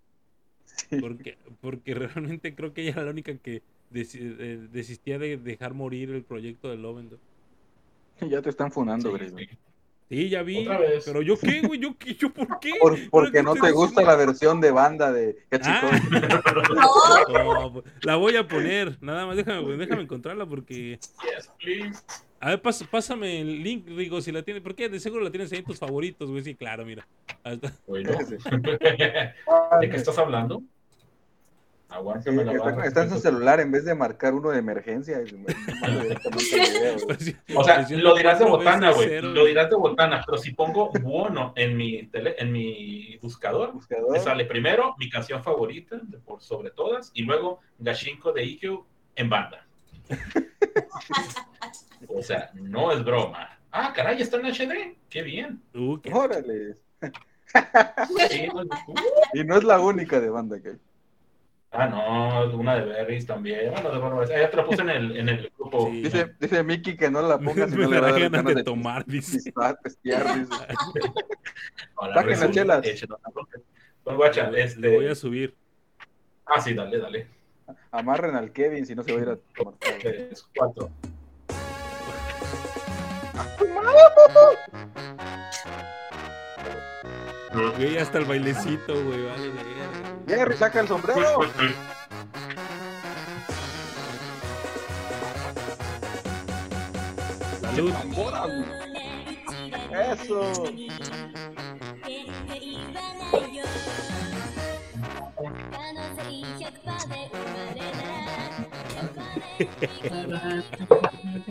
Sí. 0.65 1.00
Porque, 1.00 1.39
porque 1.60 1.94
realmente 1.94 2.55
creo 2.55 2.75
que 2.75 2.83
ella 2.83 2.92
era 2.92 3.05
la 3.05 3.10
única 3.10 3.34
que 3.39 3.62
eh, 3.92 4.68
desistía 4.73 5.18
de 5.18 5.36
dejar 5.36 5.75
morir 5.75 6.10
el 6.10 6.23
proyecto 6.23 6.70
de 6.70 6.76
Lovendor. 6.76 7.18
Ya 8.20 8.42
te 8.42 8.50
están 8.50 8.73
funando, 8.73 9.10
Sí, 9.12 9.17
Gris. 9.17 9.33
sí. 9.36 9.58
Sí, 10.10 10.28
ya 10.31 10.42
vi. 10.42 10.60
Otra 10.62 10.78
vez. 10.78 11.05
Pero 11.05 11.20
yo 11.20 11.39
qué, 11.39 11.60
güey, 11.60 11.78
yo 11.78 11.94
qué, 11.99 12.15
yo 12.15 12.31
por 12.31 12.58
qué. 12.60 12.73
Por- 12.81 12.94
¿Pero 12.94 13.10
porque 13.10 13.42
no 13.42 13.52
te 13.55 13.70
gusta 13.73 14.00
la 14.02 14.17
versión 14.17 14.58
de 14.60 14.70
banda 14.70 15.12
de. 15.12 15.36
Ah, 15.62 16.00
No, 17.31 17.73
no, 17.75 17.83
la 18.02 18.17
voy 18.17 18.34
a 18.36 18.49
poner. 18.49 18.97
Nada 19.02 19.26
más 19.26 19.36
déjame, 19.36 19.76
déjame 19.76 20.02
encontrarla 20.02 20.47
porque. 20.47 20.99
Yes, 21.23 21.50
please. 21.62 22.02
A 22.41 22.49
ver, 22.50 22.62
pas- 22.62 22.89
pásame 22.89 23.41
el 23.42 23.62
link, 23.62 23.86
Rigo, 23.86 24.23
si 24.23 24.33
la 24.33 24.42
tienes. 24.42 24.62
¿Por 24.62 24.75
qué? 24.75 24.89
De 24.89 24.99
seguro 24.99 25.23
la 25.23 25.31
tienes 25.31 25.52
ahí 25.52 25.58
en 25.58 25.65
tus 25.67 25.78
favoritos, 25.78 26.31
güey. 26.31 26.42
Sí, 26.42 26.55
claro, 26.55 26.86
mira. 26.86 27.07
Hasta- 27.44 27.75
Bueno. 27.86 28.12
Sí. 28.26 28.36
¿De 29.81 29.91
qué 29.91 29.97
estás 29.97 30.17
hablando? 30.18 30.62
Sí, 31.89 31.94
Aguántame 31.94 32.44
la 32.44 32.52
está, 32.52 32.65
barra. 32.65 32.86
está 32.86 33.02
en 33.05 33.10
su 33.10 33.18
celular 33.18 33.60
en 33.60 33.73
vez 33.73 33.84
de 33.86 33.94
marcar 33.94 34.34
uno 34.34 34.50
de 34.50 34.58
emergencia. 34.58 35.20
O 37.57 37.65
sea, 37.65 37.86
lo 37.91 38.15
dirás 38.15 38.39
de 38.39 38.44
botana, 38.44 38.92
güey. 38.92 39.20
Lo 39.23 39.44
dirás 39.47 39.70
de 39.70 39.76
botana, 39.76 40.23
pero 40.25 40.36
si 40.39 40.52
pongo 40.52 40.91
Buono 41.00 41.52
en 41.57 41.76
mi 41.78 42.07
tele, 42.08 42.36
en 42.39 42.52
mi 42.52 43.17
buscador, 43.23 43.73
Buscador. 43.73 44.12
me 44.12 44.20
sale 44.20 44.44
primero 44.44 44.94
mi 44.99 45.08
canción 45.08 45.42
favorita, 45.42 45.99
de 46.02 46.18
por 46.18 46.42
sobre 46.42 46.70
todas, 46.70 47.10
y 47.15 47.23
luego 47.23 47.60
Gashinko 47.78 48.33
de 48.33 48.44
Ikkyu 48.44 48.84
en 49.17 49.31
banda. 49.31 49.67
o 52.08 52.23
sea, 52.23 52.50
no 52.55 52.92
es 52.92 53.02
broma. 53.05 53.58
Ah, 53.73 53.92
caray, 53.94 54.20
está 54.20 54.36
en 54.39 54.47
HD. 54.47 54.97
Qué 55.08 55.23
bien. 55.23 55.62
Uh, 55.75 55.99
qué- 56.00 56.12
Órale. 56.12 56.75
Sí, 58.28 58.47
no- 58.55 58.62
uh. 58.62 58.94
Y 59.34 59.44
no 59.44 59.57
es 59.57 59.65
la 59.65 59.81
única 59.81 60.20
de 60.20 60.28
banda 60.31 60.60
que 60.60 60.68
hay. 60.70 60.76
Ah, 61.71 61.87
no, 61.87 62.57
una 62.57 62.77
de 62.77 62.87
Berries 62.87 63.27
también. 63.27 63.71
Bueno, 63.73 63.91
de 63.91 63.99
Berries. 63.99 64.31
Ah, 64.31 64.39
ya 64.41 64.51
te 64.51 64.57
la 64.57 64.65
puse 64.65 64.81
en 64.83 64.89
el, 64.89 65.17
en 65.17 65.29
el 65.29 65.53
grupo. 65.57 65.91
Sí. 65.91 66.03
Dice, 66.03 66.35
dice 66.41 66.63
Mickey 66.65 66.97
que 66.97 67.11
no 67.11 67.21
la 67.21 67.39
ponga 67.41 67.69
si 67.69 67.77
me 67.77 67.85
no 67.85 67.91
le 67.91 68.01
va 68.01 68.09
a 68.09 68.13
da 68.13 68.19
dar 68.19 68.31
ganas 68.31 68.45
de 68.47 68.55
de 68.55 68.65
tomar, 68.65 69.05
dice. 69.05 69.39
Saquen 72.35 72.67
las 72.69 72.83
chelas. 72.83 72.83
Pues, 74.03 74.17
guacha, 74.17 74.51
Le 74.51 74.63
este... 74.63 74.97
voy 74.97 75.09
a 75.09 75.15
subir. 75.15 75.55
Ah, 76.47 76.61
sí, 76.61 76.73
dale, 76.73 76.99
dale. 76.99 77.27
Amarren 77.91 78.35
al 78.35 78.53
Kevin 78.53 78.87
si 78.87 78.95
no 78.95 79.03
se 79.03 79.13
va 79.13 79.19
a 79.19 79.23
ir 79.23 79.29
a 79.29 79.37
tomar. 79.55 79.75
Tres, 80.01 80.49
cuatro. 80.57 80.91
Güey, 87.52 87.97
hasta 87.99 88.18
el 88.18 88.25
bailecito, 88.25 88.93
güey. 89.05 89.25
Vale. 89.25 89.52
Jerry, 90.27 90.57
saca 90.57 90.81
el 90.81 90.89
sombrero. 90.89 91.41
Salud. 97.60 97.93
Tambora, 97.93 98.47
güey. 98.47 98.65
Eso. 100.12 100.65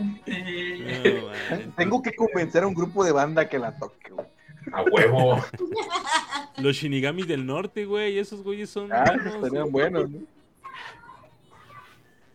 No, 0.08 1.26
vale. 1.26 1.72
Tengo 1.76 2.02
que 2.02 2.14
convencer 2.14 2.62
a 2.62 2.66
un 2.66 2.74
grupo 2.74 3.04
de 3.04 3.12
banda 3.12 3.48
que 3.48 3.58
la 3.58 3.76
toque, 3.76 4.10
güey. 4.10 4.26
A 4.72 4.82
huevo. 4.82 5.42
Los 6.58 6.76
Shinigamis 6.76 7.28
del 7.28 7.46
norte, 7.46 7.84
güey. 7.84 8.18
Esos 8.18 8.42
güeyes 8.42 8.70
son. 8.70 8.92
Ah, 8.92 9.04
buenos, 9.06 9.34
estarían 9.34 9.70
güey. 9.70 9.90
buenos, 9.90 10.10
¿no? 10.10 10.18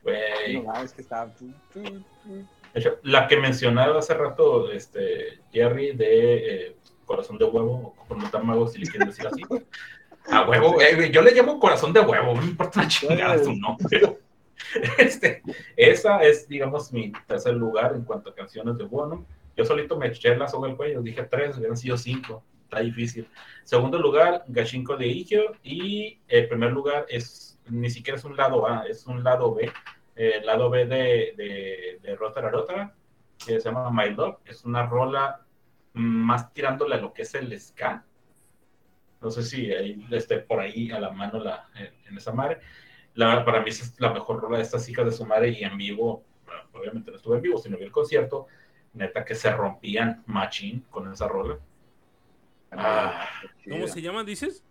Güey. 0.03 0.57
No, 0.57 0.63
mames, 0.63 0.93
que 0.93 1.03
la 3.03 3.27
que 3.27 3.37
mencionaba 3.37 3.99
hace 3.99 4.13
rato 4.13 4.71
este, 4.71 5.39
Jerry 5.51 5.95
de 5.95 6.67
eh, 6.67 6.75
Corazón 7.05 7.37
de 7.37 7.45
Huevo, 7.45 7.93
o 7.97 8.05
con 8.07 8.45
Mago, 8.45 8.67
si 8.67 8.79
le 8.79 8.87
quieren 8.87 9.09
decir 9.09 9.27
así. 9.27 9.43
A 10.31 10.47
huevo, 10.47 10.81
eh, 10.81 11.11
yo 11.11 11.21
le 11.21 11.31
llamo 11.31 11.59
Corazón 11.59 11.93
de 11.93 11.99
Huevo, 11.99 12.33
no 12.33 12.41
me 12.41 12.47
importa 12.47 12.79
una 12.79 12.89
chingada 12.89 13.43
su 13.43 13.53
nombre. 13.53 14.17
Este, 14.97 15.41
esa 15.75 16.23
es, 16.23 16.47
digamos, 16.47 16.93
mi 16.93 17.11
tercer 17.27 17.53
lugar 17.53 17.93
en 17.95 18.03
cuanto 18.03 18.29
a 18.29 18.35
canciones 18.35 18.77
de 18.77 18.85
Bono. 18.85 19.25
Yo 19.55 19.65
solito 19.65 19.97
me 19.97 20.07
eché 20.07 20.35
la 20.35 20.47
soga 20.47 20.69
al 20.69 20.75
cuello, 20.75 21.01
dije 21.01 21.23
tres, 21.23 21.57
hubieran 21.57 21.77
sido 21.77 21.97
cinco, 21.97 22.43
está 22.63 22.79
difícil. 22.79 23.27
Segundo 23.63 23.99
lugar, 23.99 24.43
Gashinko 24.47 24.97
de 24.97 25.07
Ikkyo, 25.07 25.53
y 25.63 26.19
el 26.27 26.47
primer 26.47 26.71
lugar 26.71 27.05
es, 27.07 27.59
ni 27.69 27.89
siquiera 27.89 28.17
es 28.17 28.25
un 28.25 28.35
lado 28.35 28.67
A, 28.67 28.85
es 28.87 29.05
un 29.05 29.23
lado 29.23 29.53
B, 29.53 29.71
eh, 30.15 30.33
el 30.39 30.45
lado 30.45 30.69
B 30.69 30.85
de, 30.85 31.33
de, 31.37 31.99
de 32.01 32.15
Rotara 32.15 32.49
Rotara, 32.49 32.95
que 33.37 33.59
se 33.59 33.69
llama 33.69 33.91
My 33.91 34.13
Love, 34.13 34.37
es 34.45 34.63
una 34.65 34.85
rola 34.85 35.45
más 35.93 36.53
tirándole 36.53 36.95
a 36.95 36.99
lo 37.01 37.13
que 37.13 37.21
es 37.21 37.35
el 37.35 37.59
ska. 37.59 38.05
No 39.21 39.29
sé 39.29 39.43
si 39.43 39.71
ahí 39.71 40.05
esté 40.11 40.39
por 40.39 40.59
ahí 40.59 40.91
a 40.91 40.99
la 40.99 41.11
mano 41.11 41.39
la, 41.39 41.69
en, 41.75 41.93
en 42.07 42.17
esa 42.17 42.31
madre. 42.31 42.59
La, 43.13 43.45
para 43.45 43.61
mí 43.61 43.69
es 43.69 43.99
la 43.99 44.11
mejor 44.11 44.41
rola 44.41 44.57
de 44.57 44.63
estas 44.63 44.89
hijas 44.89 45.05
de 45.05 45.11
su 45.11 45.25
madre 45.25 45.49
y 45.49 45.63
en 45.63 45.77
vivo, 45.77 46.23
bueno, 46.45 46.63
obviamente 46.73 47.11
no 47.11 47.17
estuve 47.17 47.35
en 47.35 47.41
vivo, 47.43 47.57
sino 47.57 47.77
vi 47.77 47.83
el 47.83 47.91
concierto, 47.91 48.47
neta 48.93 49.25
que 49.25 49.35
se 49.35 49.51
rompían 49.51 50.23
machín 50.25 50.85
con 50.89 51.11
esa 51.11 51.27
rola. 51.27 51.57
Ah, 52.71 53.27
¿Cómo 53.69 53.87
se 53.87 54.01
llama, 54.01 54.23
dices? 54.23 54.63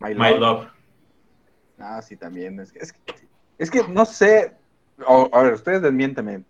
My 0.00 0.14
My 0.14 0.36
Love. 0.38 0.68
Ah, 1.78 2.00
sí, 2.02 2.16
también. 2.16 2.58
Es 2.60 2.72
que, 2.72 2.78
es 2.80 2.92
que, 2.92 3.14
es 3.58 3.70
que 3.70 3.88
no 3.88 4.04
sé. 4.04 4.52
o- 5.06 5.28
a 5.32 5.42
ver, 5.42 5.54
ustedes 5.54 5.82
desmiéntame. 5.82 6.42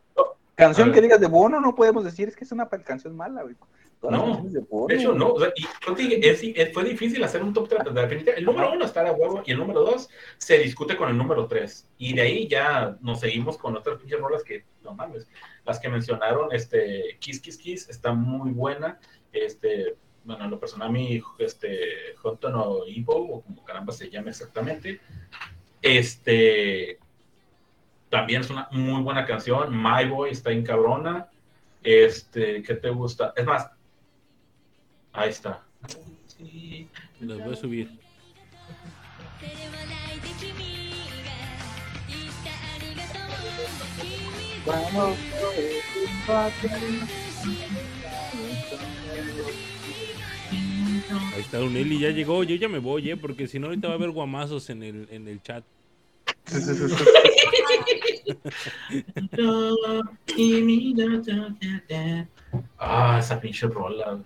Canción 0.55 0.93
que 0.93 1.01
digas 1.01 1.21
de 1.21 1.27
Bono 1.27 1.61
no 1.61 1.75
podemos 1.75 2.05
decir, 2.05 2.29
es 2.29 2.37
que 2.37 2.45
es 2.45 2.53
una 2.53 2.69
canción 2.69 3.17
mala, 3.17 3.43
güey. 3.43 3.57
No, 4.11 4.43
de 4.89 4.95
hecho, 4.97 5.13
no. 5.15 5.29
o 5.33 5.41
sea, 5.41 5.53
y 5.57 6.27
es- 6.27 6.43
es- 6.43 6.73
fue 6.73 6.85
difícil 6.85 7.23
hacer 7.25 7.43
un 7.43 7.53
top 7.53 7.69
3. 7.69 7.85
Definitivamente, 7.85 8.39
el 8.39 8.45
número 8.45 8.73
uno 8.73 8.85
está 8.85 9.03
de 9.05 9.11
huevo 9.11 9.43
y 9.45 9.51
el 9.53 9.59
número 9.59 9.81
dos 9.81 10.09
se 10.39 10.59
discute 10.59 10.97
con 10.97 11.09
el 11.09 11.17
número 11.17 11.47
tres. 11.47 11.89
Y 11.99 12.13
de 12.15 12.23
ahí 12.23 12.49
ya 12.49 12.97
nos 13.01 13.21
seguimos 13.21 13.57
con 13.59 13.77
otras 13.77 13.99
pinches 13.99 14.21
rolas 14.21 14.43
que, 14.45 14.65
no 14.83 14.95
mames, 14.95 15.29
las 15.65 15.79
que 15.81 15.89
mencionaron, 15.89 16.53
este, 16.53 17.17
Kiss 17.21 17.41
Kiss 17.41 17.57
Kiss, 17.59 17.89
está 17.89 18.13
muy 18.13 18.51
buena. 18.51 18.99
Este, 19.33 19.97
bueno, 20.25 20.45
en 20.45 20.51
lo 20.51 20.59
personal, 20.61 20.91
mi, 20.91 21.23
este, 21.39 22.15
Honto 22.23 22.51
no 22.51 22.87
Ibo, 22.87 23.15
o 23.17 23.43
como 23.43 23.65
caramba 23.65 23.93
se 23.93 24.09
llama 24.11 24.31
exactamente, 24.31 25.01
este, 25.83 26.99
también 28.11 28.41
es 28.43 28.51
una 28.51 28.69
muy 28.71 29.03
buena 29.03 29.27
canción. 29.27 29.71
My 29.77 30.09
Boy 30.09 30.31
está 30.31 30.51
en 30.53 30.65
cabrona. 30.65 31.29
Este, 31.83 32.63
¿qué 32.63 32.75
te 32.75 32.89
gusta? 32.91 33.33
Es 33.37 33.45
más, 33.45 33.71
ahí 35.15 35.31
está. 35.31 35.63
Sí. 36.27 36.89
Los 37.21 37.43
voy 37.43 37.53
a 37.53 37.57
subir. 37.57 38.05
Vamos, 44.67 45.19
Ahí 51.35 51.41
está 51.41 51.59
Don 51.59 51.77
Eli, 51.77 51.99
ya 51.99 52.11
llegó. 52.11 52.45
Yo 52.45 52.57
ya 52.57 52.69
me 52.69 52.79
voy, 52.79 53.11
¿eh? 53.11 53.17
Porque 53.17 53.47
si 53.47 53.59
no, 53.59 53.67
ahorita 53.67 53.89
va 53.89 53.95
a 53.95 53.97
haber 53.97 54.11
guamazos 54.11 54.71
en 54.71 54.83
el, 54.83 55.09
en 55.11 55.29
el 55.29 55.43
chat. 55.43 55.65
Ah, 62.79 63.19
esa 63.21 63.41
pinche 63.41 63.67
rola. 63.67 64.23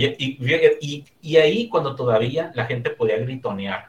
Y, 0.00 0.06
y, 0.16 0.78
y, 0.80 1.04
y 1.20 1.36
ahí 1.36 1.68
cuando 1.68 1.94
todavía 1.94 2.50
la 2.54 2.64
gente 2.64 2.88
podía 2.88 3.18
gritonear. 3.18 3.88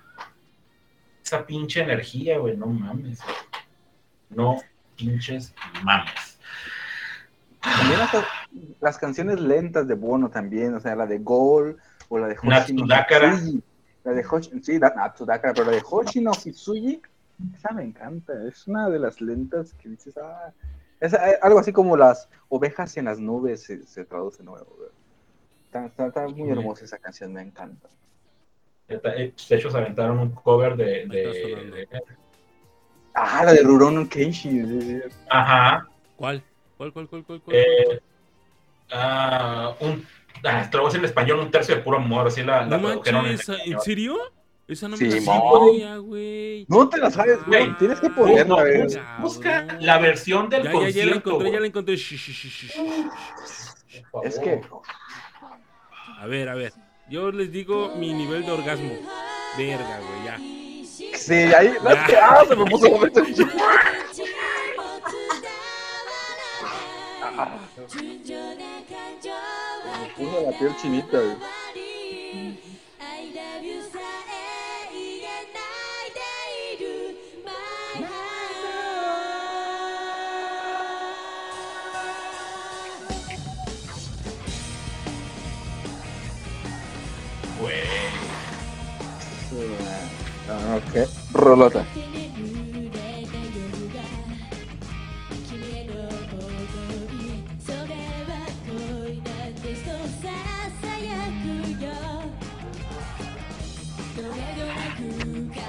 Esa 1.23 1.45
pinche 1.45 1.81
energía, 1.81 2.37
güey, 2.37 2.57
no 2.57 2.65
mames. 2.65 3.21
No 4.29 4.57
pinches 4.97 5.55
mames. 5.83 6.37
También 7.61 8.01
hasta 8.01 8.25
las 8.81 8.97
canciones 8.97 9.39
lentas 9.39 9.87
de 9.87 9.93
Bono 9.93 10.29
también, 10.29 10.75
o 10.75 10.81
sea, 10.81 10.97
la 10.97 11.05
de 11.05 11.19
Gol 11.19 11.77
o 12.09 12.19
la 12.19 12.27
de 12.27 12.33
Hoshi 12.33 12.73
no 12.73 12.85
Natsudakara. 12.85 13.37
Hitsuji. 13.37 13.63
La 14.03 14.11
de 14.11 14.25
Hoshi, 14.29 14.63
sí, 14.63 14.79
la 14.79 14.89
Natsudakara, 14.93 15.53
pero 15.53 15.67
la 15.67 15.77
de 15.77 15.83
Hoshi 15.89 16.19
no 16.19 16.33
Hitsuji, 16.33 17.01
esa 17.55 17.71
me 17.71 17.83
encanta. 17.83 18.33
Es 18.49 18.67
una 18.67 18.89
de 18.89 18.99
las 18.99 19.21
lentas 19.21 19.73
que 19.75 19.87
dices, 19.87 20.17
ah, 20.17 20.51
es 20.99 21.13
eh, 21.13 21.39
algo 21.41 21.59
así 21.59 21.71
como 21.71 21.95
las 21.95 22.27
ovejas 22.49 22.97
en 22.97 23.05
las 23.05 23.17
nubes 23.17 23.63
se, 23.63 23.85
se 23.85 24.03
traduce 24.03 24.43
nuevo. 24.43 24.75
güey. 24.77 25.00
Está, 25.71 25.85
está- 25.85 26.07
está 26.07 26.27
muy 26.27 26.49
hermosa 26.49 26.83
esa 26.83 26.97
canción, 26.97 27.31
me 27.31 27.41
encanta. 27.41 27.87
De 28.89 29.33
hecho, 29.49 29.71
se 29.71 29.77
aventaron 29.77 30.19
un 30.19 30.31
cover 30.31 30.75
de. 30.75 31.05
de- 31.05 31.07
de- 31.07 31.87
Ah, 33.13 33.43
la 33.45 33.53
de 33.53 33.61
Rurouni 33.63 34.05
Keishi. 34.07 34.49
sí, 34.49 34.81
sí. 34.81 34.99
ajá. 35.29 35.87
¿Cuál? 36.17 36.43
¿Cuál, 36.75 36.91
cuál, 36.91 37.07
cuál, 37.07 37.23
cuál? 37.23 37.41
cuál? 37.41 37.55
eh, 37.55 38.01
ah, 38.91 39.73
un. 39.79 40.05
Ah, 40.43 40.67
te 40.69 40.75
lo 40.75 40.83
voy 40.83 40.89
a 40.89 40.89
decir 40.91 40.99
en 40.99 41.05
español, 41.05 41.39
un 41.39 41.51
tercio 41.51 41.75
de 41.75 41.81
puro 41.83 41.97
amor. 41.97 42.27
Así 42.27 42.43
la, 42.43 42.65
la 42.65 42.77
no 42.77 42.87
tradujeron 42.87 43.21
en 43.27 43.31
manches, 43.31 43.47
¿en 43.49 43.55
español. 43.55 43.81
serio? 43.81 44.17
Esa 44.67 44.87
no 44.89 44.97
Sí, 44.97 45.05
me 45.05 45.15
la 45.15 45.21
mo. 45.21 45.67
sabía, 45.67 45.97
güey. 45.97 46.65
No 46.69 46.89
te 46.89 46.97
la 46.97 47.11
sabes, 47.11 47.45
güey. 47.45 47.63
Güey, 47.65 47.77
Tienes 47.77 47.99
que 48.01 48.07
Ah, 48.07 48.15
ponerla, 48.15 48.43
No, 48.45 48.55
ver. 48.63 48.87
busca 49.21 49.67
la 49.79 49.99
versión 49.99 50.49
del 50.49 50.63
Ya, 50.63 50.71
ya, 50.71 50.71
ya 50.71 50.79
la 50.79 50.83
concierto. 50.85 51.29
encontré, 51.29 51.51
ya 51.53 51.59
la 51.61 51.67
encontré. 51.67 51.95
Shi, 51.95 52.17
shi. 52.17 52.69
Por 54.11 54.25
Es 54.25 54.39
que 54.39 54.61
A 56.21 56.27
ver, 56.27 56.49
a 56.49 56.53
ver. 56.53 56.71
Yo 57.09 57.31
les 57.31 57.51
digo 57.51 57.95
mi 57.95 58.13
nivel 58.13 58.45
de 58.45 58.51
orgasmo. 58.51 58.93
Verga, 59.57 59.99
güey, 59.99 60.23
ya. 60.23 60.37
Sí, 61.17 61.33
ahí. 61.33 61.73
no, 61.83 61.89
es 61.89 61.99
que, 62.07 62.15
ah, 62.15 62.43
se 62.47 62.55
me 62.55 62.65
puso 62.65 62.91
momento. 62.91 63.23
Ah, 67.23 67.57
me 69.99 70.13
puso 70.15 70.41
la 70.45 70.59
piel 70.59 70.75
chinita. 70.79 71.19
Güey. 71.19 72.70
Ok. 90.89 91.09
Rolota. 91.33 91.85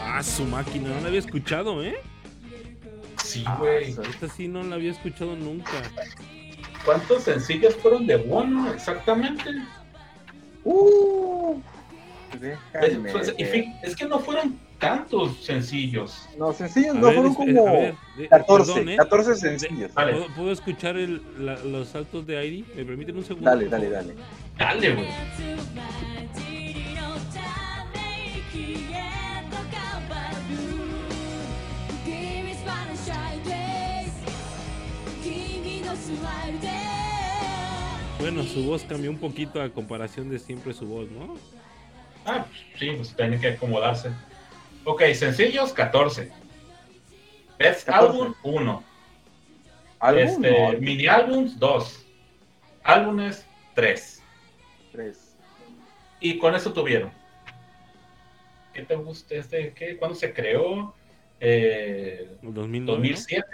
Ah, 0.04 0.22
su 0.22 0.44
máquina, 0.44 0.90
no 0.90 1.00
la 1.00 1.06
había 1.08 1.18
escuchado, 1.20 1.82
¿eh? 1.82 1.96
Sí, 3.22 3.44
Ah, 3.46 3.56
güey. 3.58 3.90
Esta 3.90 4.28
sí 4.28 4.48
no 4.48 4.62
la 4.62 4.76
había 4.76 4.90
escuchado 4.90 5.36
nunca. 5.36 5.70
¿Cuántos 6.84 7.22
sencillos 7.22 7.76
fueron 7.76 8.06
de 8.06 8.16
Bono 8.16 8.72
exactamente? 8.72 9.44
Uh, 10.64 11.60
pues, 13.12 13.34
y 13.38 13.42
es 13.82 13.96
que 13.96 14.06
no 14.06 14.18
fueron 14.18 14.58
tantos 14.92 15.36
sencillos. 15.44 16.28
No, 16.36 16.52
sencillos, 16.52 16.96
A 16.96 16.98
no 16.98 17.06
ver, 17.06 17.14
fueron 17.14 17.30
es- 17.30 17.36
como 17.38 17.64
ver, 17.72 17.94
de- 18.16 18.28
14, 18.28 18.72
perdón, 18.72 18.88
¿eh? 18.90 18.96
14 18.96 19.34
sencillos. 19.36 19.90
¿Puedo, 19.92 20.26
puedo 20.34 20.50
escuchar 20.52 20.96
el- 20.96 21.22
la- 21.38 21.58
los 21.64 21.88
saltos 21.88 22.26
de 22.26 22.36
Airi? 22.36 22.64
¿Me 22.76 22.84
permiten 22.84 23.16
un 23.16 23.24
segundo? 23.24 23.48
Dale, 23.48 23.68
dale, 23.68 23.88
dale. 23.90 24.14
Dale, 24.58 24.94
güey. 24.94 25.06
Bueno, 38.18 38.44
su 38.44 38.64
voz 38.64 38.84
cambió 38.84 39.10
un 39.10 39.18
poquito 39.18 39.60
a 39.60 39.68
comparación 39.70 40.30
de 40.30 40.38
siempre 40.38 40.72
su 40.72 40.86
voz, 40.86 41.10
¿no? 41.10 41.36
Ah, 42.24 42.46
sí, 42.78 42.90
pues 42.96 43.14
tienen 43.16 43.40
que 43.40 43.48
acomodarse. 43.48 44.10
Ok, 44.84 45.02
sencillos, 45.14 45.72
14. 45.72 46.30
Best 47.58 47.86
14. 47.86 47.92
Album, 48.18 48.34
1. 48.42 48.84
¿Álbum? 50.00 50.22
Este, 50.22 50.50
No, 50.50 50.78
mini 50.80 51.06
álbums, 51.06 51.58
2. 51.58 52.06
Álbumes, 52.82 53.46
3. 53.74 54.22
tres. 54.90 55.36
Y 56.20 56.38
con 56.38 56.54
eso 56.54 56.72
tuvieron. 56.72 57.10
¿Qué 58.72 58.82
te 58.82 58.96
gusta? 58.96 59.34
Este, 59.34 59.72
¿qué? 59.74 59.96
¿Cuándo 59.96 60.14
se 60.16 60.32
creó? 60.32 60.94
Eh, 61.40 62.36
El 62.42 62.54
2009, 62.54 62.80
¿no? 62.80 62.92
2007. 62.92 63.46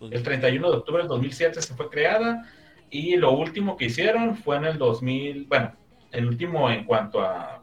El 0.00 0.22
31 0.22 0.70
de 0.70 0.76
octubre 0.76 1.02
del 1.02 1.08
2007 1.08 1.62
se 1.62 1.74
fue 1.74 1.88
creada. 1.88 2.46
Y 2.90 3.16
lo 3.16 3.32
último 3.32 3.76
que 3.76 3.86
hicieron 3.86 4.36
fue 4.36 4.56
en 4.56 4.66
el 4.66 4.78
2000. 4.78 5.46
Bueno, 5.46 5.72
el 6.12 6.26
último 6.26 6.70
en 6.70 6.84
cuanto 6.84 7.20
a 7.20 7.62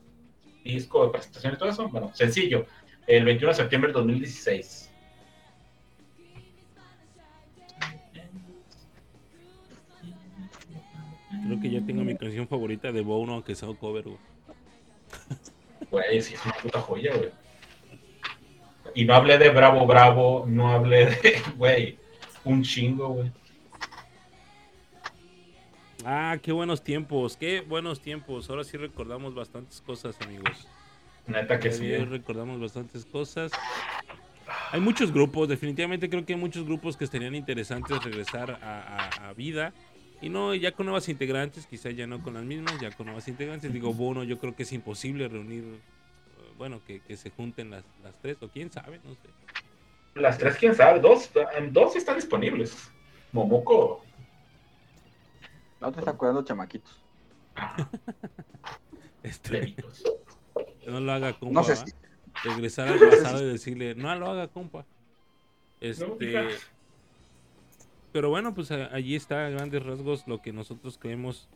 disco 0.64 1.06
de 1.06 1.12
presentación 1.12 1.54
y 1.54 1.58
todo 1.58 1.70
eso. 1.70 1.90
Bueno, 1.90 2.12
sencillo. 2.14 2.66
El 3.08 3.26
21 3.26 3.50
de 3.50 3.56
septiembre 3.56 3.90
del 3.90 3.96
2016. 3.96 4.90
Creo 11.46 11.60
que 11.60 11.70
ya 11.70 11.86
tengo 11.86 12.04
mi 12.04 12.16
canción 12.16 12.48
favorita 12.48 12.92
de 12.92 13.02
Bono, 13.02 13.34
aunque 13.34 13.56
sea 13.56 13.70
un 13.70 13.76
cover, 13.76 14.06
güey. 14.06 14.18
Güey, 15.92 16.22
sí, 16.22 16.36
es 16.36 16.46
una 16.46 16.56
puta 16.56 16.82
joya, 16.82 17.16
güey. 17.16 17.30
Y 18.96 19.06
no 19.06 19.16
hablé 19.16 19.38
de 19.38 19.50
Bravo 19.50 19.86
Bravo, 19.86 20.46
no 20.48 20.72
hablé 20.72 21.08
de, 21.08 21.42
güey, 21.58 21.98
un 22.46 22.64
chingo, 22.64 23.10
güey. 23.10 23.32
Ah, 26.06 26.38
qué 26.42 26.52
buenos 26.52 26.84
tiempos, 26.84 27.38
qué 27.38 27.62
buenos 27.62 28.02
tiempos. 28.02 28.50
Ahora 28.50 28.64
sí 28.64 28.78
recordamos 28.78 29.34
bastantes 29.36 29.82
cosas, 29.82 30.20
amigos. 30.22 30.68
Neta 31.28 31.60
que 31.60 31.72
sí. 31.72 31.88
Todavía 31.88 32.06
recordamos 32.06 32.60
bastantes 32.60 33.06
cosas. 33.06 33.52
Hay 34.72 34.82
muchos 34.82 35.12
grupos, 35.14 35.48
definitivamente 35.48 36.10
creo 36.10 36.26
que 36.26 36.34
hay 36.34 36.40
muchos 36.40 36.66
grupos 36.66 36.98
que 36.98 37.06
estarían 37.06 37.36
interesantes 37.36 38.04
regresar 38.04 38.52
a, 38.62 38.82
a- 38.82 39.30
a 39.30 39.34
vida. 39.34 39.74
Y 40.22 40.30
no, 40.30 40.54
ya 40.56 40.72
con 40.72 40.86
nuevas 40.86 41.10
integrantes, 41.10 41.66
quizá 41.68 41.90
ya 41.92 42.08
no 42.08 42.22
con 42.24 42.34
las 42.34 42.44
mismas, 42.44 42.80
ya 42.80 42.92
con 42.92 43.06
nuevas 43.08 43.28
integrantes. 43.28 43.74
Digo, 43.74 43.94
Bono, 43.94 44.24
yo 44.24 44.38
creo 44.40 44.56
que 44.56 44.64
es 44.64 44.72
imposible 44.72 45.28
reunir, 45.28 45.64
eh, 45.64 46.54
bueno, 46.58 46.82
que, 46.88 47.02
que 47.02 47.18
se 47.18 47.30
junten 47.30 47.70
las, 47.72 47.84
las 48.04 48.16
tres, 48.22 48.38
o 48.42 48.48
quién 48.48 48.72
sabe, 48.72 49.00
no 49.04 49.12
sé. 49.14 49.30
Las 50.16 50.38
tres, 50.38 50.56
quién 50.58 50.76
sabe, 50.76 51.00
dos, 51.00 51.30
dos 51.72 51.96
están 51.96 52.16
disponibles. 52.16 52.90
Momoko. 53.34 54.04
No 55.82 55.92
te 55.92 56.00
está 56.00 56.12
acordando, 56.12 56.44
chamaquitos. 56.44 57.02
Este. 59.24 59.76
No 60.88 61.00
lo 61.00 61.12
haga, 61.12 61.34
compa. 61.34 61.62
No 61.62 61.64
sé 61.64 61.74
¿va? 61.74 61.86
si. 61.86 61.94
Regresar 62.44 62.88
al 62.88 63.00
pasado 63.10 63.44
y 63.44 63.52
decirle, 63.52 63.96
no 63.96 64.14
lo 64.16 64.30
haga, 64.30 64.48
compa. 64.48 64.86
Este. 65.80 66.08
Pero 68.12 68.30
bueno, 68.30 68.54
pues 68.54 68.72
allí 68.72 69.16
está 69.16 69.48
a 69.48 69.50
grandes 69.50 69.84
rasgos 69.84 70.28
lo 70.28 70.42
que 70.42 70.54
nosotros 70.54 71.00
creemos 71.00 71.50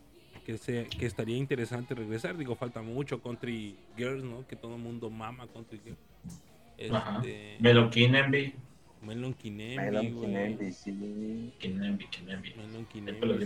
que, 0.46 0.58
sea, 0.58 0.86
que 0.86 1.06
estaría 1.06 1.38
interesante 1.38 1.94
regresar. 1.94 2.36
Digo, 2.38 2.56
falta 2.56 2.82
mucho 2.82 3.22
Country 3.22 3.76
Girls, 3.96 4.24
¿no? 4.24 4.48
Que 4.48 4.56
todo 4.56 4.76
el 4.76 4.82
mundo 4.82 5.10
mama 5.10 5.46
Country 5.54 5.80
Girls. 5.84 6.94
Ajá. 6.96 7.18
Este, 7.18 7.58
Melon 7.60 7.90
Kinembi. 7.90 8.54
Melon 9.02 9.34
Kinembi, 9.34 9.86
Melon. 9.86 10.22
Kinembi, 10.22 10.72
sí. 10.72 11.54
Kinembi, 11.60 12.08
Kinembi. 12.08 12.54
Melon 12.56 12.86
Kinembi. 12.86 13.28
de 13.28 13.46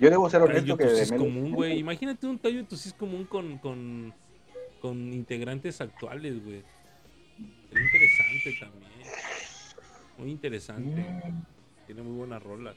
Yo 0.00 0.10
debo 0.10 0.30
ser 0.30 0.42
honesto 0.42 0.76
que 0.76 0.84
tu 0.84 0.90
de 0.90 1.04
Melon 1.06 1.18
común, 1.18 1.52
güey. 1.52 1.78
Imagínate 1.78 2.26
un 2.26 2.38
tallo 2.38 2.64
tu 2.64 2.76
cis 2.76 2.92
común 2.92 3.24
con, 3.24 3.58
con, 3.58 4.14
con 4.84 5.14
integrantes 5.14 5.80
actuales, 5.80 6.44
güey. 6.44 6.62
Sería 7.70 7.84
interesante 7.86 8.56
también. 8.60 8.92
Muy 10.18 10.30
interesante. 10.30 11.06
Tiene 11.86 12.02
muy 12.02 12.18
buenas 12.18 12.42
rolas. 12.42 12.76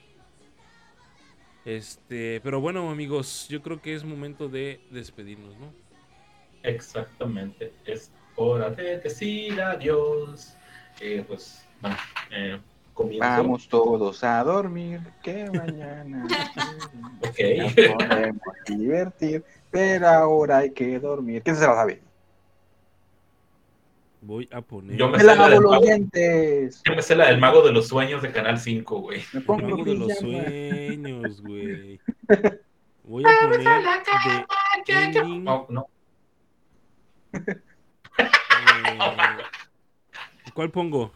Este, 1.66 2.40
pero 2.46 2.62
bueno, 2.62 2.90
amigos, 2.90 3.48
yo 3.50 3.62
creo 3.62 3.82
que 3.82 3.94
es 3.94 4.06
momento 4.06 4.48
de 4.48 4.80
despedirnos, 4.90 5.58
¿no? 5.58 5.74
Exactamente. 6.64 7.74
Es 7.84 8.10
hora 8.38 8.70
de 8.70 9.00
decir 9.00 9.60
adiós. 9.60 10.56
Eh, 11.02 11.26
pues, 11.28 11.62
bueno, 11.82 11.98
eh. 12.32 12.58
Vamos 13.20 13.68
todos 13.68 14.24
a 14.24 14.44
dormir, 14.44 15.02
que 15.22 15.46
mañana 15.52 16.26
Ok. 17.22 17.40
nos 17.58 17.74
podemos 17.74 18.42
divertir, 18.66 19.44
ahora 20.04 20.58
hay 20.60 20.72
que 20.72 21.00
dormir. 21.00 21.42
¿Quién 21.44 21.56
se 21.56 21.66
la 21.66 21.76
sabe? 21.76 22.02
Voy 24.22 24.50
a 24.52 24.62
poner. 24.62 24.98
Yo 24.98 25.06
me 25.08 25.14
Me 25.14 25.20
sé 25.20 25.26
la 25.26 25.50
los 25.50 25.62
mago. 25.72 25.84
dientes. 25.84 26.82
Yo 26.86 26.96
me 26.96 27.02
sé 27.02 27.16
la 27.16 27.28
del 27.28 27.40
mago 27.40 27.62
de 27.62 27.72
los 27.72 27.88
sueños 27.88 28.22
de 28.22 28.32
Canal 28.32 28.60
5, 28.60 29.00
güey. 29.00 29.22
Me 29.34 29.40
El 29.40 29.46
mago 29.64 29.84
de 29.86 29.94
los 29.96 30.18
sueños, 30.18 31.42
güey. 31.42 32.00
Voy 33.04 33.24
a 33.26 33.30
poner 33.42 33.64
de 34.86 34.94
ending, 34.94 35.44
No, 35.44 35.66
no. 35.70 35.88
eh, 37.34 37.58
¿Cuál 40.54 40.72
pongo? 40.72 41.12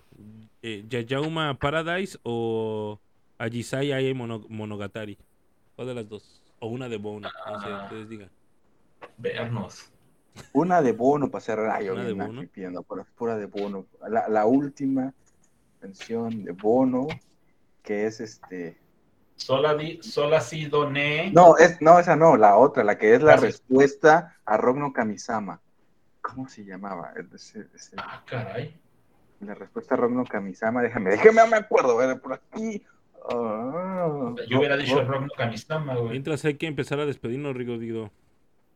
Eh, 0.61 0.85
¿Yayauma 0.87 1.55
Paradise 1.55 2.17
o 2.23 2.99
Ajisai 3.37 3.91
Ae 3.91 4.13
Mono- 4.13 4.45
Monogatari? 4.47 5.17
¿Cuál 5.75 5.87
de 5.89 5.93
las 5.95 6.07
dos? 6.07 6.41
O 6.59 6.67
una 6.67 6.87
de 6.87 6.97
Bone, 6.97 7.21
no 7.21 7.59
sé, 7.59 7.67
Ah. 7.67 7.81
ustedes 7.85 8.07
digan. 8.07 8.29
Vernos. 9.21 9.91
Una 10.53 10.81
de 10.81 10.93
bono 10.93 11.29
para 11.29 11.41
cerrar. 11.43 11.83
Una 11.91 12.03
de 12.03 12.13
Bono. 12.13 12.41
pidiendo, 12.51 12.83
pura, 12.83 13.05
pura 13.15 13.37
de 13.37 13.45
bono. 13.45 13.85
La, 14.09 14.27
la 14.29 14.45
última 14.45 15.13
canción 15.79 16.43
de 16.43 16.51
bono, 16.53 17.07
que 17.83 18.05
es 18.07 18.19
este. 18.21 18.77
Sola, 19.35 19.75
di, 19.75 19.99
sola 20.01 20.39
si 20.39 20.65
doné. 20.65 21.31
No, 21.31 21.57
es, 21.57 21.81
no, 21.81 21.99
esa 21.99 22.15
no, 22.15 22.37
la 22.37 22.57
otra, 22.57 22.83
la 22.83 22.97
que 22.97 23.13
es 23.15 23.21
la 23.23 23.35
respuesta 23.35 24.37
a 24.45 24.57
Rogno 24.57 24.93
Kamisama. 24.93 25.59
¿Cómo 26.21 26.47
se 26.47 26.63
llamaba? 26.63 27.13
Ese- 27.33 27.67
ese- 27.73 27.95
Ah, 27.97 28.23
caray. 28.25 28.79
la 29.39 29.55
respuesta 29.55 29.95
a 29.95 29.97
Rogno 29.97 30.23
Kamisama, 30.23 30.81
déjame, 30.83 31.09
déjame, 31.11 31.45
me 31.49 31.57
acuerdo, 31.57 31.99
a 31.99 32.05
ver, 32.05 32.21
por 32.21 32.33
aquí. 32.33 32.83
Ah, 33.29 34.33
Yo 34.47 34.59
hubiera 34.59 34.77
dicho 34.77 35.01
Ro- 35.01 35.07
Rock 35.07 35.21
no 35.23 35.27
Kamisama, 35.35 35.95
güey. 35.95 36.11
Mientras 36.11 36.45
hay 36.45 36.55
que 36.55 36.67
empezar 36.67 36.99
a 36.99 37.05
despedirnos, 37.05 37.55
Rigo 37.55 37.77
Digo. 37.79 38.11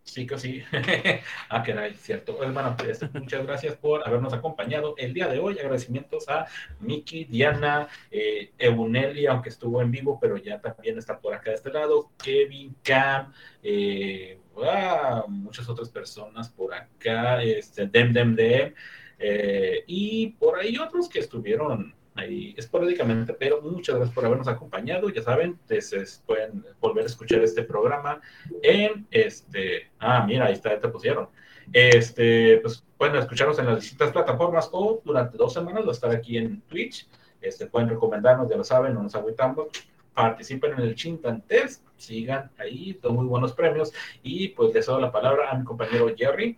Sí 0.06 0.28
que 0.28 0.38
sí. 0.40 0.64
ah, 1.50 1.64
caray, 1.64 1.94
cierto. 1.96 2.36
Bueno, 2.38 2.76
pues, 2.78 3.02
muchas 3.14 3.46
gracias 3.46 3.76
por 3.76 4.08
habernos 4.08 4.34
acompañado 4.34 4.94
el 4.98 5.14
día 5.14 5.28
de 5.28 5.40
hoy. 5.40 5.58
Agradecimientos 5.60 6.30
a 6.30 6.46
Miki, 6.80 7.26
Diana, 7.26 7.88
eh, 8.12 8.54
aunque 9.30 9.50
estuvo 9.50 9.82
en 9.82 9.92
vivo, 9.92 10.20
pero 10.22 10.38
ya 10.38 10.62
también 10.62 10.98
está 11.00 11.20
por 11.20 11.34
acá 11.34 11.50
de 11.50 11.56
este 11.58 11.72
lado. 11.72 12.12
Kevin, 12.24 12.76
Cam, 12.84 13.34
eh, 13.64 14.40
ah, 14.64 15.26
muchas 15.28 15.68
otras 15.68 15.90
personas 15.90 16.50
por 16.50 16.74
acá. 16.74 17.42
Este, 17.42 17.88
Dem, 17.88 18.14
Dem, 18.14 18.36
Dem. 18.36 18.74
eh, 19.18 19.84
y 19.88 20.28
por 20.34 20.60
ahí 20.60 20.78
otros 20.78 21.10
que 21.10 21.20
estuvieron 21.20 21.96
ahí 22.16 22.56
esporádicamente, 22.58 23.34
pero 23.34 23.62
muchas 23.62 23.96
gracias 23.96 24.16
por 24.16 24.26
habernos 24.26 24.48
acompañado. 24.48 25.10
Ya 25.10 25.22
saben, 25.22 25.60
ustedes 25.62 26.24
pueden 26.26 26.66
volver 26.80 27.04
a 27.04 27.08
escuchar 27.08 27.42
este 27.42 27.64
programa 27.64 28.22
en 28.64 29.06
este. 29.12 29.92
Ah, 30.00 30.26
mira, 30.26 30.46
ahí 30.46 30.54
está, 30.54 30.80
te 30.80 30.88
pusieron. 30.88 31.28
Este, 31.74 32.58
pues 32.58 32.84
pueden 32.98 33.16
escucharnos 33.18 33.60
en 33.60 33.66
las 33.68 33.82
distintas 33.82 34.12
plataformas 34.12 34.70
o 34.72 35.02
durante 35.04 35.38
dos 35.38 35.54
semanas 35.54 35.84
va 35.84 35.90
a 35.90 35.92
estar 35.92 36.12
aquí 36.12 36.38
en 36.38 36.62
Twitch. 36.62 37.08
Este, 37.42 37.68
pueden 37.68 37.90
recomendarnos, 37.90 38.50
ya 38.50 38.58
lo 38.58 38.64
saben, 38.64 38.94
no 38.94 39.04
nos 39.04 39.16
agüitamos. 39.16 39.68
Participen 40.14 40.74
en 40.74 40.80
el 40.80 40.96
Chintan 40.96 41.42
Test, 41.42 41.84
sigan 41.98 42.50
ahí, 42.58 42.98
son 43.02 43.16
muy 43.16 43.26
buenos 43.26 43.52
premios. 43.52 43.92
Y 44.24 44.50
pues 44.50 44.74
les 44.74 44.86
doy 44.86 45.02
la 45.02 45.12
palabra 45.12 45.52
a 45.52 45.58
mi 45.58 45.66
compañero 45.66 46.08
Jerry. 46.16 46.58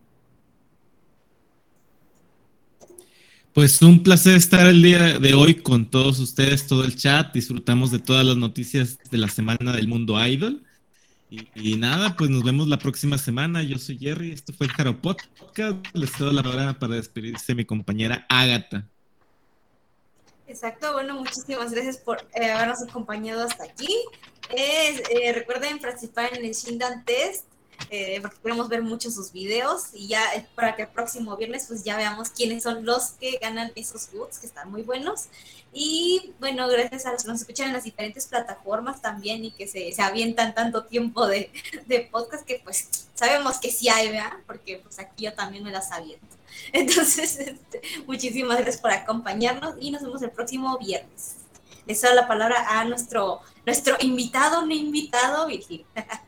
Pues 3.58 3.82
un 3.82 4.04
placer 4.04 4.36
estar 4.36 4.68
el 4.68 4.84
día 4.84 5.18
de 5.18 5.34
hoy 5.34 5.56
con 5.56 5.90
todos 5.90 6.20
ustedes, 6.20 6.68
todo 6.68 6.84
el 6.84 6.96
chat. 6.96 7.34
Disfrutamos 7.34 7.90
de 7.90 7.98
todas 7.98 8.24
las 8.24 8.38
noticias 8.38 9.00
de 9.10 9.18
la 9.18 9.30
semana 9.30 9.72
del 9.72 9.88
mundo 9.88 10.24
idol. 10.24 10.64
Y, 11.32 11.76
nada, 11.76 12.16
pues 12.16 12.30
nos 12.30 12.44
vemos 12.44 12.68
la 12.68 12.78
próxima 12.78 13.18
semana. 13.18 13.64
Yo 13.64 13.80
soy 13.80 13.98
Jerry, 13.98 14.32
esto 14.32 14.54
fue 14.54 14.68
el 14.68 14.96
Podcast. 14.98 15.28
Les 15.94 16.16
doy 16.20 16.36
la 16.36 16.44
palabra 16.44 16.78
para 16.78 16.98
despedirse 16.98 17.56
mi 17.56 17.66
compañera 17.66 18.28
Ágata. 18.30 18.86
Exacto, 20.46 20.94
bueno, 20.94 21.16
muchísimas 21.16 21.72
gracias 21.72 21.98
por 21.98 22.28
eh, 22.36 22.52
habernos 22.52 22.84
acompañado 22.88 23.44
hasta 23.44 23.64
aquí. 23.64 23.90
Es, 24.56 25.02
eh, 25.10 25.34
recuerden 25.34 25.80
participar 25.80 26.32
en 26.38 26.46
el 26.46 26.52
Shindan 26.52 27.04
Test, 27.06 27.46
eh, 27.90 28.20
porque 28.22 28.38
queremos 28.44 28.70
ver 28.70 28.82
muchos 28.82 29.16
sus 29.16 29.32
videos 29.32 29.88
y 29.94 30.08
ya 30.08 30.22
para 30.56 30.76
que 30.76 30.84
el 30.84 30.88
próximo 30.90 31.36
viernes 31.38 31.66
pues 31.68 31.84
ya 31.84 31.98
veamos 31.98 32.30
quiénes 32.30 32.64
son 32.64 32.86
los 32.86 33.12
que 33.12 33.38
ganan 33.42 33.72
esos 33.76 34.10
goods, 34.12 34.40
que 34.40 34.48
están 34.48 34.70
muy 34.72 34.84
buenos. 34.84 35.28
Y 35.74 36.34
bueno, 36.40 36.68
gracias 36.68 37.06
a 37.06 37.12
los 37.12 37.24
que 37.24 37.30
nos 37.30 37.42
escuchan 37.42 37.68
en 37.68 37.74
las 37.74 37.84
diferentes 37.84 38.28
plataformas 38.28 39.02
también 39.02 39.46
y 39.46 39.52
que 39.52 39.68
se, 39.68 39.92
se 39.92 40.02
avientan 40.02 40.56
tanto 40.56 40.86
tiempo 40.86 41.28
de, 41.28 41.52
de 41.86 42.02
podcast 42.12 42.46
que 42.46 42.62
pues 42.64 43.08
sabemos 43.14 43.58
que 43.60 43.72
sí 43.72 43.90
hay, 43.90 44.10
¿verdad? 44.10 44.34
Porque 44.46 44.78
pues 44.78 45.00
aquí 45.00 45.26
yo 45.26 45.34
también 45.34 45.64
me 45.64 45.72
las 45.72 45.92
aviento. 45.92 46.26
Entonces, 46.74 47.40
este, 47.40 47.82
muchísimas 48.06 48.58
gracias 48.58 48.78
por 48.78 48.92
acompañarnos 48.92 49.76
y 49.80 49.92
nos 49.92 50.02
vemos 50.04 50.22
el 50.22 50.32
próximo 50.32 50.78
viernes. 50.78 51.36
Les 51.86 52.02
doy 52.02 52.14
la 52.16 52.28
palabra 52.28 52.80
a 52.80 52.86
nuestro, 52.86 53.42
nuestro 53.66 53.96
invitado, 54.02 54.66
no 54.66 54.74
invitado, 54.74 55.48
Virgil. 55.48 55.86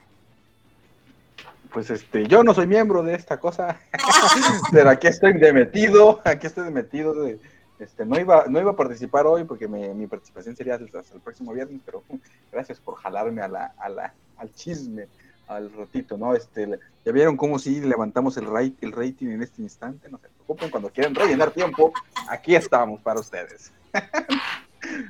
Pues 1.74 1.90
este, 1.92 2.28
yo 2.28 2.44
no 2.44 2.54
soy 2.54 2.66
miembro 2.66 3.04
de 3.04 3.14
esta 3.14 3.40
cosa, 3.40 3.80
pero 4.72 4.90
aquí 4.90 5.08
estoy 5.08 5.34
de 5.34 5.54
metido, 5.54 6.20
aquí 6.24 6.48
estoy 6.48 6.66
de 6.66 6.72
metido. 6.72 7.14
De, 7.14 7.40
este, 7.80 8.06
no, 8.06 8.20
iba, 8.20 8.46
no 8.48 8.60
iba 8.60 8.72
a 8.72 8.76
participar 8.76 9.28
hoy 9.28 9.44
porque 9.44 9.68
me- 9.68 9.94
mi 9.94 10.08
participación 10.08 10.56
sería 10.56 10.76
hasta, 10.76 11.00
el 11.16 11.22
próximo 11.22 11.54
viernes, 11.54 11.82
pero 11.86 12.04
gracias 12.52 12.80
por 12.80 12.96
jalarme 12.96 13.42
a 13.42 13.48
la, 13.48 13.74
a 13.78 14.14
al 14.38 14.54
chisme, 14.54 15.08
al 15.48 15.72
ratito, 15.74 16.18
¿no? 16.18 16.34
Este, 16.34 16.80
ya 17.06 17.12
vieron 17.12 17.38
cómo 17.38 17.60
sí 17.60 17.82
levantamos 17.82 18.38
el, 18.38 18.46
rate, 18.46 18.74
el 18.82 18.92
rating 18.92 19.28
en 19.28 19.44
este 19.44 19.62
instante, 19.62 20.10
no 20.10 20.18
se 20.18 20.28
preocupen, 20.30 20.70
cuando 20.72 20.90
quieran 20.90 21.14
rellenar 21.14 21.52
tiempo, 21.52 21.94
aquí 22.30 22.56
estamos 22.56 23.00
para 23.02 23.20
ustedes. 23.20 23.72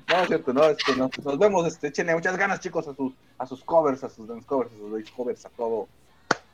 No, 0.10 0.22
es 0.22 0.28
cierto, 0.28 0.52
no, 0.52 0.64
este, 0.64 0.96
nos, 0.96 1.12
nos 1.24 1.38
vemos, 1.38 1.68
este, 1.68 1.88
échenle 1.90 2.16
muchas 2.16 2.36
ganas, 2.36 2.60
chicos, 2.60 2.88
a 2.88 2.96
sus, 2.96 3.14
a 3.38 3.46
sus 3.46 3.64
covers, 3.64 4.04
a 4.04 4.10
sus 4.10 4.28
dance 4.28 4.46
covers, 4.46 4.72
a 4.74 4.78
sus 4.78 5.12
covers, 5.12 5.46
a 5.46 5.50
todo. 5.50 5.88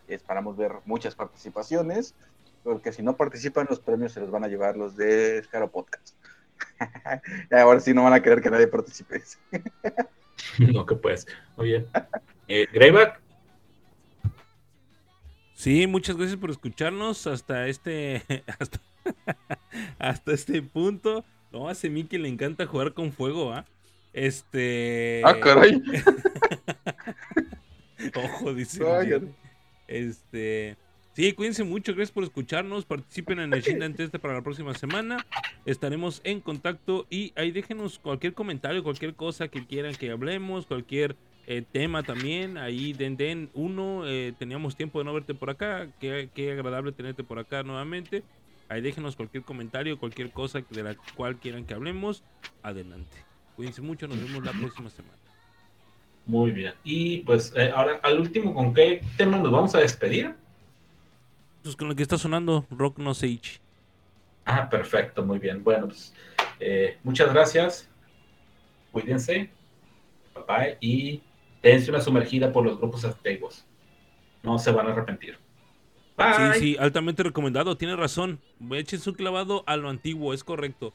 Esperamos 0.08 0.58
ver 0.58 0.74
muchas 0.86 1.16
participaciones, 1.16 2.16
porque 2.64 2.92
si 2.92 3.04
no 3.04 3.16
participan, 3.16 3.68
los 3.70 3.80
premios 3.80 4.12
se 4.14 4.20
los 4.20 4.32
van 4.32 4.44
a 4.44 4.48
llevar 4.48 4.78
los 4.78 4.96
de 4.96 5.42
Scaro 5.44 5.70
Podcast. 5.70 6.16
Y 7.52 7.56
ahora 7.56 7.80
sí 7.80 7.94
no 7.94 8.04
van 8.04 8.14
a 8.14 8.22
querer 8.22 8.42
que 8.42 8.50
nadie 8.50 8.68
participe. 8.68 9.22
No, 10.60 10.86
que 10.86 10.96
pues. 10.96 11.26
Muy 11.56 11.68
bien. 11.68 11.88
Eh, 12.48 12.68
Greyback, 12.72 13.22
Sí, 15.56 15.88
muchas 15.88 16.18
gracias 16.18 16.38
por 16.38 16.52
escucharnos 16.52 17.26
hasta 17.28 17.68
este 17.68 18.22
hasta, 18.60 18.82
hasta 19.98 20.34
este 20.34 20.62
punto. 20.62 21.24
No, 21.52 21.70
a 21.70 21.72
ese 21.72 21.90
Mickey 21.90 22.20
le 22.20 22.28
encanta 22.28 22.68
jugar 22.68 22.94
con 22.94 23.14
fuego, 23.14 23.54
¿ah? 23.54 23.66
Este. 24.12 25.22
Ah, 25.24 25.40
caray. 25.40 25.82
Ojo, 28.16 28.54
dice. 28.54 28.86
Ay. 28.86 29.34
Este. 29.88 30.78
Sí, 31.14 31.32
cuídense 31.32 31.64
mucho, 31.64 31.94
gracias 31.94 32.12
por 32.12 32.24
escucharnos. 32.26 32.84
Participen 32.84 33.40
en 33.40 33.54
el 33.54 33.62
Shindan 33.62 33.94
Test 33.96 34.16
para 34.18 34.34
la 34.34 34.42
próxima 34.42 34.74
semana. 34.74 35.26
Estaremos 35.66 36.20
en 36.26 36.42
contacto 36.42 37.08
y 37.10 37.32
ahí 37.38 37.52
déjenos 37.52 38.00
cualquier 38.00 38.34
comentario, 38.34 38.84
cualquier 38.84 39.16
cosa 39.16 39.48
que 39.48 39.66
quieran 39.66 39.96
que 39.96 40.12
hablemos, 40.12 40.66
cualquier 40.66 41.16
eh, 41.48 41.64
tema 41.72 42.04
también. 42.04 42.58
Ahí 42.58 42.92
den, 42.92 43.16
den 43.16 43.50
uno. 43.54 44.06
eh, 44.06 44.34
teníamos 44.38 44.76
tiempo 44.76 45.00
de 45.00 45.06
no 45.06 45.14
verte 45.14 45.34
por 45.34 45.50
acá. 45.50 45.88
Qué, 46.02 46.30
qué 46.34 46.52
agradable 46.52 46.92
tenerte 46.92 47.24
por 47.24 47.40
acá 47.40 47.64
nuevamente. 47.64 48.24
Ahí 48.68 48.82
déjenos 48.82 49.16
cualquier 49.16 49.44
comentario, 49.44 49.98
cualquier 49.98 50.32
cosa 50.32 50.66
de 50.70 50.84
la 50.84 50.96
cual 51.16 51.38
quieran 51.38 51.66
que 51.66 51.76
hablemos. 51.76 52.24
Adelante. 52.62 53.16
Cuídense 53.56 53.82
mucho, 53.82 54.08
nos 54.08 54.22
vemos 54.22 54.44
la 54.44 54.52
próxima 54.52 54.90
semana. 54.90 55.25
Muy 56.26 56.52
bien. 56.52 56.74
Y 56.84 57.20
pues 57.20 57.54
eh, 57.56 57.72
ahora 57.74 58.00
al 58.04 58.20
último, 58.20 58.54
¿con 58.54 58.74
qué 58.74 59.02
tema 59.18 59.38
nos 59.38 59.52
vamos 59.52 59.76
a 59.76 59.80
despedir? 59.80 60.36
Pues 61.64 61.76
con 61.76 61.88
lo 61.88 61.96
que 61.96 62.04
está 62.04 62.18
sonando, 62.18 62.66
Rock 62.70 63.00
No 63.00 63.14
Sage. 63.14 63.60
Ah, 64.46 64.70
perfecto, 64.70 65.24
muy 65.26 65.40
bien. 65.40 65.64
Bueno, 65.64 65.88
pues 65.88 66.14
eh, 66.60 66.98
muchas 67.04 67.32
gracias. 67.34 67.90
Cuídense. 68.92 69.50
Papá, 70.34 70.66
y 70.80 71.22
dense 71.64 71.90
una 71.90 72.02
sumergida 72.02 72.52
por 72.52 72.66
los 72.66 72.78
grupos 72.78 73.06
activos. 73.06 73.66
No 74.44 74.60
se 74.60 74.72
van 74.72 74.88
a 74.88 74.92
arrepentir. 74.92 75.38
Bye. 76.18 76.54
Sí, 76.54 76.60
sí, 76.60 76.78
altamente 76.80 77.24
recomendado, 77.24 77.78
tiene 77.78 77.96
razón. 77.96 78.40
Échense 78.72 79.10
un 79.10 79.16
clavado 79.16 79.64
a 79.66 79.76
lo 79.76 79.90
antiguo, 79.90 80.34
es 80.34 80.44
correcto. 80.44 80.94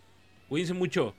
Cuídense 0.48 0.74
mucho. 0.74 1.14